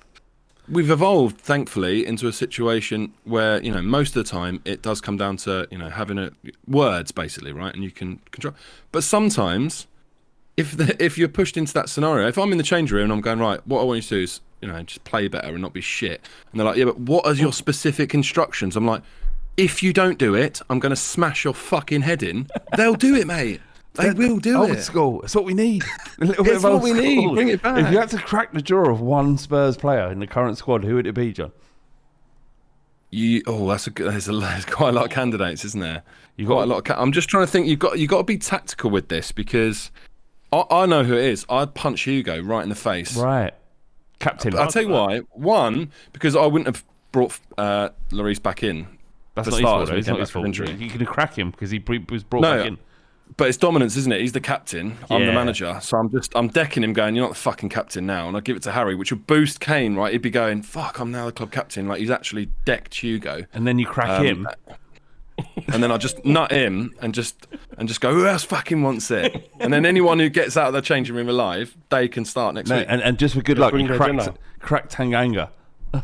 we've 0.68 0.90
evolved 0.90 1.38
thankfully 1.38 2.06
into 2.06 2.28
a 2.28 2.32
situation 2.32 3.12
where 3.24 3.60
you 3.62 3.72
know 3.72 3.82
most 3.82 4.16
of 4.16 4.24
the 4.24 4.30
time 4.30 4.60
it 4.64 4.82
does 4.82 5.00
come 5.00 5.16
down 5.16 5.36
to 5.38 5.66
you 5.70 5.78
know 5.78 5.88
having 5.90 6.18
a 6.18 6.30
words 6.66 7.10
basically, 7.12 7.52
right? 7.52 7.74
And 7.74 7.82
you 7.82 7.90
can 7.90 8.20
control. 8.30 8.54
But 8.92 9.02
sometimes, 9.04 9.86
if 10.60 10.76
the, 10.76 11.02
if 11.04 11.18
you're 11.18 11.28
pushed 11.28 11.56
into 11.56 11.72
that 11.74 11.88
scenario, 11.88 12.28
if 12.28 12.38
I'm 12.38 12.52
in 12.52 12.58
the 12.58 12.64
change 12.64 12.92
room 12.92 13.04
and 13.04 13.12
I'm 13.12 13.20
going 13.20 13.38
right, 13.38 13.64
what 13.66 13.80
I 13.80 13.84
want 13.84 13.96
you 13.98 14.02
to 14.02 14.08
do 14.16 14.22
is 14.22 14.40
you 14.60 14.68
know 14.68 14.82
just 14.82 15.02
play 15.04 15.26
better 15.28 15.48
and 15.48 15.60
not 15.60 15.72
be 15.72 15.80
shit. 15.80 16.20
And 16.52 16.60
they're 16.60 16.66
like, 16.66 16.76
yeah, 16.76 16.84
but 16.84 16.98
what 17.00 17.26
are 17.26 17.34
your 17.34 17.52
specific 17.52 18.14
instructions? 18.14 18.76
I'm 18.76 18.86
like. 18.86 19.02
If 19.56 19.82
you 19.82 19.92
don't 19.92 20.16
do 20.16 20.34
it, 20.34 20.62
I'm 20.70 20.78
going 20.78 20.90
to 20.90 20.96
smash 20.96 21.44
your 21.44 21.52
fucking 21.52 22.00
head 22.00 22.22
in. 22.22 22.46
They'll 22.78 22.94
do 22.94 23.14
it, 23.14 23.26
mate. 23.26 23.60
They 23.94 24.12
will 24.12 24.38
do 24.38 24.56
old 24.56 24.70
it. 24.70 24.82
school. 24.82 25.20
It's 25.22 25.34
what 25.34 25.44
we 25.44 25.52
need. 25.52 25.82
A 26.20 26.24
little 26.24 26.44
bit 26.44 26.54
It's 26.54 26.64
of 26.64 26.72
what 26.72 26.72
old 26.74 26.82
we 26.84 26.92
need. 26.94 27.34
Bring 27.34 27.48
it 27.48 27.60
back. 27.60 27.76
If 27.84 27.92
you 27.92 27.98
had 27.98 28.08
to 28.10 28.18
crack 28.18 28.52
the 28.52 28.62
jaw 28.62 28.88
of 28.88 29.00
one 29.02 29.36
Spurs 29.36 29.76
player 29.76 30.10
in 30.10 30.20
the 30.20 30.26
current 30.26 30.56
squad, 30.56 30.84
who 30.84 30.94
would 30.94 31.06
it 31.06 31.14
be, 31.14 31.32
John? 31.32 31.52
You 33.10 33.42
oh, 33.46 33.68
that's 33.68 33.86
a 33.86 33.90
good. 33.90 34.12
There's, 34.12 34.28
a, 34.28 34.32
there's 34.32 34.64
quite 34.64 34.90
a 34.90 34.92
lot 34.92 35.06
of 35.06 35.10
candidates, 35.10 35.64
isn't 35.64 35.80
there? 35.80 36.04
You 36.36 36.46
got 36.46 36.54
got- 36.54 36.64
a 36.64 36.66
lot. 36.66 36.90
Of 36.90 36.98
I'm 36.98 37.12
just 37.12 37.28
trying 37.28 37.44
to 37.44 37.50
think. 37.50 37.66
You 37.66 37.76
got 37.76 37.98
you 37.98 38.06
got 38.06 38.18
to 38.18 38.24
be 38.24 38.38
tactical 38.38 38.88
with 38.90 39.08
this 39.08 39.32
because 39.32 39.90
I, 40.52 40.64
I 40.70 40.86
know 40.86 41.04
who 41.04 41.14
it 41.14 41.24
is. 41.24 41.46
I'd 41.48 41.74
punch 41.74 42.02
Hugo 42.02 42.40
right 42.40 42.62
in 42.62 42.68
the 42.68 42.74
face. 42.74 43.16
Right, 43.16 43.52
captain. 44.18 44.56
I'll 44.56 44.68
tell 44.68 44.82
you 44.82 44.88
why. 44.88 45.18
One, 45.32 45.90
because 46.12 46.34
I 46.36 46.46
wouldn't 46.46 46.66
have 46.66 46.84
brought 47.12 47.38
uh, 47.58 47.90
Lloris 48.10 48.42
back 48.42 48.62
in. 48.62 48.86
That's 49.34 49.48
for 49.48 49.52
not 49.52 49.56
his 49.58 49.64
fault. 49.64 49.88
though. 49.88 49.94
It's 49.96 50.08
not 50.08 50.20
his 50.20 50.30
fault. 50.30 50.46
injury. 50.46 50.72
You 50.72 50.90
can 50.90 51.04
crack 51.06 51.38
him 51.38 51.50
because 51.52 51.70
he 51.70 51.82
was 52.08 52.24
brought 52.24 52.42
No, 52.42 52.56
back 52.58 52.66
in. 52.66 52.78
But 53.36 53.48
it's 53.48 53.56
dominance, 53.56 53.96
isn't 53.96 54.10
it? 54.12 54.20
He's 54.20 54.32
the 54.32 54.40
captain. 54.40 54.96
I'm 55.08 55.20
Yeah. 55.20 55.26
the 55.28 55.32
manager, 55.32 55.78
so 55.80 55.96
I'm 55.98 56.10
just 56.10 56.32
I'm 56.34 56.48
decking 56.48 56.82
him, 56.82 56.92
going, 56.92 57.14
"You're 57.14 57.24
not 57.26 57.34
the 57.34 57.38
fucking 57.40 57.68
captain 57.68 58.04
now," 58.04 58.26
and 58.26 58.36
I 58.36 58.40
give 58.40 58.56
it 58.56 58.62
to 58.64 58.72
Harry, 58.72 58.96
which 58.96 59.12
would 59.12 59.28
boost 59.28 59.60
Kane, 59.60 59.94
right? 59.94 60.12
He'd 60.12 60.20
be 60.20 60.30
going, 60.30 60.62
"Fuck, 60.62 60.98
I'm 60.98 61.12
now 61.12 61.26
the 61.26 61.32
club 61.32 61.52
captain." 61.52 61.86
Like 61.86 62.00
he's 62.00 62.10
actually 62.10 62.50
decked 62.64 62.96
Hugo. 62.96 63.44
And 63.54 63.68
then 63.68 63.78
you 63.78 63.86
crack 63.86 64.18
Um, 64.18 64.26
him. 64.26 64.48
And 65.68 65.82
then 65.82 65.90
I 65.92 65.96
just 65.96 66.24
nut 66.24 66.50
him 66.52 66.94
and 67.00 67.12
just 67.14 67.46
and 67.78 67.88
just 67.88 68.00
go, 68.00 68.12
who 68.14 68.26
else 68.26 68.44
fucking 68.44 68.82
wants 68.82 69.10
it? 69.10 69.50
And 69.58 69.72
then 69.72 69.84
anyone 69.86 70.18
who 70.18 70.28
gets 70.28 70.56
out 70.56 70.68
of 70.68 70.74
the 70.74 70.80
changing 70.82 71.14
room 71.16 71.28
alive, 71.28 71.76
they 71.90 72.08
can 72.08 72.24
start 72.24 72.54
next 72.54 72.70
Mate, 72.70 72.78
week. 72.80 72.86
and, 72.88 73.02
and 73.02 73.18
just 73.18 73.34
for 73.34 73.42
good 73.42 73.58
luck, 73.58 73.72
bring 73.72 73.86
you 73.86 73.94
cracked, 73.96 74.18
dinner. 74.18 74.34
cracked 74.60 74.92
Tanganga. 74.94 75.50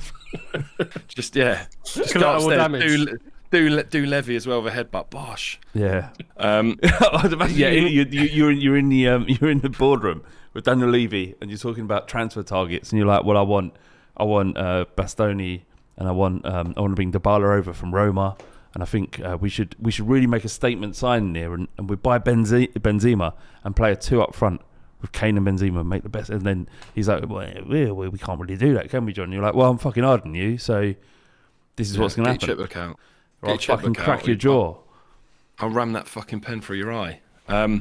Just 1.09 1.37
yeah, 1.37 1.67
just 1.85 2.13
go 2.13 2.21
Collateral 2.21 2.51
upstairs, 2.51 2.59
damage. 3.07 3.21
do 3.51 3.69
do 3.79 3.83
do 3.85 4.07
levy 4.07 4.37
as 4.37 4.47
well 4.47 4.61
with 4.63 4.75
a 4.77 4.85
headbutt. 4.85 5.11
Bosh. 5.11 5.59
Yeah. 5.75 6.11
Um, 6.37 6.79
I'd 6.83 7.33
imagine 7.33 7.57
Yeah, 7.57 7.71
you, 7.71 8.03
it- 8.03 8.13
you, 8.13 8.21
you, 8.23 8.29
you're 8.29 8.51
in 8.51 8.61
you're 8.61 8.77
in 8.77 8.89
the 8.89 9.09
um, 9.09 9.25
you're 9.29 9.51
in 9.51 9.61
the 9.61 9.69
boardroom 9.71 10.23
with 10.53 10.65
Daniel 10.65 10.89
Levy, 10.91 11.35
and 11.41 11.51
you're 11.51 11.59
talking 11.59 11.85
about 11.85 12.09
transfer 12.09 12.43
targets, 12.43 12.91
and 12.91 12.99
you're 12.99 13.07
like, 13.07 13.25
"Well, 13.25 13.37
I 13.37 13.43
want 13.43 13.75
I 14.17 14.25
want 14.25 14.59
uh, 14.59 14.87
Bastoni, 14.97 15.63
and 15.97 16.09
I 16.09 16.13
want 16.13 16.45
um, 16.45 16.75
I 16.77 16.81
want 16.81 16.91
to 16.93 16.97
bring 16.97 17.13
Dybala 17.13 17.57
over 17.57 17.73
from 17.73 17.95
Roma, 17.95 18.37
and 18.77 18.83
I 18.83 18.87
think 18.87 19.21
uh, 19.21 19.39
we 19.41 19.49
should 19.49 19.75
we 19.81 19.91
should 19.91 20.07
really 20.07 20.27
make 20.27 20.45
a 20.45 20.51
statement 20.51 20.97
signing 20.97 21.35
here, 21.35 21.55
and, 21.55 21.67
and 21.79 21.89
we 21.89 21.97
buy 21.97 22.19
Benze- 22.19 22.71
Benzema 22.75 23.33
and 23.65 23.75
play 23.75 23.91
a 23.91 23.97
two 23.97 24.21
up 24.21 24.35
front 24.35 24.61
with 25.01 25.13
Kane 25.13 25.39
and 25.39 25.47
Benzema, 25.47 25.81
and 25.81 25.89
make 25.89 26.03
the 26.03 26.11
best." 26.11 26.29
And 26.29 26.43
then 26.43 26.69
he's 26.95 27.09
like, 27.09 27.27
"Well, 27.27 27.49
we, 27.67 27.91
we 27.91 28.19
can't 28.19 28.39
really 28.39 28.59
do 28.59 28.75
that, 28.75 28.91
can 28.91 29.07
we, 29.07 29.15
John?" 29.15 29.25
And 29.25 29.33
you're 29.33 29.43
like, 29.43 29.55
"Well, 29.55 29.71
I'm 29.71 29.79
fucking 29.79 30.03
harder 30.03 30.25
than 30.25 30.35
you, 30.35 30.59
so 30.59 30.95
this 31.77 31.91
is 31.91 31.97
what's 31.97 32.17
going 32.17 32.27
to 32.27 32.33
get 32.33 32.47
your 32.47 32.57
happen." 32.59 32.69
checkbook 32.69 32.77
out. 32.77 33.01
Or 33.41 33.51
I'll 33.53 33.57
fucking 33.57 33.95
crack 33.95 34.21
out. 34.21 34.27
your 34.27 34.37
jaw. 34.37 34.77
I'll 35.59 35.71
ram 35.71 35.95
that 35.95 36.07
fucking 36.07 36.41
pen 36.41 36.61
through 36.61 36.77
your 36.77 36.93
eye. 36.93 37.21
Um, 37.49 37.81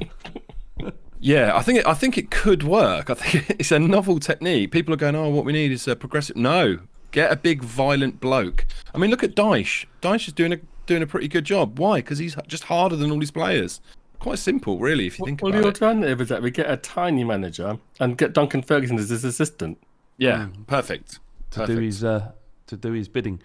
yeah, 1.19 1.57
I 1.57 1.61
think 1.61 1.79
it, 1.79 1.85
I 1.85 1.93
think 1.93 2.17
it 2.17 2.31
could 2.31 2.63
work. 2.63 3.09
I 3.09 3.15
think 3.15 3.49
it's 3.59 3.73
a 3.73 3.79
novel 3.79 4.21
technique. 4.21 4.71
People 4.71 4.93
are 4.93 4.97
going, 4.97 5.17
"Oh, 5.17 5.27
what 5.27 5.43
we 5.43 5.51
need 5.51 5.73
is 5.73 5.89
a 5.89 5.95
progressive." 5.97 6.37
No, 6.37 6.79
get 7.11 7.33
a 7.33 7.35
big 7.35 7.63
violent 7.63 8.21
bloke. 8.21 8.65
I 8.93 8.97
mean, 8.97 9.11
look 9.11 9.25
at 9.25 9.35
Dyche. 9.35 9.87
Dyche 10.01 10.29
is 10.29 10.33
doing 10.33 10.53
a 10.53 10.59
doing 10.85 11.01
a 11.01 11.07
pretty 11.07 11.27
good 11.27 11.45
job. 11.45 11.79
Why? 11.79 11.97
Because 11.99 12.17
he's 12.19 12.35
just 12.47 12.63
harder 12.65 12.95
than 12.95 13.11
all 13.11 13.19
these 13.19 13.31
players. 13.31 13.81
Quite 14.19 14.39
simple, 14.39 14.79
really, 14.79 15.07
if 15.07 15.19
you 15.19 15.25
think 15.25 15.41
Well, 15.41 15.51
about 15.51 15.59
it. 15.59 15.63
Well, 15.63 15.71
the 15.73 15.85
alternative 15.85 16.21
is 16.21 16.29
that 16.29 16.41
we 16.41 16.51
get 16.51 16.69
a 16.69 16.77
tiny 16.77 17.23
manager 17.23 17.77
and 17.99 18.17
get 18.17 18.33
Duncan 18.33 18.61
Ferguson 18.61 18.97
as 18.97 19.09
his 19.09 19.23
assistant. 19.23 19.77
Yeah, 20.17 20.47
perfect. 20.67 21.19
to 21.51 21.59
Perfect. 21.59 21.77
do 21.79 21.83
his 21.85 22.03
uh, 22.03 22.31
to 22.67 22.77
do 22.77 22.91
his 22.93 23.07
bidding. 23.07 23.41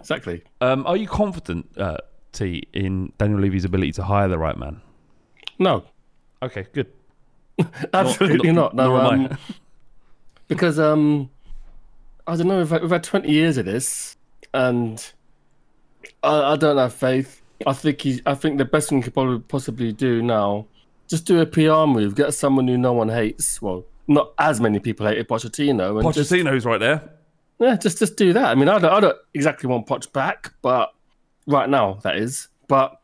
Exactly. 0.00 0.42
Um, 0.60 0.86
are 0.86 0.96
you 0.96 1.06
confident, 1.06 1.68
uh, 1.78 1.98
T, 2.32 2.64
in 2.72 3.12
Daniel 3.18 3.38
Levy's 3.40 3.64
ability 3.64 3.92
to 3.92 4.02
hire 4.02 4.28
the 4.28 4.38
right 4.38 4.56
man? 4.56 4.80
No, 5.58 5.84
Okay, 6.42 6.66
good. 6.72 6.86
absolutely 7.92 8.50
not. 8.52 8.74
No, 8.74 8.88
nor 8.88 9.00
am 9.00 9.06
um, 9.06 9.28
I. 9.30 9.36
because 10.48 10.78
um, 10.78 11.28
I 12.26 12.36
don't 12.36 12.46
know. 12.48 12.58
We've 12.58 12.70
had, 12.70 12.82
we've 12.82 12.90
had 12.90 13.04
twenty 13.04 13.30
years 13.30 13.58
of 13.58 13.66
this, 13.66 14.16
and 14.54 15.12
I, 16.22 16.52
I 16.52 16.56
don't 16.56 16.76
have 16.78 16.92
faith. 16.94 17.40
I 17.66 17.72
think 17.72 18.00
he's. 18.00 18.22
I 18.26 18.34
think 18.34 18.58
the 18.58 18.64
best 18.64 18.88
thing 18.88 18.98
he 18.98 19.02
could 19.04 19.14
probably 19.14 19.40
possibly 19.40 19.92
do 19.92 20.22
now, 20.22 20.66
just 21.08 21.26
do 21.26 21.40
a 21.40 21.46
PR 21.46 21.86
move, 21.86 22.14
get 22.14 22.32
someone 22.34 22.66
who 22.68 22.78
no 22.78 22.92
one 22.92 23.08
hates. 23.08 23.60
Well, 23.60 23.84
not 24.08 24.32
as 24.38 24.60
many 24.60 24.78
people 24.78 25.06
hate 25.06 25.26
Pochettino, 25.28 26.00
and 26.02 26.14
just 26.14 26.30
Pochettino's 26.32 26.64
right 26.64 26.80
there. 26.80 27.10
Yeah, 27.58 27.76
just 27.76 27.98
just 27.98 28.16
do 28.16 28.32
that. 28.32 28.46
I 28.46 28.54
mean, 28.54 28.68
I 28.68 28.78
don't, 28.78 28.92
I 28.92 29.00
don't 29.00 29.16
exactly 29.34 29.68
want 29.68 29.86
Poch 29.86 30.10
back, 30.12 30.52
but 30.62 30.92
right 31.46 31.68
now 31.68 31.98
that 32.02 32.16
is. 32.16 32.48
But 32.68 32.98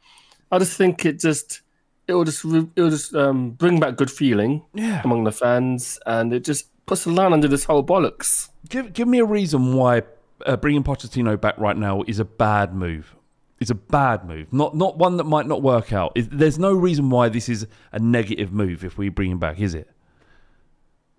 I 0.50 0.58
just 0.58 0.76
think 0.78 1.04
it 1.04 1.20
just 1.20 1.60
it 2.08 2.14
will 2.14 2.24
just 2.24 2.42
re- 2.44 2.68
it 2.76 2.80
will 2.80 2.90
just 2.90 3.14
um, 3.14 3.50
bring 3.50 3.78
back 3.78 3.96
good 3.96 4.10
feeling 4.10 4.62
Yeah. 4.72 5.02
among 5.04 5.24
the 5.24 5.32
fans, 5.32 5.98
and 6.06 6.32
it 6.32 6.44
just 6.44 6.68
puts 6.86 7.04
a 7.04 7.10
line 7.10 7.34
under 7.34 7.48
this 7.48 7.64
whole 7.64 7.84
bollocks. 7.84 8.48
Give 8.70 8.90
give 8.94 9.06
me 9.06 9.18
a 9.18 9.24
reason 9.26 9.74
why 9.74 10.02
uh, 10.44 10.56
bringing 10.56 10.82
Pochettino 10.82 11.40
back 11.40 11.56
right 11.58 11.76
now 11.76 12.02
is 12.06 12.18
a 12.18 12.24
bad 12.24 12.74
move. 12.74 13.14
It's 13.58 13.70
a 13.70 13.74
bad 13.74 14.26
move, 14.26 14.52
not 14.52 14.76
not 14.76 14.98
one 14.98 15.16
that 15.16 15.24
might 15.24 15.46
not 15.46 15.62
work 15.62 15.92
out. 15.92 16.12
Is- 16.14 16.28
There's 16.28 16.58
no 16.58 16.72
reason 16.74 17.08
why 17.08 17.30
this 17.30 17.48
is 17.48 17.66
a 17.92 17.98
negative 17.98 18.52
move 18.52 18.84
if 18.84 18.98
we 18.98 19.08
bring 19.08 19.30
him 19.30 19.38
back, 19.38 19.58
is 19.60 19.74
it? 19.74 19.88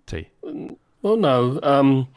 T. 0.06 0.28
Well, 1.02 1.16
no. 1.16 1.58
Um, 1.62 2.08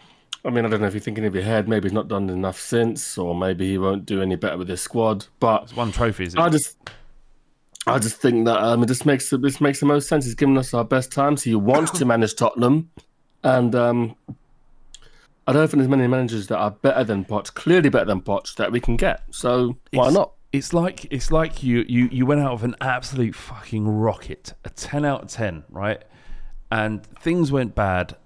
I 0.46 0.50
mean, 0.50 0.66
I 0.66 0.70
don't 0.70 0.82
know 0.82 0.88
if 0.88 0.94
you're 0.94 1.02
thinking 1.02 1.26
of 1.26 1.34
your 1.36 1.44
head. 1.44 1.68
Maybe 1.68 1.86
he's 1.88 1.94
not 1.94 2.08
done 2.08 2.30
enough 2.30 2.60
since, 2.60 3.18
or 3.18 3.36
maybe 3.36 3.68
he 3.70 3.78
won't 3.78 4.06
do 4.06 4.22
any 4.22 4.36
better 4.36 4.58
with 4.58 4.70
his 4.70 4.82
squad. 4.82 5.26
But 5.40 5.64
It's 5.64 5.76
one 5.76 5.92
trophy, 5.92 6.26
is 6.26 6.34
it? 6.36 6.40
I 6.40 6.50
just, 6.50 6.78
I 7.88 8.00
just 8.00 8.18
think 8.18 8.46
that 8.46 8.58
um, 8.62 8.82
it 8.84 8.88
just 8.88 9.06
makes 9.06 9.30
this 9.30 9.60
makes 9.60 9.80
the 9.80 9.86
most 9.88 10.08
sense. 10.08 10.26
He's 10.26 10.36
given 10.36 10.58
us 10.58 10.74
our 10.74 10.86
best 10.86 11.12
times. 11.12 11.44
He 11.44 11.54
wants 11.56 11.92
to 12.00 12.06
manage 12.14 12.36
Tottenham, 12.36 12.90
and 13.44 13.74
um, 13.76 14.16
I 15.48 15.54
don't 15.54 15.68
think 15.68 15.80
there's 15.80 15.90
many 15.90 16.08
managers 16.08 16.48
that 16.48 16.58
are 16.58 16.72
better 16.72 17.04
than 17.04 17.26
Poch, 17.26 17.54
clearly 17.54 17.90
better 17.90 18.06
than 18.06 18.22
Poch, 18.22 18.56
that 18.56 18.72
we 18.72 18.80
can 18.80 18.96
get. 18.96 19.24
So 19.32 19.78
why 19.92 20.04
It's- 20.08 20.14
not? 20.14 20.34
It's 20.54 20.74
like 20.74 21.08
it's 21.10 21.32
like 21.32 21.64
you 21.64 21.86
you 21.88 22.10
you 22.12 22.26
went 22.26 22.42
out 22.42 22.52
of 22.52 22.64
an 22.66 22.76
absolute 22.82 23.36
fucking 23.36 23.88
rocket, 23.88 24.54
a 24.66 24.70
ten 24.70 25.06
out 25.06 25.24
of 25.24 25.30
ten, 25.30 25.64
right? 25.70 26.04
And 26.70 27.04
things 27.06 27.54
went 27.54 27.74
bad, 27.74 28.18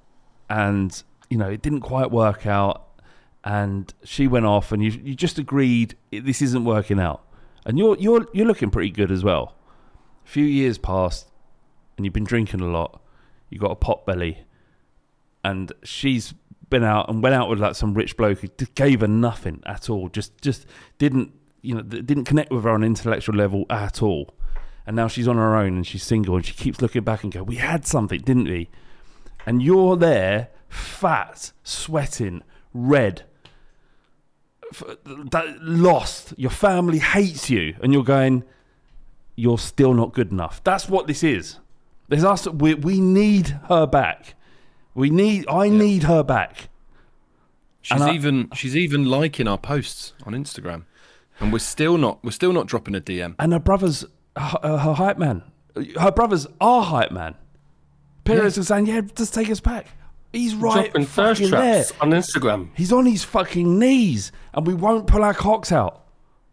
and 0.50 1.04
you 1.30 1.38
know 1.38 1.48
it 1.50 1.62
didn't 1.62 1.82
quite 1.82 2.10
work 2.10 2.48
out, 2.48 3.00
and 3.44 3.94
she 4.04 4.26
went 4.28 4.48
off, 4.48 4.72
and 4.72 4.84
you 4.84 4.90
you 5.04 5.14
just 5.14 5.38
agreed 5.38 5.96
this 6.12 6.42
isn't 6.42 6.66
working 6.66 7.00
out, 7.00 7.22
and 7.64 7.78
you're 7.78 7.96
you're 8.00 8.26
you're 8.34 8.48
looking 8.48 8.72
pretty 8.72 8.90
good 8.90 9.12
as 9.12 9.24
well. 9.24 9.54
A 10.26 10.28
few 10.28 10.46
years 10.46 10.80
passed, 10.80 11.30
and 11.96 12.06
you've 12.08 12.14
been 12.14 12.24
drinking 12.24 12.60
a 12.62 12.66
lot. 12.68 13.02
You 13.52 13.60
got 13.60 13.70
a 13.70 13.76
pot 13.76 14.04
belly, 14.08 14.40
and 15.44 15.72
she's 15.84 16.34
been 16.70 16.84
out 16.84 17.10
and 17.10 17.22
went 17.22 17.36
out 17.36 17.50
with 17.50 17.60
like 17.60 17.76
some 17.76 17.94
rich 17.94 18.18
bloke 18.18 18.40
who 18.40 18.48
gave 18.76 19.02
her 19.02 19.08
nothing 19.08 19.62
at 19.66 19.90
all. 19.90 20.10
Just 20.10 20.40
just 20.42 20.66
didn't 20.98 21.34
you 21.62 21.76
know 21.76 21.82
didn't 21.82 22.26
connect 22.26 22.52
with 22.52 22.64
her 22.64 22.70
on 22.70 22.84
an 22.84 22.88
intellectual 22.88 23.36
level 23.36 23.66
at 23.70 24.02
all. 24.02 24.34
And 24.88 24.96
now 24.96 25.08
she's 25.08 25.28
on 25.28 25.38
her 25.38 25.56
own 25.56 25.76
and 25.76 25.88
she's 25.88 26.04
single 26.04 26.36
and 26.36 26.46
she 26.46 26.54
keeps 26.54 26.82
looking 26.82 27.04
back 27.04 27.24
and 27.24 27.32
go, 27.32 27.44
"We 27.44 27.56
had 27.56 27.86
something, 27.86 28.22
didn't 28.22 28.46
we?" 28.46 28.70
And 29.46 29.62
you're 29.62 29.96
there, 29.96 30.50
fat, 30.70 31.52
sweating, 31.64 32.44
red, 32.74 33.24
that, 35.32 35.58
lost. 35.62 36.34
Your 36.38 36.52
family 36.52 37.00
hates 37.00 37.50
you, 37.50 37.76
and 37.82 37.94
you're 37.94 38.04
going, 38.04 38.44
"You're 39.36 39.58
still 39.58 39.94
not 39.94 40.14
good 40.14 40.32
enough." 40.32 40.64
That's 40.64 40.90
what 40.90 41.08
this 41.08 41.24
is. 41.24 41.60
There's 42.08 42.24
us. 42.24 42.48
We 42.48 42.76
we 42.76 43.00
need 43.00 43.50
her 43.68 43.88
back. 43.88 44.36
We 44.96 45.10
need. 45.12 45.46
I 45.50 45.70
need 45.70 46.04
her 46.04 46.24
back. 46.24 46.70
She's 47.82 47.96
And 48.02 48.04
I- 48.10 48.14
even 48.16 48.50
she's 48.56 48.76
even 48.76 49.06
liking 49.06 49.48
our 49.48 49.58
posts 49.60 50.14
on 50.26 50.34
Instagram, 50.34 50.86
and 51.40 51.54
we're 51.54 51.60
still 51.60 51.98
not 51.98 52.24
we're 52.24 52.32
still 52.32 52.54
not 52.54 52.66
dropping 52.66 52.96
a 52.96 53.02
DM. 53.02 53.36
And 53.38 53.54
her 53.54 53.60
brother's 53.60 54.06
her, 54.36 54.78
her 54.78 54.94
hype 54.94 55.18
man. 55.20 55.44
Her 56.00 56.12
brothers 56.12 56.48
are 56.60 56.82
hype 56.84 57.12
man. 57.12 57.36
Perez 58.24 58.58
is 58.58 58.68
saying, 58.70 58.88
"Yeah, 58.88 59.02
just 59.16 59.34
take 59.34 59.52
us 59.52 59.60
back." 59.60 59.88
He's 60.34 60.56
right 60.56 60.86
Dropping 60.92 61.06
thirst 61.06 61.42
fucking 61.42 61.52
there. 61.52 61.84
traps 61.84 61.94
on 62.02 62.10
Instagram. 62.12 62.70
He's 62.76 62.92
on 62.92 63.06
his 63.06 63.24
fucking 63.24 63.78
knees, 63.80 64.32
and 64.54 64.66
we 64.66 64.74
won't 64.74 65.08
pull 65.08 65.24
our 65.24 65.34
cocks 65.34 65.72
out. 65.72 66.04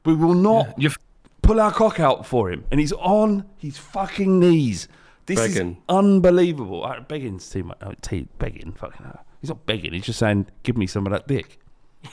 We 0.04 0.14
will 0.14 0.34
not 0.34 0.74
You've 0.78 0.96
pull 1.42 1.60
our 1.60 1.72
cock 1.72 1.98
out 1.98 2.26
for 2.26 2.50
him, 2.50 2.64
and 2.70 2.78
he's 2.78 2.92
on 2.92 3.44
his 3.56 3.78
fucking 3.78 4.38
knees. 4.38 4.86
This 5.34 5.54
Begging. 5.54 5.72
is 5.72 5.76
unbelievable. 5.88 6.84
Uh, 6.84 7.00
begging's 7.00 7.48
too 7.48 7.64
much. 7.64 7.78
Oh, 7.82 7.92
t- 8.02 8.28
begging, 8.38 8.72
fucking. 8.72 9.04
hell. 9.04 9.24
He's 9.40 9.48
not 9.50 9.64
begging. 9.66 9.92
He's 9.92 10.04
just 10.04 10.18
saying, 10.18 10.46
"Give 10.62 10.76
me 10.76 10.86
some 10.86 11.06
of 11.06 11.12
that 11.12 11.26
dick." 11.26 11.58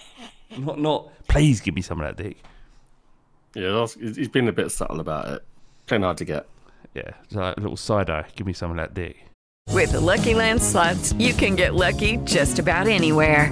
not, 0.58 0.80
not. 0.80 1.12
Please 1.28 1.62
give 1.62 1.76
me 1.76 1.82
some 1.82 2.00
of 2.02 2.08
that 2.16 2.22
dick. 2.24 2.38
Yeah, 3.56 3.72
that's, 3.72 3.96
he's 3.96 4.16
he's 4.16 4.28
been 4.30 4.48
a 4.48 4.54
bit 4.54 4.72
subtle 4.72 5.00
about 5.00 5.28
it. 5.28 5.44
Playing 5.88 6.04
hard 6.04 6.18
to 6.18 6.26
get. 6.26 6.48
Yeah, 6.96 7.12
like 7.32 7.58
a 7.58 7.60
little 7.60 7.78
side 7.78 8.10
eye. 8.10 8.26
Give 8.36 8.48
me 8.48 8.54
some 8.54 8.72
of 8.72 8.78
that 8.78 8.94
dick. 8.94 9.18
With 9.72 9.92
the 9.92 10.00
Lucky 10.00 10.34
Land 10.34 10.62
slots, 10.62 11.14
you 11.14 11.34
can 11.34 11.56
get 11.56 11.76
lucky 11.76 12.18
just 12.18 12.58
about 12.58 12.88
anywhere. 12.88 13.52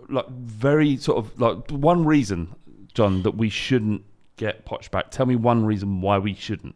like 0.11 0.27
very 0.29 0.97
sort 0.97 1.17
of 1.17 1.39
like 1.39 1.69
one 1.69 2.05
reason, 2.05 2.55
John, 2.93 3.23
that 3.23 3.31
we 3.31 3.49
shouldn't 3.49 4.03
get 4.37 4.65
Poch 4.65 4.89
back. 4.91 5.11
Tell 5.11 5.25
me 5.25 5.35
one 5.35 5.65
reason 5.65 6.01
why 6.01 6.17
we 6.17 6.33
shouldn't. 6.33 6.75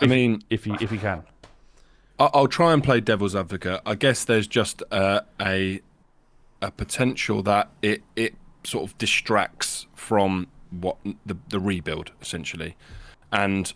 I 0.00 0.06
mean, 0.06 0.42
if 0.50 0.66
you 0.66 0.76
if 0.80 0.92
you 0.92 0.98
can. 0.98 1.24
I'll 2.18 2.48
try 2.48 2.72
and 2.72 2.82
play 2.82 3.00
devil's 3.00 3.36
advocate. 3.36 3.82
I 3.84 3.94
guess 3.94 4.24
there's 4.24 4.46
just 4.46 4.82
uh, 4.90 5.20
a 5.40 5.80
a 6.62 6.70
potential 6.70 7.42
that 7.42 7.70
it 7.82 8.02
it 8.14 8.34
sort 8.64 8.84
of 8.84 8.96
distracts 8.98 9.86
from 9.94 10.46
what 10.70 10.96
the 11.24 11.36
the 11.48 11.60
rebuild 11.60 12.12
essentially, 12.22 12.76
and 13.32 13.72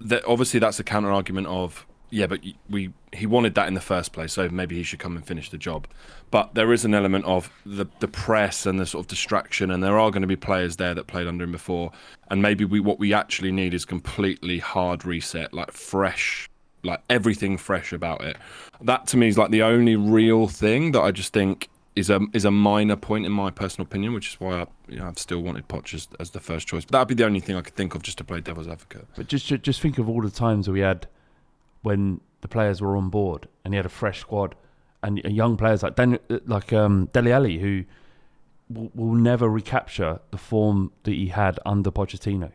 that 0.00 0.24
obviously 0.24 0.60
that's 0.60 0.80
a 0.80 0.84
counter 0.84 1.12
argument 1.12 1.46
of 1.46 1.86
yeah, 2.10 2.26
but 2.26 2.40
we 2.70 2.92
he 3.12 3.26
wanted 3.26 3.54
that 3.54 3.68
in 3.68 3.74
the 3.74 3.80
first 3.80 4.12
place, 4.12 4.32
so 4.32 4.48
maybe 4.48 4.76
he 4.76 4.82
should 4.82 4.98
come 4.98 5.16
and 5.16 5.24
finish 5.24 5.50
the 5.50 5.58
job. 5.58 5.86
But 6.30 6.54
there 6.54 6.72
is 6.72 6.84
an 6.84 6.94
element 6.94 7.24
of 7.24 7.50
the 7.64 7.86
the 8.00 8.08
press 8.08 8.66
and 8.66 8.78
the 8.78 8.86
sort 8.86 9.04
of 9.04 9.08
distraction, 9.08 9.70
and 9.70 9.82
there 9.82 9.98
are 9.98 10.10
going 10.10 10.22
to 10.22 10.28
be 10.28 10.36
players 10.36 10.76
there 10.76 10.94
that 10.94 11.06
played 11.06 11.26
under 11.26 11.44
him 11.44 11.52
before, 11.52 11.92
and 12.30 12.42
maybe 12.42 12.64
we 12.64 12.80
what 12.80 12.98
we 12.98 13.12
actually 13.14 13.52
need 13.52 13.74
is 13.74 13.84
completely 13.84 14.58
hard 14.58 15.04
reset, 15.04 15.54
like 15.54 15.72
fresh, 15.72 16.48
like 16.82 17.00
everything 17.08 17.56
fresh 17.56 17.92
about 17.92 18.22
it. 18.22 18.36
That 18.80 19.06
to 19.08 19.16
me 19.16 19.28
is 19.28 19.38
like 19.38 19.50
the 19.50 19.62
only 19.62 19.96
real 19.96 20.48
thing 20.48 20.92
that 20.92 21.00
I 21.00 21.10
just 21.10 21.32
think 21.32 21.68
is 21.96 22.10
a 22.10 22.20
is 22.32 22.44
a 22.44 22.50
minor 22.50 22.96
point 22.96 23.26
in 23.26 23.32
my 23.32 23.50
personal 23.50 23.86
opinion, 23.86 24.12
which 24.12 24.28
is 24.28 24.40
why 24.40 24.60
I, 24.60 24.66
you 24.88 24.98
know, 24.98 25.08
I've 25.08 25.18
still 25.18 25.40
wanted 25.40 25.66
Poch 25.68 25.94
as, 25.94 26.08
as 26.20 26.30
the 26.30 26.40
first 26.40 26.68
choice. 26.68 26.84
But 26.84 26.92
that'd 26.92 27.08
be 27.08 27.14
the 27.14 27.24
only 27.24 27.40
thing 27.40 27.56
I 27.56 27.62
could 27.62 27.74
think 27.74 27.94
of 27.94 28.02
just 28.02 28.18
to 28.18 28.24
play 28.24 28.40
devil's 28.40 28.68
advocate. 28.68 29.06
But 29.16 29.26
just 29.26 29.46
just 29.46 29.80
think 29.80 29.98
of 29.98 30.08
all 30.08 30.22
the 30.22 30.30
times 30.30 30.68
we 30.68 30.80
had 30.80 31.08
when 31.82 32.20
the 32.40 32.48
players 32.48 32.80
were 32.80 32.96
on 32.96 33.08
board 33.08 33.48
and 33.64 33.74
he 33.74 33.76
had 33.76 33.86
a 33.86 33.90
fresh 33.90 34.20
squad 34.20 34.54
and 35.02 35.18
young 35.24 35.56
players 35.56 35.82
like 35.82 35.96
Dan, 35.96 36.18
like 36.46 36.72
um, 36.72 37.08
Dele 37.12 37.32
Alli 37.32 37.58
who 37.58 37.84
will, 38.68 38.90
will 38.94 39.14
never 39.14 39.48
recapture 39.48 40.20
the 40.30 40.38
form 40.38 40.92
that 41.04 41.12
he 41.12 41.28
had 41.28 41.58
under 41.64 41.90
Pochettino 41.90 42.52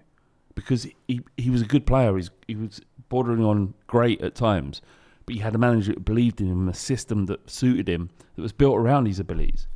because 0.55 0.87
he 1.07 1.21
he 1.37 1.49
was 1.49 1.61
a 1.61 1.65
good 1.65 1.85
player. 1.85 2.15
He's, 2.15 2.29
he 2.47 2.55
was 2.55 2.81
bordering 3.09 3.43
on 3.43 3.73
great 3.87 4.21
at 4.21 4.35
times, 4.35 4.81
but 5.25 5.35
he 5.35 5.41
had 5.41 5.55
a 5.55 5.57
manager 5.57 5.93
that 5.93 6.05
believed 6.05 6.41
in 6.41 6.47
him, 6.47 6.67
a 6.67 6.73
system 6.73 7.25
that 7.27 7.49
suited 7.49 7.87
him, 7.87 8.09
that 8.35 8.41
was 8.41 8.51
built 8.51 8.77
around 8.77 9.05
his 9.05 9.19
abilities. 9.19 9.67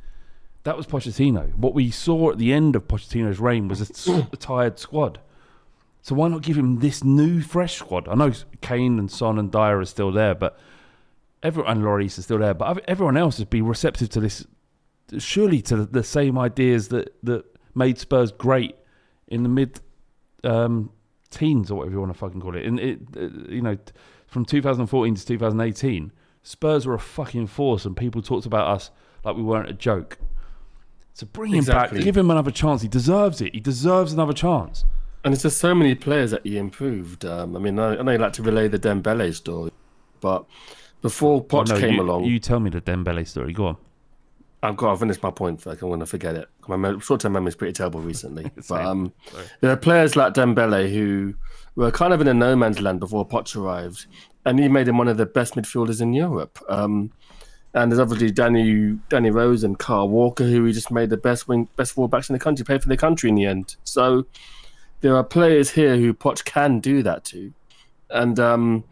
That 0.64 0.76
was 0.76 0.86
Pochettino. 0.86 1.54
What 1.56 1.74
we 1.74 1.90
saw 1.90 2.30
at 2.30 2.38
the 2.38 2.52
end 2.52 2.76
of 2.76 2.88
Pochettino's 2.88 3.40
reign 3.40 3.68
was 3.68 3.80
a 3.80 4.36
tired 4.36 4.78
squad. 4.78 5.20
So 6.08 6.14
why 6.14 6.28
not 6.28 6.40
give 6.40 6.56
him 6.56 6.78
this 6.78 7.04
new, 7.04 7.42
fresh 7.42 7.76
squad? 7.76 8.08
I 8.08 8.14
know 8.14 8.32
Kane 8.62 8.98
and 8.98 9.10
Son 9.10 9.38
and 9.38 9.52
Dier 9.52 9.78
are 9.78 9.84
still 9.84 10.10
there, 10.10 10.34
but 10.34 10.58
everyone 11.42 11.70
and 11.70 11.84
Lloris 11.84 12.18
are 12.18 12.22
still 12.22 12.38
there. 12.38 12.54
But 12.54 12.82
everyone 12.88 13.18
else 13.18 13.36
has 13.36 13.44
been 13.44 13.66
receptive 13.66 14.08
to 14.10 14.20
this, 14.20 14.46
surely 15.18 15.60
to 15.60 15.84
the, 15.84 16.02
same 16.02 16.38
ideas 16.38 16.88
that 16.88 17.14
that 17.24 17.44
made 17.74 17.98
Spurs 17.98 18.32
great 18.32 18.74
in 19.26 19.42
the 19.42 19.50
mid 19.50 19.80
um, 20.44 20.90
teens 21.28 21.70
or 21.70 21.74
whatever 21.74 21.96
you 21.96 22.00
want 22.00 22.14
to 22.14 22.18
fucking 22.18 22.40
call 22.40 22.56
it. 22.56 22.64
In 22.64 22.78
it, 22.78 23.00
uh, 23.14 23.28
you 23.50 23.60
know, 23.60 23.76
from 24.28 24.46
2014 24.46 25.14
to 25.14 25.26
2018, 25.26 26.10
Spurs 26.42 26.86
were 26.86 26.94
a 26.94 26.98
fucking 26.98 27.48
force, 27.48 27.84
and 27.84 27.94
people 27.94 28.22
talked 28.22 28.46
about 28.46 28.66
us 28.66 28.90
like 29.24 29.36
we 29.36 29.42
weren't 29.42 29.68
a 29.68 29.74
joke. 29.74 30.16
So 31.12 31.26
bring 31.26 31.52
him 31.52 31.58
Exactly. 31.58 31.98
back, 31.98 32.04
give 32.06 32.16
him 32.16 32.30
another 32.30 32.50
chance. 32.50 32.80
He 32.80 32.88
deserves 32.88 33.42
it. 33.42 33.52
He 33.52 33.60
deserves 33.60 34.14
another 34.14 34.32
chance. 34.32 34.86
And 35.24 35.34
it's 35.34 35.42
just 35.42 35.58
so 35.58 35.74
many 35.74 35.94
players 35.94 36.30
that 36.30 36.46
he 36.46 36.56
improved. 36.56 37.24
Um, 37.24 37.56
I 37.56 37.58
mean, 37.58 37.78
I, 37.78 37.96
I 37.96 38.02
know 38.02 38.12
you 38.12 38.18
like 38.18 38.32
to 38.34 38.42
relay 38.42 38.68
the 38.68 38.78
Dembele 38.78 39.34
story, 39.34 39.72
but 40.20 40.46
before 41.02 41.44
Poch 41.44 41.70
Oh, 41.70 41.74
no, 41.74 41.80
came 41.80 41.94
you, 41.94 42.02
along, 42.02 42.24
You 42.24 42.38
tell 42.38 42.60
me 42.60 42.70
the 42.70 42.80
Dembele 42.80 43.26
story. 43.26 43.52
Go 43.52 43.66
on. 43.66 43.76
I've 44.62 44.76
got 44.76 44.92
to 44.92 44.98
finish 44.98 45.22
my 45.22 45.30
point 45.30 45.60
first. 45.60 45.82
I'm 45.82 45.88
going 45.88 46.00
to 46.00 46.06
forget 46.06 46.34
it. 46.34 46.48
My 46.66 46.98
short-term 46.98 47.32
memory 47.32 47.48
is 47.48 47.54
pretty 47.54 47.72
terrible 47.72 48.00
recently. 48.00 48.50
but 48.68 48.84
um, 48.84 49.12
there 49.60 49.70
are 49.70 49.76
players 49.76 50.16
like 50.16 50.34
Dembele 50.34 50.92
who 50.92 51.34
were 51.76 51.92
kind 51.92 52.12
of 52.12 52.20
in 52.20 52.28
a 52.28 52.34
no 52.34 52.56
man's 52.56 52.80
land 52.80 52.98
before 52.98 53.26
Poch 53.26 53.54
arrived, 53.56 54.06
and 54.44 54.58
he 54.58 54.68
made 54.68 54.88
him 54.88 54.98
one 54.98 55.08
of 55.08 55.16
the 55.16 55.26
best 55.26 55.54
midfielders 55.54 56.00
in 56.00 56.12
Europe. 56.12 56.58
Um, 56.68 57.12
and 57.74 57.92
there's 57.92 58.00
obviously 58.00 58.30
Danny 58.30 58.98
Danny 59.08 59.30
Rose 59.30 59.62
and 59.62 59.78
Kyle 59.78 60.08
Walker, 60.08 60.44
who 60.44 60.64
he 60.64 60.72
just 60.72 60.90
made 60.90 61.10
the 61.10 61.16
best 61.16 61.46
wing, 61.46 61.68
best 61.76 61.94
fullbacks 61.94 62.28
in 62.28 62.32
the 62.32 62.40
country, 62.40 62.64
played 62.64 62.82
for 62.82 62.88
the 62.88 62.96
country 62.96 63.28
in 63.28 63.36
the 63.36 63.44
end. 63.44 63.76
So 63.84 64.26
there 65.00 65.16
are 65.16 65.24
players 65.24 65.70
here 65.70 65.96
who 65.96 66.14
Poch 66.14 66.44
can 66.44 66.80
do 66.80 67.02
that 67.02 67.24
to, 67.26 67.52
and 68.10 68.38
um, 68.40 68.84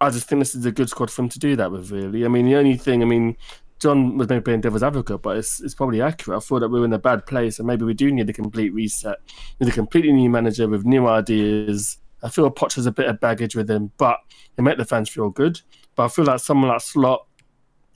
I 0.00 0.10
just 0.10 0.28
think 0.28 0.40
this 0.40 0.54
is 0.54 0.64
a 0.66 0.72
good 0.72 0.88
squad 0.88 1.10
for 1.10 1.22
him 1.22 1.28
to 1.30 1.38
do 1.38 1.56
that 1.56 1.70
with. 1.70 1.90
Really, 1.90 2.24
I 2.24 2.28
mean, 2.28 2.46
the 2.46 2.56
only 2.56 2.76
thing, 2.76 3.02
I 3.02 3.06
mean, 3.06 3.36
John 3.78 4.16
was 4.16 4.28
maybe 4.28 4.42
playing 4.42 4.62
devil's 4.62 4.82
advocate, 4.82 5.22
but 5.22 5.36
it's, 5.36 5.60
it's 5.60 5.74
probably 5.74 6.00
accurate. 6.00 6.38
I 6.38 6.40
feel 6.40 6.60
that 6.60 6.70
we're 6.70 6.84
in 6.84 6.92
a 6.92 6.98
bad 6.98 7.26
place, 7.26 7.58
and 7.58 7.66
maybe 7.66 7.84
we 7.84 7.94
do 7.94 8.10
need 8.10 8.28
a 8.30 8.32
complete 8.32 8.72
reset, 8.72 9.18
need 9.60 9.68
a 9.68 9.72
completely 9.72 10.12
new 10.12 10.30
manager 10.30 10.68
with 10.68 10.84
new 10.84 11.06
ideas. 11.06 11.98
I 12.22 12.30
feel 12.30 12.50
Poch 12.50 12.76
has 12.76 12.86
a 12.86 12.92
bit 12.92 13.08
of 13.08 13.20
baggage 13.20 13.54
with 13.54 13.70
him, 13.70 13.92
but 13.98 14.18
he 14.56 14.62
make 14.62 14.78
the 14.78 14.84
fans 14.84 15.10
feel 15.10 15.28
good. 15.28 15.60
But 15.94 16.04
I 16.04 16.08
feel 16.08 16.24
like 16.24 16.40
someone 16.40 16.70
like 16.70 16.80
Slot, 16.80 17.26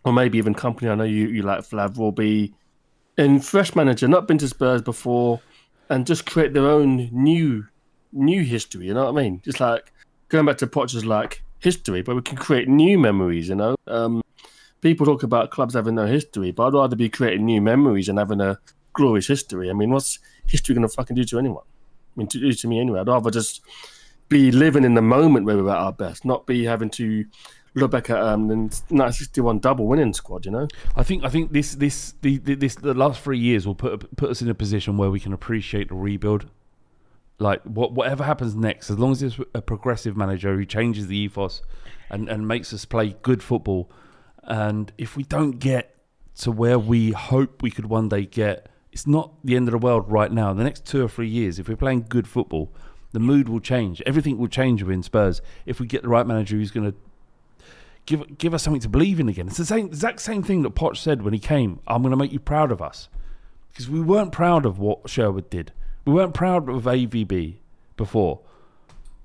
or 0.05 0.13
maybe 0.13 0.39
even 0.39 0.55
Kompany, 0.55 0.91
I 0.91 0.95
know 0.95 1.05
you, 1.05 1.29
you 1.29 1.43
like 1.43 1.61
Flav, 1.61 1.97
will 1.97 2.13
be 2.13 2.55
in 3.17 3.41
fresh 3.41 3.75
manager, 3.75 4.07
not 4.07 4.29
been 4.29 4.39
to 4.39 4.49
Spurs 4.49 4.83
before, 4.83 5.41
and 5.91 6.07
just 6.07 6.27
create 6.27 6.53
their 6.53 6.67
own 6.67 7.09
new 7.13 7.67
new 8.13 8.43
history. 8.43 8.87
You 8.87 8.95
know 8.95 9.11
what 9.11 9.21
I 9.21 9.23
mean? 9.23 9.41
Just 9.45 9.61
like 9.61 9.93
going 10.29 10.47
back 10.47 10.59
to 10.59 10.67
Poch's 10.67 11.05
like 11.05 11.43
history, 11.59 12.03
but 12.03 12.17
we 12.17 12.23
can 12.23 12.37
create 12.37 12.69
new 12.69 12.99
memories. 12.99 13.49
You 13.49 13.57
know, 13.57 13.77
um, 13.87 14.23
people 14.81 15.07
talk 15.07 15.23
about 15.23 15.51
clubs 15.51 15.75
having 15.75 15.95
no 15.95 16.07
history, 16.07 16.51
but 16.51 16.69
I'd 16.69 16.75
rather 16.75 16.97
be 16.97 17.09
creating 17.09 17.45
new 17.45 17.61
memories 17.61 18.09
and 18.09 18.19
having 18.19 18.41
a 18.41 18.59
glorious 18.93 19.27
history. 19.27 19.71
I 19.71 19.73
mean, 19.73 19.91
what's 19.91 20.19
history 20.47 20.75
going 20.75 20.87
to 20.87 20.95
fucking 20.95 21.17
do 21.17 21.25
to 21.25 21.39
anyone? 21.39 21.65
I 21.65 22.15
mean, 22.17 22.29
to 22.29 22.41
do 22.41 22.53
to 22.53 22.69
me 22.69 22.81
anyway. 22.81 23.01
I'd 23.01 23.09
rather 23.09 23.31
just 23.31 23.63
be 24.29 24.51
living 24.51 24.85
in 24.85 24.95
the 24.95 25.03
moment 25.03 25.47
where 25.47 25.57
we're 25.57 25.71
at 25.71 25.79
our 25.79 25.93
best, 25.93 26.25
not 26.25 26.47
be 26.47 26.65
having 26.65 26.91
to 26.91 27.25
look 27.75 27.91
back 27.91 28.11
at 28.11 28.21
um, 28.21 28.49
the 28.49 28.55
1961 28.55 29.59
double 29.59 29.87
winning 29.87 30.13
squad. 30.13 30.45
You 30.45 30.53
know. 30.53 30.69
I 30.97 31.03
think 31.03 31.25
I 31.25 31.29
think 31.29 31.53
this 31.53 31.75
this 31.75 32.15
the, 32.23 32.39
this 32.39 32.75
the 32.77 32.95
last 32.95 33.21
three 33.21 33.39
years 33.39 33.67
will 33.67 33.75
put 33.75 34.17
put 34.17 34.31
us 34.31 34.43
in 34.43 34.49
a 34.49 34.55
position 34.55 34.97
where 34.97 35.11
we 35.11 35.21
can 35.21 35.33
appreciate 35.33 35.89
the 35.89 35.95
rebuild. 35.95 36.47
Like 37.39 37.63
what 37.63 37.93
whatever 37.93 38.25
happens 38.25 38.55
next, 38.55 38.91
as 38.91 38.99
long 38.99 39.13
as 39.13 39.21
there's 39.21 39.41
a 39.55 39.63
progressive 39.63 40.17
manager 40.17 40.57
who 40.57 40.65
changes 40.65 41.07
the 41.07 41.17
ethos 41.17 41.63
and, 42.11 42.29
and 42.29 42.49
makes 42.49 42.73
us 42.73 42.85
play 42.85 43.17
good 43.23 43.43
football, 43.43 43.91
and 44.43 44.93
if 44.99 45.17
we 45.17 45.23
don't 45.23 45.59
get 45.59 45.95
to 46.39 46.51
where 46.51 46.79
we 46.79 47.13
hope 47.13 47.63
we 47.63 47.71
could 47.71 47.87
one 47.87 48.09
day 48.09 48.25
get, 48.25 48.69
it's 48.93 49.07
not 49.07 49.35
the 49.45 49.57
end 49.57 49.69
of 49.69 49.73
the 49.73 49.79
world 49.79 50.11
right 50.11 50.33
now. 50.33 50.53
The 50.53 50.65
next 50.65 50.85
two 50.85 51.05
or 51.05 51.09
three 51.09 51.29
years, 51.29 51.59
if 51.59 51.69
we're 51.69 51.77
playing 51.77 52.07
good 52.09 52.27
football, 52.27 52.73
the 53.13 53.21
mood 53.21 53.49
will 53.49 53.61
change. 53.61 54.03
Everything 54.07 54.39
will 54.39 54.49
change 54.49 54.83
within 54.83 55.03
Spurs 55.03 55.41
if 55.67 55.81
we 55.81 55.87
get 55.87 56.03
the 56.03 56.09
right 56.09 56.27
manager 56.27 56.57
who's 56.57 56.71
going 56.71 56.91
to 56.91 56.99
give 58.09 58.39
give 58.39 58.55
us 58.55 58.63
something 58.63 58.81
to 58.81 58.89
believe 58.89 59.21
in 59.21 59.29
again. 59.29 59.49
It's 59.49 59.59
the 59.59 59.67
same 59.67 59.87
exact 59.87 60.21
same 60.21 60.43
thing 60.43 60.63
that 60.63 60.75
Poch 60.75 60.97
said 60.97 61.23
when 61.23 61.35
he 61.35 61.39
came. 61.39 61.81
I'm 61.87 62.03
going 62.03 62.11
to 62.11 62.17
make 62.17 62.33
you 62.33 62.41
proud 62.41 62.73
of 62.73 62.81
us 62.81 63.09
because 63.71 63.89
we 63.89 64.01
weren't 64.01 64.33
proud 64.33 64.65
of 64.65 64.79
what 64.79 65.09
Sherwood 65.09 65.51
did. 65.51 65.73
We 66.07 66.15
weren't 66.15 66.33
proud 66.33 66.69
of 66.71 66.85
AVB 66.85 67.57
before. 67.99 68.41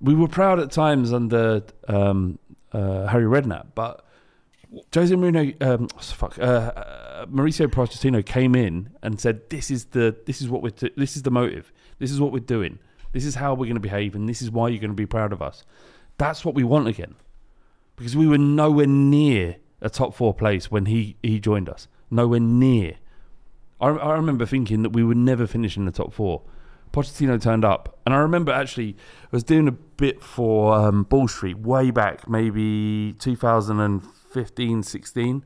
We 0.01 0.13
were 0.13 0.27
proud 0.27 0.59
at 0.59 0.69
times 0.69 1.13
under 1.13 1.63
um, 1.87 2.37
uh, 2.73 3.07
Harry 3.07 3.23
Redknapp, 3.23 3.67
but 3.73 4.05
Jose 4.93 5.15
Mourinho, 5.15 5.61
um, 5.63 5.87
fuck, 5.87 6.37
uh, 6.37 6.41
uh, 6.41 7.25
Mauricio 7.27 7.67
Pochettino 7.67 8.25
came 8.25 8.53
in 8.53 8.89
and 9.01 9.19
said, 9.19 9.49
"This 9.49 9.71
is 9.71 9.85
the 9.85 10.13
this 10.25 10.41
is 10.41 10.49
what 10.49 10.61
we're 10.61 10.71
do- 10.71 10.89
this 10.97 11.15
is 11.15 11.23
the 11.23 11.31
motive. 11.31 11.71
This 11.99 12.11
is 12.11 12.19
what 12.19 12.33
we're 12.33 12.39
doing. 12.39 12.79
This 13.13 13.23
is 13.23 13.35
how 13.35 13.53
we're 13.53 13.67
going 13.67 13.75
to 13.75 13.79
behave, 13.79 14.13
and 14.13 14.27
this 14.27 14.41
is 14.41 14.51
why 14.51 14.67
you're 14.67 14.81
going 14.81 14.91
to 14.91 14.95
be 14.95 15.05
proud 15.05 15.31
of 15.31 15.41
us." 15.41 15.63
That's 16.17 16.43
what 16.45 16.53
we 16.53 16.63
want 16.63 16.87
again 16.87 17.15
because 17.95 18.15
we 18.15 18.27
were 18.27 18.37
nowhere 18.37 18.87
near 18.87 19.57
a 19.81 19.89
top 19.89 20.15
four 20.15 20.33
place 20.33 20.71
when 20.71 20.85
he, 20.85 21.17
he 21.21 21.39
joined 21.39 21.69
us. 21.69 21.87
Nowhere 22.09 22.39
near. 22.39 22.95
I, 23.79 23.89
I 23.89 24.13
remember 24.13 24.45
thinking 24.45 24.81
that 24.83 24.91
we 24.91 25.03
would 25.03 25.17
never 25.17 25.45
finish 25.45 25.77
in 25.77 25.85
the 25.85 25.91
top 25.91 26.13
four. 26.13 26.41
Pochettino 26.93 27.41
turned 27.41 27.65
up, 27.65 27.99
and 28.05 28.13
I 28.13 28.19
remember 28.19 28.51
actually 28.51 28.95
I 29.23 29.27
was 29.31 29.43
doing 29.43 29.67
a 29.67 29.71
bit 29.71 30.21
for 30.21 30.75
um, 30.75 31.03
Ball 31.03 31.27
Street 31.27 31.57
way 31.57 31.89
back, 31.89 32.29
maybe 32.29 33.13
2015, 33.13 34.83
16. 34.83 35.45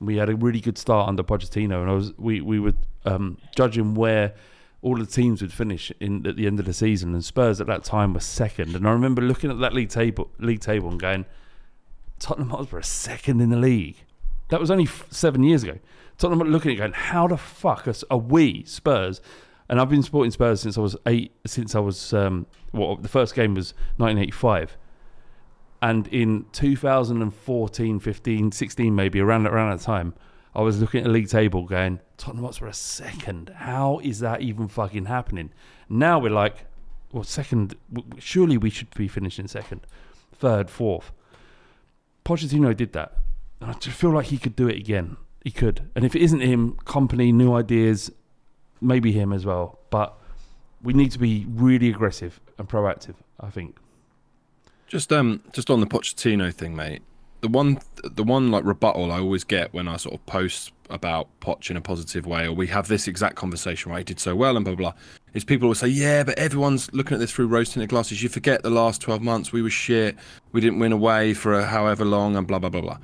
We 0.00 0.16
had 0.16 0.28
a 0.28 0.34
really 0.34 0.60
good 0.60 0.76
start 0.76 1.08
under 1.08 1.22
Pochettino, 1.22 1.80
and 1.80 1.88
I 1.90 1.94
was 1.94 2.12
we 2.18 2.40
we 2.40 2.58
were 2.58 2.72
um, 3.04 3.38
judging 3.54 3.94
where 3.94 4.34
all 4.82 4.96
the 4.96 5.06
teams 5.06 5.40
would 5.40 5.52
finish 5.52 5.92
in 6.00 6.26
at 6.26 6.36
the 6.36 6.48
end 6.48 6.58
of 6.58 6.66
the 6.66 6.74
season, 6.74 7.14
and 7.14 7.24
Spurs 7.24 7.60
at 7.60 7.68
that 7.68 7.84
time 7.84 8.12
were 8.12 8.20
second. 8.20 8.74
And 8.74 8.86
I 8.86 8.90
remember 8.90 9.22
looking 9.22 9.52
at 9.52 9.60
that 9.60 9.72
league 9.74 9.90
table 9.90 10.32
league 10.40 10.60
table 10.60 10.90
and 10.90 10.98
going, 10.98 11.26
Tottenham 12.18 12.50
Hotspur 12.50 12.78
are 12.78 12.82
second 12.82 13.40
in 13.40 13.50
the 13.50 13.56
league. 13.56 13.96
That 14.48 14.60
was 14.60 14.70
only 14.70 14.84
f- 14.84 15.06
seven 15.10 15.42
years 15.42 15.62
ago. 15.62 15.78
Tottenham 16.16 16.42
are 16.42 16.50
looking 16.50 16.72
at 16.72 16.74
it 16.74 16.78
going, 16.78 16.92
how 16.92 17.28
the 17.28 17.36
fuck 17.36 17.86
are, 17.86 17.94
are 18.10 18.18
we 18.18 18.64
Spurs? 18.64 19.20
And 19.68 19.80
I've 19.80 19.88
been 19.90 20.02
supporting 20.02 20.30
Spurs 20.30 20.60
since 20.60 20.78
I 20.78 20.80
was 20.80 20.96
eight. 21.06 21.32
Since 21.46 21.74
I 21.74 21.80
was 21.80 22.12
um, 22.12 22.46
well, 22.72 22.96
the 22.96 23.08
first 23.08 23.34
game 23.34 23.54
was 23.54 23.74
1985, 23.98 24.76
and 25.82 26.06
in 26.08 26.46
2014, 26.52 28.00
15, 28.00 28.52
16, 28.52 28.94
maybe 28.94 29.20
around 29.20 29.46
around 29.46 29.76
that 29.76 29.84
time, 29.84 30.14
I 30.54 30.62
was 30.62 30.80
looking 30.80 31.00
at 31.00 31.04
the 31.04 31.10
league 31.10 31.28
table 31.28 31.64
going, 31.64 32.00
Tottenham 32.16 32.44
Hotspur 32.44 32.68
are 32.68 32.72
second. 32.72 33.50
How 33.56 34.00
is 34.02 34.20
that 34.20 34.40
even 34.40 34.68
fucking 34.68 35.04
happening? 35.04 35.52
Now 35.88 36.18
we're 36.18 36.30
like, 36.30 36.64
well, 37.12 37.24
second. 37.24 37.74
Surely 38.18 38.56
we 38.56 38.70
should 38.70 38.92
be 38.94 39.06
finishing 39.06 39.48
second, 39.48 39.86
third, 40.32 40.70
fourth. 40.70 41.12
Pochettino 42.28 42.76
did 42.76 42.92
that. 42.92 43.12
And 43.60 43.70
I 43.70 43.74
just 43.74 43.96
feel 43.96 44.10
like 44.10 44.26
he 44.26 44.36
could 44.36 44.54
do 44.54 44.68
it 44.68 44.76
again. 44.76 45.16
He 45.42 45.50
could. 45.50 45.88
And 45.94 46.04
if 46.04 46.14
it 46.14 46.20
isn't 46.20 46.40
him, 46.40 46.76
Kompany, 46.84 47.32
new 47.32 47.54
ideas, 47.54 48.12
maybe 48.82 49.12
him 49.12 49.32
as 49.32 49.46
well. 49.46 49.78
But 49.88 50.14
we 50.82 50.92
need 50.92 51.10
to 51.12 51.18
be 51.18 51.46
really 51.48 51.88
aggressive 51.88 52.38
and 52.58 52.68
proactive. 52.68 53.14
I 53.40 53.48
think. 53.48 53.78
Just 54.88 55.10
um, 55.10 55.42
just 55.52 55.70
on 55.70 55.80
the 55.80 55.86
Pochettino 55.86 56.52
thing, 56.52 56.76
mate. 56.76 57.02
The 57.40 57.48
one, 57.48 57.78
the 58.02 58.24
one 58.24 58.50
like 58.50 58.64
rebuttal 58.64 59.12
I 59.12 59.20
always 59.20 59.44
get 59.44 59.72
when 59.72 59.86
I 59.86 59.96
sort 59.96 60.14
of 60.14 60.26
post 60.26 60.72
about 60.90 61.28
Poch 61.40 61.70
in 61.70 61.76
a 61.76 61.80
positive 61.80 62.26
way, 62.26 62.46
or 62.46 62.52
we 62.52 62.66
have 62.68 62.88
this 62.88 63.06
exact 63.06 63.36
conversation 63.36 63.92
right? 63.92 63.98
he 63.98 64.04
did 64.04 64.18
so 64.18 64.34
well 64.34 64.56
and 64.56 64.64
blah 64.64 64.74
blah, 64.74 64.90
blah 64.90 65.00
is 65.34 65.44
people 65.44 65.68
will 65.68 65.74
say, 65.74 65.88
yeah, 65.88 66.24
but 66.24 66.38
everyone's 66.38 66.92
looking 66.92 67.14
at 67.14 67.20
this 67.20 67.30
through 67.32 67.46
rose 67.46 67.70
tinted 67.70 67.88
glasses. 67.88 68.22
You 68.22 68.28
forget 68.28 68.62
the 68.62 68.70
last 68.70 69.00
twelve 69.00 69.22
months 69.22 69.52
we 69.52 69.62
were 69.62 69.70
shit. 69.70 70.16
We 70.52 70.60
didn't 70.60 70.78
win 70.78 70.92
away 70.92 71.34
for 71.34 71.62
however 71.62 72.04
long, 72.04 72.36
and 72.36 72.46
blah 72.46 72.58
blah 72.58 72.70
blah 72.70 72.80
blah. 72.80 72.98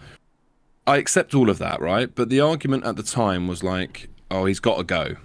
I 0.87 0.99
accept 0.99 1.35
all 1.35 1.49
of 1.49 1.59
that, 1.59 1.81
right? 1.81 2.15
But 2.15 2.29
the 2.29 2.41
argument 2.41 2.85
at 2.85 2.97
the 2.97 3.03
time 3.03 3.49
was 3.49 3.63
like, 3.63 4.09
oh, 4.31 4.45
he's 4.45 4.61
got 4.61 4.77
to 4.77 4.85
go. 4.85 5.17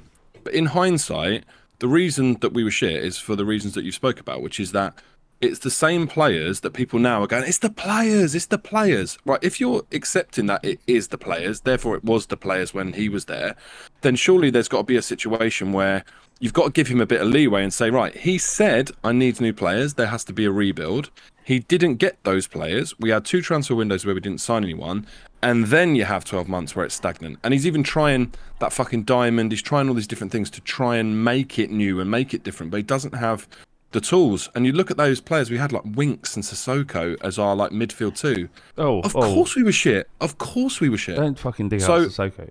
But 0.43 0.53
in 0.53 0.67
hindsight, 0.67 1.43
the 1.79 1.87
reason 1.87 2.35
that 2.41 2.53
we 2.53 2.63
were 2.63 2.71
shit 2.71 3.03
is 3.03 3.17
for 3.17 3.35
the 3.35 3.45
reasons 3.45 3.73
that 3.73 3.83
you 3.83 3.91
spoke 3.91 4.19
about, 4.19 4.41
which 4.41 4.59
is 4.59 4.71
that 4.71 4.93
it's 5.41 5.59
the 5.59 5.71
same 5.71 6.07
players 6.07 6.61
that 6.61 6.71
people 6.71 6.99
now 6.99 7.23
are 7.23 7.27
going, 7.27 7.45
it's 7.45 7.59
the 7.59 7.69
players, 7.69 8.35
it's 8.35 8.47
the 8.47 8.57
players. 8.57 9.17
Right. 9.25 9.39
If 9.41 9.59
you're 9.59 9.83
accepting 9.91 10.47
that 10.47 10.63
it 10.63 10.79
is 10.85 11.09
the 11.09 11.17
players, 11.17 11.61
therefore 11.61 11.95
it 11.95 12.03
was 12.03 12.27
the 12.27 12.37
players 12.37 12.73
when 12.73 12.93
he 12.93 13.09
was 13.09 13.25
there, 13.25 13.55
then 14.01 14.15
surely 14.15 14.49
there's 14.49 14.67
got 14.67 14.79
to 14.79 14.83
be 14.83 14.97
a 14.97 15.01
situation 15.01 15.71
where 15.71 16.03
you've 16.39 16.53
got 16.53 16.65
to 16.65 16.71
give 16.71 16.87
him 16.87 17.01
a 17.01 17.05
bit 17.05 17.21
of 17.21 17.27
leeway 17.27 17.63
and 17.63 17.73
say, 17.73 17.89
right, 17.89 18.15
he 18.15 18.37
said, 18.37 18.91
I 19.03 19.11
need 19.11 19.39
new 19.39 19.53
players. 19.53 19.93
There 19.93 20.07
has 20.07 20.23
to 20.25 20.33
be 20.33 20.45
a 20.45 20.51
rebuild. 20.51 21.09
He 21.43 21.59
didn't 21.59 21.95
get 21.95 22.21
those 22.23 22.45
players. 22.47 22.97
We 22.99 23.09
had 23.09 23.25
two 23.25 23.41
transfer 23.41 23.75
windows 23.75 24.05
where 24.05 24.13
we 24.13 24.21
didn't 24.21 24.41
sign 24.41 24.63
anyone. 24.63 25.07
And 25.41 25.67
then 25.67 25.95
you 25.95 26.03
have 26.03 26.25
12 26.25 26.49
months 26.49 26.75
where 26.75 26.85
it's 26.85 26.95
stagnant. 26.95 27.39
And 27.43 27.53
he's 27.53 27.65
even 27.65 27.81
trying 27.81 28.33
that 28.59 28.73
fucking 28.73 29.03
diamond. 29.03 29.51
He's 29.51 29.61
trying 29.61 29.87
all 29.87 29.95
these 29.95 30.07
different 30.07 30.31
things 30.31 30.49
to 30.51 30.61
try 30.61 30.97
and 30.97 31.23
make 31.23 31.57
it 31.57 31.71
new 31.71 31.99
and 32.01 32.11
make 32.11 32.33
it 32.33 32.43
different. 32.43 32.71
But 32.71 32.77
he 32.77 32.83
doesn't 32.83 33.15
have 33.15 33.47
the 33.91 34.01
tools. 34.01 34.49
And 34.55 34.65
you 34.65 34.71
look 34.71 34.91
at 34.91 34.97
those 34.97 35.19
players, 35.21 35.49
we 35.49 35.57
had 35.57 35.71
like 35.71 35.83
Winks 35.85 36.35
and 36.35 36.43
Sissoko 36.43 37.17
as 37.21 37.39
our 37.39 37.55
like 37.55 37.71
midfield 37.71 38.17
two. 38.17 38.49
Oh, 38.77 38.99
of 39.01 39.15
oh. 39.15 39.21
course 39.33 39.55
we 39.55 39.63
were 39.63 39.71
shit. 39.71 40.09
Of 40.21 40.37
course 40.37 40.79
we 40.79 40.89
were 40.89 40.97
shit. 40.97 41.15
Don't 41.17 41.39
fucking 41.39 41.69
dig 41.69 41.81
So- 41.81 41.93
out 41.93 42.09
Sissoko. 42.09 42.49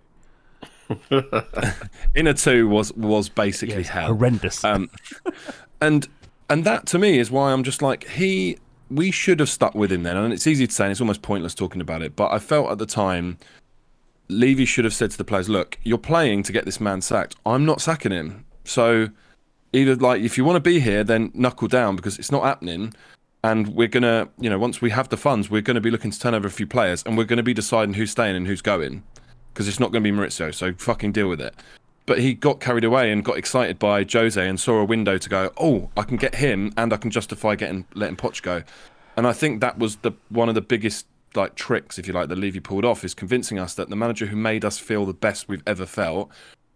Inner 2.15 2.33
two 2.33 2.67
was 2.67 2.93
was 2.95 3.29
basically 3.29 3.77
Yes, 3.77 3.89
hell. 3.89 4.07
horrendous. 4.07 4.65
Um, 4.65 4.89
and 5.81 6.09
and 6.49 6.65
that 6.65 6.87
to 6.87 6.99
me 6.99 7.19
is 7.19 7.31
why 7.31 7.53
I'm 7.53 7.63
just 7.63 7.83
like 7.83 8.09
he. 8.09 8.59
We 8.91 9.11
should 9.11 9.39
have 9.41 9.51
stuck 9.51 9.75
with 9.75 9.93
him 9.93 10.03
then, 10.03 10.17
and 10.17 10.33
it's 10.33 10.47
easy 10.47 10.67
to 10.67 10.73
say, 10.73 10.85
and 10.85 10.91
it's 10.93 11.01
almost 11.03 11.21
pointless 11.21 11.55
talking 11.55 11.83
about 11.83 12.01
it. 12.01 12.17
But 12.17 12.33
I 12.33 12.39
felt 12.39 12.71
at 12.71 12.79
the 12.79 12.87
time, 12.87 13.37
Levy 14.31 14.65
should 14.65 14.87
have 14.87 14.95
said 14.95 15.11
to 15.11 15.19
the 15.19 15.25
players, 15.25 15.51
"Look, 15.51 15.79
you're 15.83 15.99
playing 15.99 16.43
to 16.45 16.53
get 16.53 16.65
this 16.65 16.81
man 16.81 17.03
sacked. 17.03 17.37
I'm 17.45 17.67
not 17.67 17.83
sacking 17.83 18.13
him. 18.13 18.47
So 18.65 19.09
either 19.73 19.97
like 19.97 20.23
if 20.23 20.37
you 20.37 20.45
want 20.45 20.57
to 20.57 20.61
be 20.61 20.81
here, 20.81 21.05
then 21.05 21.31
knuckle 21.35 21.69
down 21.69 21.97
because 21.97 22.19
it's 22.19 22.33
not 22.33 22.45
happening." 22.45 22.95
And 23.45 23.69
we're 23.69 23.89
gonna, 23.89 24.29
you 24.41 24.51
know, 24.51 24.59
once 24.59 24.81
we 24.81 24.91
have 24.91 25.11
the 25.11 25.17
funds, 25.17 25.49
we're 25.49 25.63
gonna 25.63 25.81
be 25.81 25.93
looking 25.93 26.11
to 26.11 26.19
turn 26.19 26.35
over 26.35 26.49
a 26.49 26.51
few 26.51 26.67
players, 26.67 27.05
and 27.05 27.17
we're 27.17 27.25
gonna 27.25 27.43
be 27.43 27.55
deciding 27.55 27.95
who's 27.95 28.11
staying 28.11 28.35
and 28.35 28.49
who's 28.49 28.61
going, 28.61 29.05
because 29.55 29.69
it's 29.69 29.79
not 29.79 29.93
gonna 29.93 30.03
be 30.03 30.11
Mauricio. 30.11 30.53
So 30.53 30.73
fucking 30.75 31.13
deal 31.13 31.29
with 31.29 31.41
it 31.41 31.55
but 32.09 32.21
he 32.21 32.33
got 32.33 32.59
carried 32.59 32.85
away 32.85 33.13
and 33.13 33.23
got 33.23 33.37
excited 33.37 33.79
by 33.79 34.03
Jose 34.11 34.49
and 34.49 34.59
saw 34.59 34.79
a 34.79 34.85
window 34.85 35.19
to 35.19 35.29
go, 35.29 35.53
oh, 35.59 35.91
I 35.95 36.05
can 36.05 36.17
get 36.17 36.37
him 36.37 36.73
and 36.75 36.91
I 36.91 36.97
can 36.97 37.11
justify 37.11 37.55
getting 37.55 37.85
letting 37.95 38.17
Poch 38.17 38.43
go. 38.43 38.63
And 39.19 39.27
I 39.27 39.35
think 39.35 39.61
that 39.61 39.79
was 39.79 39.97
the 39.97 40.13
one 40.31 40.49
of 40.49 40.55
the 40.55 40.63
biggest 40.63 41.07
like 41.35 41.55
tricks, 41.55 41.99
if 41.99 42.07
you 42.07 42.15
like, 42.15 42.31
that 42.31 42.39
Levy 42.39 42.61
pulled 42.61 42.87
off 42.87 43.05
is 43.05 43.13
convincing 43.13 43.59
us 43.59 43.75
that 43.75 43.91
the 43.91 43.97
manager 43.97 44.25
who 44.25 44.37
made 44.37 44.65
us 44.65 44.79
feel 44.79 45.05
the 45.05 45.13
best 45.13 45.49
we've 45.49 45.63
ever 45.67 45.85
felt 45.85 46.31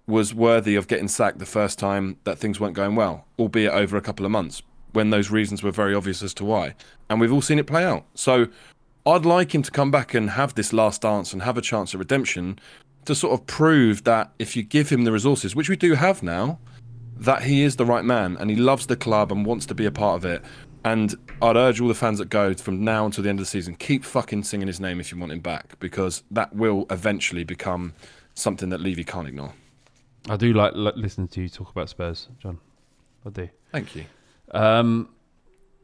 was 0.07 0.35
worthy 0.35 0.75
of 0.75 0.89
getting 0.89 1.09
sacked 1.09 1.39
the 1.39 1.47
first 1.47 1.79
time 1.79 2.17
that 2.25 2.39
things 2.39 2.59
weren't 2.59 2.75
going 2.75 2.97
well, 2.97 3.27
albeit 3.39 3.73
over 3.73 3.97
a 3.97 4.01
couple 4.01 4.27
of 4.27 4.33
months 4.33 4.63
when 4.93 5.11
those 5.11 5.31
reasons 5.31 5.63
were 5.63 5.71
very 5.71 5.95
obvious 5.95 6.23
as 6.23 6.35
to 6.35 6.45
why. 6.45 6.75
And 7.09 7.21
we've 7.21 7.33
all 7.33 7.43
seen 7.43 7.59
it 7.59 7.67
play 7.67 7.85
out. 7.85 8.05
So 8.15 8.49
I'd 9.07 9.25
like 9.25 9.55
him 9.55 9.63
to 9.63 9.71
come 9.71 9.91
back 9.91 10.15
and 10.15 10.31
have 10.31 10.55
this 10.55 10.73
last 10.73 11.03
dance 11.03 11.33
and 11.33 11.43
have 11.43 11.57
a 11.57 11.63
chance 11.63 11.95
at 11.95 11.99
redemption 11.99 12.59
to 13.05 13.15
sort 13.15 13.33
of 13.33 13.47
prove 13.47 14.05
that 14.05 14.33
if 14.39 14.55
you 14.57 14.63
give 14.63 14.91
him 14.91 15.05
the 15.05 15.13
resources, 15.13 15.57
which 15.57 15.69
we 15.69 15.77
do 15.77 15.95
have 15.95 16.23
now, 16.23 16.59
that 17.17 17.43
he 17.43 17.63
is 17.63 17.77
the 17.77 17.87
right 17.87 18.05
man 18.05 18.37
and 18.39 18.51
he 18.51 18.57
loves 18.57 18.87
the 18.87 18.97
club 18.97 19.33
and 19.33 19.47
wants 19.47 19.67
to 19.67 19.75
be 19.75 19.87
a 19.87 19.91
part 19.91 20.17
of 20.17 20.25
it. 20.25 20.43
And 20.85 21.15
I'd 21.41 21.57
urge 21.57 21.81
all 21.81 21.89
the 21.89 21.95
fans 21.95 22.19
that 22.19 22.29
go 22.29 22.55
from 22.55 22.85
now 22.85 23.07
until 23.07 23.23
the 23.23 23.31
end 23.31 23.39
of 23.39 23.45
the 23.45 23.51
season, 23.51 23.77
keep 23.77 24.05
fucking 24.05 24.43
singing 24.43 24.67
his 24.67 24.81
name 24.81 24.99
if 24.99 25.13
you 25.13 25.19
want 25.19 25.33
him 25.33 25.41
back, 25.41 25.79
because 25.79 26.25
that 26.31 26.55
will 26.55 26.87
eventually 26.91 27.45
become 27.45 27.95
something 28.35 28.69
that 28.71 28.81
Levy 28.81 29.05
can't 29.05 29.29
ignore. 29.29 29.55
I 30.29 30.37
do 30.37 30.53
like, 30.53 30.73
like 30.75 30.97
listening 30.97 31.29
to 31.29 31.43
you 31.43 31.49
talk 31.49 31.71
about 31.71 31.89
Spurs, 31.89 32.29
John. 32.39 32.59
I 33.27 33.31
do. 33.31 33.49
Thank 33.73 33.97
you. 33.97 34.05
Um, 34.53 35.09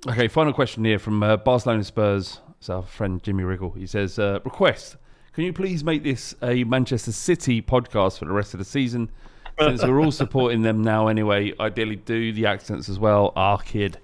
okay, 0.09 0.28
final 0.28 0.53
question 0.53 0.84
here 0.84 0.99
from 0.99 1.22
uh, 1.22 1.36
Barcelona 1.36 1.84
Spurs. 1.84 2.41
It's 2.59 2.68
our 2.68 2.82
friend 2.82 3.22
Jimmy 3.22 3.45
Wriggle. 3.45 3.72
He 3.72 3.86
says, 3.86 4.18
uh, 4.18 4.41
"Request: 4.45 4.97
Can 5.32 5.45
you 5.45 5.53
please 5.53 5.84
make 5.84 6.03
this 6.03 6.34
a 6.43 6.64
Manchester 6.64 7.12
City 7.12 7.62
podcast 7.62 8.18
for 8.18 8.24
the 8.24 8.32
rest 8.32 8.55
of 8.55 8.59
the 8.59 8.64
season? 8.64 9.11
Since 9.59 9.82
we're 9.82 10.01
all 10.01 10.12
supporting 10.12 10.62
them 10.62 10.82
now 10.82 11.09
anyway. 11.09 11.53
Ideally, 11.59 11.97
do 11.97 12.32
the 12.32 12.47
accents 12.47 12.89
as 12.89 12.99
well. 12.99 13.32
Ah, 13.34 13.57
kid. 13.57 13.99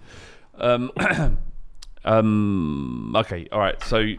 Um, 0.57 0.91
um, 2.05 3.15
okay, 3.17 3.47
all 3.53 3.61
right. 3.61 3.81
So 3.85 4.15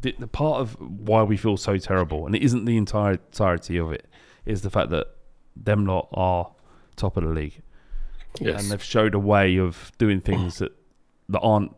the, 0.00 0.14
the 0.18 0.26
part 0.26 0.60
of 0.60 0.76
why 0.80 1.22
we 1.22 1.36
feel 1.36 1.56
so 1.56 1.76
terrible, 1.78 2.26
and 2.26 2.34
it 2.34 2.42
isn't 2.42 2.64
the 2.64 2.76
entire 2.76 3.12
entirety 3.12 3.78
of 3.78 3.92
it, 3.92 4.06
is 4.48 4.62
the 4.62 4.70
fact 4.70 4.90
that 4.90 5.06
them 5.56 5.86
lot 5.86 6.08
are 6.12 6.50
top 6.96 7.16
of 7.16 7.22
the 7.24 7.30
league 7.30 7.60
Yes. 8.40 8.60
and 8.62 8.70
they've 8.70 8.82
showed 8.82 9.14
a 9.14 9.18
way 9.18 9.56
of 9.58 9.90
doing 9.98 10.20
things 10.20 10.58
that 10.58 10.72
that 11.28 11.40
aren't 11.40 11.74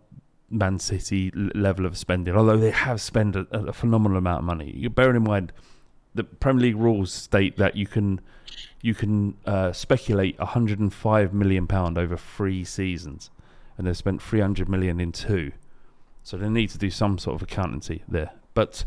Man 0.51 0.79
City 0.79 1.31
level 1.35 1.87
of 1.87 1.97
spending. 1.97 2.35
Although 2.35 2.57
they 2.59 2.71
have 2.73 3.01
spent 3.01 3.37
a, 3.37 3.47
a 3.53 3.73
phenomenal 3.73 4.19
amount 4.19 4.41
of 4.41 4.45
money. 4.45 4.73
You 4.77 4.91
bear 4.91 5.15
in 5.15 5.23
mind 5.23 5.53
the 6.15 6.25
Premier 6.25 6.63
League 6.63 6.77
rules 6.77 7.13
state 7.13 7.57
that 7.57 7.77
you 7.77 7.87
can 7.87 8.21
you 8.83 8.95
can 8.95 9.37
uh, 9.47 9.73
speculate 9.73 10.39
105 10.39 11.33
million 11.33 11.67
pound 11.67 11.97
over 11.99 12.17
three 12.17 12.65
seasons, 12.65 13.31
and 13.79 13.87
they've 13.87 13.97
spent 13.97 14.21
300 14.23 14.69
million 14.69 15.01
in 15.01 15.13
two. 15.13 15.53
So 16.23 16.37
they 16.37 16.49
need 16.49 16.71
to 16.71 16.79
do 16.79 16.91
some 16.91 17.19
sort 17.19 17.37
of 17.37 17.43
accountancy 17.43 18.03
there. 18.09 18.33
But 18.55 18.85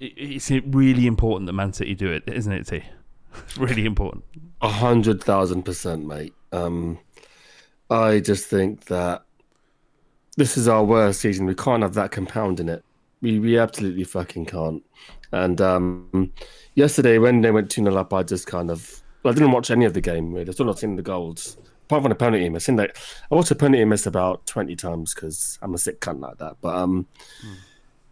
it's 0.00 0.50
really 0.50 1.06
important 1.06 1.46
that 1.46 1.52
Man 1.52 1.72
City 1.72 1.94
do 1.94 2.10
it, 2.10 2.24
isn't 2.26 2.52
it, 2.52 2.66
T? 2.66 2.82
It's 3.44 3.58
really 3.58 3.84
important. 3.84 4.24
A 4.60 4.68
hundred 4.68 5.22
thousand 5.22 5.62
percent, 5.62 6.06
mate. 6.06 6.34
Um, 6.52 6.98
I 7.90 8.20
just 8.20 8.46
think 8.46 8.86
that 8.86 9.24
this 10.36 10.56
is 10.56 10.68
our 10.68 10.84
worst 10.84 11.20
season. 11.20 11.46
We 11.46 11.54
can't 11.54 11.82
have 11.82 11.94
that 11.94 12.10
compounding 12.10 12.68
it. 12.68 12.84
We 13.20 13.38
we 13.38 13.58
absolutely 13.58 14.04
fucking 14.04 14.46
can't. 14.46 14.82
And 15.32 15.60
um, 15.60 16.32
yesterday 16.74 17.18
when 17.18 17.40
they 17.40 17.50
went 17.50 17.70
two 17.70 17.82
0 17.82 17.96
up, 17.96 18.12
I 18.14 18.22
just 18.22 18.46
kind 18.46 18.70
of 18.70 19.02
I 19.24 19.32
didn't 19.32 19.52
watch 19.52 19.70
any 19.70 19.84
of 19.84 19.94
the 19.94 20.00
game. 20.00 20.32
Really, 20.32 20.48
I 20.48 20.52
still 20.52 20.66
not 20.66 20.78
seeing 20.78 20.96
the 20.96 21.02
goals. 21.02 21.56
Apart 21.84 22.02
from 22.02 22.10
the 22.10 22.16
penalty 22.16 22.48
miss, 22.50 22.64
I 22.64 22.66
think 22.66 22.78
like 22.78 22.98
I 23.30 23.34
watched 23.34 23.50
a 23.50 23.54
penalty 23.54 23.84
miss 23.84 24.06
about 24.06 24.46
twenty 24.46 24.76
times 24.76 25.14
because 25.14 25.58
I'm 25.62 25.74
a 25.74 25.78
sick 25.78 26.00
cunt 26.00 26.20
like 26.20 26.38
that. 26.38 26.56
But 26.60 26.76
um, 26.76 27.06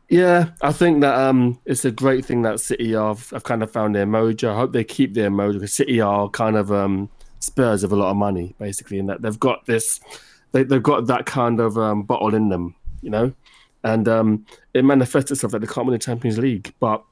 yeah, 0.09 0.51
I 0.63 0.73
think 0.73 1.01
that 1.01 1.15
um, 1.15 1.59
it's 1.65 1.85
a 1.85 1.91
great 1.91 2.25
thing 2.25 2.43
that 2.43 2.61
City 2.61 2.93
have, 2.93 3.31
have 3.31 3.43
kind 3.43 3.63
of 3.63 3.71
found 3.71 3.95
their 3.95 4.07
mojo. 4.07 4.51
I 4.51 4.57
hope 4.57 4.73
they 4.73 4.85
keep 4.85 5.15
their 5.15 5.31
mojo 5.31 5.55
because 5.55 5.73
City 5.73 6.01
are 6.01 6.29
kind 6.29 6.57
of 6.57 6.71
um, 6.71 7.11
Spurs 7.41 7.83
of 7.83 7.93
a 7.93 7.97
lot 7.97 8.11
of 8.11 8.17
money, 8.17 8.55
basically, 8.59 8.99
in 8.99 9.07
that 9.07 9.23
they've 9.23 9.39
got 9.39 9.67
this, 9.67 10.01
they, 10.53 10.63
they've 10.63 10.83
got 10.83 11.07
that 11.07 11.27
kind 11.27 11.61
of 11.61 11.77
um, 11.77 12.03
bottle 12.03 12.35
in 12.35 12.49
them, 12.49 12.75
you 13.03 13.11
know, 13.11 13.33
and 13.83 14.09
um, 14.09 14.47
it 14.75 14.85
manifests 14.85 15.31
itself 15.31 15.53
that 15.53 15.61
they 15.61 15.67
can't 15.67 15.87
win 15.87 15.93
the 15.93 15.99
Champions 15.99 16.39
League. 16.39 16.73
But 16.79 17.03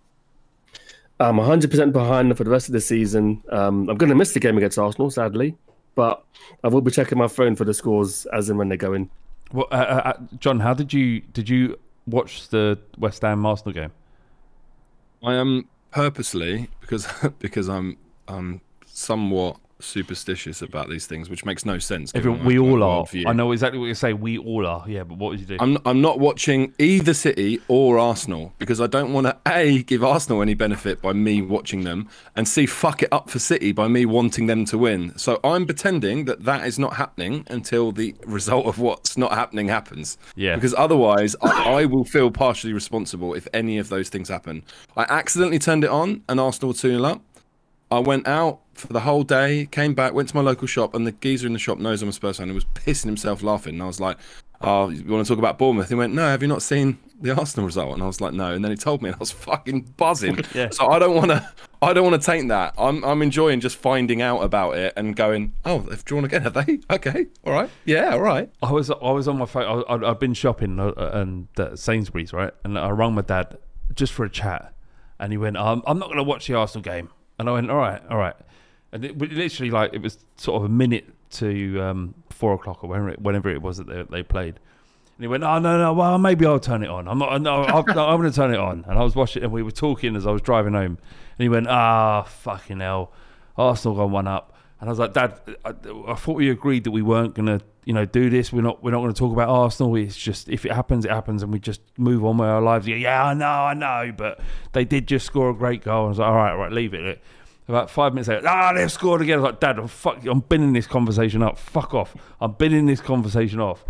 I'm 1.19 1.37
100% 1.37 1.93
behind 1.93 2.31
them 2.31 2.37
for 2.37 2.45
the 2.45 2.51
rest 2.51 2.69
of 2.69 2.73
the 2.73 2.81
season. 2.81 3.43
Um, 3.51 3.89
I'm 3.89 3.97
going 3.97 4.11
to 4.11 4.17
miss 4.17 4.33
the 4.33 4.41
game 4.41 4.57
against 4.57 4.79
Arsenal, 4.79 5.11
sadly, 5.11 5.57
but 5.95 6.25
I 6.63 6.69
will 6.69 6.81
be 6.81 6.91
checking 6.91 7.19
my 7.19 7.29
phone 7.29 7.57
for 7.57 7.65
the 7.65 7.75
scores 7.75 8.27
as 8.27 8.51
and 8.51 8.59
when 8.59 8.69
they 8.69 8.77
go 8.77 8.93
in. 8.93 9.11
Well, 9.53 9.67
uh, 9.71 9.75
uh, 9.75 10.03
uh, 10.05 10.13
John, 10.39 10.59
how 10.61 10.75
did 10.75 10.93
you 10.93 11.21
did 11.21 11.49
you 11.49 11.79
watch 12.07 12.49
the 12.49 12.79
West 12.99 13.23
Ham 13.23 13.45
Arsenal 13.47 13.73
game? 13.73 13.93
I 15.23 15.35
am 15.35 15.69
purposely 15.91 16.69
because 16.81 17.07
because 17.39 17.69
I'm 17.69 17.97
I'm 18.29 18.61
somewhat 18.87 19.59
superstitious 19.85 20.63
about 20.63 20.89
these 20.89 21.07
things, 21.07 21.29
which 21.31 21.45
makes 21.45 21.65
no 21.65 21.79
sense. 21.79 22.13
Everyone, 22.15 22.45
we 22.45 22.59
all 22.59 22.83
are. 22.83 23.05
worldview. 23.05 23.27
I 23.27 23.33
know 23.33 23.53
exactly 23.53 23.79
what 23.79 23.87
you 23.87 23.95
say. 23.95 24.13
We 24.13 24.39
all 24.39 24.67
are. 24.67 24.85
Yeah, 24.89 25.05
but 25.05 25.19
what 25.19 25.31
would 25.31 25.41
you 25.41 25.47
do? 25.47 25.57
I'm 25.61 25.79
I'm 25.85 26.01
not 26.01 26.19
watching 26.19 26.75
either 26.79 27.15
City 27.15 27.61
or 27.69 27.99
Arsenal 27.99 28.53
because 28.59 28.81
I 28.81 28.87
don't 28.87 29.13
want 29.13 29.27
to 29.27 29.37
a 29.47 29.83
give 29.83 30.03
Arsenal 30.03 30.43
any 30.43 30.55
benefit 30.55 31.01
by 31.01 31.13
me 31.13 31.43
watching 31.43 31.85
them 31.85 32.09
and 32.37 32.47
c 32.49 32.67
fuck 32.67 33.03
it 33.03 33.09
up 33.13 33.31
for 33.31 33.39
City 33.39 33.73
by 33.73 33.89
me 33.89 34.07
wanting 34.07 34.47
them 34.47 34.65
to 34.67 34.79
win. 34.79 35.17
So 35.17 35.41
I'm 35.45 35.67
pretending 35.67 36.25
that 36.27 36.45
that 36.45 36.67
is 36.67 36.79
not 36.79 36.95
happening 36.95 37.47
until 37.49 37.93
the 37.93 38.15
result 38.27 38.67
of 38.67 38.79
what's 38.79 39.17
not 39.17 39.33
happening 39.33 39.69
happens. 39.69 40.19
Yeah. 40.37 40.55
Because 40.55 40.75
otherwise, 40.75 41.37
I, 41.43 41.81
I 41.81 41.85
will 41.87 42.05
feel 42.05 42.31
partially 42.31 42.73
responsible 42.73 43.35
if 43.35 43.47
any 43.53 43.79
of 43.79 43.89
those 43.89 44.09
things 44.09 44.29
happen. 44.29 44.65
I 44.97 45.05
accidentally 45.09 45.59
turned 45.59 45.85
it 45.85 45.91
on 45.91 46.23
and 46.29 46.41
Arsenal 46.41 46.73
2 46.73 46.91
0 46.99 47.05
up. 47.05 47.23
I 47.95 48.01
went 48.01 48.27
out 48.27 48.61
for 48.75 48.93
the 48.93 49.01
whole 49.01 49.23
day. 49.23 49.67
Came 49.67 49.95
back, 49.95 50.13
went 50.15 50.29
to 50.31 50.37
my 50.37 50.43
local 50.43 50.67
shop, 50.67 50.95
and 50.95 51.07
the 51.07 51.13
geezer 51.13 51.47
in 51.47 51.53
the 51.53 51.59
shop 51.59 51.79
knows 51.79 52.03
I'm 52.03 52.09
a 52.09 52.13
Spurs 52.13 52.39
fan. 52.39 52.49
He 52.49 52.55
was 52.55 52.65
pissing 52.67 53.07
himself 53.07 53.43
laughing. 53.43 53.75
And 53.75 53.83
I 53.83 53.87
was 53.87 54.01
like, 54.01 54.17
"Oh, 54.61 54.89
you 54.89 55.05
want 55.05 55.27
to 55.27 55.33
talk 55.33 55.39
about 55.39 55.59
Bournemouth?" 55.59 55.89
He 55.89 55.95
went, 55.95 56.13
"No, 56.15 56.23
have 56.23 56.43
you 56.43 56.49
not 56.49 56.63
seen 56.63 56.99
the 57.21 57.37
Arsenal 57.37 57.67
result?" 57.67 57.95
And 57.95 58.03
I 58.03 58.07
was 58.07 58.21
like, 58.21 58.33
"No." 58.33 58.53
And 58.53 58.65
then 58.65 58.73
he 58.73 58.77
told 58.77 59.01
me, 59.03 59.09
and 59.09 59.17
I 59.17 59.19
was 59.19 59.31
fucking 59.31 59.95
buzzing. 59.97 60.39
Yeah. 60.55 60.71
So 60.71 60.89
I 60.89 60.99
don't 60.99 61.15
want 61.15 61.31
to. 61.31 61.49
I 61.83 61.93
don't 61.93 62.05
want 62.09 62.21
to 62.21 62.25
taint 62.31 62.49
that. 62.49 62.75
I'm 62.79 63.05
I'm 63.05 63.23
enjoying 63.23 63.61
just 63.61 63.77
finding 63.77 64.23
out 64.23 64.41
about 64.41 64.77
it 64.77 64.93
and 64.97 65.15
going, 65.15 65.53
"Oh, 65.65 65.81
they've 65.81 66.05
drawn 66.05 66.25
again, 66.25 66.43
have 66.43 66.55
they? 66.55 66.81
Okay, 66.91 67.27
all 67.45 67.53
right, 67.53 67.71
yeah, 67.85 68.11
all 68.11 68.23
right." 68.23 68.51
I 68.63 68.73
was 68.73 68.91
I 68.91 69.11
was 69.11 69.29
on 69.29 69.39
my 69.39 69.47
phone. 69.47 69.85
I, 69.89 70.11
I've 70.11 70.19
been 70.21 70.35
shopping 70.35 70.81
uh, 70.81 70.93
and 70.97 71.49
uh, 71.59 71.77
Sainsbury's, 71.77 72.33
right? 72.33 72.53
And 72.65 72.79
I 72.79 72.91
rang 72.91 73.15
my 73.15 73.23
dad 73.23 73.59
just 73.95 74.13
for 74.13 74.25
a 74.25 74.31
chat, 74.31 74.73
and 75.19 75.33
he 75.33 75.37
went, 75.37 75.57
um, 75.57 75.83
"I'm 75.87 75.99
not 75.99 76.07
going 76.07 76.19
to 76.19 76.25
watch 76.25 76.47
the 76.47 76.55
Arsenal 76.55 76.83
game." 76.83 77.11
And 77.39 77.49
I 77.49 77.53
went, 77.53 77.71
"All 77.71 77.77
right, 77.77 78.03
all 78.11 78.19
right." 78.19 78.37
And 78.93 79.05
it, 79.05 79.19
literally, 79.19 79.71
like 79.71 79.93
it 79.93 80.03
was 80.03 80.19
sort 80.37 80.57
of 80.57 80.65
a 80.65 80.69
minute 80.69 81.07
to 81.33 81.81
um, 81.81 82.15
four 82.31 82.55
o'clock 82.55 82.85
or 82.85 82.91
whenever 82.91 83.09
it, 83.11 83.21
whenever 83.21 83.51
it 83.51 83.61
was 83.61 83.79
that 83.79 83.89
they, 83.89 84.03
they 84.03 84.23
played. 84.23 84.55
And 85.17 85.23
he 85.23 85.27
went, 85.27 85.43
"Oh 85.45 85.59
no, 85.59 85.79
no, 85.79 85.93
well 85.93 86.19
maybe 86.19 86.47
I'll 86.47 86.61
turn 86.61 86.83
it 86.83 86.91
on. 86.91 87.09
I'm 87.09 87.19
not, 87.19 87.41
no, 87.41 87.63
I'll, 87.63 87.79
I'm 87.79 88.21
going 88.21 88.31
to 88.31 88.35
turn 88.35 88.53
it 88.53 88.59
on." 88.61 88.85
And 88.89 88.99
I 88.99 89.03
was 89.03 89.15
watching, 89.15 89.43
and 89.43 89.53
we 89.53 89.63
were 89.63 89.71
talking 89.71 90.17
as 90.17 90.27
I 90.27 90.31
was 90.31 90.43
driving 90.43 90.75
home, 90.75 90.99
and 91.39 91.39
he 91.39 91.49
went, 91.49 91.67
"Ah, 91.69 92.23
fucking 92.23 92.81
hell, 92.81 93.13
Arsenal 93.57 93.97
got 93.97 94.11
one 94.11 94.27
up." 94.27 94.55
And 94.81 94.89
I 94.89 94.93
was 94.93 94.99
like, 94.99 95.13
"Dad, 95.13 95.41
I, 95.65 95.75
I 96.09 96.15
thought 96.15 96.37
we 96.37 96.51
agreed 96.51 96.85
that 96.85 96.91
we 96.91 97.03
weren't 97.03 97.35
going 97.35 97.47
to, 97.47 97.65
you 97.85 97.93
know, 97.93 98.05
do 98.05 98.31
this. 98.31 98.53
We're 98.53 98.63
not, 98.63 98.83
we're 98.83 98.91
not 98.91 99.01
going 99.01 99.13
to 99.13 99.19
talk 99.19 99.33
about 99.33 99.49
Arsenal. 99.49 99.95
It's 99.97 100.17
just 100.17 100.49
if 100.49 100.65
it 100.65 100.73
happens, 100.73 101.05
it 101.05 101.11
happens, 101.11 101.43
and 101.43 101.53
we 101.53 101.59
just 101.59 101.81
move 101.97 102.25
on 102.25 102.39
with 102.39 102.49
our 102.49 102.63
lives." 102.63 102.87
Yeah, 102.87 102.97
yeah, 102.97 103.25
I 103.25 103.35
know, 103.35 103.47
I 103.47 103.75
know, 103.75 104.13
but 104.17 104.41
they 104.73 104.85
did 104.85 105.07
just 105.07 105.27
score 105.27 105.51
a 105.51 105.55
great 105.55 105.83
goal. 105.83 106.07
I 106.07 106.09
was 106.09 106.19
like, 106.19 106.29
"All 106.29 106.35
right, 106.35 106.53
all 106.53 106.59
right, 106.59 106.73
leave 106.73 106.95
it." 106.95 107.23
About 107.67 107.89
five 107.89 108.13
minutes 108.13 108.29
later, 108.29 108.47
ah, 108.47 108.75
they've 108.75 108.93
scored 108.93 109.23
again. 109.23 109.39
I 109.39 109.43
was 109.43 109.51
like, 109.53 109.61
Dad, 109.61 109.79
I'm 109.79 109.89
fuck, 109.89 110.23
I'm 110.27 110.41
binning 110.41 110.75
this 110.75 110.87
conversation 110.87 111.43
up. 111.43 111.57
Fuck 111.57 111.95
off. 111.95 112.15
I'm 112.39 112.53
binning 112.53 112.85
this 112.85 113.01
conversation 113.01 113.59
off. 113.59 113.87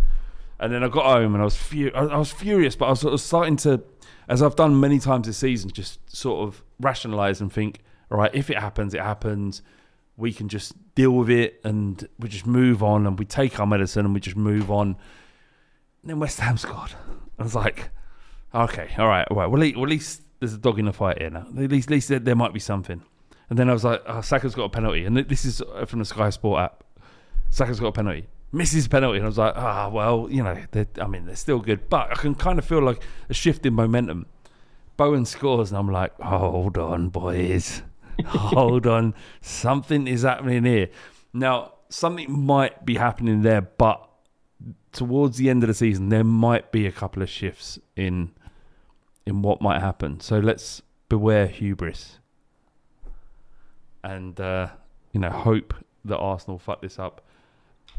And 0.59 0.71
then 0.71 0.81
I 0.81 0.87
got 0.87 1.03
home 1.03 1.33
and 1.33 1.41
I 1.41 1.43
was 1.43 1.57
fu- 1.57 1.91
I, 1.93 2.17
was 2.17 2.31
furious, 2.31 2.77
but 2.77 2.85
I 2.85 2.91
was 2.91 3.01
sort 3.01 3.13
of 3.13 3.19
starting 3.19 3.57
to, 3.57 3.83
as 4.29 4.41
I've 4.41 4.55
done 4.55 4.79
many 4.79 4.99
times 4.99 5.27
this 5.27 5.37
season, 5.37 5.71
just 5.71 5.99
sort 6.15 6.47
of 6.47 6.63
rationalize 6.79 7.41
and 7.41 7.51
think, 7.51 7.81
all 8.09 8.17
right, 8.17 8.33
if 8.33 8.49
it 8.49 8.57
happens, 8.57 8.93
it 8.93 9.01
happens. 9.01 9.61
We 10.17 10.31
can 10.33 10.47
just 10.47 10.73
deal 10.95 11.11
with 11.11 11.29
it 11.29 11.59
and 11.63 12.07
we 12.19 12.29
just 12.29 12.45
move 12.47 12.81
on 12.81 13.05
and 13.05 13.19
we 13.19 13.25
take 13.25 13.59
our 13.59 13.67
medicine 13.67 14.05
and 14.05 14.13
we 14.13 14.19
just 14.19 14.37
move 14.37 14.71
on. 14.71 14.95
And 16.01 16.09
then 16.09 16.19
West 16.19 16.39
Ham 16.39 16.57
scored. 16.57 16.93
I 17.37 17.43
was 17.43 17.55
like, 17.55 17.89
okay, 18.53 18.89
all 18.97 19.07
right, 19.07 19.27
all 19.29 19.37
right. 19.37 19.47
Well, 19.47 19.61
at 19.61 19.75
least, 19.75 20.21
there's 20.39 20.53
a 20.53 20.57
dog 20.57 20.79
in 20.79 20.85
the 20.85 20.93
fight 20.93 21.19
here 21.19 21.29
now. 21.29 21.47
At 21.57 21.71
least, 21.71 21.87
at 21.87 21.91
least 21.91 22.07
there, 22.23 22.35
might 22.35 22.53
be 22.53 22.59
something. 22.59 23.01
And 23.49 23.59
then 23.59 23.69
I 23.69 23.73
was 23.73 23.83
like, 23.83 24.01
oh, 24.07 24.21
Saka's 24.21 24.55
got 24.55 24.63
a 24.63 24.69
penalty. 24.69 25.05
And 25.05 25.17
this 25.17 25.45
is 25.45 25.61
from 25.85 25.99
the 25.99 26.05
Sky 26.05 26.29
Sport 26.29 26.61
app. 26.61 26.83
Saka's 27.49 27.79
got 27.79 27.87
a 27.87 27.91
penalty. 27.91 28.27
Misses 28.51 28.87
penalty. 28.87 29.17
And 29.17 29.25
I 29.25 29.27
was 29.27 29.37
like, 29.37 29.53
ah, 29.55 29.89
well, 29.89 30.27
you 30.31 30.41
know, 30.43 30.57
I 31.01 31.07
mean, 31.07 31.25
they're 31.25 31.35
still 31.35 31.59
good. 31.59 31.89
But 31.89 32.11
I 32.11 32.15
can 32.15 32.35
kind 32.35 32.57
of 32.57 32.65
feel 32.65 32.81
like 32.81 33.03
a 33.29 33.33
shift 33.33 33.65
in 33.65 33.73
momentum. 33.73 34.25
Bowen 34.97 35.25
scores, 35.25 35.71
and 35.71 35.77
I'm 35.77 35.91
like, 35.91 36.17
hold 36.21 36.77
on, 36.77 37.09
boys. 37.09 37.81
Hold 38.25 38.87
on. 38.87 39.13
Something 39.41 40.07
is 40.07 40.23
happening 40.23 40.63
here. 40.65 40.89
Now, 41.33 41.73
something 41.89 42.31
might 42.31 42.85
be 42.85 42.95
happening 42.95 43.41
there, 43.41 43.61
but 43.61 44.07
towards 44.91 45.37
the 45.37 45.49
end 45.49 45.63
of 45.63 45.67
the 45.67 45.73
season, 45.73 46.09
there 46.09 46.23
might 46.23 46.71
be 46.71 46.85
a 46.85 46.91
couple 46.91 47.21
of 47.21 47.29
shifts 47.29 47.79
in 47.95 48.31
in 49.25 49.41
what 49.41 49.61
might 49.61 49.81
happen. 49.81 50.19
So 50.19 50.39
let's 50.39 50.81
beware 51.09 51.47
hubris 51.47 52.19
and 54.03 54.39
uh, 54.39 54.67
you 55.11 55.19
know 55.19 55.31
hope 55.31 55.73
that 56.05 56.17
Arsenal 56.17 56.59
fuck 56.59 56.81
this 56.81 56.99
up. 56.99 57.21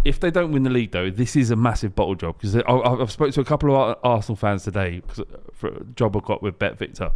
If 0.05 0.21
they 0.21 0.31
don't 0.31 0.53
win 0.53 0.62
the 0.62 0.71
league, 0.71 0.93
though, 0.93 1.11
this 1.11 1.35
is 1.35 1.51
a 1.51 1.57
massive 1.57 1.97
bottle 1.97 2.14
job 2.14 2.37
because 2.39 2.55
I've 2.57 3.11
spoke 3.11 3.33
to 3.33 3.41
a 3.41 3.45
couple 3.45 3.75
of 3.75 3.99
Arsenal 4.05 4.37
fans 4.37 4.62
today 4.62 5.03
'cause, 5.07 5.21
uh, 5.21 5.25
for 5.53 5.69
a 5.69 5.85
job 5.85 6.17
I 6.17 6.21
got 6.21 6.43
with 6.43 6.59
Bet 6.59 6.79
Victor, 6.79 7.11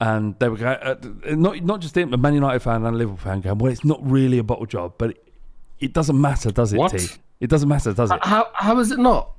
and 0.00 0.38
they 0.38 0.48
were 0.48 0.56
going, 0.56 0.76
uh, 0.76 0.96
not 1.34 1.62
not 1.62 1.80
just 1.80 1.96
him, 1.96 2.12
a 2.12 2.16
Man 2.16 2.34
United 2.34 2.60
fan 2.60 2.84
and 2.84 2.94
a 2.94 2.98
Liverpool 2.98 3.18
fan 3.18 3.40
going, 3.40 3.58
well, 3.58 3.72
it's 3.72 3.84
not 3.84 3.98
really 4.08 4.38
a 4.38 4.42
bottle 4.42 4.66
job, 4.66 4.94
but 4.98 5.10
it, 5.10 5.28
it 5.80 5.92
doesn't 5.92 6.20
matter, 6.20 6.50
does 6.50 6.72
it? 6.72 6.78
What? 6.78 6.92
T? 6.92 7.06
It 7.40 7.50
doesn't 7.50 7.68
matter, 7.68 7.92
does 7.92 8.10
it? 8.10 8.18
How 8.22 8.48
how 8.54 8.78
is 8.78 8.90
it 8.90 8.98
not? 8.98 9.30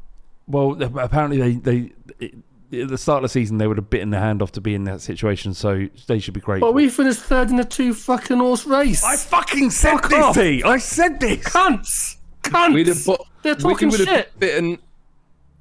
Well, 0.48 0.82
apparently 0.98 1.38
they 1.38 1.52
they. 1.54 1.92
It, 2.20 2.36
at 2.70 2.90
the 2.90 2.98
start 2.98 3.18
of 3.18 3.24
the 3.24 3.30
season, 3.30 3.60
they 3.60 3.68
would 3.68 3.78
have 3.78 3.90
bitten 3.90 4.10
their 4.10 4.20
hand 4.20 4.42
off 4.42 4.52
to 4.52 4.62
be 4.62 4.76
in 4.76 4.84
that 4.86 5.00
situation, 5.00 5.54
so 5.54 5.88
they 6.08 6.20
should 6.20 6.34
be 6.34 6.42
grateful. 6.42 6.68
But 6.68 6.76
we 6.76 6.90
finished 6.90 7.22
third 7.22 7.50
in 7.50 7.60
a 7.60 7.64
two 7.64 7.94
fucking 7.94 8.38
horse 8.38 8.66
race. 8.66 9.04
I 9.06 9.16
fucking 9.16 9.70
said 9.70 9.94
Fuck 9.94 10.10
this, 10.10 10.20
off. 10.20 10.36
T. 10.36 10.64
I 10.64 10.78
said 10.78 11.20
this. 11.20 11.46
Cunts, 11.46 12.18
cunts. 12.44 12.74
We'd 12.74 12.88
have, 12.88 13.06
bought, 13.06 13.26
They're 13.42 13.56
we 13.56 13.62
talking 13.62 13.90
would 13.90 14.00
have 14.02 14.10
shit. 14.10 14.40
bitten. 14.40 14.80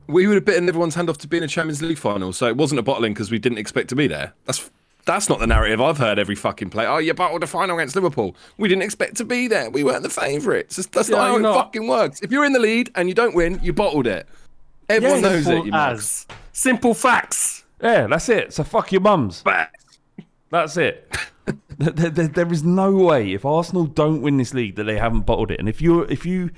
We 0.08 0.26
would 0.26 0.34
have 0.34 0.44
bitten 0.44 0.68
everyone's 0.68 0.96
hand 0.96 1.08
off 1.08 1.18
to 1.18 1.28
be 1.28 1.36
in 1.36 1.44
a 1.44 1.48
Champions 1.48 1.80
League 1.80 1.98
final. 1.98 2.32
So 2.32 2.46
it 2.48 2.56
wasn't 2.56 2.80
a 2.80 2.82
bottling 2.82 3.12
because 3.12 3.30
we 3.30 3.38
didn't 3.38 3.58
expect 3.58 3.88
to 3.90 3.96
be 3.96 4.08
there. 4.08 4.34
That's 4.44 4.68
that's 5.06 5.28
not 5.28 5.38
the 5.38 5.46
narrative 5.46 5.80
I've 5.80 5.98
heard 5.98 6.18
every 6.18 6.34
fucking 6.34 6.70
play. 6.70 6.84
Oh, 6.86 6.98
you 6.98 7.14
bottled 7.14 7.42
a 7.42 7.46
final 7.46 7.78
against 7.78 7.94
Liverpool. 7.96 8.36
We 8.58 8.68
didn't 8.68 8.82
expect 8.82 9.16
to 9.16 9.24
be 9.24 9.48
there. 9.48 9.70
We 9.70 9.82
weren't 9.84 10.02
the 10.02 10.10
favourites. 10.10 10.76
That's, 10.76 10.88
that's 10.88 11.08
Yeah, 11.08 11.16
not 11.16 11.26
how 11.28 11.36
it 11.36 11.40
not. 11.40 11.54
fucking 11.66 11.88
works. 11.88 12.20
If 12.20 12.30
you're 12.32 12.44
in 12.44 12.52
the 12.52 12.58
lead 12.58 12.90
and 12.94 13.08
you 13.08 13.14
don't 13.14 13.34
win, 13.34 13.58
you 13.62 13.72
bottled 13.72 14.06
it. 14.06 14.28
Everyone 14.88 15.22
knows 15.22 15.46
it. 15.46 15.50
Simple 15.52 15.66
You 15.66 15.72
as 15.72 16.26
simple 16.52 16.94
facts. 16.94 17.64
Yeah, 17.82 18.06
that's 18.06 18.28
it. 18.28 18.52
So 18.52 18.62
fuck 18.64 18.92
your 18.92 19.00
mums. 19.00 19.42
That's 20.50 20.76
it. 20.76 21.16
there, 21.78 21.90
there- 21.92 22.10
there- 22.10 22.28
there 22.28 22.52
is 22.52 22.62
no 22.64 22.92
way 22.92 23.32
if 23.32 23.44
Arsenal 23.44 23.86
don't 23.86 24.22
win 24.22 24.36
this 24.36 24.54
league 24.54 24.76
that 24.76 24.84
they 24.84 24.98
haven't 24.98 25.22
bottled 25.26 25.50
it. 25.50 25.58
And 25.60 25.68
if 25.68 25.80
you're, 25.82 26.04
if 26.10 26.24
you, 26.24 26.50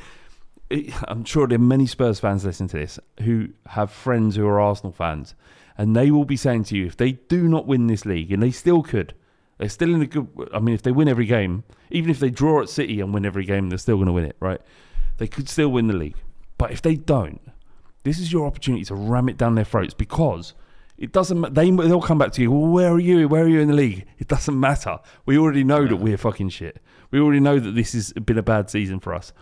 eh, 0.70 0.90
I'm 1.09 1.24
sure 1.24 1.46
there 1.46 1.57
are 1.57 1.61
many 1.61 1.86
Spurs 1.86 2.20
fans 2.20 2.44
listening 2.44 2.68
to 2.70 2.78
this 2.78 2.99
who 3.22 3.49
have 3.66 3.90
friends 3.90 4.36
who 4.36 4.46
are 4.46 4.61
Arsenal 4.61 4.92
fans, 4.92 5.34
and 5.79 5.95
they 5.95 6.11
will 6.11 6.24
be 6.24 6.37
saying 6.37 6.64
to 6.64 6.76
you, 6.76 6.87
if 6.87 6.97
they 6.97 7.12
do 7.12 7.49
not 7.49 7.66
win 7.66 7.87
this 7.87 8.05
league, 8.05 8.33
and 8.33 8.43
they 8.43 8.51
still 8.51 8.83
could, 8.83 9.14
they're 9.57 9.68
still 9.68 9.95
in 9.95 10.03
a 10.03 10.07
good. 10.07 10.29
I 10.53 10.59
mean, 10.59 10.74
if 10.74 10.83
they 10.83 10.93
win 10.93 11.09
every 11.09 11.26
game, 11.26 11.64
even 11.91 12.11
if 12.11 12.18
they 12.18 12.31
draw 12.31 12.61
at 12.61 12.68
City 12.68 13.01
and 13.01 13.14
win 13.14 13.24
every 13.24 13.45
game, 13.45 13.68
they're 13.68 13.79
still 13.79 13.97
going 13.97 14.07
to 14.07 14.12
win 14.12 14.24
it, 14.24 14.37
right? 14.41 14.61
They 15.16 15.29
could 15.29 15.49
still 15.49 15.68
win 15.68 15.87
the 15.87 15.95
league, 15.95 16.16
but 16.59 16.72
if 16.72 16.83
they 16.83 16.97
don't, 16.97 17.41
this 18.03 18.18
is 18.18 18.33
your 18.33 18.47
opportunity 18.47 18.85
to 18.85 18.95
ram 18.95 19.29
it 19.29 19.37
down 19.37 19.55
their 19.55 19.64
throats 19.64 19.95
because 19.95 20.55
it 20.97 21.12
doesn't. 21.12 21.55
They 21.55 21.70
they'll 21.70 22.01
come 22.01 22.18
back 22.18 22.33
to 22.33 22.43
you. 22.43 22.51
Well, 22.51 22.70
where 22.70 22.91
are 22.91 23.01
you? 23.01 23.29
Where 23.29 23.45
are 23.45 23.49
you 23.49 23.61
in 23.61 23.68
the 23.68 23.74
league? 23.74 24.05
It 24.18 24.29
doesn't 24.29 24.59
matter. 24.59 24.99
We 25.26 25.39
already 25.39 25.64
know 25.64 25.87
that 25.87 25.97
we're 25.97 26.16
fucking 26.16 26.51
shit. 26.51 26.81
We 27.11 27.20
already 27.20 27.41
know 27.41 27.59
that 27.59 27.72
this 27.72 27.93
has 27.93 28.12
been 28.12 28.39
a 28.39 28.43
bad 28.43 28.68
season 28.68 29.01
for 29.01 29.14
us. 29.14 29.33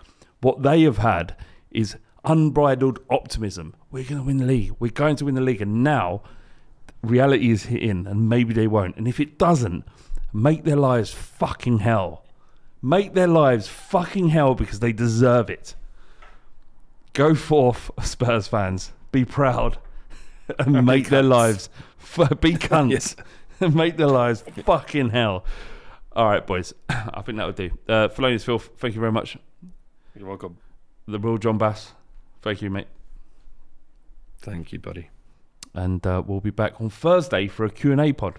What 0.40 0.62
they 0.62 0.82
have 0.82 0.98
had 0.98 1.34
is 1.70 1.96
unbridled 2.26 2.98
optimism. 3.08 3.74
We're 3.90 4.04
going 4.04 4.20
to 4.20 4.26
win 4.26 4.36
the 4.38 4.44
league. 4.46 4.74
We're 4.78 4.90
going 4.90 5.16
to 5.16 5.24
win 5.24 5.34
the 5.34 5.40
league, 5.40 5.62
and 5.62 5.82
now 5.82 6.22
reality 7.02 7.50
is 7.50 7.64
hitting, 7.64 8.06
and 8.06 8.28
maybe 8.28 8.52
they 8.52 8.66
won't. 8.66 8.96
And 8.96 9.08
if 9.08 9.20
it 9.20 9.38
doesn't, 9.38 9.84
make 10.32 10.64
their 10.64 10.76
lives 10.76 11.12
fucking 11.12 11.78
hell. 11.78 12.24
Make 12.82 13.14
their 13.14 13.26
lives 13.26 13.68
fucking 13.68 14.28
hell 14.28 14.54
because 14.54 14.80
they 14.80 14.92
deserve 14.92 15.48
it. 15.48 15.74
Go 17.12 17.34
forth, 17.34 17.90
Spurs 18.02 18.46
fans. 18.46 18.92
Be 19.12 19.24
proud 19.24 19.78
and 20.58 20.84
make 20.84 21.08
their 21.08 21.22
lives 21.22 21.70
f- 22.00 22.40
be 22.40 22.52
cunts 22.56 23.16
and 23.60 23.74
make 23.74 23.96
their 23.96 24.08
lives 24.08 24.44
fucking 24.64 25.10
hell. 25.10 25.44
All 26.12 26.26
right, 26.26 26.46
boys. 26.46 26.74
I 26.88 27.22
think 27.22 27.38
that 27.38 27.46
would 27.46 27.56
do. 27.56 27.70
Uh, 27.88 28.08
Felonious 28.08 28.44
Filth, 28.44 28.70
thank 28.78 28.94
you 28.94 29.00
very 29.00 29.12
much. 29.12 29.36
You're 30.18 30.28
welcome. 30.28 30.58
The 31.08 31.18
real 31.18 31.38
John 31.38 31.56
Bass, 31.58 31.92
thank 32.46 32.62
you, 32.62 32.70
mate. 32.70 32.86
Thank 34.38 34.70
you, 34.72 34.78
buddy. 34.78 35.10
And 35.74 36.06
uh, 36.06 36.22
we'll 36.24 36.40
be 36.40 36.50
back 36.50 36.80
on 36.80 36.90
Thursday 36.90 37.48
for 37.48 37.66
a 37.66 37.70
Q&A 37.70 38.12
pod. 38.12 38.38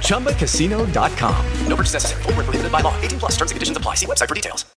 ChumbaCasino.com. 0.00 1.46
No 1.68 1.76
purchase 1.76 1.94
necessary. 1.94 2.22
Prohibited 2.24 2.72
by 2.72 2.80
law. 2.80 3.00
18 3.00 3.18
plus. 3.20 3.32
Terms 3.36 3.52
and 3.52 3.56
conditions 3.56 3.76
apply. 3.76 3.94
See 3.94 4.06
website 4.06 4.28
for 4.28 4.34
details. 4.34 4.77